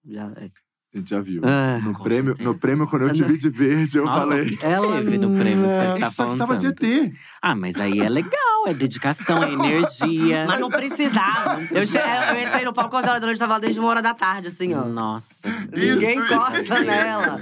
já 0.05 0.31
é. 0.37 0.51
A 0.93 0.97
gente 0.97 1.09
já 1.09 1.21
viu. 1.21 1.43
É. 1.43 1.79
no, 1.79 1.93
prêmio, 1.93 2.27
certeza. 2.35 2.49
no 2.49 2.57
prêmio, 2.57 2.87
quando 2.87 3.01
eu 3.03 3.13
te 3.13 3.21
vi 3.23 3.37
de 3.37 3.49
verde, 3.49 3.97
eu 3.97 4.05
Nossa, 4.05 4.27
falei. 4.27 4.45
que 4.49 4.57
teve 4.57 5.17
no 5.17 5.37
prêmio 5.37 5.67
que 5.67 5.75
você 5.75 5.99
tá 5.99 6.09
Só 6.09 6.23
que 6.23 6.29
falando 6.29 6.37
tava 6.39 6.57
de? 6.57 6.67
ET. 6.67 7.13
Ah, 7.41 7.55
mas 7.55 7.79
aí 7.79 7.99
é 7.99 8.09
legal, 8.09 8.67
é 8.67 8.73
dedicação, 8.73 9.43
é 9.43 9.51
energia. 9.51 10.45
Mas 10.47 10.59
não 10.59 10.69
precisava. 10.69 11.61
eu, 11.61 11.83
eu 11.83 12.47
entrei 12.47 12.63
no 12.63 12.73
palco 12.73 12.95
às 12.95 13.05
horas 13.05 13.19
da 13.19 13.27
noite, 13.27 13.37
tava 13.37 13.59
desde 13.59 13.79
uma 13.79 13.89
hora 13.89 14.01
da 14.01 14.13
tarde, 14.13 14.47
assim, 14.47 14.73
ó. 14.73 14.85
Nossa. 14.85 15.47
Ninguém 15.71 16.19
Isso, 16.23 16.33
encosta 16.33 16.61
isso. 16.61 16.85
nela. 16.85 17.39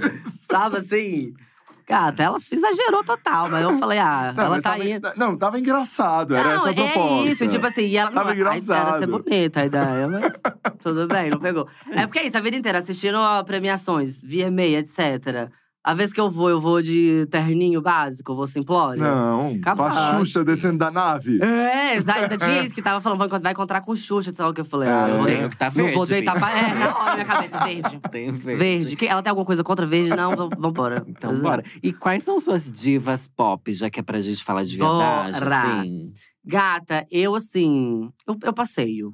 Sabe 0.50 0.76
assim? 0.78 1.34
Cara, 1.86 2.14
ela 2.18 2.38
exagerou 2.50 3.04
total, 3.04 3.48
mas 3.48 3.62
eu 3.62 3.78
falei, 3.78 3.98
ah, 4.00 4.34
Não, 4.36 4.44
ela 4.46 4.60
tá 4.60 4.72
tava, 4.72 4.84
indo. 4.84 5.08
não, 5.16 5.36
tava 5.38 5.58
engraçado, 5.60 6.34
era 6.34 6.42
não, 6.42 6.50
essa 6.66 6.70
a 6.70 6.74
proposta. 6.74 7.00
é 7.28 7.30
isso, 7.30 7.48
tipo 7.48 7.64
assim, 7.64 7.82
e 7.86 7.96
ela 7.96 8.10
Tava 8.10 8.24
não, 8.24 8.30
a 8.32 8.34
ideia 8.34 8.48
era 8.48 8.58
engraçado. 8.58 8.98
ser 8.98 9.06
bonita, 9.06 9.60
a 9.60 9.66
ideia, 9.66 10.08
mas 10.08 10.32
tudo 10.82 11.06
bem, 11.06 11.30
não 11.30 11.38
pegou. 11.38 11.68
É 11.92 12.04
porque 12.06 12.18
é 12.18 12.26
isso, 12.26 12.36
a 12.36 12.40
vida 12.40 12.56
inteira, 12.56 12.80
assistindo 12.80 13.18
a 13.18 13.44
premiações, 13.44 14.20
VMA, 14.20 14.64
etc. 14.80 15.48
A 15.86 15.94
vez 15.94 16.12
que 16.12 16.20
eu 16.20 16.28
vou, 16.28 16.50
eu 16.50 16.60
vou 16.60 16.82
de 16.82 17.26
terninho 17.30 17.80
básico, 17.80 18.32
eu 18.32 18.36
vou 18.36 18.44
simplório. 18.44 19.00
Não, 19.00 19.50
com 19.50 19.56
a 19.58 19.60
Capaz. 19.60 20.18
Xuxa 20.18 20.44
descendo 20.44 20.78
da 20.78 20.90
nave. 20.90 21.38
É, 21.40 21.94
exato. 21.94 22.18
Ainda 22.22 22.36
tinha 22.36 22.62
isso 22.64 22.74
que 22.74 22.82
tava 22.82 23.00
falando, 23.00 23.18
vai 23.18 23.28
encont- 23.28 23.42
vai 23.42 23.52
encontrar 23.52 23.80
com 23.82 23.94
Xuxa, 23.94 24.34
sei 24.34 24.44
lá 24.44 24.50
o 24.50 24.54
que 24.54 24.60
eu 24.62 24.64
falei. 24.64 24.88
Ah, 24.88 25.06
não 25.06 25.18
vou, 25.18 25.26
tá 25.56 25.66
não 25.66 25.70
vou 25.92 26.04
verde, 26.04 26.24
deitar 26.24 26.36
pra. 26.38 26.50
É, 26.58 26.74
na 26.74 26.98
hora, 26.98 27.14
minha 27.14 27.24
cabeça, 27.24 27.58
verde. 27.60 28.00
Tem 28.10 28.32
verde. 28.32 28.58
Verde. 28.58 28.96
Que- 28.96 29.06
Ela 29.06 29.22
tem 29.22 29.30
alguma 29.30 29.46
coisa 29.46 29.62
contra 29.62 29.86
verde? 29.86 30.10
Não, 30.10 30.34
vambora. 30.58 31.04
Então, 31.06 31.32
bora. 31.40 31.62
E 31.80 31.92
quais 31.92 32.24
são 32.24 32.40
suas 32.40 32.68
divas 32.68 33.28
pop, 33.28 33.72
já 33.72 33.88
que 33.88 34.00
é 34.00 34.02
pra 34.02 34.20
gente 34.20 34.42
falar 34.42 34.64
de 34.64 34.76
verdade? 34.76 35.38
Bora. 35.38 35.56
Assim? 35.70 36.10
Gata, 36.44 37.06
eu 37.10 37.34
assim. 37.36 38.10
Eu, 38.26 38.36
eu 38.42 38.52
passeio. 38.52 39.12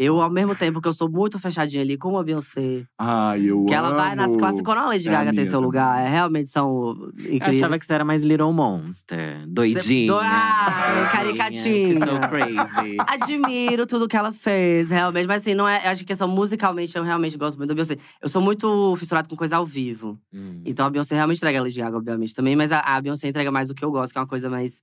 Eu, 0.00 0.20
ao 0.22 0.30
mesmo 0.30 0.54
tempo 0.54 0.80
que 0.80 0.86
eu 0.86 0.92
sou 0.92 1.10
muito 1.10 1.40
fechadinha 1.40 1.82
ali 1.82 1.98
com 1.98 2.16
a 2.16 2.22
Beyoncé, 2.22 2.84
Ai, 2.96 3.42
eu 3.50 3.64
que 3.64 3.74
ela 3.74 3.90
vai 3.90 4.14
nas 4.14 4.30
amo. 4.30 4.38
classes 4.38 4.62
quando 4.62 4.78
a 4.78 4.86
Lady 4.86 5.08
É 5.08 5.10
a 5.10 5.14
Gaga 5.18 5.30
tem 5.30 5.40
minha 5.40 5.46
seu 5.46 5.54
também. 5.58 5.66
lugar. 5.66 6.00
É, 6.00 6.08
realmente 6.08 6.50
são 6.50 6.94
Eu 7.18 7.34
incríveis. 7.34 7.56
achava 7.56 7.78
que 7.80 7.84
você 7.84 7.94
era 7.94 8.04
mais 8.04 8.22
Little 8.22 8.52
Monster. 8.52 9.44
Doidinha. 9.48 10.06
Do- 10.06 10.18
Ah, 10.20 10.86
doidinha, 10.86 11.10
caricatinha. 11.10 11.62
She's 11.62 11.98
so 11.98 12.20
crazy. 12.28 12.96
Admiro 13.08 13.86
tudo 13.88 14.06
que 14.06 14.16
ela 14.16 14.32
fez, 14.32 14.88
realmente. 14.88 15.26
Mas 15.26 15.42
assim, 15.42 15.54
não 15.54 15.66
é. 15.68 15.84
Eu 15.84 15.90
acho 15.90 16.02
que 16.02 16.06
questão 16.06 16.28
musicalmente, 16.28 16.96
eu 16.96 17.02
realmente 17.02 17.36
gosto 17.36 17.56
muito 17.56 17.68
da 17.70 17.74
Beyoncé. 17.74 17.96
Eu 18.22 18.28
sou 18.28 18.40
muito 18.40 18.94
fissurado 18.96 19.28
com 19.28 19.34
coisa 19.34 19.56
ao 19.56 19.66
vivo. 19.66 20.16
Hum. 20.32 20.62
Então 20.64 20.86
a 20.86 20.90
Beyoncé 20.90 21.16
realmente 21.16 21.38
entrega 21.38 21.58
a 21.58 21.62
Lady 21.62 21.76
Gaga, 21.80 21.96
obviamente, 21.96 22.32
também. 22.36 22.54
Mas 22.54 22.70
a, 22.70 22.78
a 22.78 23.00
Beyoncé 23.00 23.26
entrega 23.26 23.50
mais 23.50 23.66
do 23.66 23.74
que 23.74 23.84
eu 23.84 23.90
gosto, 23.90 24.12
que 24.12 24.18
é 24.18 24.20
uma 24.20 24.28
coisa 24.28 24.48
mais 24.48 24.80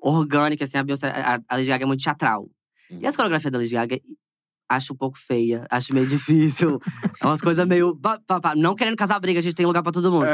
orgânica, 0.00 0.62
assim. 0.64 0.78
A 0.78 0.84
Beyoncé, 0.84 1.08
a, 1.08 1.40
a 1.48 1.56
Lady 1.56 1.68
Gaga 1.68 1.82
é 1.84 1.86
muito 1.86 2.02
teatral. 2.02 2.48
E 2.90 3.06
as 3.06 3.16
coreografias 3.16 3.50
da 3.50 3.58
Lady 3.58 3.72
Gaga, 3.72 3.98
acho 4.68 4.92
um 4.92 4.96
pouco 4.96 5.18
feia. 5.18 5.66
Acho 5.70 5.94
meio 5.94 6.06
difícil. 6.06 6.80
é 7.20 7.26
umas 7.26 7.40
coisas 7.40 7.66
meio… 7.66 7.98
Não 8.56 8.74
querendo 8.74 8.96
casar 8.96 9.20
briga, 9.20 9.38
a 9.38 9.42
gente 9.42 9.54
tem 9.54 9.66
lugar 9.66 9.82
pra 9.82 9.92
todo 9.92 10.10
mundo. 10.10 10.26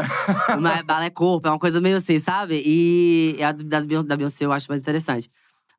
Mas 0.60 0.82
balé 0.82 1.10
corpo, 1.10 1.48
é 1.48 1.50
uma 1.50 1.58
coisa 1.58 1.80
meio 1.80 1.96
assim, 1.96 2.18
sabe? 2.18 2.62
E 2.64 3.36
a 3.42 3.52
das, 3.52 3.86
da 3.86 4.16
Beyoncé 4.16 4.44
eu 4.44 4.52
acho 4.52 4.66
mais 4.68 4.80
interessante. 4.80 5.30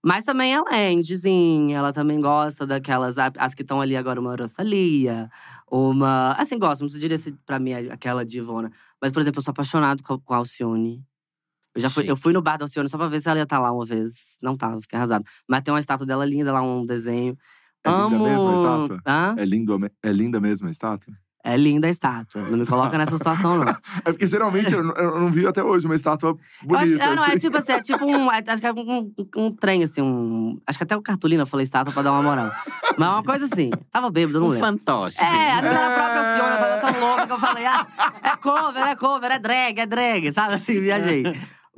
Mas 0.03 0.23
também 0.23 0.53
ela 0.53 0.73
é 0.73 0.91
indiezinha, 0.91 1.77
ela 1.77 1.91
também 1.91 2.21
gosta 2.21 2.65
daquelas… 2.65 3.15
As 3.17 3.53
que 3.53 3.61
estão 3.61 3.81
ali 3.81 3.95
agora, 3.95 4.19
uma 4.19 4.35
Rosalia, 4.35 5.29
uma… 5.69 6.33
Assim, 6.33 6.57
gosto, 6.57 6.81
não 6.81 6.87
diria 6.87 7.17
se 7.17 7.31
pra 7.45 7.59
mim 7.59 7.71
é 7.71 7.91
aquela 7.91 8.25
divona. 8.25 8.71
Mas, 9.01 9.11
por 9.11 9.21
exemplo, 9.21 9.39
eu 9.39 9.43
sou 9.43 9.51
apaixonado 9.51 10.03
com, 10.03 10.33
a 10.33 10.37
Alcione. 10.37 11.03
Eu 11.75 11.81
já 11.81 11.89
fui, 11.89 12.09
eu 12.09 12.17
fui 12.17 12.33
no 12.33 12.41
bar 12.41 12.57
da 12.57 12.65
Alcione 12.65 12.89
só 12.89 12.97
pra 12.97 13.07
ver 13.07 13.21
se 13.21 13.29
ela 13.29 13.39
ia 13.39 13.43
estar 13.43 13.59
lá 13.59 13.71
uma 13.71 13.85
vez. 13.85 14.13
Não 14.41 14.55
tava, 14.55 14.81
fiquei 14.81 14.97
arrasado. 14.97 15.25
Mas 15.47 15.61
tem 15.61 15.73
uma 15.73 15.79
estátua 15.79 16.05
dela 16.05 16.25
linda 16.25 16.51
lá, 16.51 16.61
um 16.61 16.85
desenho. 16.85 17.37
É 17.83 17.89
linda 17.89 18.15
Amo… 18.15 18.23
mesmo 18.23 18.49
a 18.49 18.53
estátua? 18.55 19.01
Hã? 19.07 19.35
É, 19.37 19.45
lindo, 19.45 19.91
é 20.03 20.11
linda 20.11 20.39
mesmo 20.41 20.67
a 20.67 20.71
estátua? 20.71 21.13
É 21.41 21.55
linda 21.55 21.87
a 21.87 21.89
estátua. 21.89 22.41
Não 22.41 22.57
me 22.57 22.65
coloca 22.65 22.97
nessa 22.97 23.15
situação, 23.17 23.59
não. 23.59 23.65
É 24.03 24.11
porque 24.11 24.27
geralmente 24.27 24.73
eu, 24.73 24.83
não- 24.83 24.93
eu 24.95 25.19
não 25.21 25.31
vi 25.31 25.47
até 25.47 25.63
hoje 25.63 25.85
uma 25.85 25.95
estátua 25.95 26.31
Eu 26.31 26.35
acho, 26.35 26.87
bonita. 26.87 26.95
que- 26.97 27.01
é, 27.01 27.15
não, 27.15 27.23
é 27.23 27.27
assim. 27.29 27.37
tipo 27.39 27.57
assim, 27.57 27.71
é 27.71 27.81
tipo 27.81 28.05
um. 28.05 28.29
é- 28.29 28.43
acho 28.45 28.59
que 28.61 28.67
é 28.67 28.73
um, 28.73 29.13
um, 29.37 29.55
trem, 29.55 29.81
assim, 29.83 30.01
um. 30.01 30.59
Acho 30.67 30.77
que 30.77 30.83
até 30.83 30.97
o 30.97 31.01
cartolina 31.01 31.43
eu 31.43 31.47
falei 31.47 31.63
estátua 31.63 31.93
pra 31.93 32.03
dar 32.03 32.11
uma 32.11 32.21
moral. 32.21 32.51
Mas 32.97 33.07
é 33.07 33.11
uma 33.11 33.23
coisa 33.23 33.45
assim. 33.45 33.71
Tava 33.89 34.11
bêbado, 34.11 34.41
não 34.41 34.47
Um 34.47 34.49
lembro. 34.49 34.67
fantoche. 34.67 35.17
É, 35.21 35.61
vezes 35.61 35.63
era 35.63 35.87
a 35.87 35.95
própria 35.95 36.19
Alcione, 36.19 36.51
eu 36.51 36.59
tava 36.59 36.91
tão 36.93 36.99
louca 37.07 37.25
que 37.27 37.33
eu 37.33 37.39
falei, 37.39 37.65
ah, 37.65 37.87
é 38.21 38.35
cover, 38.35 38.83
é 38.83 38.95
cover, 38.97 39.31
é 39.31 39.39
drag, 39.39 39.79
é 39.79 39.85
drag, 39.85 40.33
sabe? 40.33 40.55
Assim, 40.55 40.81
viajei. 40.81 41.23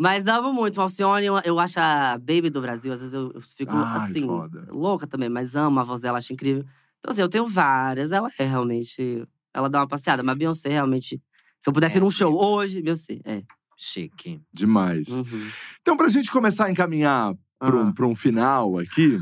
Mas 0.02 0.26
amo 0.26 0.52
muito. 0.52 0.82
Alcione, 0.82 1.28
eu, 1.28 1.40
eu 1.46 1.60
acho 1.60 1.80
a 1.80 2.18
baby 2.18 2.50
do 2.50 2.60
Brasil, 2.60 2.92
às 2.92 3.00
vezes 3.02 3.14
eu, 3.14 3.32
eu 3.36 3.42
fico 3.42 3.72
Ai, 3.76 4.10
assim, 4.10 4.26
foda. 4.26 4.68
louca 4.72 5.06
também, 5.06 5.30
mas 5.30 5.56
amo 5.56 5.80
a 5.80 5.84
voz 5.84 6.02
dela, 6.02 6.18
acho 6.18 6.34
incrível. 6.34 6.66
Então, 6.98 7.12
assim, 7.12 7.22
eu 7.22 7.30
tenho 7.30 7.46
várias, 7.46 8.12
ela 8.12 8.28
é 8.40 8.44
realmente. 8.44 9.24
Ela 9.54 9.70
dá 9.70 9.80
uma 9.82 9.88
passeada, 9.88 10.24
mas 10.24 10.36
Beyoncé 10.38 10.70
realmente. 10.70 11.22
Se 11.60 11.70
eu 11.70 11.74
pudesse 11.74 11.96
É, 11.96 11.98
ir 11.98 12.02
num 12.02 12.10
show 12.10 12.34
hoje, 12.44 12.82
Beyoncé, 12.82 13.20
é. 13.24 13.44
Chique. 13.78 14.42
Demais. 14.52 15.08
Uhum. 15.10 15.48
Então, 15.82 15.96
pra 15.96 16.10
gente 16.10 16.32
começar 16.32 16.66
a 16.66 16.72
encaminhar 16.72 17.36
pra 17.60 17.76
um, 17.76 17.88
Ah. 17.90 17.94
pra 17.94 18.08
um 18.08 18.16
final 18.16 18.80
aqui, 18.80 19.20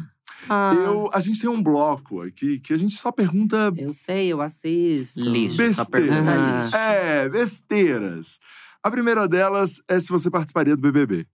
Ah, 0.47 0.73
eu, 0.73 1.09
a 1.13 1.19
gente 1.19 1.41
tem 1.41 1.49
um 1.49 1.61
bloco 1.61 2.21
aqui 2.21 2.57
que 2.61 2.71
a 2.71 2.77
gente 2.77 2.95
só 2.95 3.11
pergunta 3.11 3.73
eu 3.75 3.91
sei, 3.91 4.27
eu 4.29 4.39
assisto. 4.41 5.19
Lixo. 5.19 5.57
Só 5.57 5.83
besteiras. 5.83 5.87
pergunta 5.89 6.31
Ah. 6.31 6.61
lixo. 6.63 6.75
É, 6.77 7.27
besteiras. 7.29 8.39
A 8.81 8.89
primeira 8.89 9.27
delas 9.27 9.81
é 9.87 9.99
se 9.99 10.09
você 10.09 10.29
participaria 10.29 10.75
do 10.75 10.81
BBB. 10.81 11.27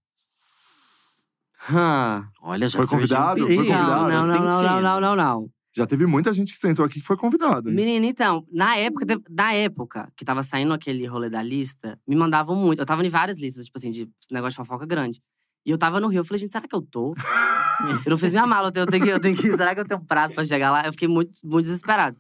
Hã. 1.72 2.28
Olha, 2.42 2.68
já 2.68 2.78
Foi 2.78 2.86
um 2.86 2.90
convidado? 2.90 3.46
Foi 3.46 3.56
convidado? 3.56 4.12
Não, 4.12 4.28
não, 4.28 4.28
não, 4.28 4.62
não, 4.64 4.82
não, 4.82 5.02
não, 5.02 5.16
não. 5.16 5.50
Já 5.76 5.86
teve 5.86 6.06
muita 6.06 6.34
gente 6.34 6.54
que 6.54 6.60
sentou 6.60 6.86
aqui 6.86 7.02
que 7.02 7.06
foi 7.06 7.18
convidada. 7.18 7.70
Menina, 7.70 8.06
então, 8.06 8.46
na 8.52 8.78
época, 8.78 9.06
na 9.30 9.54
época 9.54 10.10
que 10.16 10.24
tava 10.24 10.42
saindo 10.42 10.74
aquele 10.74 11.06
rolê 11.06 11.30
da 11.30 11.42
lista, 11.44 12.00
me 12.08 12.16
mandavam 12.16 12.56
muito. 12.56 12.80
Eu 12.80 12.86
tava 12.86 13.06
em 13.06 13.10
várias 13.10 13.38
listas, 13.40 13.66
tipo 13.66 13.78
assim, 13.78 13.92
de 13.92 14.10
negócio 14.32 14.52
de 14.52 14.68
fofoca 14.68 14.86
grande. 14.86 15.22
E 15.66 15.72
eu 15.72 15.78
tava 15.78 16.00
no 16.00 16.08
Rio, 16.08 16.20
eu 16.20 16.26
falei, 16.26 16.40
gente, 16.40 16.52
será 16.52 16.66
que 16.68 16.76
eu 16.76 16.82
tô? 16.82 17.14
eu 18.06 18.10
não 18.10 18.18
fiz 18.18 18.32
minha 18.32 18.48
mala, 18.48 18.70
eu 18.70 18.72
tenho, 18.72 18.84
eu 18.84 18.88
tenho 18.88 19.04
que, 19.04 19.10
eu 19.10 19.20
tenho 19.20 19.36
que. 19.36 19.52
Será 19.52 19.76
que 19.76 19.82
eu 19.82 19.86
tenho 19.86 20.00
prazo 20.06 20.34
pra 20.34 20.46
chegar 20.46 20.72
lá? 20.72 20.86
Eu 20.86 20.94
fiquei 20.94 21.08
muito, 21.08 21.34
muito 21.44 21.66
desesperado. 21.66 22.18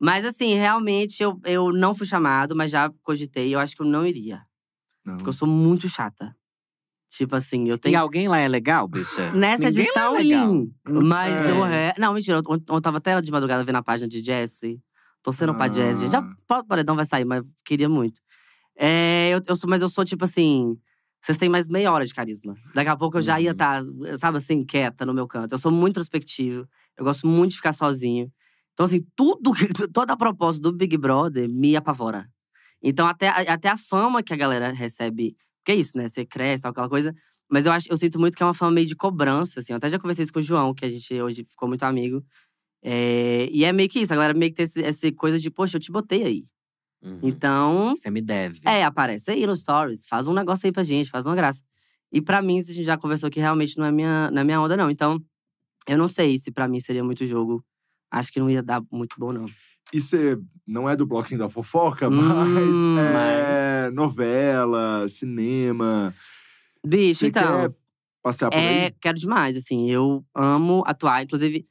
Mas 0.00 0.24
assim, 0.24 0.54
realmente, 0.54 1.22
eu, 1.22 1.40
eu 1.44 1.72
não 1.72 1.94
fui 1.94 2.06
chamado, 2.06 2.56
mas 2.56 2.72
já 2.72 2.90
cogitei. 3.02 3.54
Eu 3.54 3.60
acho 3.60 3.76
que 3.76 3.82
eu 3.82 3.86
não 3.86 4.04
iria. 4.04 4.42
Não. 5.06 5.16
Porque 5.18 5.28
eu 5.28 5.32
sou 5.32 5.46
muito 5.48 5.88
chata. 5.88 6.36
Tipo 7.08 7.36
assim, 7.36 7.68
eu 7.68 7.78
tenho. 7.78 7.98
alguém 7.98 8.26
lá 8.28 8.38
é 8.38 8.48
legal, 8.48 8.88
bicha? 8.88 9.30
Nessa 9.32 9.64
Ninguém 9.70 9.84
edição, 9.84 10.14
lá 10.14 10.20
é. 10.20 10.92
Mas 11.04 11.32
É. 11.32 11.94
o. 11.96 12.00
Não, 12.00 12.12
mentira. 12.12 12.38
Eu, 12.38 12.62
eu 12.68 12.80
tava 12.80 12.98
até 12.98 13.18
de 13.20 13.30
madrugada 13.30 13.62
vendo 13.64 13.76
a 13.76 13.82
página 13.82 14.08
de 14.08 14.20
Jessie. 14.22 14.80
Torcendo 15.22 15.54
pra 15.54 15.66
Ah. 15.66 15.72
Jessie. 15.72 16.02
gente. 16.02 16.12
Já 16.12 16.20
o 16.20 16.36
próprio 16.46 16.66
paredão 16.68 16.96
vai 16.96 17.04
sair, 17.04 17.24
mas 17.24 17.42
queria 17.64 17.88
muito. 17.88 18.20
É, 18.78 19.30
eu, 19.32 19.40
eu 19.46 19.56
sou, 19.56 19.70
mas 19.70 19.80
eu 19.82 19.88
sou 19.88 20.04
tipo 20.04 20.24
assim… 20.24 20.76
Vocês 21.22 21.38
têm 21.38 21.48
mais 21.48 21.68
meia 21.68 21.90
hora 21.90 22.04
de 22.06 22.12
carisma. 22.14 22.54
Daqui 22.74 22.88
a 22.90 22.96
pouco 22.96 23.16
eu 23.18 23.22
já 23.22 23.40
ia 23.40 23.48
Uhum. 23.50 23.52
estar, 23.52 24.18
sabe 24.20 24.36
assim, 24.38 24.64
quieta 24.64 25.04
no 25.06 25.14
meu 25.14 25.26
canto. 25.26 25.52
Eu 25.52 25.58
sou 25.58 25.72
muito 25.72 25.92
introspectivo. 25.92 26.68
Eu 26.96 27.04
gosto 27.04 27.26
muito 27.26 27.50
de 27.52 27.56
ficar 27.56 27.72
sozinho. 27.72 28.30
Então 28.74 28.84
assim, 28.84 29.04
tudo… 29.16 29.52
que- 29.52 29.66
Toda 29.92 30.12
a 30.12 30.16
proposta 30.16 30.60
do 30.60 30.72
Big 30.72 30.96
Brother 30.96 31.48
me 31.48 31.74
apavora. 31.76 32.28
Então 32.82 33.06
até, 33.06 33.28
até 33.28 33.68
a 33.68 33.76
fama 33.76 34.22
que 34.22 34.32
a 34.32 34.36
galera 34.36 34.72
recebe… 34.72 35.36
Porque 35.58 35.72
é 35.72 35.74
isso, 35.76 35.96
né? 35.98 36.08
Você 36.08 36.24
cresce, 36.24 36.62
tal, 36.62 36.70
aquela 36.72 36.88
coisa… 36.88 37.14
Mas 37.48 37.64
eu 37.64 37.72
acho, 37.72 37.86
eu 37.88 37.96
sinto 37.96 38.18
muito 38.18 38.36
que 38.36 38.42
é 38.42 38.46
uma 38.46 38.54
fama 38.54 38.72
meio 38.72 38.86
de 38.88 38.96
cobrança, 38.96 39.60
assim. 39.60 39.72
Eu 39.72 39.76
até 39.76 39.88
já 39.88 39.98
conversei 40.00 40.24
isso 40.24 40.32
com 40.32 40.40
o 40.40 40.42
João, 40.42 40.74
que 40.74 40.84
a 40.84 40.88
gente 40.88 41.14
hoje 41.20 41.46
ficou 41.48 41.68
muito 41.68 41.84
amigo. 41.84 42.24
É, 42.82 43.48
e 43.52 43.64
é 43.64 43.72
meio 43.72 43.88
que 43.88 44.00
isso, 44.00 44.12
a 44.12 44.16
galera 44.16 44.36
meio 44.36 44.50
que 44.50 44.56
tem 44.56 44.64
esse, 44.64 44.82
essa 44.82 45.12
coisa 45.12 45.38
de, 45.38 45.50
poxa, 45.50 45.76
eu 45.76 45.80
te 45.80 45.92
botei 45.92 46.24
aí. 46.24 46.44
Uhum. 47.02 47.20
Então, 47.22 47.94
Você 47.96 48.10
me 48.10 48.20
deve. 48.20 48.60
é, 48.64 48.84
aparece 48.84 49.30
aí 49.30 49.46
no 49.46 49.56
Stories, 49.56 50.06
faz 50.08 50.26
um 50.26 50.34
negócio 50.34 50.66
aí 50.66 50.72
pra 50.72 50.82
gente, 50.82 51.08
faz 51.08 51.26
uma 51.26 51.36
graça. 51.36 51.62
E 52.12 52.20
pra 52.20 52.42
mim, 52.42 52.58
a 52.58 52.62
gente 52.62 52.84
já 52.84 52.96
conversou 52.98 53.30
que 53.30 53.38
realmente 53.38 53.78
não 53.78 53.86
é 53.86 53.92
minha, 53.92 54.30
não 54.30 54.40
é 54.40 54.44
minha 54.44 54.60
onda, 54.60 54.76
não. 54.76 54.90
Então, 54.90 55.20
eu 55.86 55.98
não 55.98 56.08
sei 56.08 56.38
se 56.38 56.50
pra 56.50 56.66
mim 56.68 56.80
seria 56.80 57.04
muito 57.04 57.24
jogo. 57.26 57.64
Acho 58.10 58.32
que 58.32 58.40
não 58.40 58.50
ia 58.50 58.62
dar 58.62 58.82
muito 58.90 59.16
bom, 59.18 59.32
não. 59.32 59.46
E 59.92 60.00
você 60.00 60.38
não 60.66 60.88
é 60.88 60.96
do 60.96 61.06
bloquinho 61.06 61.38
da 61.40 61.48
fofoca, 61.48 62.10
Hum, 62.10 63.12
mas 63.12 63.48
é 63.86 63.90
novela, 63.90 65.08
cinema. 65.08 66.12
Bicho, 66.84 67.20
Você 67.20 67.28
então. 67.28 67.60
quer 67.62 67.74
passear 68.22 68.50
por 68.50 68.58
É, 68.58 68.86
aí? 68.86 68.94
quero 69.00 69.18
demais, 69.18 69.56
assim. 69.56 69.90
Eu 69.90 70.24
amo 70.34 70.82
atuar. 70.86 71.22
Inclusive, 71.22 71.66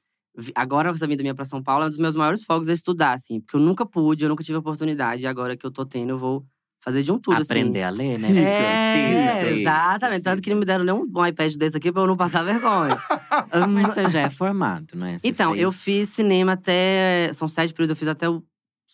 agora 0.56 0.90
essa 0.90 1.08
vinda 1.08 1.24
minha 1.24 1.36
pra 1.36 1.46
São 1.46 1.62
Paulo 1.64 1.84
é 1.84 1.88
um 1.88 1.90
dos 1.90 1.98
meus 2.00 2.16
maiores 2.16 2.44
fogos 2.44 2.68
a 2.70 2.74
estudar, 2.74 3.14
assim. 3.14 3.40
Porque 3.42 3.56
eu 3.58 3.62
nunca 3.62 3.86
pude, 3.86 4.24
eu 4.26 4.30
nunca 4.30 4.44
tive 4.44 4.58
oportunidade. 4.58 5.24
E 5.24 5.28
agora 5.28 5.56
que 5.58 5.66
eu 5.66 5.72
tô 5.72 5.86
tendo, 5.86 6.12
eu 6.12 6.18
vou 6.18 6.46
fazer 6.86 7.04
de 7.04 7.12
um 7.12 7.20
tudo, 7.20 7.42
Aprender 7.42 7.84
assim. 7.84 7.96
a 7.96 7.98
ler, 7.98 8.18
né? 8.20 8.30
É, 8.30 8.92
Precisa, 8.94 9.42
exatamente. 9.48 10.24
Tanto 10.24 10.42
que 10.42 10.50
não 10.52 10.58
me 10.60 10.66
deram 10.66 10.86
nem 10.86 10.94
um, 10.94 11.06
um 11.14 11.26
iPad 11.26 11.54
desse 11.56 11.76
aqui 11.76 11.92
pra 11.92 12.04
eu 12.04 12.08
não 12.08 12.16
passar 12.16 12.44
vergonha. 12.44 12.98
Mas 13.70 13.94
você 13.94 14.10
já 14.10 14.22
é 14.22 14.30
formado, 14.30 14.88
não 14.96 15.08
é? 15.08 15.18
Você 15.18 15.28
Então, 15.28 15.52
fez- 15.52 15.64
eu 15.64 15.72
fiz 15.72 16.10
cinema 16.10 16.54
até. 16.54 17.32
São 17.34 17.48
sete 17.48 17.74
períodos, 17.74 17.90
eu 17.90 17.96
fiz 17.96 18.08
até 18.08 18.30
o 18.30 18.42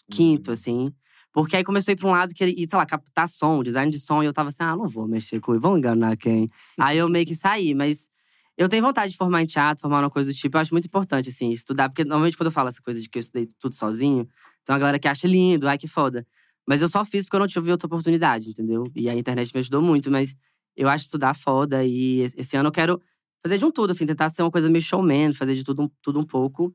quinto, 0.09 0.49
Uhum. 0.49 0.53
assim. 0.53 0.93
Porque 1.33 1.55
aí 1.55 1.63
começou 1.63 1.91
a 1.91 1.93
ir 1.93 1.95
pra 1.97 2.07
um 2.07 2.11
lado 2.11 2.33
que, 2.33 2.43
e, 2.43 2.67
sei 2.67 2.77
lá, 2.77 2.85
captar 2.85 3.27
som, 3.29 3.61
design 3.63 3.91
de 3.91 3.99
som. 3.99 4.21
E 4.23 4.25
eu 4.25 4.33
tava 4.33 4.49
assim, 4.49 4.57
ah, 4.63 4.75
não 4.75 4.87
vou 4.89 5.07
mexer 5.07 5.39
com 5.39 5.51
isso, 5.53 5.61
vão 5.61 5.77
enganar 5.77 6.17
quem? 6.17 6.49
aí 6.79 6.97
eu 6.97 7.07
meio 7.07 7.25
que 7.25 7.35
saí, 7.35 7.73
mas 7.73 8.09
eu 8.57 8.67
tenho 8.67 8.83
vontade 8.83 9.11
de 9.13 9.17
formar 9.17 9.41
em 9.41 9.45
teatro, 9.45 9.81
formar 9.81 9.99
uma 10.03 10.09
coisa 10.09 10.31
do 10.31 10.35
tipo. 10.35 10.57
Eu 10.57 10.61
acho 10.61 10.73
muito 10.73 10.85
importante, 10.85 11.29
assim, 11.29 11.49
estudar. 11.51 11.87
Porque 11.89 12.03
normalmente 12.03 12.35
quando 12.37 12.47
eu 12.47 12.51
falo 12.51 12.67
essa 12.69 12.81
coisa 12.81 13.01
de 13.01 13.09
que 13.09 13.17
eu 13.17 13.21
estudei 13.21 13.47
tudo 13.59 13.73
sozinho, 13.75 14.25
tem 14.65 14.73
uma 14.73 14.79
galera 14.79 14.99
que 14.99 15.07
acha 15.07 15.25
lindo, 15.27 15.67
ai 15.69 15.77
que 15.77 15.87
foda. 15.87 16.25
Mas 16.67 16.81
eu 16.81 16.87
só 16.89 17.03
fiz 17.05 17.25
porque 17.25 17.35
eu 17.37 17.39
não 17.41 17.47
tive 17.47 17.71
outra 17.71 17.87
oportunidade, 17.87 18.49
entendeu? 18.49 18.85
E 18.95 19.09
a 19.09 19.15
internet 19.15 19.51
me 19.53 19.59
ajudou 19.59 19.81
muito, 19.81 20.11
mas 20.11 20.35
eu 20.75 20.87
acho 20.89 21.05
estudar 21.05 21.33
foda. 21.33 21.83
E 21.85 22.21
esse 22.37 22.55
ano 22.57 22.69
eu 22.69 22.71
quero 22.73 23.01
fazer 23.43 23.57
de 23.57 23.65
um 23.65 23.71
tudo, 23.71 23.91
assim, 23.91 24.05
tentar 24.05 24.29
ser 24.29 24.43
uma 24.43 24.51
coisa 24.51 24.69
meio 24.69 24.83
showman, 24.83 25.33
fazer 25.33 25.55
de 25.55 25.63
tudo, 25.63 25.91
tudo 26.01 26.19
um 26.19 26.25
pouco. 26.25 26.73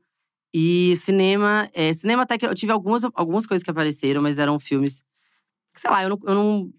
E 0.53 0.95
cinema, 0.97 1.69
é, 1.73 1.93
cinema 1.93 2.23
até 2.23 2.37
que 2.37 2.45
eu 2.45 2.55
tive 2.55 2.71
algumas, 2.71 3.03
algumas 3.15 3.45
coisas 3.45 3.63
que 3.63 3.71
apareceram, 3.71 4.21
mas 4.21 4.39
eram 4.39 4.59
filmes 4.59 5.03
que, 5.73 5.81
sei 5.81 5.89
lá, 5.91 6.03
eu 6.03 6.09
não, 6.09 6.19
eu 6.25 6.35
não 6.35 6.73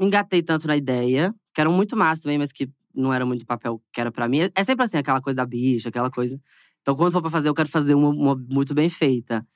engatei 0.00 0.42
tanto 0.42 0.66
na 0.66 0.76
ideia, 0.76 1.34
que 1.54 1.60
eram 1.60 1.72
muito 1.72 1.96
massa 1.96 2.22
também, 2.22 2.38
mas 2.38 2.52
que 2.52 2.68
não 2.94 3.12
era 3.12 3.24
muito 3.26 3.46
papel 3.46 3.82
que 3.92 4.00
era 4.00 4.10
pra 4.12 4.28
mim. 4.28 4.40
É 4.54 4.64
sempre 4.64 4.84
assim, 4.84 4.98
aquela 4.98 5.20
coisa 5.20 5.36
da 5.36 5.46
bicha, 5.46 5.88
aquela 5.88 6.10
coisa. 6.10 6.40
Então, 6.82 6.96
quando 6.96 7.12
for 7.12 7.20
pra 7.22 7.30
fazer, 7.30 7.48
eu 7.48 7.54
quero 7.54 7.68
fazer 7.68 7.94
uma, 7.94 8.08
uma 8.10 8.36
muito 8.36 8.74
bem 8.74 8.88
feita. 8.88 9.46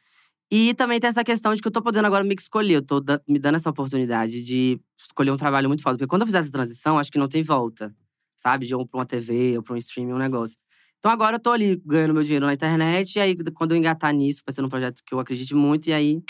E 0.56 0.72
também 0.72 1.00
tem 1.00 1.08
essa 1.08 1.24
questão 1.24 1.52
de 1.52 1.60
que 1.60 1.66
eu 1.66 1.72
tô 1.72 1.82
podendo 1.82 2.06
agora 2.06 2.24
que 2.24 2.40
escolher. 2.40 2.74
Eu 2.74 2.82
tô 2.82 3.00
da- 3.00 3.20
me 3.28 3.40
dando 3.40 3.56
essa 3.56 3.68
oportunidade 3.68 4.40
de 4.40 4.80
escolher 4.96 5.32
um 5.32 5.36
trabalho 5.36 5.66
muito 5.66 5.82
foda. 5.82 5.96
Porque 5.98 6.06
quando 6.08 6.22
eu 6.22 6.26
fizer 6.26 6.38
essa 6.38 6.52
transição, 6.52 6.96
acho 6.96 7.10
que 7.10 7.18
não 7.18 7.26
tem 7.26 7.42
volta. 7.42 7.92
Sabe? 8.36 8.64
De 8.64 8.72
um 8.72 8.86
pra 8.86 9.00
uma 9.00 9.04
TV 9.04 9.56
ou 9.56 9.64
pra 9.64 9.74
um 9.74 9.76
streaming, 9.76 10.12
um 10.12 10.18
negócio. 10.18 10.56
Então 11.00 11.10
agora 11.10 11.34
eu 11.36 11.40
tô 11.40 11.50
ali 11.50 11.82
ganhando 11.84 12.14
meu 12.14 12.22
dinheiro 12.22 12.46
na 12.46 12.54
internet. 12.54 13.16
E 13.16 13.20
aí, 13.20 13.34
quando 13.52 13.72
eu 13.72 13.78
engatar 13.78 14.14
nisso, 14.14 14.42
vai 14.46 14.54
ser 14.54 14.62
um 14.62 14.68
projeto 14.68 15.02
que 15.04 15.12
eu 15.12 15.18
acredite 15.18 15.56
muito. 15.56 15.88
E 15.88 15.92
aí, 15.92 16.22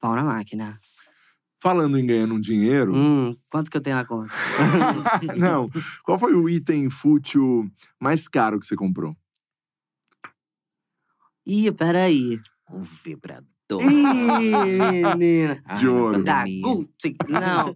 pau 0.00 0.14
na 0.14 0.24
máquina. 0.24 0.80
Falando 1.60 1.98
em 1.98 2.06
ganhando 2.06 2.32
um 2.32 2.40
dinheiro. 2.40 2.96
Hum, 2.96 3.36
quanto 3.50 3.70
que 3.70 3.76
eu 3.76 3.82
tenho 3.82 3.96
na 3.96 4.06
conta? 4.06 4.32
não. 5.36 5.68
Qual 6.02 6.18
foi 6.18 6.32
o 6.32 6.48
item 6.48 6.88
fútil 6.88 7.70
mais 8.00 8.26
caro 8.26 8.58
que 8.58 8.64
você 8.64 8.74
comprou? 8.74 9.14
Ih, 11.44 11.70
peraí. 11.72 12.40
Um 12.70 12.80
vibrador. 12.82 13.48
Ih, 13.80 14.92
menina. 15.16 15.62
Ai, 15.66 15.76
De 15.78 15.88
ouro. 15.88 16.22
Da. 16.22 16.44
Gucci. 16.44 17.16
Não. 17.28 17.74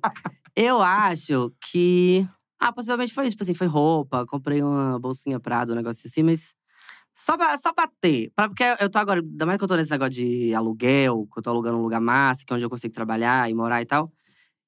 Eu 0.54 0.82
acho 0.82 1.52
que. 1.70 2.26
Ah, 2.60 2.72
possivelmente 2.72 3.12
foi 3.12 3.24
isso. 3.24 3.32
Tipo 3.32 3.44
assim, 3.44 3.54
foi 3.54 3.66
roupa. 3.66 4.26
Comprei 4.26 4.62
uma 4.62 4.98
bolsinha 4.98 5.40
Prado, 5.40 5.72
um 5.72 5.76
negócio 5.76 6.06
assim, 6.06 6.22
mas. 6.22 6.54
Só 7.14 7.36
pra, 7.36 7.58
só 7.58 7.72
pra 7.74 7.88
ter. 8.00 8.32
Pra, 8.34 8.48
porque 8.48 8.64
eu 8.80 8.88
tô 8.88 8.98
agora, 8.98 9.20
ainda 9.20 9.44
mais 9.44 9.58
que 9.58 9.64
eu 9.64 9.68
tô 9.68 9.76
nesse 9.76 9.90
negócio 9.90 10.12
de 10.14 10.54
aluguel, 10.54 11.28
que 11.32 11.38
eu 11.38 11.42
tô 11.42 11.50
alugando 11.50 11.76
um 11.76 11.82
lugar 11.82 12.00
massa, 12.00 12.42
que 12.46 12.52
é 12.52 12.56
onde 12.56 12.64
eu 12.64 12.70
consigo 12.70 12.94
trabalhar 12.94 13.50
e 13.50 13.54
morar 13.54 13.82
e 13.82 13.86
tal. 13.86 14.10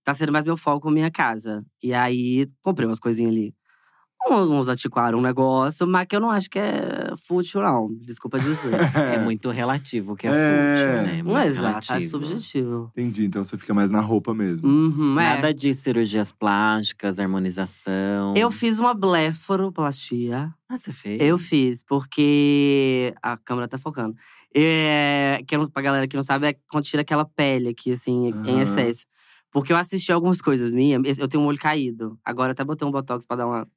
Tá 0.04 0.12
sendo 0.14 0.32
mais 0.32 0.44
meu 0.44 0.56
foco 0.56 0.90
minha 0.90 1.10
casa. 1.10 1.64
E 1.82 1.94
aí, 1.94 2.46
comprei 2.62 2.86
umas 2.86 3.00
coisinhas 3.00 3.32
ali. 3.32 3.54
Uns, 4.26 4.48
uns 4.48 4.68
antiquários, 4.68 5.20
um 5.20 5.22
negócio, 5.22 5.86
mas 5.86 6.06
que 6.06 6.16
eu 6.16 6.20
não 6.20 6.30
acho 6.30 6.48
que 6.48 6.58
é 6.58 7.12
fútil, 7.26 7.60
não. 7.60 7.92
Desculpa 8.00 8.38
dizer. 8.40 8.72
É 9.14 9.18
muito 9.18 9.50
relativo 9.50 10.14
o 10.14 10.16
que 10.16 10.26
é, 10.26 10.30
É. 10.30 10.32
fútil, 10.74 11.02
né? 11.02 11.16
não 11.22 11.24
Muito 11.34 11.38
é 11.38 11.46
exato, 11.46 11.92
é 11.92 11.94
relativo. 11.94 12.10
subjetivo. 12.10 12.92
Entendi, 12.96 13.26
então 13.26 13.44
você 13.44 13.58
fica 13.58 13.74
mais 13.74 13.90
na 13.90 14.00
roupa 14.00 14.32
mesmo. 14.32 14.66
Uhum, 14.66 15.20
é. 15.20 15.24
Nada 15.36 15.52
de 15.52 15.74
cirurgias 15.74 16.32
plásticas, 16.32 17.18
harmonização. 17.18 18.34
Eu 18.36 18.50
fiz 18.50 18.78
uma 18.78 18.94
blefaroplastia. 18.94 20.52
Ah, 20.68 20.76
você 20.76 20.92
fez? 20.92 21.20
Eu 21.20 21.36
fiz, 21.38 21.82
porque. 21.84 23.14
A 23.22 23.36
câmera 23.36 23.68
tá 23.68 23.78
focando. 23.78 24.16
É, 24.54 25.40
que 25.46 25.56
não- 25.56 25.68
pra 25.68 25.82
galera 25.82 26.06
que 26.08 26.16
não 26.16 26.22
sabe, 26.22 26.46
é 26.48 26.54
quando 26.70 26.84
tira 26.84 27.02
aquela 27.02 27.24
pele 27.24 27.68
aqui, 27.70 27.92
assim, 27.92 28.28
em 28.44 28.54
Aham. 28.54 28.62
excesso. 28.62 29.04
Porque 29.52 29.72
eu 29.72 29.76
assisti 29.76 30.10
algumas 30.12 30.40
coisas 30.40 30.72
minhas, 30.72 31.18
eu 31.18 31.28
tenho 31.28 31.42
um 31.42 31.46
olho 31.46 31.58
caído. 31.58 32.18
Agora 32.24 32.50
eu 32.50 32.52
até 32.52 32.64
botei 32.64 32.86
um 32.86 32.90
botox 32.90 33.24
pra 33.26 33.36
dar 33.36 33.46
uma. 33.46 33.68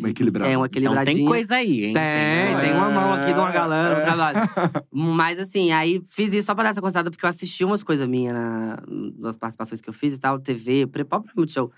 Uma 0.00 0.08
equilibrada. 0.10 0.50
É, 0.50 0.56
uma 0.56 0.66
Então 0.66 0.80
equilibradinha. 0.82 1.16
tem 1.16 1.26
coisa 1.26 1.56
aí, 1.56 1.84
hein? 1.86 1.94
Tem, 1.94 2.52
coisa 2.54 2.60
tem 2.60 2.72
uma 2.76 2.90
mão 2.90 3.12
aqui 3.12 3.32
de 3.32 3.38
uma 3.38 3.50
É, 3.50 3.52
galera 3.52 3.94
no 3.96 4.00
é. 4.00 4.04
trabalho. 4.04 4.38
Mas 4.92 5.38
assim, 5.38 5.72
aí 5.72 6.00
fiz 6.06 6.32
isso 6.32 6.46
só 6.46 6.54
pra 6.54 6.64
dar 6.64 6.70
essa 6.70 6.80
considerada, 6.80 7.10
porque 7.10 7.24
eu 7.24 7.28
assisti 7.28 7.64
umas 7.64 7.82
coisas 7.82 8.06
minhas 8.08 8.34
na, 8.34 8.82
nas 9.18 9.36
participações 9.36 9.80
que 9.80 9.88
eu 9.88 9.92
fiz 9.94 10.14
e 10.14 10.20
tal, 10.20 10.38
TV, 10.40 10.86
próprio 10.86 11.32
Multishow. 11.36 11.70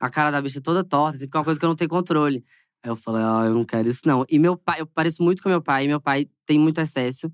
A 0.00 0.10
cara 0.10 0.30
da 0.30 0.40
bicha 0.40 0.60
toda 0.60 0.84
torta, 0.84 1.16
assim, 1.16 1.26
porque 1.26 1.36
é 1.36 1.40
uma 1.40 1.44
coisa 1.44 1.58
que 1.58 1.64
eu 1.64 1.68
não 1.68 1.76
tenho 1.76 1.88
controle. 1.90 2.44
Aí 2.82 2.90
eu 2.90 2.96
falei, 2.96 3.22
ah, 3.22 3.44
eu 3.46 3.54
não 3.54 3.64
quero 3.64 3.88
isso 3.88 4.02
não. 4.04 4.24
E 4.28 4.38
meu 4.38 4.56
pai, 4.56 4.80
eu 4.80 4.86
pareço 4.86 5.22
muito 5.22 5.42
com 5.42 5.48
meu 5.48 5.62
pai, 5.62 5.84
e 5.84 5.88
meu 5.88 6.00
pai 6.00 6.26
tem 6.46 6.58
muito 6.58 6.80
excesso. 6.80 7.32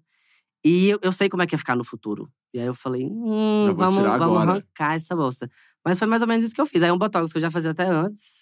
E 0.64 0.90
eu, 0.90 0.98
eu 1.02 1.12
sei 1.12 1.28
como 1.28 1.42
é 1.42 1.46
que 1.46 1.54
ia 1.54 1.58
ficar 1.58 1.74
no 1.76 1.84
futuro. 1.84 2.28
E 2.52 2.60
aí 2.60 2.66
eu 2.66 2.74
falei, 2.74 3.04
hum, 3.04 3.60
vamos, 3.74 3.94
vamos 3.96 4.10
agora. 4.22 4.50
arrancar 4.52 4.94
essa 4.94 5.16
bosta. 5.16 5.50
Mas 5.84 5.98
foi 5.98 6.06
mais 6.06 6.20
ou 6.22 6.28
menos 6.28 6.44
isso 6.44 6.54
que 6.54 6.60
eu 6.60 6.66
fiz. 6.66 6.82
Aí 6.82 6.92
um 6.92 6.98
botox 6.98 7.32
que 7.32 7.38
eu 7.38 7.42
já 7.42 7.50
fazia 7.50 7.70
até 7.70 7.86
antes. 7.88 8.39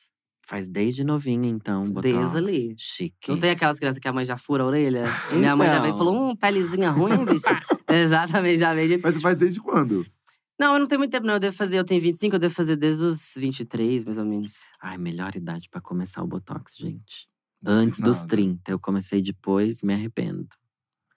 Faz 0.49 0.67
desde 0.67 1.05
novinha, 1.05 1.47
então, 1.47 1.83
botox. 1.85 2.03
Desde 2.03 2.39
ali. 2.39 2.75
Chique. 2.79 3.29
Não 3.29 3.39
tem 3.39 3.51
aquelas 3.51 3.79
crianças 3.79 3.99
que 3.99 4.09
a 4.09 4.13
mãe 4.15 4.25
já 4.25 4.39
fura 4.39 4.63
a 4.63 4.67
orelha? 4.67 5.05
Minha 5.31 5.55
mãe 5.55 5.69
já 5.69 5.75
veio 5.79 5.93
e 5.93 5.95
Então. 5.95 5.99
falou: 5.99 6.31
hum, 6.31 6.35
pelezinha 6.37 6.91
ruim, 6.91 7.23
bicho. 7.27 7.43
Exatamente, 7.87 8.59
já 8.59 8.73
veio. 8.73 8.89
de- 8.97 9.03
Mas 9.03 9.17
você 9.17 9.21
faz 9.21 9.37
desde 9.37 9.61
quando? 9.61 10.07
Não, 10.59 10.73
eu 10.73 10.81
não 10.81 10.87
tenho 10.87 10.99
muito 11.01 11.11
tempo, 11.11 11.27
não. 11.27 11.35
Eu 11.35 11.41
devo 11.41 11.55
fazer, 11.55 11.79
eu 11.79 11.85
tenho 11.85 12.01
25, 12.01 12.35
eu 12.35 12.41
devo 12.41 12.55
fazer 12.55 12.77
desde 12.77 13.05
os 13.05 13.35
23, 13.37 14.05
mais 14.07 14.17
ou 14.17 14.25
menos. 14.25 14.55
Ai, 14.83 14.97
melhor 14.97 15.37
idade 15.37 15.69
pra 15.71 15.81
começar 15.83 16.23
o 16.23 16.27
botox, 16.27 16.75
gente. 16.77 17.29
Antes 17.65 18.01
dos 18.01 18.17
Nada. 18.19 18.29
30. 18.29 18.71
Eu 18.73 18.79
comecei 18.79 19.21
depois, 19.21 19.83
me 19.83 19.93
arrependo. 19.93 20.49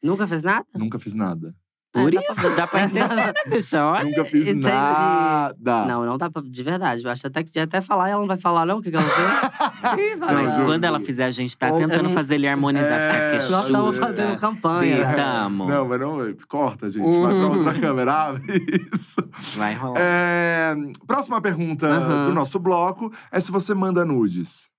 Nunca 0.03 0.27
fez 0.27 0.43
nada? 0.43 0.65
Nunca 0.75 0.99
fiz 0.99 1.13
nada. 1.15 1.55
Por 1.93 2.07
É, 2.07 2.11
dá 2.15 2.21
pra 2.21 2.33
isso, 2.33 2.55
dá 2.55 2.67
pra 2.67 2.83
entender. 2.83 3.33
Deixa, 3.49 3.85
olha. 3.85 4.03
Nunca 4.05 4.23
fiz 4.23 4.47
entendi. 4.47 4.61
nada. 4.61 5.85
Não, 5.85 6.05
não 6.05 6.17
dá 6.17 6.29
pra. 6.31 6.41
De 6.41 6.63
verdade. 6.63 7.03
Eu 7.03 7.11
acho 7.11 7.27
até 7.27 7.43
que 7.43 7.51
ia 7.59 7.63
até 7.63 7.81
falar 7.81 8.07
e 8.07 8.11
ela 8.11 8.21
não 8.21 8.27
vai 8.29 8.37
falar, 8.37 8.65
não, 8.65 8.77
o 8.77 8.81
que, 8.81 8.89
que 8.89 8.95
ela 8.95 9.05
fez. 9.05 10.17
Mas 10.19 10.53
juro, 10.55 10.67
quando 10.67 10.83
ela 10.85 10.99
fizer, 11.01 11.25
a 11.25 11.31
gente 11.31 11.57
tá 11.57 11.69
Ou- 11.69 11.79
tentando 11.79 12.09
fazer 12.11 12.35
ele 12.35 12.47
harmonizar, 12.47 12.97
É, 12.99 13.11
ficar 13.11 13.31
queixuda. 13.31 13.55
Nós 13.57 13.65
estamos 13.65 13.97
fazendo 13.97 14.39
campanha. 14.39 14.95
Sim. 14.95 15.01
né? 15.03 15.13
Tamo. 15.15 15.67
Não, 15.67 15.87
mas 15.87 15.99
não. 15.99 16.17
Corta, 16.47 16.89
gente. 16.89 17.03
Vai 17.03 17.11
pra 17.11 17.33
Uhum. 17.33 17.57
outra 17.57 17.79
câmera. 17.81 18.13
Abre 18.27 18.89
isso. 18.93 19.15
Vai 19.57 19.73
rolar. 19.75 19.99
É, 19.99 20.73
próxima 21.05 21.41
pergunta 21.41 21.87
Aham. 21.87 22.27
do 22.29 22.33
nosso 22.33 22.57
bloco 22.57 23.11
é 23.31 23.39
se 23.41 23.51
você 23.51 23.73
manda 23.73 24.05
nudes. 24.05 24.69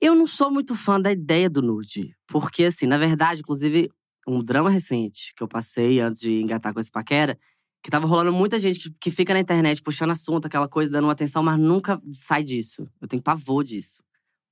Eu 0.00 0.14
não 0.14 0.26
sou 0.26 0.50
muito 0.50 0.74
fã 0.74 1.00
da 1.00 1.12
ideia 1.12 1.48
do 1.48 1.62
nude. 1.62 2.14
Porque, 2.26 2.64
assim, 2.64 2.86
na 2.86 2.98
verdade, 2.98 3.40
inclusive, 3.40 3.88
um 4.26 4.42
drama 4.42 4.70
recente 4.70 5.32
que 5.36 5.42
eu 5.42 5.48
passei 5.48 6.00
antes 6.00 6.20
de 6.20 6.40
engatar 6.40 6.72
com 6.72 6.80
esse 6.80 6.90
paquera, 6.90 7.38
que 7.82 7.90
tava 7.90 8.06
rolando 8.06 8.32
muita 8.32 8.58
gente 8.58 8.90
que, 9.00 9.10
fica 9.10 9.34
na 9.34 9.40
internet 9.40 9.82
puxando 9.82 10.10
assunto, 10.10 10.46
aquela 10.46 10.68
coisa, 10.68 10.90
dando 10.92 11.04
uma 11.04 11.12
atenção, 11.12 11.42
mas 11.42 11.58
nunca 11.58 12.00
sai 12.12 12.44
disso. 12.44 12.88
Eu 13.00 13.08
tenho 13.08 13.20
pavor 13.22 13.64
disso. 13.64 14.02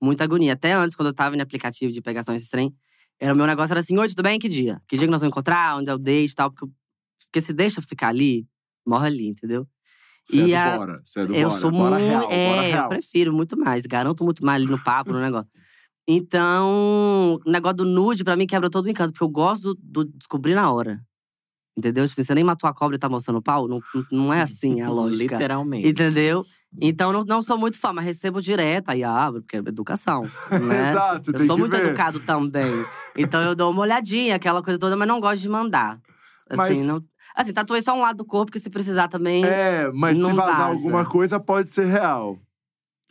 Muita 0.02 0.24
agonia. 0.24 0.54
Até 0.54 0.72
antes, 0.72 0.96
quando 0.96 1.08
eu 1.08 1.14
tava 1.14 1.36
em 1.36 1.40
aplicativo 1.40 1.92
de 1.92 2.00
pegação 2.00 2.34
esse 2.34 2.50
trem, 2.50 2.74
era 3.20 3.32
o 3.32 3.36
meu 3.36 3.46
negócio 3.46 3.72
era 3.72 3.80
assim: 3.80 3.96
Oi, 3.98 4.08
tudo 4.08 4.22
bem? 4.22 4.38
Que 4.38 4.48
dia? 4.48 4.80
Que 4.88 4.96
dia 4.96 5.06
que 5.06 5.10
nós 5.12 5.20
vamos 5.20 5.32
encontrar? 5.32 5.76
Onde 5.76 5.90
é 5.90 5.94
o 5.94 5.98
date 5.98 6.32
e 6.32 6.34
tal? 6.34 6.50
Porque, 6.50 6.64
eu- 6.64 6.72
porque 7.26 7.40
se 7.40 7.52
deixa 7.52 7.80
ficar 7.82 8.08
ali, 8.08 8.46
morre 8.84 9.06
ali, 9.06 9.28
entendeu? 9.28 9.68
Você 10.24 10.44
E 10.46 10.52
é 10.52 10.56
a- 10.56 10.76
bora. 10.78 11.00
Você 11.04 11.20
é 11.20 11.26
do 11.26 11.34
eu 11.34 11.48
bora. 11.48 11.60
sou 11.60 11.70
muito. 11.70 11.94
real, 11.96 12.30
é, 12.32 12.58
eu 12.58 12.62
real. 12.62 12.88
prefiro 12.88 13.32
muito 13.32 13.56
mais. 13.58 13.84
Garanto 13.86 14.24
muito 14.24 14.44
mais 14.44 14.60
ali 14.62 14.70
no 14.70 14.82
papo, 14.82 15.12
no 15.12 15.20
negócio. 15.20 15.50
Então, 16.12 17.38
o 17.46 17.50
negócio 17.50 17.76
do 17.78 17.84
nude, 17.84 18.24
pra 18.24 18.34
mim, 18.36 18.46
quebra 18.46 18.68
todo 18.68 18.86
o 18.86 18.90
encanto, 18.90 19.12
porque 19.12 19.22
eu 19.24 19.28
gosto 19.28 19.74
do, 19.74 20.04
do 20.04 20.04
descobrir 20.18 20.54
na 20.54 20.70
hora. 20.72 21.00
Entendeu? 21.76 22.04
Tipo, 22.06 22.20
assim, 22.20 22.26
você 22.26 22.34
nem 22.34 22.42
matou 22.42 22.68
a 22.68 22.74
cobra 22.74 22.96
e 22.96 22.98
tá 22.98 23.08
mostrando 23.08 23.36
o 23.38 23.42
pau. 23.42 23.68
Não, 23.68 23.80
não- 24.10 24.32
é 24.32 24.42
assim 24.42 24.80
a 24.80 24.88
lógica. 24.90 25.36
Literalmente. 25.36 25.88
Entendeu? 25.88 26.44
Então, 26.80 27.12
não, 27.12 27.20
não 27.22 27.40
sou 27.42 27.56
muito 27.56 27.78
fã, 27.78 27.92
mas 27.92 28.04
recebo 28.04 28.40
direto, 28.42 28.88
aí 28.90 29.02
abro, 29.04 29.40
porque 29.42 29.56
é 29.56 29.60
educação. 29.60 30.22
Né? 30.50 30.90
Exato, 30.90 31.30
Eu 31.32 31.46
sou 31.46 31.56
muito 31.56 31.76
ver. 31.76 31.86
educado 31.86 32.20
também. 32.20 32.84
Então 33.16 33.40
eu 33.42 33.54
dou 33.54 33.70
uma 33.70 33.82
olhadinha, 33.82 34.34
aquela 34.36 34.62
coisa 34.62 34.78
toda, 34.78 34.96
mas 34.96 35.06
não 35.08 35.20
gosto 35.20 35.40
de 35.42 35.48
mandar. 35.48 36.00
Assim, 36.48 36.56
Mas- 36.58 36.80
não. 36.86 37.02
Assim, 37.36 37.52
tatuei 37.52 37.80
só 37.80 37.94
um 37.94 38.00
lado 38.00 38.16
do 38.16 38.24
corpo, 38.24 38.50
que 38.50 38.58
se 38.58 38.68
precisar 38.68 39.06
também. 39.06 39.44
É, 39.44 39.88
mas 39.94 40.18
se 40.18 40.24
vazar 40.24 40.56
vaza. 40.56 40.64
alguma 40.64 41.04
coisa, 41.06 41.38
pode 41.38 41.70
ser 41.70 41.86
real. 41.86 42.36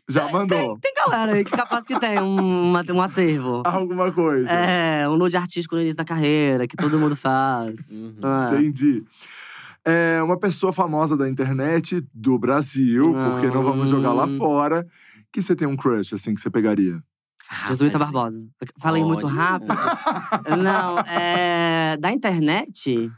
Já 0.10 0.28
mandou. 0.32 0.78
Tem 0.80 0.92
galera 0.96 1.34
aí 1.34 1.46
que 1.46 1.52
capaz 1.52 1.86
que 1.86 2.00
tem 2.00 2.20
um, 2.20 2.70
uma- 2.72 2.84
um 2.92 3.02
acervo. 3.02 3.62
Alguma 3.66 4.12
coisa. 4.12 4.50
É, 4.52 5.08
um 5.08 5.16
nude 5.16 5.38
artístico 5.38 5.76
no 5.76 5.82
início 5.82 5.98
da 5.98 6.04
carreira, 6.04 6.68
que 6.68 6.76
todo 6.76 6.98
mundo 6.98 7.16
faz. 7.16 7.76
Uhum. 7.92 8.16
Ah. 8.24 8.50
Entendi. 8.54 9.04
É 9.86 10.22
uma 10.22 10.38
pessoa 10.38 10.74
famosa 10.74 11.16
da 11.16 11.30
internet 11.30 12.04
do 12.14 12.38
Brasil, 12.38 13.02
porque 13.04 13.48
não 13.48 13.64
vamos 13.64 13.90
jogar 13.90 14.12
lá 14.14 14.26
Hum. 14.26 14.38
fora, 14.38 14.86
que 15.32 15.42
você 15.42 15.56
tem 15.56 15.68
um 15.68 15.78
crush, 15.78 16.14
assim, 16.14 16.34
que 16.36 16.42
você 16.42 16.50
pegaria. 16.50 17.00
Jesuíta 17.68 17.98
Rafa, 17.98 18.12
Barbosa. 18.12 18.50
Falei 18.80 19.04
muito 19.04 19.26
Olha. 19.26 19.36
rápido. 19.36 19.74
Não, 20.64 21.00
é. 21.00 21.98
Da 21.98 22.12
internet. 22.12 23.10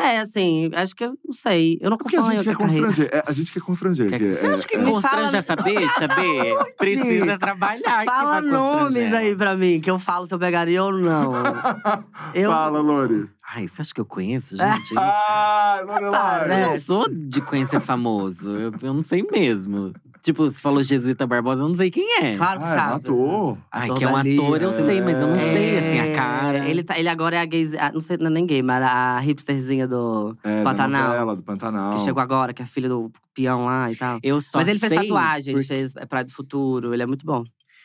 É, 0.00 0.18
assim, 0.20 0.70
acho 0.74 0.94
que 0.94 1.04
eu 1.04 1.18
não 1.26 1.32
sei. 1.34 1.76
Eu 1.80 1.90
não 1.90 1.98
Porque 1.98 2.16
a 2.16 2.22
gente 2.22 2.44
quer 2.44 2.54
constranger. 2.54 3.08
É, 3.12 3.22
a 3.26 3.32
gente 3.32 3.52
quer 3.52 3.60
constranger. 3.60 4.08
Quer- 4.08 4.18
que 4.20 4.32
Você 4.32 4.46
é- 4.46 4.50
acha 4.52 4.68
que 4.68 4.74
é- 4.76 4.78
Me 4.78 4.92
constrange 4.92 5.24
fala- 5.26 5.36
essa 5.38 5.56
bicha, 5.56 6.08
B? 6.08 6.56
Precisa 6.78 7.38
trabalhar 7.38 8.04
Fala 8.04 8.40
nomes 8.40 9.12
aí 9.12 9.34
pra 9.34 9.56
mim, 9.56 9.80
que 9.80 9.90
eu 9.90 9.98
falo 9.98 10.26
se 10.26 10.32
eu 10.34 10.38
pegaria 10.38 10.82
ou 10.84 10.92
não. 10.92 11.32
Eu- 12.32 12.50
Fala, 12.50 12.80
Lori. 12.80 13.28
Ai, 13.54 13.66
você 13.66 13.80
acha 13.80 13.92
que 13.94 14.00
eu 14.00 14.04
conheço, 14.06 14.56
gente? 14.56 14.94
Ah, 14.96 15.80
Lorelai. 15.84 16.48
né? 16.48 16.64
Eu 16.64 16.68
não 16.70 16.76
sou 16.76 17.08
de 17.08 17.40
conhecer 17.40 17.80
famoso. 17.80 18.54
Eu, 18.54 18.72
eu 18.82 18.94
não 18.94 19.02
sei 19.02 19.26
mesmo. 19.30 19.92
Tipo, 20.22 20.44
você 20.50 20.60
falou 20.60 20.82
Jesuíta 20.82 21.26
Barbosa, 21.26 21.62
eu 21.64 21.68
não 21.68 21.74
sei 21.74 21.90
quem 21.90 22.22
é. 22.22 22.36
Claro 22.36 22.60
que 22.60 22.66
Ah, 22.66 22.74
sabe. 22.74 22.92
matou. 22.92 23.58
Ai, 23.70 23.84
Ator 23.84 23.98
que 23.98 24.04
é 24.04 24.08
um 24.08 24.16
ator, 24.16 24.62
eu 24.62 24.68
é. 24.70 24.72
sei, 24.72 25.00
mas 25.00 25.20
eu 25.22 25.28
não 25.28 25.38
sei, 25.38 25.78
assim, 25.78 25.98
a 26.00 26.06
É, 26.06 26.12
cara. 26.14 26.68
Ele, 26.68 26.82
tá, 26.82 26.98
ele 26.98 27.08
agora 27.08 27.36
é 27.36 27.40
a 27.40 27.44
gay. 27.44 27.70
a- 27.78 27.92
Não 27.92 28.00
sei, 28.00 28.16
não 28.18 28.26
é 28.26 28.30
nem 28.30 28.44
gay, 28.46 28.62
mas 28.62 28.82
a 28.82 29.18
hipsterzinha 29.20 29.86
do 29.88 30.36
É, 30.42 30.62
Pantanal. 30.62 31.08
novela, 31.08 31.36
do 31.36 31.42
Pantanal. 31.42 31.94
Que 31.94 32.00
chegou 32.04 32.22
agora, 32.22 32.52
que 32.52 32.62
é 32.62 32.66
filha 32.66 32.88
do 32.88 33.10
peão 33.34 33.64
lá 33.64 33.90
e 33.90 33.96
tal. 33.96 34.18
Eu 34.22 34.40
só 34.40 34.58
Mas 34.58 34.68
ele 34.68 34.78
fez 34.78 34.92
tatuagem, 34.92 35.54
ele 35.54 35.62
porque- 35.62 35.74
fez 35.74 35.94
é, 35.96 36.04
Praia 36.06 36.24
do 36.24 36.32
Futuro, 36.32 36.92
ele 36.92 37.02
é 37.02 37.06
muito 37.06 37.24
bom. 37.24 37.44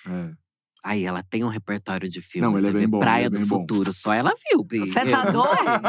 É. 0.09 0.29
Ai, 0.85 1.05
ela 1.05 1.23
tem 1.23 1.45
um 1.45 1.47
repertório 1.47 2.09
de 2.09 2.21
filmes. 2.21 2.51
Não, 2.51 2.57
ele 2.57 2.67
é 2.67 2.69
Você 2.69 2.73
bem 2.73 2.81
vê 2.81 2.87
bom, 2.87 2.99
Praia 2.99 3.19
ele 3.21 3.27
é 3.27 3.29
do 3.29 3.37
bem 3.37 3.47
bom. 3.47 3.59
Futuro, 3.61 3.93
só 3.93 4.13
ela 4.13 4.33
viu, 4.51 4.61
Bi. 4.65 4.79
Você 4.79 5.05
tá 5.05 5.23
Eu- 5.25 5.31
doido? 5.31 5.81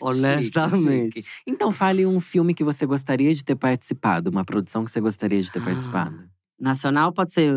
Honestamente. 0.00 1.14
Chique, 1.16 1.22
chique. 1.22 1.28
Então, 1.46 1.72
fale 1.72 2.06
um 2.06 2.20
filme 2.20 2.54
que 2.54 2.64
você 2.64 2.86
gostaria 2.86 3.34
de 3.34 3.44
ter 3.44 3.56
participado, 3.56 4.30
uma 4.30 4.44
produção 4.44 4.84
que 4.84 4.90
você 4.90 5.00
gostaria 5.00 5.42
de 5.42 5.50
ter 5.50 5.60
Ah, 5.60 5.64
participado. 5.64 6.28
Nacional 6.58 7.12
pode 7.12 7.32
ser 7.32 7.54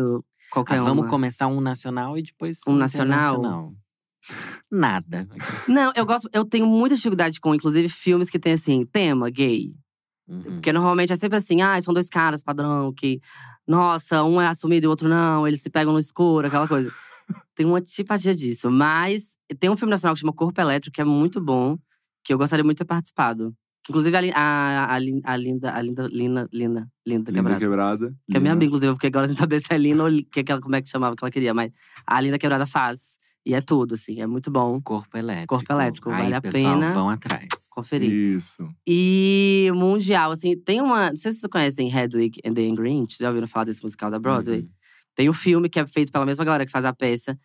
qualquer 0.50 0.78
Ah, 0.78 0.82
vamos 0.82 1.08
começar 1.08 1.46
um 1.46 1.60
nacional 1.60 2.16
e 2.18 2.22
depois 2.22 2.58
Um 2.68 2.74
nacional? 2.76 3.36
internacional. 3.36 3.74
Nada. 4.70 5.28
Não, 5.66 5.92
eu 5.96 6.06
gosto. 6.06 6.28
Eu 6.32 6.44
tenho 6.44 6.66
muita 6.66 6.94
dificuldade 6.94 7.40
com, 7.40 7.54
inclusive, 7.54 7.88
filmes 7.88 8.30
que 8.30 8.38
tem 8.38 8.52
assim, 8.52 8.84
tema 8.86 9.28
gay. 9.30 9.72
Uhum. 10.28 10.42
Porque 10.42 10.72
normalmente 10.72 11.12
é 11.12 11.16
sempre 11.16 11.38
assim, 11.38 11.60
ah, 11.60 11.80
são 11.80 11.92
dois 11.92 12.08
caras 12.08 12.42
padrão 12.42 12.92
que, 12.92 13.20
nossa, 13.66 14.24
um 14.24 14.40
é 14.40 14.46
assumido 14.46 14.86
e 14.86 14.88
o 14.88 14.90
outro 14.90 15.08
não, 15.08 15.46
eles 15.46 15.62
se 15.62 15.70
pegam 15.70 15.92
no 15.92 15.98
escuro, 15.98 16.46
aquela 16.46 16.66
coisa. 16.66 16.92
tem 17.54 17.66
uma 17.66 17.80
tipadia 17.80 18.34
disso. 18.34 18.70
Mas 18.70 19.36
tem 19.58 19.70
um 19.70 19.76
filme 19.76 19.90
nacional 19.90 20.14
que 20.14 20.20
chama 20.20 20.32
Corpo 20.32 20.60
Elétrico, 20.60 20.94
que 20.94 21.00
é 21.00 21.04
muito 21.04 21.40
bom, 21.40 21.78
que 22.24 22.32
eu 22.32 22.38
gostaria 22.38 22.64
muito 22.64 22.78
de 22.78 22.84
ter 22.84 22.88
participado. 22.88 23.54
Que, 23.84 23.90
inclusive, 23.90 24.16
a, 24.16 24.20
a, 24.40 24.84
a, 24.84 24.94
a 24.94 25.36
Linda, 25.36 25.74
a 25.74 25.82
Linda, 25.82 26.06
Lina, 26.06 26.48
Lina, 26.52 26.90
Linda 27.04 27.30
Linda 27.30 27.32
Quebrada. 27.32 27.58
Quebrada. 27.58 28.14
Que 28.30 28.36
é 28.36 28.40
minha 28.40 28.52
amiga, 28.52 28.66
inclusive, 28.66 28.92
fiquei 28.94 29.08
agora 29.08 29.26
sem 29.26 29.36
saber 29.36 29.60
se 29.60 29.66
é 29.70 29.78
Lina 29.78 30.04
ou 30.04 30.10
que, 30.10 30.44
que 30.44 30.52
ela, 30.52 30.60
como 30.60 30.76
é 30.76 30.82
que 30.82 30.88
chamava, 30.88 31.16
que 31.16 31.24
ela 31.24 31.30
queria. 31.30 31.52
Mas 31.52 31.72
a 32.06 32.20
Linda 32.20 32.38
Quebrada 32.38 32.64
faz. 32.64 33.18
E 33.44 33.54
é 33.54 33.60
tudo, 33.60 33.94
assim, 33.94 34.20
é 34.20 34.26
muito 34.26 34.50
bom 34.52 34.80
Corpo 34.80 35.18
elétrico. 35.18 35.56
Corpo 35.56 35.72
Elétrico, 35.72 36.10
Aí, 36.10 36.22
vale 36.22 36.34
a 36.34 36.40
pessoal, 36.40 36.74
pena 36.78 36.92
vão 36.92 37.10
atrás. 37.10 37.48
conferir. 37.74 38.10
Isso. 38.12 38.68
E 38.86 39.68
mundial, 39.74 40.30
assim, 40.30 40.56
tem 40.56 40.80
uma. 40.80 41.08
Não 41.08 41.16
sei 41.16 41.32
se 41.32 41.40
vocês 41.40 41.50
conhecem 41.50 41.92
Hedwig 41.92 42.40
and 42.44 42.54
the 42.54 42.62
Angry 42.62 42.90
Inch. 42.92 43.16
Já 43.18 43.28
ouviram 43.28 43.48
falar 43.48 43.64
desse 43.64 43.82
musical 43.82 44.10
da 44.10 44.18
Broadway? 44.18 44.60
Uhum. 44.60 44.68
Tem 45.16 45.28
o 45.28 45.32
filme 45.32 45.68
que 45.68 45.80
é 45.80 45.86
feito 45.86 46.12
pela 46.12 46.24
mesma 46.24 46.44
galera 46.44 46.64
que 46.64 46.70
faz 46.70 46.84
a 46.84 46.92
peça. 46.92 47.36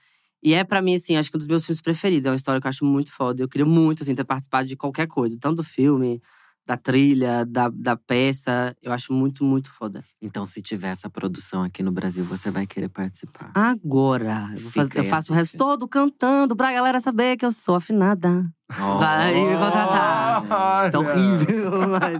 E 0.43 0.53
é, 0.53 0.63
pra 0.63 0.83
mim, 0.83 0.95
assim, 0.95 1.17
acho 1.17 1.31
que 1.31 1.37
um 1.37 1.39
dos 1.39 1.47
meus 1.47 1.65
filmes 1.65 1.81
preferidos. 1.81 2.27
É 2.27 2.29
uma 2.29 2.35
história 2.35 2.61
que 2.61 2.67
eu 2.67 2.69
acho 2.69 2.85
muito 2.85 3.11
foda. 3.11 3.41
Eu 3.41 3.49
queria 3.49 3.65
muito, 3.65 4.03
assim, 4.03 4.13
ter 4.13 4.23
participado 4.23 4.67
de 4.67 4.75
qualquer 4.77 5.07
coisa. 5.07 5.35
Tanto 5.39 5.57
do 5.57 5.63
filme, 5.63 6.21
da 6.67 6.75
trilha, 6.75 7.45
da, 7.45 7.69
da 7.69 7.95
peça. 7.95 8.75
Eu 8.81 8.91
acho 8.91 9.13
muito, 9.13 9.41
muito 9.43 9.71
foda. 9.71 10.03
Então, 10.21 10.45
se 10.45 10.61
tiver 10.61 10.89
essa 10.89 11.09
produção 11.09 11.63
aqui 11.63 11.81
no 11.81 11.91
Brasil, 11.93 12.25
você 12.25 12.51
vai 12.51 12.67
querer 12.67 12.89
participar. 12.89 13.51
Agora, 13.55 14.49
eu, 14.51 14.69
fazer- 14.69 14.99
eu 14.99 15.03
faço 15.05 15.31
o 15.31 15.35
resto 15.35 15.57
todo 15.57 15.87
cantando 15.87 16.55
pra 16.57 16.73
galera 16.73 16.99
saber 16.99 17.37
que 17.37 17.45
eu 17.45 17.51
sou 17.51 17.75
afinada. 17.75 18.45
Vai 18.69 19.33
me 19.33 19.53
contratar. 19.57 20.43
Ai, 20.51 20.91
Tá 20.91 20.99
horrível, 20.99 21.71
mas. 21.87 22.19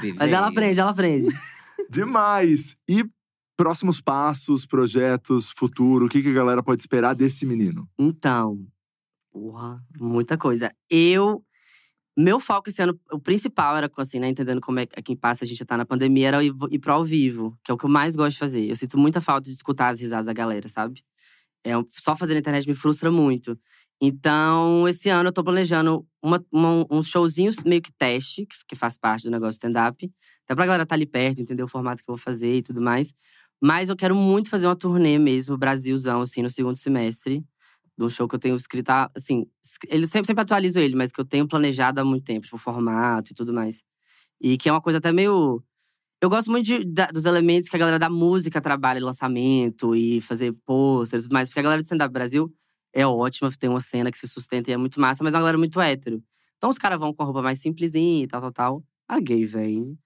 Bi, 0.00 0.14
Mas 0.18 0.32
ela 0.32 0.46
aprende, 0.48 0.80
ela 0.80 0.90
aprende. 0.90 1.28
Demais. 1.90 2.74
E 2.88 3.04
próximos 3.56 4.00
passos, 4.00 4.64
projetos, 4.64 5.50
futuro, 5.50 6.06
o 6.06 6.08
que, 6.08 6.22
que 6.22 6.28
a 6.30 6.32
galera 6.32 6.62
pode 6.62 6.80
esperar 6.82 7.14
desse 7.14 7.44
menino? 7.44 7.86
Então, 7.98 8.66
porra, 9.30 9.78
muita 10.00 10.38
coisa. 10.38 10.72
Eu. 10.88 11.44
Meu 12.16 12.38
foco 12.38 12.68
esse 12.68 12.82
ano, 12.82 12.98
o 13.10 13.18
principal 13.18 13.76
era, 13.76 13.90
assim, 13.96 14.18
né, 14.20 14.28
entendendo 14.28 14.60
como 14.60 14.78
é 14.80 14.86
que 14.86 14.98
aqui 14.98 15.12
em 15.14 15.16
Passa 15.16 15.44
a 15.44 15.48
gente 15.48 15.64
tá 15.64 15.78
na 15.78 15.86
pandemia, 15.86 16.28
era 16.28 16.44
ir, 16.44 16.52
pro 16.78 16.92
ao 16.92 17.04
vivo, 17.04 17.58
que 17.64 17.70
é 17.70 17.74
o 17.74 17.78
que 17.78 17.84
eu 17.86 17.88
mais 17.90 18.14
gosto 18.14 18.32
de 18.34 18.38
fazer. 18.38 18.68
Eu 18.70 18.76
sinto 18.76 18.98
muita 18.98 19.20
falta 19.20 19.48
de 19.48 19.56
escutar 19.56 19.88
as 19.88 20.00
risadas 20.00 20.26
da 20.26 20.32
galera, 20.32 20.68
sabe? 20.68 21.02
É, 21.64 21.72
só 21.92 22.16
fazer 22.16 22.34
na 22.34 22.40
internet 22.40 22.66
me 22.68 22.74
frustra 22.74 23.10
muito. 23.10 23.58
Então, 24.00 24.88
esse 24.88 25.08
ano 25.10 25.28
eu 25.30 25.32
tô 25.32 25.44
planejando 25.44 26.06
uma, 26.22 26.44
uma- 26.52 26.86
uns 26.90 27.08
showzinhos 27.08 27.56
meio 27.64 27.82
que 27.82 27.92
teste, 27.92 28.46
que, 28.46 28.56
que 28.68 28.76
faz 28.76 28.96
parte 28.98 29.24
do 29.24 29.30
negócio 29.30 29.52
stand-up. 29.58 30.10
Até 30.44 30.54
pra 30.56 30.66
galera 30.66 30.82
estar 30.84 30.96
ali 30.96 31.06
perto, 31.06 31.40
entender 31.42 31.62
o 31.62 31.68
formato 31.68 32.02
que 32.02 32.10
eu 32.10 32.16
vou 32.16 32.22
fazer 32.22 32.56
e 32.58 32.62
tudo 32.62 32.80
mais. 32.82 33.14
Mas 33.62 33.88
eu 33.88 33.96
quero 33.96 34.14
muito 34.16 34.50
fazer 34.50 34.66
uma 34.66 34.76
turnê 34.76 35.18
mesmo, 35.18 35.56
Brasilzão, 35.58 36.22
assim, 36.22 36.42
no 36.42 36.50
segundo 36.50 36.76
semestre 36.76 37.44
um 37.98 38.08
show 38.10 38.28
que 38.28 38.34
eu 38.34 38.38
tenho 38.38 38.56
escrito, 38.56 38.90
assim, 39.14 39.46
ele 39.88 40.06
sempre, 40.06 40.26
sempre 40.28 40.42
atualizo 40.42 40.78
ele, 40.80 40.94
mas 40.96 41.12
que 41.12 41.20
eu 41.20 41.24
tenho 41.24 41.46
planejado 41.48 42.00
há 42.00 42.04
muito 42.04 42.24
tempo, 42.24 42.44
tipo, 42.46 42.58
formato 42.58 43.32
e 43.32 43.34
tudo 43.34 43.52
mais. 43.52 43.82
E 44.40 44.58
que 44.58 44.68
é 44.68 44.72
uma 44.72 44.80
coisa 44.82 44.98
até 44.98 45.12
meio. 45.12 45.62
Eu 46.20 46.30
gosto 46.30 46.50
muito 46.50 46.66
de- 46.66 46.84
da- 46.84 47.06
dos 47.08 47.24
elementos 47.26 47.68
que 47.68 47.76
a 47.76 47.78
galera 47.78 47.98
da 47.98 48.10
música 48.10 48.60
trabalha, 48.60 49.04
lançamento 49.04 49.94
e 49.96 50.20
fazer 50.20 50.52
pôster 50.66 51.20
e 51.20 51.22
tudo 51.24 51.32
mais, 51.32 51.48
porque 51.48 51.60
a 51.60 51.62
galera 51.64 51.82
do 51.82 51.84
stand-up 51.84 52.12
Brasil 52.12 52.52
é 52.94 53.06
ótima, 53.06 53.50
tem 53.58 53.70
uma 53.70 53.80
cena 53.80 54.10
que 54.12 54.18
se 54.18 54.28
sustenta 54.28 54.70
e 54.70 54.74
é 54.74 54.76
muito 54.76 55.00
massa, 55.00 55.24
mas 55.24 55.34
é 55.34 55.36
uma 55.38 55.42
galera 55.42 55.58
muito 55.58 55.80
hétero. 55.80 56.22
Então 56.58 56.70
os 56.70 56.78
caras 56.78 56.98
vão 57.00 57.12
com 57.14 57.22
a 57.22 57.26
roupa 57.26 57.42
mais 57.42 57.60
simplesinha 57.60 58.24
e 58.24 58.28
tal, 58.28 58.40
tal, 58.42 58.52
tal. 58.52 58.84
A 59.08 59.20
gay 59.20 59.44
vem. 59.46 59.98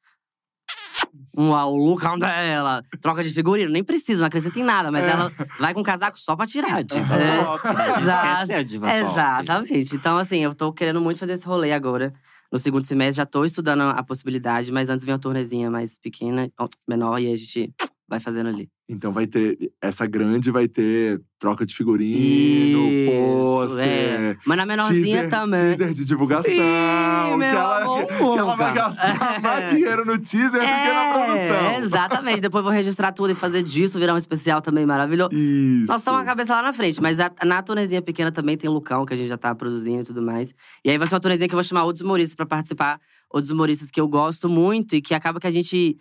Um 1.37 1.51
uau, 1.51 1.75
o 1.75 1.85
lookão 1.91 2.19
dela, 2.19 2.83
troca 3.01 3.23
de 3.23 3.31
figurino, 3.31 3.71
nem 3.71 3.85
precisa, 3.85 4.21
não 4.21 4.27
acrescenta 4.27 4.59
em 4.59 4.63
nada, 4.63 4.91
mas 4.91 5.05
É. 5.05 5.11
ela 5.11 5.33
vai 5.59 5.75
com 5.75 5.83
casaco 5.83 6.19
só 6.19 6.35
pra 6.35 6.47
tirar. 6.47 6.71
É 6.71 6.73
a 6.81 6.83
diva 6.83 7.15
É. 7.15 7.45
pop, 7.45 7.65
né? 7.67 7.83
A 7.83 8.01
Exato. 8.01 8.53
a 8.55 8.63
diva 8.63 8.87
pop. 8.87 8.99
Exatamente. 8.99 9.97
Então, 9.97 10.17
assim, 10.19 10.39
eu 10.39 10.55
tô 10.55 10.73
querendo 10.73 11.01
muito 11.01 11.19
fazer 11.19 11.35
esse 11.35 11.47
rolê 11.47 11.73
agora. 11.73 12.13
No 12.51 12.59
segundo 12.59 12.85
semestre, 12.85 13.17
já 13.17 13.27
tô 13.27 13.45
estudando 13.45 13.83
a 13.83 14.03
possibilidade, 14.03 14.71
mas 14.71 14.89
antes 14.89 15.05
vem 15.05 15.13
uma 15.13 15.19
turnezinha 15.21 15.71
mais 15.71 15.99
pequena, 15.99 16.49
menor, 16.89 17.19
e 17.21 17.33
a 17.33 17.37
gente 17.37 17.73
vai 18.09 18.21
fazendo 18.21 18.49
ali. 18.49 18.69
Então 18.89 19.13
vai 19.13 19.27
ter. 19.27 19.59
Essa 19.83 20.07
grande 20.07 20.51
vai 20.51 20.69
ter 20.69 21.21
troca 21.41 21.67
de 21.67 21.75
figurino, 21.75 22.89
Isso, 22.89 23.11
pôster. 23.11 23.85
é. 23.89 24.37
Mas 24.47 24.57
na 24.57 24.65
menorzinha 24.67 25.05
teaser, 25.23 25.29
também. 25.31 25.77
Teaser 25.77 25.93
de 25.95 26.05
divulgação. 26.05 26.53
Ih, 26.53 27.37
meu 27.37 27.39
que, 27.39 27.45
ela, 27.57 27.83
amor, 27.83 28.07
que 28.07 28.39
ela 28.39 28.57
vai 28.57 28.75
gastar 28.75 29.41
mais 29.43 29.71
dinheiro 29.71 30.05
no 30.05 30.19
teaser 30.19 30.53
do 30.53 30.67
que 30.67 30.93
na 30.93 31.13
produção. 31.15 31.57
É, 31.71 31.79
exatamente. 31.81 32.41
Depois 32.41 32.63
vou 32.65 32.73
registrar 32.73 33.11
tudo 33.13 33.33
e 33.33 33.35
fazer 33.35 33.63
disso, 33.63 33.99
virar 33.99 34.15
um 34.15 34.19
especial 34.19 34.61
também 34.63 34.87
maravilhoso. 34.87 35.31
Isso. 35.35 35.87
Nós 35.89 36.01
estamos 36.01 36.21
com 36.21 36.23
a 36.23 36.27
cabeça 36.27 36.55
lá 36.55 36.63
na 36.63 36.73
frente, 36.73 37.01
mas 37.03 37.19
a- 37.19 37.31
na 37.45 37.61
turnezinha 37.63 38.01
pequena 38.01 38.31
também 38.31 38.57
tem 38.57 38.71
Lucão, 38.71 39.05
que 39.05 39.13
a 39.15 39.17
gente 39.17 39.29
já 39.29 39.37
tá 39.37 39.55
produzindo 39.55 40.03
e 40.03 40.05
tudo 40.05 40.23
mais. 40.23 40.55
E 40.85 40.91
aí 40.91 40.97
vai 40.97 41.07
ser 41.09 41.15
uma 41.15 41.21
turnezinha 41.21 41.49
que 41.49 41.55
eu 41.55 41.59
vou 41.59 41.65
chamar 41.65 41.85
outros 41.85 42.03
humoristas 42.05 42.35
pra 42.37 42.47
participar, 42.47 43.01
outros 43.31 43.51
humoristas 43.51 43.91
que 43.91 44.01
eu 44.01 44.07
gosto 44.09 44.49
muito 44.49 44.95
e 44.95 45.03
que 45.03 45.13
acaba 45.13 45.41
que 45.41 45.47
a 45.47 45.51
gente. 45.51 45.97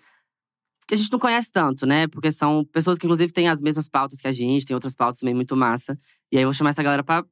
Que 0.87 0.93
a 0.93 0.97
gente 0.97 1.11
não 1.11 1.19
conhece 1.19 1.51
tanto, 1.51 1.85
né? 1.85 2.07
Porque 2.07 2.31
são 2.31 2.63
pessoas 2.65 2.97
que, 2.97 3.05
inclusive, 3.05 3.31
têm 3.33 3.47
as 3.49 3.61
mesmas 3.61 3.87
pautas 3.89 4.19
que 4.21 4.27
a 4.27 4.31
gente, 4.31 4.65
tem 4.65 4.73
outras 4.75 4.95
pautas 4.95 5.19
também 5.19 5.33
muito 5.33 5.55
massa. 5.55 5.97
E 6.31 6.37
aí 6.37 6.43
eu 6.43 6.47
vou 6.47 6.53
chamar 6.53 6.69
essa 6.71 6.83
galera 6.83 7.03
pra 7.03 7.23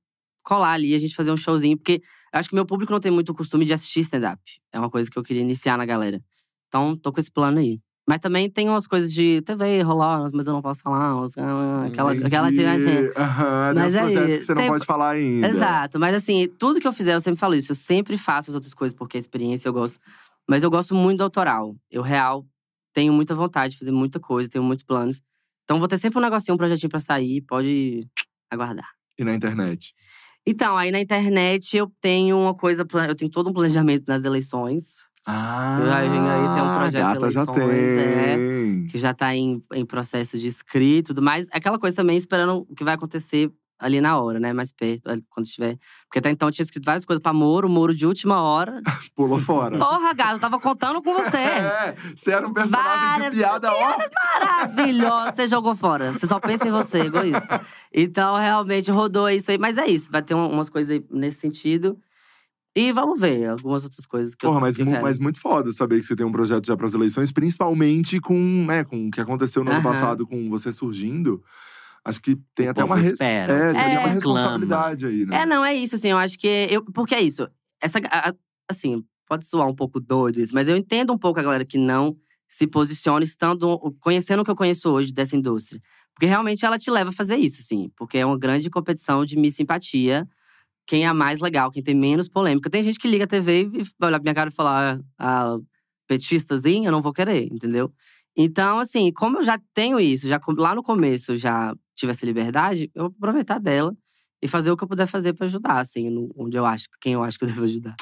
colar 0.44 0.74
ali 0.74 0.90
e 0.92 0.96
a 0.96 1.00
gente 1.00 1.16
fazer 1.16 1.32
um 1.32 1.38
showzinho, 1.38 1.78
porque 1.78 2.02
eu 2.34 2.40
acho 2.40 2.50
que 2.50 2.56
meu 2.56 2.66
público 2.66 2.92
não 2.92 3.00
tem 3.00 3.12
muito 3.12 3.34
costume 3.34 3.64
de 3.66 3.74
assistir 3.74 4.00
stand-up. 4.02 4.42
É 4.72 4.80
uma 4.80 4.90
coisa 4.90 5.10
que 5.10 5.18
eu 5.18 5.24
queria 5.24 5.42
iniciar 5.42 5.78
na 5.78 5.86
galera. 5.86 6.20
Então, 6.68 6.98
tô 6.98 7.12
com 7.14 7.20
esse 7.20 7.32
plano 7.32 7.60
aí. 7.60 7.80
Mas 8.06 8.20
também 8.20 8.50
tem 8.50 8.68
umas 8.68 8.86
coisas 8.86 9.14
de 9.14 9.42
TV 9.44 9.82
rolar, 9.82 10.30
mas 10.34 10.46
eu 10.46 10.52
não 10.52 10.62
posso 10.62 10.82
falar. 10.82 11.16
umas- 11.16 11.38
ah, 11.38 11.86
Aquela, 11.86 12.12
aquela 12.12 12.50
Entendi. 12.50 12.66
assim, 12.66 13.10
Aham, 13.16 13.74
tem 13.74 13.82
Mas 13.82 13.96
aí, 13.96 14.02
projetos 14.14 14.38
que 14.40 14.44
você 14.46 14.54
não 14.56 14.62
tem- 14.62 14.70
pode 14.72 14.86
falar 14.86 15.10
ainda. 15.12 15.48
Exato, 15.48 16.00
mas 16.00 16.14
assim, 16.16 16.48
tudo 16.60 16.82
que 16.82 16.88
eu 16.88 16.92
fizer, 16.92 17.14
eu 17.14 17.22
sempre 17.22 17.40
falo 17.40 17.56
isso. 17.56 17.72
Eu 17.72 17.76
sempre 17.76 18.18
faço 18.18 18.50
as 18.52 18.56
outras 18.56 18.74
coisas 18.74 18.94
porque 18.98 19.16
a 19.16 19.20
experiência 19.20 19.70
eu 19.70 19.74
gosto. 19.74 20.00
Mas 20.50 20.64
eu 20.64 20.70
gosto 20.70 20.94
muito 20.94 21.20
do 21.20 21.24
autoral. 21.24 21.74
Eu, 21.90 22.02
real, 22.02 22.46
tenho 22.94 23.12
muita 23.14 23.34
vontade 23.36 23.74
de 23.74 23.80
fazer 23.80 23.92
muita 23.92 24.20
coisa, 24.20 24.50
tenho 24.50 24.64
muitos 24.64 24.86
planos. 24.86 25.22
Então, 25.64 25.80
vou 25.80 25.88
ter 25.88 25.98
sempre 25.98 26.20
um 26.20 26.22
negocinho, 26.22 26.56
um 26.56 26.58
projetinho 26.58 26.90
pra 26.90 27.00
sair, 27.00 27.42
pode 27.42 28.08
aguardar. 28.52 28.88
E 29.18 29.24
na 29.24 29.34
internet. 29.34 29.94
Então, 30.46 30.76
aí 30.78 30.92
na 30.92 31.00
internet 31.00 31.76
eu 31.78 31.92
tenho 32.02 32.38
uma 32.38 32.54
coisa, 32.54 32.86
eu 33.08 33.16
tenho 33.16 33.32
todo 33.32 33.50
um 33.50 33.54
planejamento 33.54 34.04
nas 34.08 34.24
eleições, 34.26 34.94
Ah, 35.26 35.78
Eu 35.80 35.86
já 35.88 36.02
vim 36.02 36.20
aí, 36.20 36.54
tem 36.54 36.64
um 36.64 36.78
projeto 36.78 36.92
de 36.92 36.98
gata 37.00 37.32
já 37.32 37.44
eleições, 37.44 37.96
tem. 37.98 38.88
que 38.88 38.98
já 38.98 39.14
tá 39.14 39.34
em, 39.34 39.64
em 39.74 39.86
processo 39.86 40.38
de 40.38 40.48
escrito 40.48 41.12
e 41.12 41.14
tudo 41.14 41.22
mais. 41.22 41.48
Aquela 41.52 41.80
coisa 41.80 41.96
também 41.96 42.18
esperando 42.18 42.66
o 42.70 42.76
que 42.76 42.84
vai 42.84 42.96
acontecer 42.96 43.50
ali 43.80 44.00
na 44.00 44.18
hora, 44.20 44.40
né? 44.40 44.54
Mais 44.54 44.72
perto, 44.72 45.04
quando 45.30 45.46
estiver. 45.46 45.78
Porque 46.06 46.20
até 46.20 46.30
então 46.30 46.48
eu 46.48 46.52
tinha 46.52 46.64
escrito 46.64 46.86
várias 46.86 47.04
coisas 47.06 47.22
pra 47.22 47.34
Moro, 47.34 47.68
Moro 47.70 47.94
de 47.94 48.06
última 48.06 48.42
hora. 48.42 48.82
Pulou 49.16 49.40
fora. 49.40 49.78
Porra, 49.78 50.14
gato, 50.14 50.34
eu 50.34 50.40
tava 50.40 50.60
contando 50.60 51.02
com 51.02 51.14
você. 51.14 51.38
É, 51.84 51.96
você 52.16 52.32
era 52.32 52.48
um 52.48 52.54
personagem 52.54 53.00
Várias 53.20 53.32
de 53.34 53.38
piada, 53.40 53.70
ó. 53.72 53.98
Maravilhosa, 54.40 55.34
você 55.36 55.48
jogou 55.48 55.76
fora. 55.76 56.14
Você 56.14 56.28
só 56.28 56.40
pensa 56.40 56.68
em 56.68 56.72
você, 56.72 57.00
egoísta. 57.02 57.62
Então, 57.94 58.36
realmente, 58.36 58.90
rodou 58.92 59.30
isso 59.30 59.52
aí. 59.52 59.58
Mas 59.58 59.78
é 59.78 59.88
isso, 59.88 60.12
vai 60.12 60.22
ter 60.22 60.34
um- 60.34 60.50
umas 60.50 60.70
coisas 60.70 60.92
aí 60.92 61.04
nesse 61.12 61.40
sentido. 61.40 61.98
E 62.76 62.92
vamos 62.92 63.20
ver 63.20 63.50
algumas 63.50 63.84
outras 63.84 64.06
coisas 64.06 64.34
que 64.34 64.46
Porra, 64.48 64.58
eu, 64.58 64.62
mas, 64.62 64.76
que 64.76 64.84
mu- 64.84 65.00
mas 65.02 65.20
muito 65.20 65.40
foda 65.40 65.72
saber 65.72 66.00
que 66.00 66.06
você 66.08 66.16
tem 66.16 66.26
um 66.26 66.32
projeto 66.32 66.66
já 66.66 66.76
pras 66.76 66.94
eleições, 66.96 67.32
principalmente 67.32 68.20
com, 68.20 68.66
né, 68.66 68.84
com 68.84 69.08
o 69.08 69.12
que 69.12 69.22
aconteceu 69.22 69.64
no 69.64 69.70
ano 69.72 69.80
Aham. 69.80 69.90
passado 69.90 70.26
com 70.26 70.50
você 70.50 70.72
surgindo. 70.72 71.44
Acho 72.06 72.22
que 72.22 72.36
tem 72.54 72.68
O 72.68 72.72
até 72.72 72.84
uma. 72.84 73.00
espera. 73.00 73.54
É, 73.54 73.72
tem 73.72 73.82
É. 73.82 73.84
uma 74.00 74.08
Reclama. 74.10 74.14
responsabilidade 74.14 75.06
aí, 75.06 75.26
né? 75.26 75.42
É, 75.42 75.46
não, 75.46 75.64
é 75.64 75.74
isso, 75.74 75.96
assim, 75.96 76.10
eu 76.10 76.18
acho 76.18 76.38
que. 76.38 76.48
Eu, 76.70 76.84
porque 76.86 77.16
é 77.16 77.22
isso. 77.22 77.48
Essa, 77.82 78.00
a- 78.12 78.34
assim, 78.70 79.04
pode 79.28 79.48
soar 79.48 79.68
um 79.68 79.76
pouco 79.76 80.00
doido 80.00 80.40
isso, 80.42 80.54
mas 80.54 80.68
eu 80.68 80.76
entendo 80.76 81.14
um 81.14 81.18
pouco 81.18 81.40
a 81.40 81.44
galera 81.44 81.64
que 81.66 81.78
não 81.78 82.16
se 82.50 82.68
posiciona 82.68 83.24
estando. 83.24 83.80
conhecendo 84.02 84.42
o 84.42 84.46
que 84.46 84.52
eu 84.52 84.56
conheço 84.56 84.90
hoje 84.90 85.14
dessa 85.14 85.36
indústria. 85.38 85.82
Porque 86.14 86.26
realmente 86.28 86.64
ela 86.66 86.78
te 86.78 86.92
leva 86.92 87.10
a 87.10 87.14
fazer 87.14 87.38
isso, 87.38 87.62
assim. 87.62 87.90
Porque 87.96 88.18
é 88.20 88.26
uma 88.26 88.38
grande 88.38 88.70
competição 88.70 89.26
de 89.26 89.36
Miss 89.38 89.56
Simpatia. 89.56 90.28
Quem 90.86 91.06
é 91.08 91.14
mais 91.14 91.40
legal, 91.40 91.72
quem 91.72 91.82
tem 91.82 91.96
menos 91.96 92.28
polêmica. 92.28 92.70
Tem 92.70 92.84
gente 92.84 93.00
que 93.00 93.08
liga 93.08 93.24
a 93.24 93.28
TV 93.28 93.62
e 93.74 93.84
vai 93.98 94.10
olhar 94.10 94.20
pra 94.20 94.24
minha 94.24 94.36
cara 94.36 94.50
e 94.50 94.54
falar: 94.54 95.00
ah, 95.18 95.58
petistazinha, 96.08 96.90
eu 96.90 96.92
não 96.92 97.02
vou 97.02 97.14
querer, 97.14 97.46
entendeu? 97.52 97.92
Então, 98.36 98.80
assim, 98.80 99.12
como 99.14 99.38
eu 99.40 99.44
já 99.44 99.60
tenho 99.74 100.00
isso, 100.00 100.28
já 100.28 100.40
lá 100.58 100.76
no 100.76 100.84
começo 100.84 101.38
já 101.38 101.74
tive 101.96 102.12
essa 102.12 102.26
liberdade, 102.26 102.92
eu 102.96 103.04
vou 103.04 103.14
aproveitar 103.18 103.60
dela 103.60 103.96
e 104.42 104.48
fazer 104.48 104.72
o 104.72 104.78
que 104.78 104.84
eu 104.84 104.88
puder 104.88 105.08
fazer 105.08 105.34
pra 105.34 105.46
ajudar, 105.46 105.80
assim, 105.80 106.10
no- 106.10 106.30
onde 106.36 106.58
eu 106.58 106.66
acho, 106.66 106.88
quem 107.02 107.14
eu 107.14 107.24
acho 107.24 107.38
que 107.38 107.46
eu 107.46 107.50
devo 107.50 107.64
ajudar. 107.64 107.96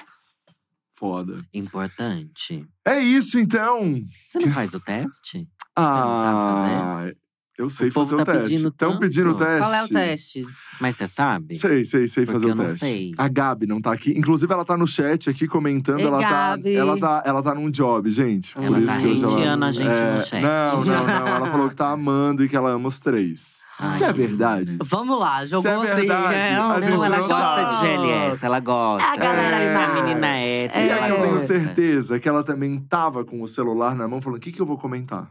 Foda. 0.93 1.43
Importante. 1.53 2.67
É 2.85 2.99
isso, 2.99 3.39
então. 3.39 4.01
Você 4.25 4.39
não 4.39 4.51
faz 4.51 4.73
o 4.73 4.79
teste? 4.79 5.47
Ah, 5.75 6.05
não 6.05 6.15
sabe 6.15 7.17
Eu 7.62 7.70
sei 7.70 7.89
O 7.89 7.91
fazer 7.91 8.16
o 8.16 8.26
tá 8.26 8.34
teste. 8.34 8.55
Estão 8.68 8.97
pedindo 8.97 9.30
o 9.30 9.34
teste. 9.36 9.59
Qual 9.59 9.74
é 9.74 9.84
o 9.84 9.88
teste? 9.88 10.43
Mas 10.80 10.95
você 10.95 11.05
sabe? 11.07 11.55
Sei, 11.55 11.86
sei, 11.86 12.07
sei 12.07 12.26
Porque 12.26 12.39
fazer 12.39 12.51
eu 12.51 12.53
o 12.53 12.55
não 12.55 12.66
teste. 12.66 12.80
sei. 12.80 13.12
A 13.18 13.28
Gabi 13.28 13.68
não 13.68 13.80
tá 13.80 13.91
aqui. 13.91 14.12
Inclusive, 14.18 14.51
ela 14.51 14.66
tá 14.66 14.76
no 14.76 14.88
chat 14.88 15.30
aqui 15.30 15.47
comentando. 15.47 15.99
Ei, 15.99 16.05
ela, 16.07 16.22
tá, 16.22 16.30
Gabi. 16.49 16.76
ela, 16.76 16.99
tá, 16.99 17.24
ela 17.26 17.43
tá 17.43 17.53
num 17.53 17.70
job, 17.70 18.09
gente. 18.09 18.55
Por 18.55 18.64
Ela 18.64 18.80
isso 18.80 18.88
tá 18.88 18.97
que 18.97 19.05
a 19.05 19.72
gente 19.72 19.84
é, 19.88 20.14
no 20.16 20.22
chat. 20.22 20.41
Não, 20.41 20.84
não, 20.86 21.05
não. 21.05 21.28
Ela 21.28 21.51
falou 21.51 21.70
que 21.70 21.76
tá 21.76 21.89
amando 21.91 22.43
e 22.43 22.49
que 22.49 22.55
ela 22.55 22.72
ama 22.72 22.88
os 22.88 22.97
três. 22.99 23.62
Ai, 23.80 23.95
Isso 23.95 24.03
é 24.05 24.14
verdade? 24.14 24.78
Vamos 24.84 25.20
lá, 25.20 25.43
jogou 25.45 25.62
Se 25.62 25.68
é 25.68 25.74
assim. 25.91 26.01
verdade, 26.01 26.34
é, 26.36 26.55
a 26.55 26.59
não, 26.68 26.82
gente 26.82 26.89
Não, 26.91 27.05
ela 27.05 27.18
não 27.18 27.28
gosta 27.28 27.36
sabe. 27.36 27.72
de 27.72 27.80
GLS, 27.97 28.45
ela 28.45 28.59
gosta. 28.59 29.07
É 29.07 29.12
a 29.12 29.16
galera 29.16 29.55
É. 29.57 29.76
A 29.76 29.93
menina 30.03 30.28
é. 30.38 30.66
E 30.66 30.91
aí 30.91 31.09
eu 31.09 31.22
tenho 31.22 31.38
É. 31.38 31.39
certeza 31.39 32.20
que 32.20 32.30
ela 32.30 32.43
também 32.43 32.80
tava 32.80 33.24
com 33.26 33.41
o 33.41 33.47
celular 33.47 33.95
na 33.95 34.07
mão 34.07 34.22
falando: 34.22 34.38
o 34.38 34.41
que, 34.41 34.51
que 34.51 34.62
eu 34.62 34.66
vou 34.68 34.78
comentar? 34.78 35.30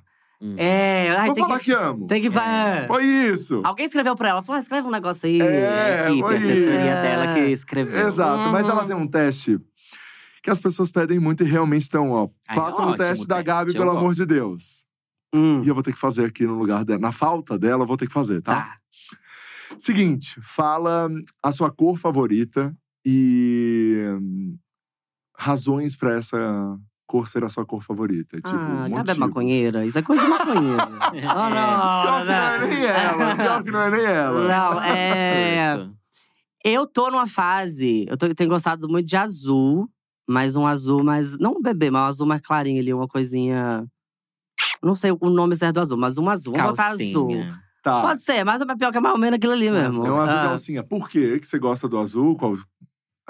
É, 0.57 1.11
ai, 1.19 1.27
vou 1.27 1.35
tem 1.35 1.45
falar 1.45 1.59
que, 1.59 1.65
que, 1.67 1.73
amo. 1.73 2.07
tem 2.07 2.23
que. 2.23 2.29
É. 2.29 2.87
Foi 2.87 3.05
isso. 3.05 3.61
Alguém 3.65 3.87
escreveu 3.87 4.17
pra 4.17 4.31
ela, 4.31 4.43
falou: 4.43 4.59
ah, 4.59 4.63
escreve 4.63 4.89
um 4.89 4.91
negócio 4.91 5.29
aí. 5.29 5.41
É, 5.41 6.01
a 6.07 6.11
equipe, 6.11 6.21
foi 6.21 6.35
a 6.35 6.39
assessoria 6.39 6.93
isso. 6.93 7.03
dela 7.03 7.35
que 7.35 7.41
escreveu. 7.41 8.09
Exato, 8.09 8.51
mas 8.51 8.65
Uhum. 8.67 8.73
ela 8.73 8.87
tem 8.87 8.97
um 8.97 9.07
teste 9.07 9.59
que 10.43 10.49
as 10.51 10.59
pessoas 10.59 10.91
pedem 10.91 11.19
muito 11.21 11.43
e 11.43 11.47
realmente 11.47 11.83
estão, 11.83 12.11
ó. 12.11 12.29
Ai, 12.49 12.57
façam 12.57 12.87
o 12.87 12.89
ótimo 12.89 13.05
teste 13.07 13.27
da 13.27 13.43
Gabi, 13.43 13.73
pelo 13.75 13.91
amor 13.91 14.01
gosto. 14.05 14.17
de 14.21 14.27
Deus. 14.27 14.87
Hum, 15.35 15.63
E 15.63 15.69
eu 15.69 15.75
vou 15.75 15.83
ter 15.83 15.93
que 15.93 15.99
fazer 15.99 16.25
aqui 16.25 16.47
no 16.47 16.55
lugar 16.55 16.85
dela. 16.87 16.99
Na 17.01 17.13
falta 17.13 17.59
dela, 17.59 17.83
eu 17.83 17.87
vou 17.87 17.97
ter 17.99 18.07
que 18.07 18.13
fazer, 18.13 18.41
tá? 18.41 18.55
tá. 18.55 18.77
Seguinte, 19.79 20.41
fala 20.43 21.09
a 21.43 21.53
sua 21.53 21.71
cor 21.71 21.99
favorita 21.99 22.75
e 23.05 23.97
hum, 24.21 24.57
razões 25.37 25.95
pra 25.97 26.15
essa 26.17 26.77
cor 27.11 27.27
ser 27.27 27.43
a 27.43 27.49
sua 27.49 27.67
cor 27.67 27.83
favorita. 27.83 28.37
Tipo, 28.37 28.55
ah, 28.55 28.89
Gabi 28.89 29.11
é 29.11 29.15
maconheira. 29.15 29.85
Isso 29.85 29.99
é 29.99 30.03
coisa 30.03 30.23
de 30.23 30.29
maconheira. 30.29 30.89
oh, 31.03 31.11
Pior 31.11 32.23
que 32.23 32.31
não 32.31 32.61
é 32.61 32.61
nem 32.71 32.85
ela. 32.85 33.35
Pior 33.37 33.63
que 33.65 33.71
não 33.73 33.81
é 33.81 33.91
nem 33.91 34.05
ela. 34.05 34.49
Não, 34.49 34.83
é. 34.83 35.89
Eu 36.65 36.87
tô 36.87 37.11
numa 37.11 37.27
fase. 37.27 38.07
Eu 38.09 38.17
tô- 38.17 38.33
tenho 38.33 38.49
gostado 38.49 38.89
muito 38.89 39.09
de 39.09 39.17
azul, 39.17 39.89
mas 40.29 40.55
um 40.55 40.67
azul 40.67 41.03
mais. 41.03 41.37
Não 41.39 41.55
um 41.57 41.63
bebê, 41.63 41.91
mas 41.91 42.03
um 42.03 42.07
azul 42.07 42.27
mais 42.29 42.41
clarinho 42.41 42.81
ali, 42.81 42.95
uma 42.95 43.09
coisinha. 43.09 43.85
Não 44.81 44.95
sei 44.95 45.11
o 45.11 45.31
nome 45.31 45.57
certo 45.57 45.75
do 45.75 45.81
azul, 45.81 45.99
mas 45.99 46.17
um 46.17 46.31
azul. 46.31 46.55
Vamos 46.55 46.71
botar 46.71 46.89
azul. 46.89 47.29
Calcinha. 47.29 47.61
Tá. 47.83 48.03
Pode 48.03 48.23
ser, 48.23 48.45
mas 48.45 48.61
é 48.61 48.77
pior 48.77 48.93
que 48.93 48.99
é 48.99 49.01
mais 49.01 49.15
ou 49.15 49.21
menos 49.21 49.37
aquilo 49.37 49.55
ali 49.55 49.71
mesmo. 49.71 50.07
É 50.07 50.13
um 50.13 50.21
azul 50.21 50.37
Ah, 50.39 50.43
calcinha. 50.43 50.83
Por 50.85 51.09
quê 51.09 51.41
que 51.41 51.47
você 51.47 51.59
gosta 51.59 51.89
do 51.89 51.99
azul? 51.99 52.37
Qual 52.37 52.57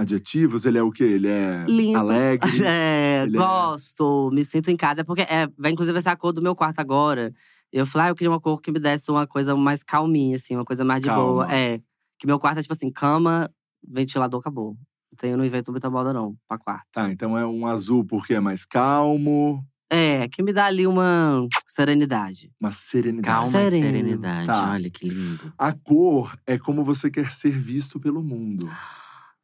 adjetivos? 0.00 0.64
Ele 0.64 0.78
é 0.78 0.82
o 0.82 0.90
quê? 0.90 1.04
Ele 1.04 1.28
é 1.28 1.64
Lindo. 1.68 1.98
alegre? 1.98 2.40
É, 2.66 3.22
Ele 3.26 3.36
é- 3.36 3.38
gosto, 3.40 4.30
me 4.32 4.44
sinto 4.44 4.70
em 4.70 4.76
casa. 4.76 5.02
É 5.02 5.04
porque 5.04 5.22
é, 5.22 5.48
vai 5.58 5.70
inclusive 5.70 5.96
essa 5.98 6.16
cor 6.16 6.32
do 6.32 6.42
meu 6.42 6.54
quarto 6.56 6.78
agora. 6.80 7.32
Eu 7.72 7.86
falei, 7.86 8.08
ah, 8.08 8.10
eu 8.10 8.14
queria 8.16 8.30
uma 8.30 8.40
cor 8.40 8.60
que 8.60 8.72
me 8.72 8.80
desse 8.80 9.10
uma 9.10 9.26
coisa 9.26 9.54
mais 9.56 9.82
calminha, 9.82 10.36
assim, 10.36 10.56
uma 10.56 10.64
coisa 10.64 10.84
mais 10.84 11.00
de 11.00 11.06
Calma. 11.08 11.24
boa. 11.24 11.52
É. 11.54 11.78
Que 12.18 12.26
meu 12.26 12.38
quarto 12.38 12.58
é 12.58 12.62
tipo 12.62 12.74
assim, 12.74 12.90
cama, 12.90 13.48
ventilador, 13.86 14.40
acabou. 14.40 14.76
Então 15.12 15.28
eu 15.30 15.36
não 15.36 15.44
invento 15.44 15.70
muita 15.70 15.88
moda, 15.90 16.12
não, 16.12 16.36
pra 16.48 16.58
quarto. 16.58 16.86
Tá, 16.92 17.10
então 17.10 17.36
é 17.38 17.46
um 17.46 17.66
azul 17.66 18.04
porque 18.04 18.34
é 18.34 18.40
mais 18.40 18.64
calmo, 18.64 19.64
É, 19.90 20.28
que 20.28 20.42
me 20.42 20.52
dá 20.52 20.66
ali 20.66 20.86
uma 20.86 21.46
serenidade. 21.66 22.50
uma 22.60 22.70
serenidade. 22.72 23.36
Calma 23.40 23.62
e 23.64 23.70
serenidade. 23.70 24.46
Tá. 24.46 24.70
Olha 24.72 24.90
que 24.90 25.08
lindo. 25.08 25.52
A 25.58 25.72
cor 25.72 26.36
é 26.46 26.58
como 26.58 26.84
você 26.84 27.10
quer 27.10 27.30
ser 27.32 27.58
visto 27.58 27.98
pelo 27.98 28.22
mundo. 28.22 28.68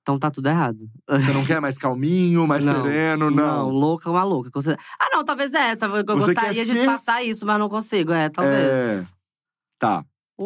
Então 0.06 0.16
tá 0.20 0.30
tudo 0.30 0.46
errado. 0.48 0.88
Você 1.08 1.32
não 1.32 1.44
quer 1.44 1.60
mais 1.60 1.76
calminho, 1.76 2.46
mais 2.46 2.64
Não, 2.64 2.84
sereno, 2.84 3.28
não. 3.28 3.68
louca, 3.70 4.08
uma 4.08 4.22
louca. 4.22 4.50
Ah, 5.00 5.08
não, 5.12 5.24
talvez 5.24 5.52
é. 5.52 5.72
Eu 5.72 5.76
Você 6.16 6.32
gostaria 6.32 6.64
de 6.64 6.72
ser- 6.72 6.86
passar 6.86 7.24
isso, 7.24 7.44
mas 7.44 7.58
não 7.58 7.68
consigo. 7.68 8.12
É, 8.12 8.28
talvez. 8.28 8.56
É. 8.56 9.04
Tá, 9.80 10.04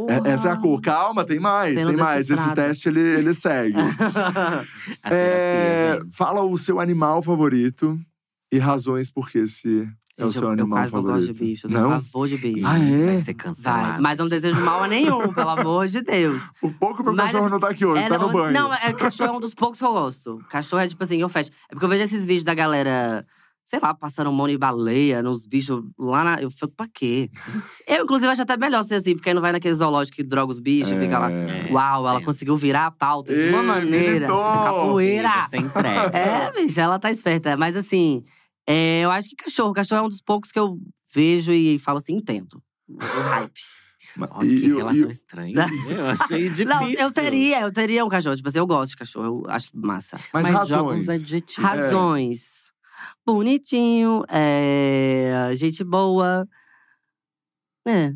é- 0.09 0.31
essa 0.31 0.49
é 0.49 0.53
a 0.53 0.57
cor. 0.57 0.81
Calma, 0.81 1.27
tem 1.27 1.39
mais, 1.39 1.75
Sendo 1.75 1.89
tem 1.89 1.97
mais. 1.99 2.31
Esse 2.31 2.55
teste 2.55 2.89
ele, 2.89 3.03
ele 3.03 3.35
segue. 3.35 3.77
É, 5.05 5.99
gente. 6.01 6.17
fala 6.17 6.43
o 6.43 6.57
seu 6.57 6.81
animal 6.81 7.23
favorito 7.23 8.01
e 8.51 8.59
razões 8.59 9.11
por 9.11 9.29
que 9.29 9.41
esse 9.41 9.87
é 10.23 10.27
o 10.27 10.33
seu 10.33 10.43
eu, 10.43 10.47
eu 10.49 10.53
animal 10.53 10.79
quase 10.79 10.93
não 10.93 11.03
favorito. 11.03 11.27
gosto 11.27 11.35
de 11.35 11.45
bicho. 11.45 11.66
Eu 11.66 11.71
tenho 11.71 11.83
Não? 11.83 11.91
pavor 11.91 12.29
de 12.29 12.37
bicho. 12.39 12.66
Ah, 12.66 12.79
é? 12.79 13.07
Vai 13.07 13.16
ser 13.16 13.25
Vai. 13.25 13.35
cancelado. 13.35 14.03
Mas 14.03 14.18
eu 14.18 14.25
não 14.25 14.31
desejo 14.31 14.61
mal 14.61 14.83
a 14.85 14.89
nenhum, 14.89 15.29
pelo 15.35 15.51
amor 15.51 15.89
de 15.89 16.01
Deus. 16.03 16.43
Por 16.61 16.73
pouco 16.75 17.03
meu 17.03 17.12
Mas, 17.12 17.27
cachorro 17.27 17.45
assim, 17.45 17.53
não 17.53 17.61
tá 17.61 17.68
aqui 17.71 17.85
hoje, 17.87 18.03
É, 18.03 18.09
tá 18.09 18.18
no 18.18 18.27
não, 18.27 18.33
banho. 18.33 18.53
Não, 18.53 18.75
é, 18.75 18.93
cachorro 18.93 19.31
é 19.31 19.37
um 19.37 19.41
dos 19.41 19.55
poucos 19.55 19.79
que 19.79 19.85
eu 19.85 19.93
gosto. 19.93 20.39
Cachorro 20.51 20.83
é 20.83 20.89
tipo 20.89 21.03
assim, 21.03 21.21
eu 21.21 21.29
fecho. 21.29 21.51
É 21.68 21.75
porque 21.75 21.85
eu 21.85 21.89
vejo 21.89 22.03
esses 22.05 22.25
vídeos 22.27 22.45
da 22.45 22.55
galera, 22.55 23.25
sei 23.64 23.79
lá, 23.81 23.95
passando 23.95 24.33
mão 24.33 24.49
e 24.49 24.59
baleia 24.59 25.23
nos 25.23 25.47
bichos 25.47 25.83
lá 25.99 26.25
na. 26.25 26.43
Eu 26.43 26.51
fico, 26.51 26.68
pra 26.77 26.87
quê? 26.93 27.31
Eu, 27.87 28.05
inclusive, 28.05 28.31
acho 28.31 28.43
até 28.43 28.57
melhor 28.57 28.83
ser 28.85 28.97
assim, 28.97 29.14
porque 29.14 29.29
aí 29.29 29.35
não 29.35 29.43
vai 29.43 29.53
naquele 29.53 29.75
zoológico 29.75 30.16
que 30.16 30.23
droga 30.25 30.51
os 30.51 30.59
bichos 30.59 30.93
e 30.93 30.99
fica 30.99 31.18
lá. 31.18 31.31
É. 31.31 31.68
Uau, 31.71 32.03
ela 32.05 32.14
tenso. 32.14 32.27
conseguiu 32.27 32.57
virar 32.57 32.87
a 32.87 32.91
pauta 32.91 33.33
de 33.35 33.49
uma 33.51 33.61
Ei, 33.61 33.66
maneira. 33.66 34.11
militou! 34.27 34.39
Capoeira! 34.43 35.43
Você 35.49 35.57
entrega. 35.59 36.16
É, 36.18 36.53
bicho, 36.53 36.81
ela 36.81 36.99
tá 36.99 37.11
esperta. 37.11 37.57
Mas 37.57 37.77
assim, 37.77 38.25
é, 38.71 39.01
eu 39.05 39.11
acho 39.11 39.29
que 39.29 39.37
cachorro. 39.37 39.73
Cachorro 39.73 40.01
é 40.03 40.05
um 40.07 40.09
dos 40.09 40.21
poucos 40.21 40.51
que 40.53 40.59
eu 40.59 40.79
vejo 41.12 41.53
e 41.53 41.79
falo 41.79 41.99
assim, 41.99 42.14
entendo. 42.14 42.62
O 42.89 42.99
hype. 42.99 43.61
Olha 44.33 44.49
que 44.49 44.66
e- 44.66 44.75
relação 44.75 45.09
e- 45.09 45.12
estranha. 45.12 45.55
Eu 45.89 46.07
achei 46.07 46.49
difícil. 46.49 46.66
Não, 46.66 46.89
eu 46.89 47.12
teria, 47.12 47.61
eu 47.61 47.73
teria 47.73 48.05
um 48.05 48.09
cachorro. 48.09 48.35
Tipo 48.35 48.49
assim, 48.49 48.59
eu 48.59 48.66
gosto 48.66 48.91
de 48.91 48.97
cachorro, 48.97 49.25
eu 49.47 49.51
acho 49.51 49.71
massa. 49.73 50.18
Mas, 50.33 50.43
Mas 50.43 50.53
razões. 50.53 51.03
uns 51.03 51.09
adjetivos. 51.09 51.71
Razões. 51.71 52.71
Bonitinho, 53.25 54.25
é, 54.29 55.53
gente 55.55 55.85
boa. 55.85 56.47
É, 57.87 58.12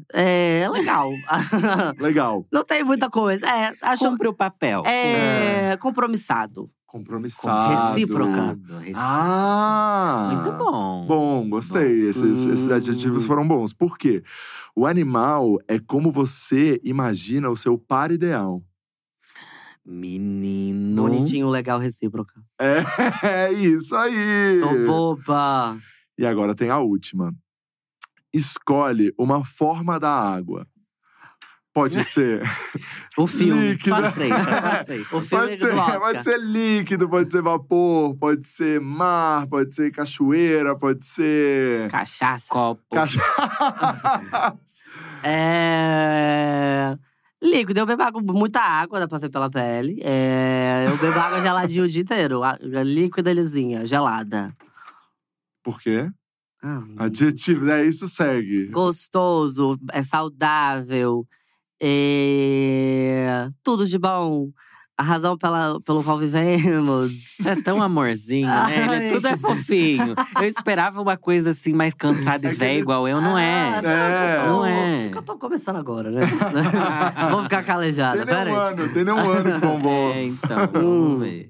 é 0.62 0.68
legal. 0.68 1.10
Legal. 1.98 2.46
Não 2.52 2.64
tem 2.64 2.84
muita 2.84 3.08
coisa. 3.08 3.46
É, 3.46 3.72
acho. 3.80 4.04
Cumpre 4.04 4.28
o 4.28 4.34
papel. 4.34 4.82
É, 4.84 5.76
compromissado. 5.78 6.70
Compromissado. 6.94 7.94
Recíproca. 7.96 8.56
Recíproco. 8.78 8.92
Ah! 8.94 10.30
Muito 10.32 10.56
bom. 10.56 11.06
Bom, 11.08 11.50
gostei. 11.50 12.06
Esses, 12.08 12.46
esses 12.46 12.68
Hum. 12.68 12.72
adjetivos 12.72 13.26
foram 13.26 13.48
bons. 13.48 13.72
Por 13.72 13.98
quê? 13.98 14.22
O 14.76 14.86
animal 14.86 15.58
é 15.66 15.80
como 15.80 16.12
você 16.12 16.80
imagina 16.84 17.50
o 17.50 17.56
seu 17.56 17.76
par 17.76 18.12
ideal. 18.12 18.62
Menino. 19.84 21.02
Bonitinho, 21.02 21.50
legal, 21.50 21.80
recíproca. 21.80 22.34
É, 22.60 22.84
é 23.48 23.52
isso 23.52 23.94
aí! 23.96 24.60
Tô 24.60 24.86
boba. 24.86 25.76
E 26.16 26.24
agora 26.24 26.54
tem 26.54 26.70
a 26.70 26.78
última. 26.78 27.34
Escolhe 28.32 29.12
uma 29.18 29.44
forma 29.44 29.98
da 29.98 30.10
água. 30.10 30.64
Pode 31.74 32.02
ser. 32.04 32.40
O 33.18 33.26
filme. 33.28 33.72
Líquido. 33.72 33.90
Só 33.90 33.96
aceita, 33.96 34.44
só 34.44 34.66
aceita. 34.80 35.16
O 35.16 35.20
filme 35.20 35.46
Pode 35.46 35.58
ser, 35.60 35.70
do 35.72 35.78
Oscar. 35.78 36.00
pode 36.00 36.24
ser 36.24 36.40
líquido, 36.40 37.08
pode 37.08 37.30
ser 37.32 37.42
vapor, 37.42 38.16
pode 38.16 38.48
ser 38.48 38.80
mar, 38.80 39.46
pode 39.46 39.72
ser 39.74 39.90
cachoeira, 39.92 40.76
pode 40.76 41.06
ser. 41.06 41.88
Cachaça. 41.90 42.44
Copo. 42.48 42.82
Cachaça. 42.94 44.58
É. 45.26 46.96
Líquido, 47.42 47.80
eu 47.80 47.86
bebo 47.86 48.02
água, 48.02 48.22
muita 48.22 48.60
água, 48.60 48.98
dá 49.00 49.06
pra 49.08 49.18
ver 49.18 49.28
pela 49.30 49.50
pele. 49.50 50.00
É, 50.02 50.86
eu 50.88 50.96
bebo 50.96 51.18
água 51.18 51.40
geladinha 51.42 51.84
o 51.84 51.88
dia 51.88 52.02
inteiro. 52.02 52.40
Líquida 52.84 53.32
lisinha, 53.32 53.84
gelada. 53.84 54.54
Por 55.62 55.78
quê? 55.80 56.08
Ah, 56.62 56.82
Adjetivo, 56.98 57.68
é 57.70 57.84
isso 57.84 58.08
segue. 58.08 58.68
gostoso, 58.68 59.78
é 59.92 60.02
saudável, 60.02 61.26
é 61.80 63.48
tudo 63.62 63.86
de 63.86 63.98
bom. 63.98 64.48
a 64.96 65.02
razão 65.02 65.36
pela, 65.36 65.80
pelo 65.80 66.04
qual 66.04 66.16
vivemos. 66.18 67.10
Você 67.40 67.48
é 67.50 67.56
tão 67.62 67.82
amorzinho, 67.82 68.46
né? 68.46 68.84
Ele 68.96 69.06
é, 69.08 69.10
tudo 69.12 69.26
é 69.26 69.36
fofinho. 69.36 70.14
Eu 70.36 70.44
esperava 70.44 71.02
uma 71.02 71.16
coisa 71.16 71.50
assim, 71.50 71.72
mais 71.72 71.92
cansada 71.94 72.46
e 72.46 72.50
É 72.52 72.54
velha 72.54 72.78
igual 72.78 73.08
eu, 73.08 73.20
não 73.20 73.36
é. 73.36 73.80
Ah, 73.84 73.90
É. 73.90 74.46
Não 74.46 74.64
é. 74.64 75.02
Porque 75.04 75.18
eu 75.18 75.22
tô 75.22 75.36
começando 75.36 75.76
agora, 75.76 76.10
né? 76.12 76.20
Vou 77.30 77.42
ficar 77.42 77.64
calejada, 77.64 78.24
Tem 78.24 78.34
nem 78.34 78.34
um 78.34 78.38
peraí. 78.38 78.54
ano, 78.72 78.88
tem 78.94 79.04
nem 79.04 79.14
um 79.14 79.30
ano 79.30 79.52
que 79.52 79.58
bombou. 79.66 80.12
É, 80.14 80.22
então, 80.24 80.68
vamos 80.72 81.20
ver. 81.20 81.48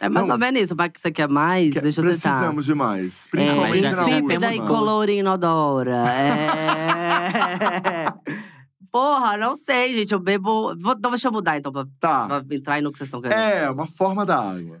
É 0.00 0.08
mais 0.10 0.26
Não. 0.26 0.34
ou 0.34 0.38
menos 0.38 0.60
isso. 0.60 0.74
Vai 0.76 0.88
que 0.90 1.00
você 1.00 1.10
quer 1.10 1.26
mais, 1.28 1.72
Que- 1.72 1.80
deixa 1.80 2.00
eu 2.00 2.04
tentar. 2.04 2.28
Precisamos 2.30 2.64
de 2.66 2.74
mais. 2.74 3.26
É, 3.26 3.30
Principalmente 3.30 3.80
já- 3.80 3.92
na 3.96 4.02
insípida 4.02 4.54
e 4.54 4.58
colorida 4.60 5.20
inodora. 5.20 5.96
É… 6.10 8.06
Porra, 8.96 9.36
não 9.36 9.54
sei, 9.54 9.94
gente. 9.94 10.12
Eu 10.12 10.18
bebo… 10.18 10.74
Vou, 10.78 10.94
então 10.94 11.10
deixa 11.10 11.28
eu 11.28 11.32
mudar, 11.32 11.58
então, 11.58 11.70
pra, 11.70 11.84
Tá. 12.00 12.26
pra 12.26 12.44
entrar 12.56 12.74
aí 12.74 12.82
no 12.82 12.90
que 12.90 12.96
vocês 12.98 13.08
estão 13.08 13.20
querendo. 13.20 13.38
É, 13.38 13.70
uma 13.70 13.86
forma 13.86 14.24
da 14.24 14.38
água. 14.38 14.80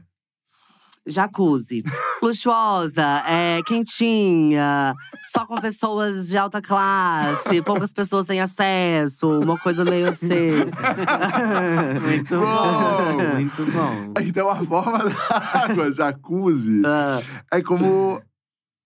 Jacuzzi. 1.06 1.84
Luxuosa, 2.22 3.22
é, 3.28 3.62
quentinha, 3.64 4.94
só 5.30 5.44
com 5.46 5.54
pessoas 5.60 6.28
de 6.28 6.36
alta 6.38 6.60
classe, 6.62 7.60
poucas 7.62 7.92
pessoas 7.92 8.24
têm 8.24 8.40
acesso, 8.40 9.38
uma 9.40 9.58
coisa 9.58 9.84
meio 9.84 10.08
assim. 10.08 10.26
Muito 12.02 12.40
Bom. 12.40 13.16
bom, 13.16 13.34
muito 13.34 13.66
bom. 13.70 14.14
Então, 14.22 14.48
a 14.50 14.56
forma 14.64 14.98
da 14.98 15.60
água, 15.62 15.92
jacuzzi, 15.92 16.82
Ah. 16.84 17.20
é 17.52 17.62
como 17.62 18.20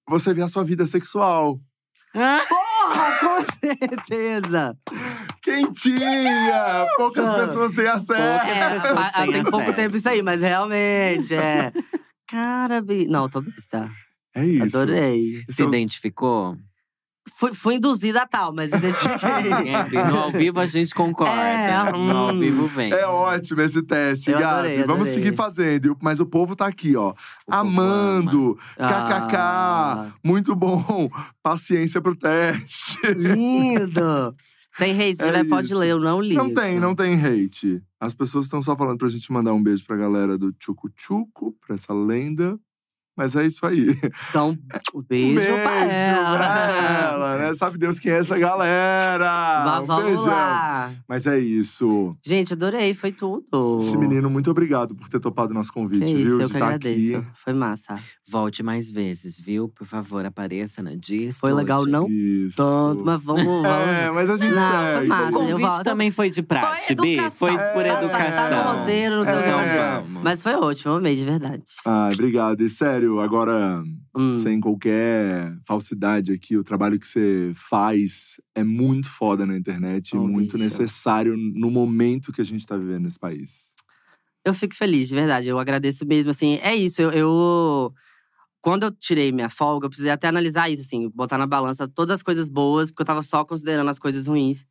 você 0.08 0.34
vê 0.34 0.42
a 0.42 0.48
sua 0.48 0.64
vida 0.64 0.86
sexual. 0.86 1.58
Porra, 2.90 3.18
com 3.20 3.44
certeza! 3.68 4.76
Quentinha! 5.42 6.86
Poucas 6.96 7.28
Ah. 7.28 7.34
pessoas 7.46 7.72
têm 7.72 7.86
acesso. 7.86 8.12
É, 8.12 8.70
pessoas 8.70 9.12
têm 9.12 9.32
tem 9.32 9.42
pouco 9.42 9.58
acesso. 9.60 9.74
tempo 9.76 9.96
isso 9.96 10.08
aí, 10.08 10.22
mas 10.22 10.40
realmente 10.40 11.34
é. 11.34 11.72
Cara, 12.28 12.80
bi... 12.80 13.06
não, 13.06 13.28
tô 13.28 13.40
besta. 13.40 13.90
É 14.34 14.44
isso. 14.44 14.76
Adorei. 14.76 15.42
Se 15.48 15.62
identificou? 15.62 16.56
Fui, 17.36 17.54
fui 17.54 17.74
induzida 17.76 18.22
a 18.22 18.26
tal, 18.26 18.52
mas 18.54 18.70
identifiquei. 18.72 19.72
É, 19.72 19.84
Bi, 19.84 19.96
no 20.10 20.18
ao 20.18 20.30
vivo 20.32 20.60
a 20.60 20.66
gente 20.66 20.94
concorda. 20.94 21.40
É, 21.40 21.92
no 21.92 22.16
ao 22.16 22.34
hum. 22.34 22.38
vivo 22.38 22.66
vem. 22.66 22.92
É 22.92 23.06
ótimo 23.06 23.60
esse 23.62 23.82
teste, 23.82 24.30
Gabi. 24.30 24.44
adorei, 24.44 24.78
Vamos 24.84 25.08
adorei. 25.08 25.12
seguir 25.14 25.34
fazendo. 25.36 25.96
Mas 26.02 26.20
o 26.20 26.26
povo 26.26 26.54
tá 26.56 26.66
aqui, 26.66 26.96
ó. 26.96 27.10
O 27.46 27.54
Amando. 27.54 28.56
KKK. 28.76 29.36
Ah, 29.36 30.06
Muito 30.24 30.54
bom. 30.54 31.10
Paciência 31.42 32.00
pro 32.00 32.14
teste. 32.16 32.98
lindo! 33.14 34.34
Tem 34.78 34.92
hate, 34.92 35.16
se 35.16 35.22
É 35.24 35.26
tiver, 35.26 35.44
pode 35.48 35.74
ler, 35.74 35.88
eu 35.90 35.98
não 35.98 36.20
li. 36.20 36.34
Não 36.34 36.52
tem, 36.54 36.78
não 36.78 36.94
tem 36.94 37.14
hate. 37.14 37.82
As 37.98 38.14
pessoas 38.14 38.46
estão 38.46 38.62
só 38.62 38.76
falando 38.76 38.98
pra 38.98 39.08
gente 39.08 39.30
mandar 39.32 39.52
um 39.52 39.62
beijo 39.62 39.84
pra 39.84 39.96
galera 39.96 40.38
do 40.38 40.54
Chucu 40.58 40.90
Chucu, 40.96 41.54
pra 41.66 41.74
essa 41.74 41.92
lenda. 41.92 42.58
Mas 43.16 43.36
é 43.36 43.44
isso 43.44 43.64
aí. 43.66 43.98
Então, 44.30 44.56
um 44.94 45.02
beijo, 45.02 45.34
beijo 45.40 45.52
pra 45.62 45.84
ela. 45.84 46.38
pra 46.38 46.70
ela, 47.12 47.38
né? 47.38 47.54
Sabe 47.54 47.76
Deus 47.76 47.98
quem 47.98 48.12
é 48.12 48.18
essa 48.18 48.38
galera. 48.38 49.62
Mas 49.64 49.82
um 49.82 49.86
vamos 49.86 50.04
beijão. 50.04 50.26
lá. 50.26 50.92
Mas 51.08 51.26
é 51.26 51.38
isso. 51.38 52.16
Gente, 52.24 52.52
adorei, 52.54 52.94
foi 52.94 53.12
tudo. 53.12 53.78
Esse 53.80 53.96
menino, 53.96 54.30
muito 54.30 54.50
obrigado 54.50 54.94
por 54.94 55.08
ter 55.08 55.20
topado 55.20 55.52
nosso 55.52 55.70
Que 55.72 55.78
convite, 55.80 56.04
isso, 56.04 56.14
viu? 56.24 56.32
eu 56.32 56.38
de 56.38 56.44
que 56.46 56.56
estar 56.56 56.66
agradeço. 56.66 57.16
aqui. 57.16 57.26
Foi 57.34 57.52
massa. 57.52 57.94
Volte 58.30 58.62
mais 58.62 58.90
vezes, 58.90 59.38
viu? 59.38 59.68
Por 59.68 59.86
favor, 59.86 60.24
apareça 60.24 60.82
na 60.82 60.94
disco. 60.94 61.40
Foi 61.40 61.52
legal, 61.52 61.84
não 61.86 62.08
Isso. 62.08 62.56
tanto, 62.56 63.04
mas 63.04 63.22
vamos, 63.22 63.44
vamos. 63.44 63.66
É, 63.66 64.10
mas 64.12 64.30
a 64.30 64.36
gente 64.36 64.54
Não, 64.54 64.70
foi 64.70 64.92
segue. 64.94 65.08
massa. 65.08 65.22
O 65.24 65.26
Eu 65.26 65.32
convite 65.32 65.60
volto- 65.60 65.82
também 65.84 66.10
foi 66.10 66.30
de 66.30 66.42
praxe, 66.42 66.94
Foi 66.96 66.96
Bi. 66.96 67.30
Foi 67.30 67.50
por 67.52 67.84
É, 67.84 67.92
Tá 67.92 68.00
no 68.00 68.06
educação. 68.06 68.78
roteiro, 68.78 69.16
não 69.16 69.24
É. 69.24 69.32
tem 69.42 69.50
Então 69.50 70.02
vamos. 70.04 70.22
Mas 70.22 70.42
foi 70.42 70.54
ótimo, 70.54 70.92
eu 70.92 70.96
amei, 70.96 71.16
de 71.16 71.24
verdade. 71.24 71.62
Ah, 71.84 72.08
obrigado. 72.12 72.60
E 72.62 72.68
sério, 72.68 72.99
agora, 73.20 73.82
Hum. 74.16 74.34
sem 74.42 74.60
qualquer 74.60 75.56
falsidade 75.66 76.32
aqui, 76.32 76.56
o 76.56 76.64
trabalho 76.64 76.98
que 76.98 77.06
você 77.06 77.52
faz 77.54 78.40
é 78.54 78.62
muito 78.64 79.08
foda 79.08 79.46
na 79.46 79.56
internet 79.56 80.12
e 80.12 80.16
Oh, 80.16 80.26
muito 80.26 80.58
necessário 80.58 81.36
no 81.36 81.70
momento 81.70 82.32
que 82.32 82.40
a 82.40 82.44
gente 82.44 82.66
tá 82.66 82.76
vivendo 82.76 83.04
nesse 83.04 83.18
país. 83.18 83.74
Eu 84.44 84.52
fico 84.54 84.74
feliz, 84.74 85.08
de 85.08 85.14
verdade. 85.14 85.48
Eu 85.48 85.58
agradeço 85.58 86.04
mesmo, 86.06 86.30
assim. 86.30 86.58
É 86.62 86.74
isso, 86.74 87.00
eu… 87.02 87.10
eu- 87.12 87.94
Quando 88.62 88.82
eu 88.84 88.90
tirei 88.90 89.32
minha 89.32 89.48
folga, 89.48 89.86
eu 89.86 89.90
precisei 89.90 90.10
até 90.12 90.28
analisar 90.28 90.68
isso, 90.70 90.82
assim. 90.82 91.08
Botar 91.14 91.38
na 91.38 91.46
balança 91.46 91.88
todas 91.88 92.16
as 92.16 92.22
coisas 92.22 92.48
boas, 92.50 92.90
porque 92.90 93.00
eu 93.02 93.06
tava 93.06 93.22
só 93.22 93.42
considerando 93.44 93.88
as 93.88 93.98
coisas 93.98 94.26
ruins. 94.26 94.66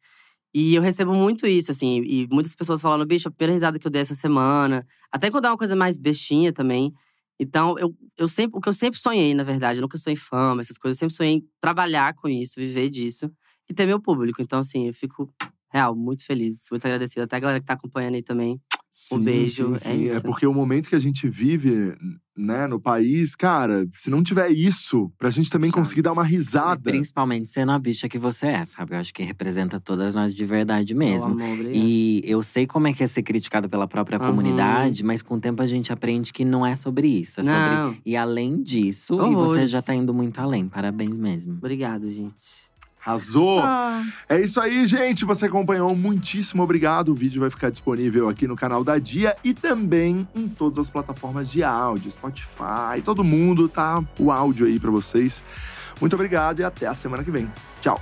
E 0.53 0.75
eu 0.75 0.81
recebo 0.81 1.13
muito 1.13 1.47
isso, 1.47 1.71
assim. 1.71 2.01
E 2.03 2.27
muitas 2.31 2.53
pessoas 2.55 2.81
falando, 2.81 3.05
bicho, 3.05 3.27
a 3.27 3.31
primeira 3.31 3.53
risada 3.53 3.79
que 3.79 3.87
eu 3.87 3.91
dei 3.91 4.01
essa 4.01 4.13
semana. 4.15 4.85
Até 5.11 5.31
quando 5.31 5.45
é 5.45 5.49
uma 5.49 5.57
coisa 5.57 5.75
mais 5.75 5.97
bestinha 5.97 6.51
também. 6.53 6.93
Então, 7.39 7.77
eu, 7.79 7.95
eu 8.17 8.27
sempre, 8.27 8.57
o 8.57 8.61
que 8.61 8.67
eu 8.67 8.73
sempre 8.73 8.99
sonhei, 8.99 9.33
na 9.33 9.43
verdade, 9.43 9.79
nunca 9.79 9.97
sonhei 9.97 10.17
fama, 10.17 10.61
essas 10.61 10.77
coisas. 10.77 10.97
Eu 10.97 10.99
sempre 10.99 11.15
sonhei 11.15 11.33
em 11.35 11.47
trabalhar 11.61 12.13
com 12.15 12.27
isso, 12.27 12.55
viver 12.57 12.89
disso. 12.89 13.31
E 13.69 13.73
ter 13.73 13.85
meu 13.85 14.01
público. 14.01 14.41
Então, 14.41 14.59
assim, 14.59 14.87
eu 14.87 14.93
fico, 14.93 15.33
real, 15.71 15.95
muito 15.95 16.25
feliz, 16.25 16.65
muito 16.71 16.85
agradecida. 16.85 17.23
Até 17.23 17.37
a 17.37 17.39
galera 17.39 17.59
que 17.59 17.65
tá 17.65 17.73
acompanhando 17.73 18.15
aí 18.15 18.23
também. 18.23 18.59
Sim, 18.91 19.19
beijo, 19.21 19.67
sim, 19.67 19.73
é 19.75 19.77
sim. 19.77 20.03
isso. 20.05 20.21
porque 20.23 20.45
o 20.47 20.53
momento 20.53 20.89
que 20.89 20.95
a 20.95 20.99
gente 20.99 21.27
vive, 21.29 21.95
né, 22.35 22.65
no 22.65 22.79
país, 22.81 23.35
cara, 23.35 23.87
se 23.93 24.09
não 24.09 24.23
tiver 24.23 24.49
isso, 24.49 25.11
pra 25.17 25.29
gente 25.29 25.49
também 25.49 25.69
Sabe. 25.69 25.79
conseguir 25.83 26.01
dar 26.01 26.11
uma 26.11 26.25
E 26.25 26.29
risada. 26.31 26.89
Principalmente 26.89 27.47
sendo 27.49 27.71
a 27.71 27.77
bicha 27.77 28.09
que 28.09 28.17
você 28.17 28.47
é, 28.47 28.65
sabe? 28.65 28.95
Eu 28.95 28.99
acho 28.99 29.13
que 29.13 29.21
representa 29.21 29.79
todas 29.79 30.15
nós 30.15 30.33
de 30.33 30.43
verdade 30.43 30.95
mesmo. 30.95 31.35
Meu 31.35 31.45
amor. 31.45 31.65
E 31.71 32.21
eu 32.25 32.41
sei 32.41 32.65
como 32.65 32.87
é 32.87 32.93
que 32.93 33.03
é 33.03 33.07
ser 33.07 33.21
criticado 33.21 33.69
pela 33.69 33.87
própria 33.87 34.19
Uhum. 34.19 34.25
comunidade, 34.27 35.03
mas 35.03 35.21
com 35.21 35.35
o 35.35 35.39
tempo 35.39 35.61
a 35.61 35.67
gente 35.67 35.93
aprende 35.93 36.33
que 36.33 36.43
não 36.43 36.65
é 36.65 36.75
sobre 36.75 37.07
isso. 37.07 37.41
É 37.41 37.43
sobre. 37.43 37.59
Não, 37.59 37.95
E 38.05 38.17
além 38.17 38.61
disso, 38.63 39.13
e 39.13 39.19
Horrores. 39.19 39.51
você 39.51 39.67
já 39.67 39.81
tá 39.83 39.93
indo 39.93 40.13
muito 40.13 40.39
além. 40.39 40.67
Parabéns 40.67 41.15
mesmo. 41.15 41.53
obrigado, 41.53 42.09
gente. 42.09 42.68
Arrasou! 43.03 43.61
Ah. 43.63 44.03
É 44.27 44.39
isso 44.39 44.59
aí, 44.59 44.85
gente. 44.85 45.25
Você 45.25 45.45
acompanhou. 45.45 45.95
Muitíssimo 45.95 46.63
obrigado. 46.63 47.09
O 47.09 47.15
vídeo 47.15 47.41
vai 47.41 47.49
ficar 47.49 47.69
disponível 47.69 48.29
aqui 48.29 48.47
no 48.47 48.55
canal 48.55 48.83
da 48.83 48.97
Dia 48.97 49.35
e 49.43 49.53
também 49.53 50.27
em 50.35 50.47
todas 50.47 50.77
as 50.77 50.89
plataformas 50.89 51.49
de 51.49 51.63
áudio, 51.63 52.11
Spotify, 52.11 53.01
todo 53.03 53.23
mundo, 53.23 53.69
tá? 53.69 54.03
O 54.19 54.31
áudio 54.31 54.67
aí 54.67 54.79
pra 54.79 54.91
vocês. 54.91 55.43
Muito 55.99 56.13
obrigado 56.13 56.59
e 56.59 56.63
até 56.63 56.87
a 56.87 56.93
semana 56.93 57.23
que 57.23 57.31
vem. 57.31 57.51
Tchau. 57.81 58.01